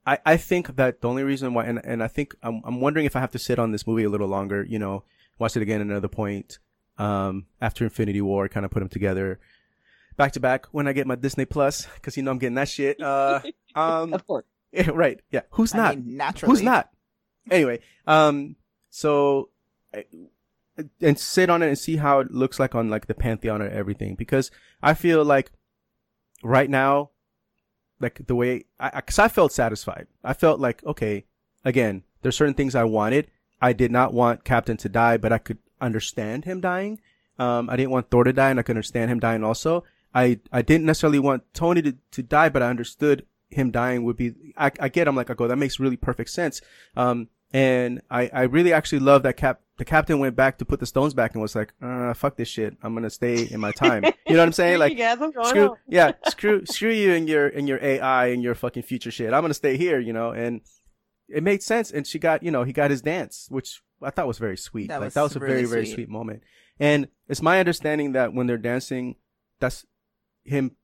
I, 0.06 0.18
I 0.26 0.36
think 0.36 0.74
that 0.76 1.00
the 1.00 1.08
only 1.08 1.22
reason 1.22 1.54
why, 1.54 1.64
and, 1.64 1.80
and 1.84 2.02
I 2.02 2.08
think 2.08 2.34
I'm, 2.42 2.60
I'm 2.64 2.80
wondering 2.80 3.06
if 3.06 3.14
I 3.14 3.20
have 3.20 3.30
to 3.32 3.38
sit 3.38 3.58
on 3.58 3.70
this 3.70 3.86
movie 3.86 4.02
a 4.02 4.08
little 4.08 4.26
longer, 4.28 4.64
you 4.68 4.78
know, 4.78 5.04
watch 5.38 5.56
it 5.56 5.62
again 5.62 5.80
at 5.80 5.86
another 5.86 6.08
point, 6.08 6.58
um, 6.98 7.46
after 7.60 7.84
Infinity 7.84 8.20
War, 8.20 8.48
kind 8.48 8.66
of 8.66 8.72
put 8.72 8.80
them 8.80 8.88
together 8.88 9.38
back 10.16 10.32
to 10.32 10.40
back 10.40 10.66
when 10.72 10.86
I 10.88 10.92
get 10.92 11.06
my 11.06 11.14
Disney 11.14 11.44
Plus, 11.44 11.86
cause 12.02 12.16
you 12.16 12.22
know 12.22 12.30
I'm 12.30 12.38
getting 12.38 12.54
that 12.56 12.68
shit. 12.68 13.00
Uh, 13.00 13.40
um, 13.74 14.12
of 14.12 14.26
course, 14.26 14.44
yeah, 14.72 14.90
right. 14.92 15.20
Yeah. 15.30 15.42
Who's 15.50 15.74
I 15.74 15.78
not? 15.78 15.96
mean, 15.96 16.16
naturally. 16.16 16.52
Who's 16.52 16.62
not? 16.62 16.90
Anyway, 17.50 17.80
um, 18.06 18.56
so, 18.90 19.50
I- 19.94 20.04
and 21.02 21.18
sit 21.18 21.50
on 21.50 21.62
it 21.62 21.68
and 21.68 21.78
see 21.78 21.96
how 21.96 22.20
it 22.20 22.30
looks 22.30 22.58
like 22.58 22.74
on 22.74 22.88
like 22.88 23.06
the 23.06 23.14
pantheon 23.14 23.60
or 23.60 23.68
everything 23.68 24.14
because 24.14 24.50
I 24.82 24.94
feel 24.94 25.22
like 25.24 25.52
right 26.42 26.70
now, 26.70 27.10
like 28.00 28.26
the 28.26 28.34
way 28.34 28.64
I, 28.80 28.90
I 28.94 29.00
cause 29.02 29.18
I 29.18 29.28
felt 29.28 29.52
satisfied. 29.52 30.06
I 30.24 30.32
felt 30.32 30.60
like, 30.60 30.82
okay, 30.84 31.26
again, 31.64 32.04
there's 32.22 32.36
certain 32.36 32.54
things 32.54 32.74
I 32.74 32.84
wanted. 32.84 33.30
I 33.60 33.72
did 33.74 33.92
not 33.92 34.14
want 34.14 34.44
Captain 34.44 34.76
to 34.78 34.88
die, 34.88 35.18
but 35.18 35.32
I 35.32 35.38
could 35.38 35.58
understand 35.80 36.44
him 36.46 36.60
dying. 36.60 37.00
Um, 37.38 37.68
I 37.68 37.76
didn't 37.76 37.90
want 37.90 38.10
Thor 38.10 38.24
to 38.24 38.32
die 38.32 38.50
and 38.50 38.58
I 38.58 38.62
could 38.62 38.76
understand 38.76 39.10
him 39.10 39.20
dying 39.20 39.44
also. 39.44 39.84
I, 40.14 40.40
I 40.52 40.62
didn't 40.62 40.86
necessarily 40.86 41.18
want 41.18 41.42
Tony 41.54 41.82
to, 41.82 41.96
to 42.12 42.22
die, 42.22 42.48
but 42.48 42.62
I 42.62 42.68
understood 42.68 43.26
him 43.48 43.70
dying 43.70 44.04
would 44.04 44.16
be, 44.16 44.34
I, 44.56 44.70
I 44.80 44.88
get, 44.88 45.08
I'm 45.08 45.16
like, 45.16 45.30
I 45.30 45.34
go, 45.34 45.48
that 45.48 45.56
makes 45.56 45.78
really 45.78 45.96
perfect 45.96 46.30
sense. 46.30 46.60
Um, 46.96 47.28
and 47.52 48.00
I, 48.10 48.30
I 48.32 48.42
really 48.42 48.72
actually 48.72 49.00
love 49.00 49.22
that 49.24 49.36
cap, 49.36 49.60
the 49.76 49.84
captain 49.84 50.18
went 50.18 50.36
back 50.36 50.58
to 50.58 50.64
put 50.64 50.80
the 50.80 50.86
stones 50.86 51.12
back 51.12 51.34
and 51.34 51.42
was 51.42 51.54
like, 51.54 51.72
uh, 51.82 52.14
fuck 52.14 52.36
this 52.36 52.48
shit. 52.48 52.76
I'm 52.82 52.94
going 52.94 53.04
to 53.04 53.10
stay 53.10 53.46
in 53.50 53.60
my 53.60 53.72
time. 53.72 54.04
You 54.04 54.34
know 54.34 54.38
what 54.38 54.46
I'm 54.46 54.52
saying? 54.52 54.78
Like, 54.82 54.92
you 54.92 54.98
guys, 54.98 55.18
I'm 55.20 55.32
going 55.32 55.46
screw, 55.46 55.66
home. 55.68 55.76
yeah, 55.88 56.12
screw, 56.28 56.64
screw 56.64 56.90
you 56.90 57.12
and 57.12 57.28
your, 57.28 57.48
and 57.48 57.68
your 57.68 57.78
AI 57.82 58.28
and 58.28 58.42
your 58.42 58.54
fucking 58.54 58.84
future 58.84 59.10
shit. 59.10 59.32
I'm 59.34 59.40
going 59.40 59.50
to 59.50 59.54
stay 59.54 59.76
here, 59.76 60.00
you 60.00 60.12
know, 60.12 60.30
and 60.30 60.62
it 61.28 61.42
made 61.42 61.62
sense. 61.62 61.90
And 61.90 62.06
she 62.06 62.18
got, 62.18 62.42
you 62.42 62.50
know, 62.50 62.64
he 62.64 62.72
got 62.72 62.90
his 62.90 63.02
dance, 63.02 63.46
which 63.50 63.82
I 64.02 64.10
thought 64.10 64.26
was 64.26 64.38
very 64.38 64.56
sweet. 64.56 64.88
That 64.88 65.00
like, 65.00 65.06
was 65.08 65.14
that 65.14 65.22
was 65.22 65.36
a 65.36 65.40
really 65.40 65.54
very, 65.54 65.66
very 65.66 65.86
sweet. 65.86 65.94
sweet 65.94 66.08
moment. 66.08 66.42
And 66.80 67.08
it's 67.28 67.42
my 67.42 67.60
understanding 67.60 68.12
that 68.12 68.32
when 68.32 68.46
they're 68.46 68.56
dancing, 68.58 69.16
that's 69.60 69.84
him 70.44 70.76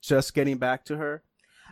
just 0.00 0.34
getting 0.34 0.58
back 0.58 0.84
to 0.86 0.96
her 0.96 1.22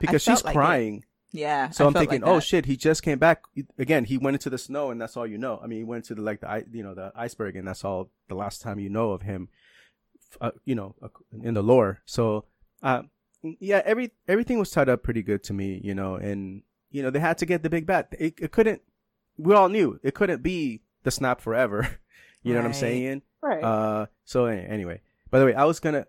because 0.01 0.23
she's 0.23 0.45
like 0.45 0.55
it. 0.55 0.59
crying. 0.59 1.05
Yeah. 1.33 1.71
So 1.71 1.85
I 1.85 1.89
I'm 1.89 1.95
thinking, 1.95 2.23
like 2.23 2.31
oh 2.31 2.41
shit, 2.41 2.66
he 2.66 2.77
just 2.77 3.03
came 3.03 3.18
back. 3.18 3.43
Again, 3.79 4.05
he 4.05 4.18
went 4.18 4.35
into 4.35 4.51
the 4.51 4.59
snow, 4.59 4.91
and 4.91 5.01
that's 5.01 5.16
all 5.16 5.27
you 5.27 5.39
know. 5.39 5.61
I 5.62 5.66
mean, 5.66 5.79
he 5.79 5.85
went 5.85 6.05
to 6.07 6.14
the 6.14 6.23
like 6.23 6.41
the 6.41 6.64
you 6.73 6.83
know 6.83 6.95
the 6.95 7.12
iceberg, 7.14 7.57
and 7.57 7.68
that's 7.68 7.85
all 7.85 8.11
the 8.28 8.35
last 8.35 8.62
time 8.62 8.78
you 8.78 8.90
know 8.90 9.12
of 9.12 9.23
him. 9.23 9.49
Uh, 10.40 10.53
you 10.65 10.77
know, 10.77 10.94
uh, 11.03 11.09
in 11.43 11.55
the 11.55 11.62
lore. 11.62 12.03
So, 12.07 12.44
uh, 12.85 13.03
yeah, 13.43 13.82
every 13.85 14.12
everything 14.28 14.59
was 14.61 14.70
tied 14.70 14.89
up 14.89 15.03
pretty 15.03 15.23
good 15.23 15.43
to 15.44 15.53
me. 15.53 15.81
You 15.82 15.94
know, 15.94 16.15
and 16.15 16.62
you 16.90 17.03
know 17.03 17.11
they 17.11 17.20
had 17.20 17.39
to 17.39 17.47
get 17.47 17.62
the 17.62 17.70
big 17.70 17.86
bat. 17.86 18.09
It, 18.19 18.35
it 18.40 18.53
couldn't. 18.53 18.82
We 19.36 19.55
all 19.55 19.69
knew 19.69 19.99
it 20.03 20.15
couldn't 20.15 20.43
be 20.43 20.82
the 21.03 21.11
snap 21.11 21.40
forever. 21.40 21.99
you 22.43 22.53
know 22.55 22.61
what 22.61 22.66
I'm 22.66 22.74
saying? 22.74 23.23
Right. 23.43 23.62
Uh, 23.62 24.07
so 24.24 24.47
anyway, 24.47 25.01
By 25.31 25.39
the 25.39 25.47
way, 25.47 25.55
I 25.55 25.65
was 25.65 25.81
gonna 25.81 26.07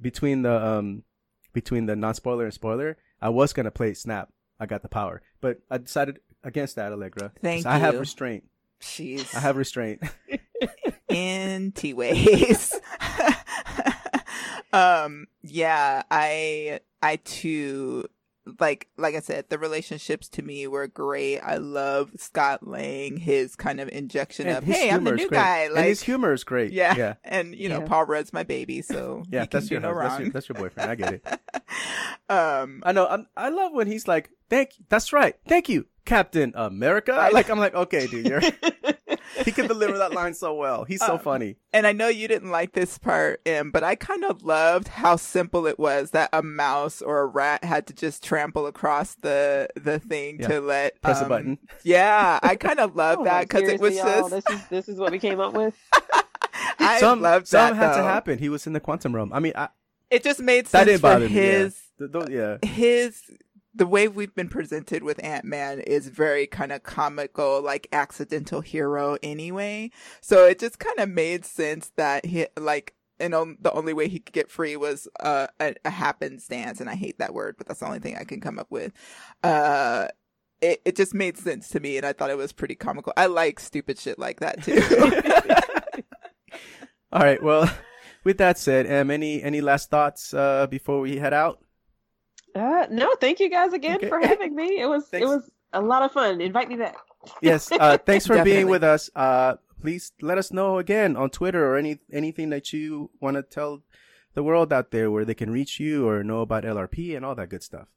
between 0.00 0.42
the 0.42 0.64
um 0.66 1.04
between 1.52 1.86
the 1.86 1.96
non 1.96 2.14
spoiler 2.14 2.44
and 2.44 2.52
spoiler, 2.54 2.96
I 3.20 3.28
was 3.28 3.52
gonna 3.52 3.70
play 3.70 3.94
Snap. 3.94 4.30
I 4.60 4.66
got 4.66 4.82
the 4.82 4.88
power, 4.88 5.22
but 5.40 5.58
I 5.70 5.78
decided 5.78 6.20
against 6.42 6.76
that, 6.76 6.92
Allegra. 6.92 7.32
Thank 7.42 7.64
'Cause 7.64 7.66
I 7.66 7.78
have 7.78 7.98
restraint. 7.98 8.44
Jeez. 8.80 9.34
I 9.34 9.40
have 9.40 9.56
restraint. 9.56 10.02
in 11.08 11.72
T 11.72 11.94
ways. 11.94 12.74
um, 14.72 15.26
yeah, 15.42 16.02
I, 16.10 16.80
I 17.02 17.16
too, 17.16 18.06
like, 18.60 18.88
like 18.96 19.14
I 19.14 19.20
said, 19.20 19.46
the 19.48 19.58
relationships 19.58 20.28
to 20.30 20.42
me 20.42 20.66
were 20.66 20.86
great. 20.86 21.40
I 21.40 21.56
love 21.56 22.10
Scott 22.16 22.66
Lang, 22.66 23.16
his 23.16 23.56
kind 23.56 23.80
of 23.80 23.88
injection 23.88 24.46
And 24.46 24.58
of, 24.58 24.64
hey, 24.64 24.90
I'm 24.90 25.04
the 25.04 25.12
new 25.12 25.30
guy. 25.30 25.60
and 25.64 25.74
Like, 25.74 25.86
his 25.86 26.02
humor 26.02 26.32
is 26.32 26.44
great. 26.44 26.72
yeah. 26.72 26.94
yeah, 26.96 27.14
And, 27.24 27.54
you 27.54 27.68
know, 27.68 27.80
Yeah. 27.80 27.86
Paul 27.86 28.04
Rudd's 28.06 28.32
my 28.32 28.42
baby, 28.42 28.82
so 28.82 29.22
yeah. 29.30 29.46
That's 29.50 29.70
your, 29.70 29.80
no 29.80 29.94
that's 29.98 30.20
your 30.20 30.28
that's 30.30 30.48
your 30.48 30.56
boyfriend. 30.56 30.90
I 30.90 30.94
get 30.94 31.12
it. 31.14 31.26
um, 32.28 32.82
I 32.84 32.92
know. 32.92 33.06
I'm, 33.06 33.26
I 33.36 33.48
love 33.48 33.72
when 33.72 33.86
he's 33.86 34.06
like, 34.08 34.30
"Thank. 34.50 34.70
That's 34.88 35.12
right. 35.12 35.36
Thank 35.46 35.68
you, 35.68 35.86
Captain 36.04 36.52
America." 36.54 37.12
I- 37.12 37.30
like 37.30 37.50
I'm 37.50 37.58
like, 37.58 37.74
okay, 37.74 38.06
dude, 38.06 38.26
you're. 38.26 38.40
He 39.44 39.52
can 39.52 39.66
deliver 39.66 39.98
that 39.98 40.12
line 40.12 40.34
so 40.34 40.54
well. 40.54 40.84
He's 40.84 41.00
so 41.00 41.14
Um, 41.14 41.18
funny. 41.18 41.56
And 41.72 41.86
I 41.86 41.92
know 41.92 42.08
you 42.08 42.28
didn't 42.28 42.50
like 42.50 42.72
this 42.72 42.98
part, 42.98 43.40
Em, 43.46 43.70
but 43.70 43.82
I 43.82 43.94
kind 43.94 44.24
of 44.24 44.42
loved 44.42 44.88
how 44.88 45.16
simple 45.16 45.66
it 45.66 45.78
was 45.78 46.10
that 46.12 46.30
a 46.32 46.42
mouse 46.42 47.02
or 47.02 47.20
a 47.20 47.26
rat 47.26 47.64
had 47.64 47.86
to 47.88 47.92
just 47.94 48.22
trample 48.24 48.66
across 48.66 49.14
the 49.16 49.68
the 49.76 49.98
thing 49.98 50.38
Yeah. 50.40 50.48
to 50.48 50.60
let 50.60 51.00
Press 51.02 51.20
a 51.20 51.24
um, 51.24 51.28
button. 51.28 51.58
Yeah, 51.82 52.38
I 52.42 52.56
kind 52.56 52.78
of 52.80 52.94
love 52.96 53.18
Oh, 53.20 53.24
that 53.24 53.48
because 53.48 53.68
it 53.68 53.80
was 53.80 53.96
y'all, 53.96 54.28
just 54.28 54.46
this 54.46 54.56
is 54.60 54.66
this 54.68 54.88
is 54.88 54.98
what 54.98 55.12
we 55.12 55.18
came 55.18 55.40
up 55.40 55.52
with. 55.54 55.74
I 56.78 57.00
some 57.00 57.20
loved 57.20 57.48
some 57.48 57.76
that. 57.76 57.76
had 57.76 57.96
to 57.96 58.02
happen. 58.02 58.38
He 58.38 58.48
was 58.48 58.66
in 58.66 58.72
the 58.72 58.80
quantum 58.80 59.14
realm. 59.14 59.32
I 59.32 59.40
mean, 59.40 59.52
I, 59.56 59.68
It 60.10 60.22
just 60.22 60.40
made 60.40 60.68
sense 60.68 60.70
that 60.72 60.78
sense 60.78 60.86
didn't 60.86 61.00
for 61.00 61.02
bother 61.02 61.28
me. 61.28 61.34
Yeah. 61.34 61.42
his 61.42 61.80
Th- 61.98 62.12
th- 62.12 62.28
yeah. 62.28 62.68
his 62.68 63.22
the 63.74 63.86
way 63.86 64.06
we've 64.08 64.34
been 64.34 64.48
presented 64.48 65.02
with 65.02 65.22
Ant 65.24 65.44
Man 65.44 65.80
is 65.80 66.08
very 66.08 66.46
kind 66.46 66.72
of 66.72 66.82
comical, 66.82 67.60
like 67.60 67.88
accidental 67.92 68.60
hero 68.60 69.18
anyway. 69.22 69.90
So 70.20 70.46
it 70.46 70.58
just 70.60 70.78
kind 70.78 70.98
of 70.98 71.08
made 71.08 71.44
sense 71.44 71.90
that 71.96 72.26
he 72.26 72.46
like. 72.58 72.94
And 73.20 73.32
on, 73.32 73.58
the 73.60 73.72
only 73.72 73.92
way 73.92 74.08
he 74.08 74.18
could 74.18 74.32
get 74.32 74.50
free 74.50 74.76
was 74.76 75.06
uh, 75.20 75.46
a, 75.60 75.76
a 75.84 75.90
happenstance, 75.90 76.80
and 76.80 76.90
I 76.90 76.96
hate 76.96 77.18
that 77.20 77.32
word, 77.32 77.54
but 77.56 77.68
that's 77.68 77.78
the 77.78 77.86
only 77.86 78.00
thing 78.00 78.16
I 78.16 78.24
can 78.24 78.40
come 78.40 78.58
up 78.58 78.66
with. 78.70 78.92
Uh, 79.44 80.08
it 80.60 80.82
it 80.84 80.96
just 80.96 81.14
made 81.14 81.38
sense 81.38 81.68
to 81.68 81.80
me, 81.80 81.96
and 81.96 82.04
I 82.04 82.12
thought 82.12 82.30
it 82.30 82.36
was 82.36 82.52
pretty 82.52 82.74
comical. 82.74 83.12
I 83.16 83.26
like 83.26 83.60
stupid 83.60 84.00
shit 84.00 84.18
like 84.18 84.40
that 84.40 84.64
too. 84.64 84.82
All 87.12 87.22
right. 87.22 87.40
Well, 87.40 87.70
with 88.24 88.38
that 88.38 88.58
said, 88.58 88.90
um, 88.92 89.12
any 89.12 89.42
any 89.42 89.60
last 89.60 89.90
thoughts 89.90 90.34
uh, 90.34 90.66
before 90.66 91.00
we 91.00 91.18
head 91.18 91.32
out? 91.32 91.63
Uh, 92.54 92.86
no, 92.90 93.14
thank 93.20 93.40
you 93.40 93.50
guys 93.50 93.72
again 93.72 93.96
Okay. 93.96 94.08
for 94.08 94.20
having 94.26 94.54
me. 94.54 94.80
It 94.80 94.86
was 94.86 95.06
Thanks. 95.06 95.24
it 95.24 95.28
was 95.28 95.50
a 95.72 95.80
lot 95.80 96.02
of 96.02 96.12
fun. 96.12 96.40
Invite 96.40 96.68
me 96.68 96.76
back. 96.76 96.96
Yes. 97.42 97.70
Uh, 97.72 97.96
thanks 98.06 98.26
for 98.26 98.42
being 98.44 98.68
with 98.68 98.84
us. 98.84 99.10
Uh, 99.16 99.54
please 99.80 100.12
let 100.22 100.38
us 100.38 100.52
know 100.52 100.78
again 100.78 101.16
on 101.16 101.30
Twitter 101.30 101.66
or 101.66 101.76
any 101.76 101.98
anything 102.12 102.50
that 102.50 102.72
you 102.72 103.10
want 103.20 103.36
to 103.36 103.42
tell 103.42 103.82
the 104.34 104.42
world 104.42 104.72
out 104.72 104.90
there 104.90 105.10
where 105.10 105.24
they 105.24 105.34
can 105.34 105.50
reach 105.50 105.78
you 105.80 106.08
or 106.08 106.22
know 106.24 106.40
about 106.40 106.64
LRP 106.64 107.16
and 107.16 107.24
all 107.24 107.34
that 107.34 107.48
good 107.48 107.62
stuff. 107.62 107.88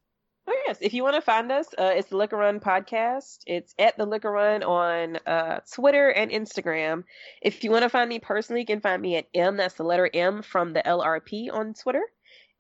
Oh 0.48 0.58
yes, 0.66 0.78
if 0.82 0.94
you 0.94 1.04
want 1.04 1.16
to 1.16 1.22
find 1.22 1.52
us, 1.52 1.68
uh, 1.78 1.92
it's 1.96 2.10
the 2.10 2.18
Liquor 2.18 2.38
Run 2.38 2.60
podcast. 2.60 3.40
It's 3.46 3.76
at 3.78 3.98
the 3.98 4.06
Liquor 4.06 4.32
Run 4.32 4.64
on 4.64 5.18
uh, 5.28 5.60
Twitter 5.72 6.10
and 6.10 6.32
Instagram. 6.32 7.04
If 7.42 7.64
you 7.64 7.70
want 7.72 7.84
to 7.84 7.90
find 7.90 8.08
me 8.10 8.20
personally, 8.20 8.62
you 8.62 8.66
can 8.68 8.80
find 8.82 9.02
me 9.02 9.18
at 9.18 9.28
M. 9.34 9.58
That's 9.58 9.76
the 9.76 9.84
letter 9.84 10.10
M 10.14 10.42
from 10.42 10.74
the 10.74 10.82
LRP 10.82 11.52
on 11.54 11.74
Twitter. 11.74 12.04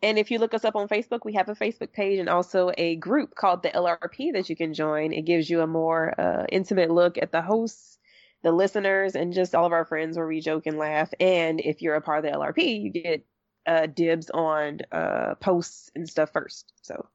And 0.03 0.19
if 0.19 0.29
you 0.29 0.37
look 0.37 0.53
us 0.53 0.63
up 0.63 0.75
on 0.75 0.87
Facebook, 0.87 1.21
we 1.25 1.33
have 1.33 1.49
a 1.49 1.55
Facebook 1.55 1.91
page 1.91 2.19
and 2.19 2.29
also 2.29 2.71
a 2.77 2.95
group 2.97 3.33
called 3.33 3.63
the 3.63 3.69
LRP 3.69 4.33
that 4.33 4.47
you 4.49 4.55
can 4.55 4.73
join. 4.73 5.11
It 5.11 5.23
gives 5.23 5.49
you 5.49 5.61
a 5.61 5.67
more 5.67 6.19
uh, 6.19 6.45
intimate 6.49 6.91
look 6.91 7.17
at 7.17 7.31
the 7.31 7.41
hosts, 7.41 7.97
the 8.43 8.51
listeners, 8.51 9.15
and 9.15 9.33
just 9.33 9.55
all 9.55 9.65
of 9.65 9.71
our 9.71 9.85
friends 9.85 10.15
where 10.15 10.27
we 10.27 10.39
joke 10.39 10.67
and 10.67 10.77
laugh. 10.77 11.11
And 11.19 11.59
if 11.59 11.81
you're 11.81 11.95
a 11.95 12.01
part 12.01 12.23
of 12.23 12.31
the 12.31 12.37
LRP, 12.37 12.81
you 12.83 12.89
get 12.91 13.25
uh, 13.65 13.87
dibs 13.87 14.29
on 14.29 14.79
uh, 14.91 15.33
posts 15.39 15.89
and 15.95 16.07
stuff 16.07 16.31
first. 16.31 16.71
So 16.83 17.07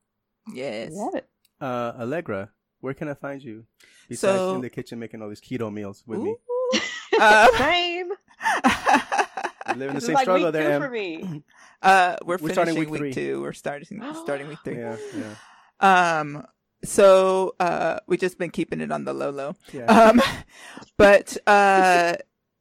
yes. 0.52 0.90
love 0.92 1.14
it. 1.14 1.28
Uh, 1.60 1.92
Allegra, 2.00 2.50
where 2.80 2.94
can 2.94 3.08
I 3.08 3.14
find 3.14 3.40
you? 3.42 3.64
Besides 4.08 4.38
So- 4.38 4.54
in 4.56 4.60
the 4.60 4.70
kitchen 4.70 4.98
making 4.98 5.22
all 5.22 5.28
these 5.28 5.40
keto 5.40 5.72
meals 5.72 6.02
with 6.04 6.18
me. 6.18 6.30
Ooh. 6.30 7.20
Um, 7.20 7.48
Same. 7.58 8.10
You 9.68 9.74
live 9.76 9.88
in 9.90 9.94
the 9.94 10.00
same 10.00 10.14
like 10.14 10.24
struggle 10.24 10.50
there. 10.50 10.78
two 10.78 10.84
for 10.84 10.90
me. 10.90 11.42
Uh, 11.82 12.16
we're, 12.24 12.38
We're 12.40 12.52
starting 12.52 12.74
finishing 12.74 12.92
week 12.92 13.02
week, 13.02 13.14
two. 13.14 13.42
We're 13.42 13.52
starting 13.52 14.02
starting 14.22 14.48
week 14.48 14.58
three. 14.64 14.78
Yeah, 14.78 14.96
yeah. 15.16 16.18
Um, 16.20 16.46
so 16.84 17.54
uh, 17.60 18.00
we 18.06 18.16
just 18.16 18.38
been 18.38 18.50
keeping 18.50 18.80
it 18.80 18.92
on 18.92 19.04
the 19.04 19.12
low 19.12 19.30
low. 19.30 19.54
Yeah. 19.72 19.86
Um, 19.86 20.22
but 20.96 21.36
uh, 21.46 22.14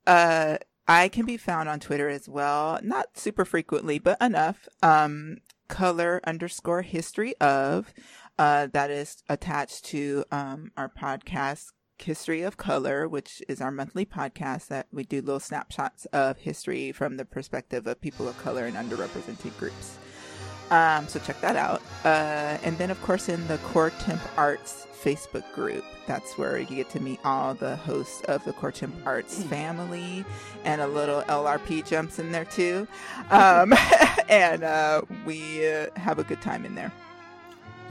uh, 0.08 0.58
I 0.88 1.08
can 1.08 1.26
be 1.26 1.38
found 1.38 1.70
on 1.70 1.80
Twitter 1.80 2.10
as 2.10 2.28
well, 2.28 2.80
not 2.82 3.18
super 3.18 3.46
frequently, 3.46 4.00
but 4.00 4.20
enough. 4.22 4.68
Um, 4.82 5.38
color 5.68 6.20
underscore 6.26 6.82
history 6.82 7.36
of. 7.40 7.94
Uh, 8.40 8.68
that 8.74 8.90
is 8.90 9.22
attached 9.30 9.86
to 9.86 10.24
um 10.32 10.72
our 10.76 10.90
podcast 10.90 11.74
History 12.04 12.42
of 12.42 12.58
Color, 12.58 13.08
which 13.08 13.42
is 13.48 13.62
our 13.62 13.72
monthly 13.72 14.06
podcast 14.06 14.68
that 14.68 14.88
we 14.92 15.04
do 15.04 15.22
little 15.22 15.40
snapshots 15.40 16.06
of 16.08 16.38
history 16.38 16.92
from 16.92 17.18
the 17.18 17.26
perspective 17.26 17.88
of 17.88 18.02
people 18.02 18.28
of 18.28 18.38
color 18.38 18.66
and 18.66 18.76
underrepresented 18.76 19.58
groups. 19.58 19.98
Um, 20.72 21.08
so 21.08 21.20
check 21.20 21.40
that 21.42 21.58
out. 21.58 21.82
Uh, 22.06 22.58
and 22.64 22.78
then, 22.78 22.92
of 22.92 23.02
course, 23.02 23.28
in 23.28 23.46
the 23.48 23.58
Core 23.58 23.90
Temp 24.00 24.22
Arts 24.38 24.88
Facebook 25.04 25.44
group, 25.54 25.84
that's 26.08 26.38
where 26.38 26.58
you 26.58 26.66
get 26.78 26.90
to 26.92 27.00
meet 27.02 27.20
all 27.26 27.54
the 27.54 27.76
hosts 27.76 28.22
of 28.30 28.44
the 28.46 28.54
Core 28.54 28.72
Temp 28.72 28.96
Arts 29.06 29.44
family, 29.44 30.24
and 30.64 30.80
a 30.80 30.88
little 30.88 31.24
LRP 31.24 31.86
jumps 31.86 32.20
in 32.20 32.32
there 32.32 32.46
too. 32.46 32.88
Um, 33.32 33.74
and 34.30 34.64
uh, 34.64 35.02
we 35.26 35.68
uh, 35.68 35.88
have 35.98 36.20
a 36.20 36.24
good 36.24 36.42
time 36.42 36.66
in 36.66 36.76
there. 36.76 36.94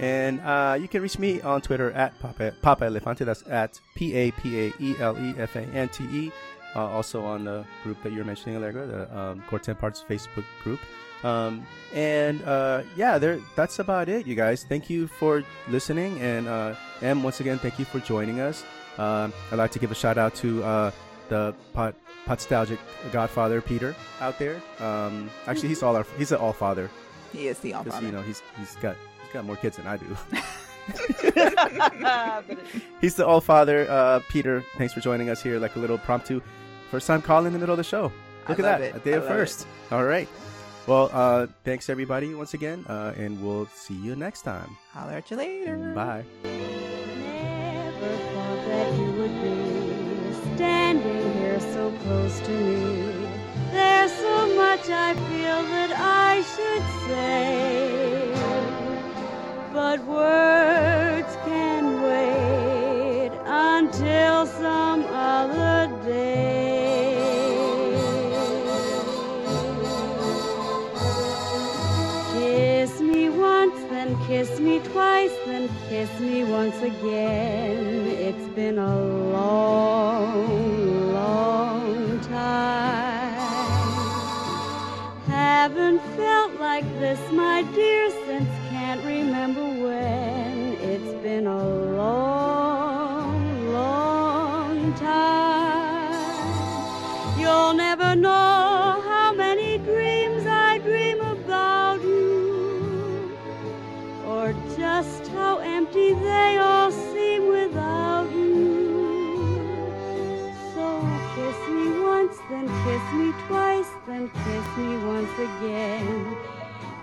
And 0.01 0.41
uh, 0.41 0.79
you 0.81 0.89
can 0.89 1.03
reach 1.03 1.19
me 1.19 1.43
on 1.43 1.61
Twitter 1.61 1.93
at 1.93 2.19
Papa, 2.21 2.55
Papa 2.63 2.87
Elefante. 2.87 3.19
That's 3.25 3.45
at 3.49 3.79
P 3.95 4.15
A 4.15 4.31
P 4.33 4.59
A 4.59 4.73
E 4.81 4.97
L 4.99 5.15
E 5.19 5.35
F 5.39 5.55
A 5.57 5.61
N 5.61 5.89
T 5.91 6.05
E. 6.05 6.33
Uh, 6.75 6.87
also 6.87 7.23
on 7.23 7.45
the 7.45 7.65
group 7.85 8.03
that 8.03 8.11
you 8.13 8.19
were 8.19 8.25
mentioning, 8.25 8.57
Allegra, 8.57 8.87
the 8.87 9.19
um, 9.19 9.43
Core 9.49 9.59
Temp 9.59 9.83
Arts 9.83 10.03
Facebook 10.09 10.45
group. 10.63 10.81
Um, 11.23 11.67
and 11.93 12.43
uh, 12.45 12.83
yeah, 12.97 13.19
there. 13.19 13.41
That's 13.57 13.79
about 13.79 14.09
it, 14.09 14.27
you 14.27 14.35
guys. 14.35 14.65
Thank 14.65 14.89
you 14.89 15.07
for 15.07 15.45
listening. 15.69 16.19
And 16.23 16.49
uh, 16.49 16.75
Em, 17.03 17.23
once 17.23 17.41
again, 17.41 17.59
thank 17.59 17.79
you 17.79 17.85
for 17.85 18.01
joining 18.01 18.41
us. 18.41 18.65
Um, 18.97 19.35
I'd 19.53 19.57
like 19.59 19.71
to 19.73 19.79
give 19.79 19.91
a 19.91 19.95
shout 19.95 20.17
out 20.17 20.35
to 20.37 20.65
uh, 20.65 20.91
the 21.29 21.55
pot, 21.75 21.95
Potstalgic 22.27 22.79
Godfather 23.13 23.61
Peter 23.61 23.95
out 24.21 24.39
there. 24.39 24.63
Um, 24.79 25.29
actually, 25.47 25.69
he's 25.69 25.83
all 25.83 25.95
our 25.97 26.07
he's 26.17 26.33
an 26.33 26.39
all 26.39 26.53
father 26.55 26.89
He 27.33 27.49
is 27.49 27.59
the 27.59 27.75
all 27.75 27.85
father. 27.85 28.07
you 28.07 28.13
know 28.13 28.23
he's 28.23 28.43
he's 28.59 28.77
got 28.77 28.97
got 29.33 29.45
more 29.45 29.57
kids 29.57 29.77
than 29.77 29.87
I 29.87 29.97
do. 29.97 30.17
He's 33.01 33.15
the 33.15 33.27
All 33.27 33.41
Father, 33.41 33.87
uh, 33.91 34.21
Peter. 34.29 34.63
Thanks 34.77 34.93
for 34.93 35.01
joining 35.01 35.31
us 35.31 35.43
here, 35.43 35.59
like 35.59 35.75
a 35.77 35.79
little 35.79 35.99
promptu, 35.99 36.43
first 36.91 37.07
time 37.07 37.23
calling 37.23 37.47
in 37.47 37.53
the 37.53 37.59
middle 37.59 37.73
of 37.75 37.79
the 37.79 37.85
show. 37.85 38.13
I 38.47 38.51
Look 38.51 38.59
at 38.61 38.63
that, 38.63 38.81
it. 38.81 38.97
a 38.97 38.99
day 39.01 39.15
I 39.15 39.17
of 39.17 39.23
love 39.25 39.33
it. 39.33 39.37
first. 39.37 39.67
All 39.93 40.05
right. 40.05 40.29
Well, 40.87 41.11
uh, 41.13 41.47
thanks 41.65 41.89
everybody 41.91 42.35
once 42.35 42.55
again, 42.55 42.85
uh, 42.89 43.13
and 43.17 43.41
we'll 43.45 43.67
see 43.67 43.95
you 43.95 44.17
next 44.17 44.43
time. 44.43 44.77
Holler 44.93 45.13
at 45.13 45.31
you 45.31 45.37
later. 45.37 45.77
Bye. 45.95 46.25
Never 46.43 48.17
thought 48.33 48.65
that 48.67 48.93
you 48.99 49.13
would 49.13 49.43
be 49.43 50.33
standing 50.57 51.33
here 51.35 51.61
so 51.61 51.93
close 52.03 52.41
to 52.41 52.51
me. 52.51 53.29
There's 53.71 54.13
so 54.13 54.55
much 54.57 54.89
I 54.89 55.15
feel 55.15 55.63
that 55.63 55.93
I 55.97 56.43
should 56.43 56.83
say, 57.09 58.20
but 59.73 60.05
words 60.05 61.37
can 61.45 62.03
wait 62.03 63.31
until 63.47 64.47
some 64.47 65.05
other 65.07 65.89
day. 66.05 67.17
Kiss 72.35 73.01
me 73.01 73.29
once, 73.29 73.81
then 73.91 74.17
kiss 74.27 74.59
me 74.59 74.81
twice, 74.81 75.33
then 75.47 75.69
kiss 75.89 76.11
me 76.19 76.43
once 76.45 76.77
again. 76.83 78.07
It's 78.09 78.49
been 78.57 78.79
a 78.79 79.01
long, 79.33 81.13
long 81.13 82.21
time. 82.23 83.21
Haven't 85.27 86.01
felt 86.17 86.59
like 86.59 86.85
this, 86.99 87.21
my 87.33 87.63
dear, 87.75 88.11
remember 89.11 89.65
when 89.65 90.77
it's 90.93 91.15
been 91.23 91.47
a 91.47 91.65
long, 92.03 93.35
long 93.73 94.95
time. 94.95 96.15
You'll 97.39 97.75
never 97.75 98.15
know 98.15 99.03
how 99.11 99.33
many 99.35 99.79
dreams 99.79 100.47
I 100.47 100.79
dream 100.79 101.21
about 101.21 102.01
you, 102.03 103.33
or 104.27 104.55
just 104.77 105.27
how 105.29 105.59
empty 105.59 106.15
they 106.15 106.59
all 106.59 106.93
seem 106.93 107.49
without 107.49 108.31
you. 108.31 109.81
So 110.75 110.85
kiss 111.35 111.59
me 111.77 111.87
once, 112.01 112.37
then 112.49 112.67
kiss 112.85 113.05
me 113.21 113.29
twice, 113.49 113.91
then 114.07 114.31
kiss 114.45 114.67
me 114.77 114.91
once 115.15 115.35
again. 115.49 116.09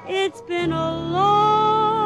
It's 0.09 0.41
been 0.41 0.71
a 0.71 0.89
long 1.17 1.96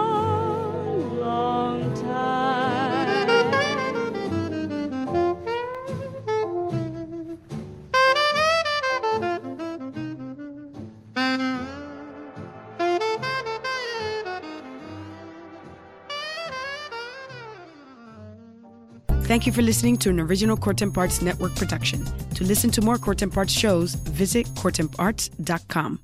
Thank 19.31 19.45
you 19.47 19.53
for 19.53 19.61
listening 19.61 19.95
to 19.99 20.09
an 20.09 20.19
original 20.19 20.57
Court 20.57 20.81
Arts 20.97 21.21
Network 21.21 21.55
production. 21.55 22.03
To 22.35 22.43
listen 22.43 22.69
to 22.71 22.81
more 22.81 22.97
Court 22.97 23.23
Arts 23.37 23.53
shows, 23.53 23.93
visit 23.93 24.45
courtemparts.com. 24.55 25.99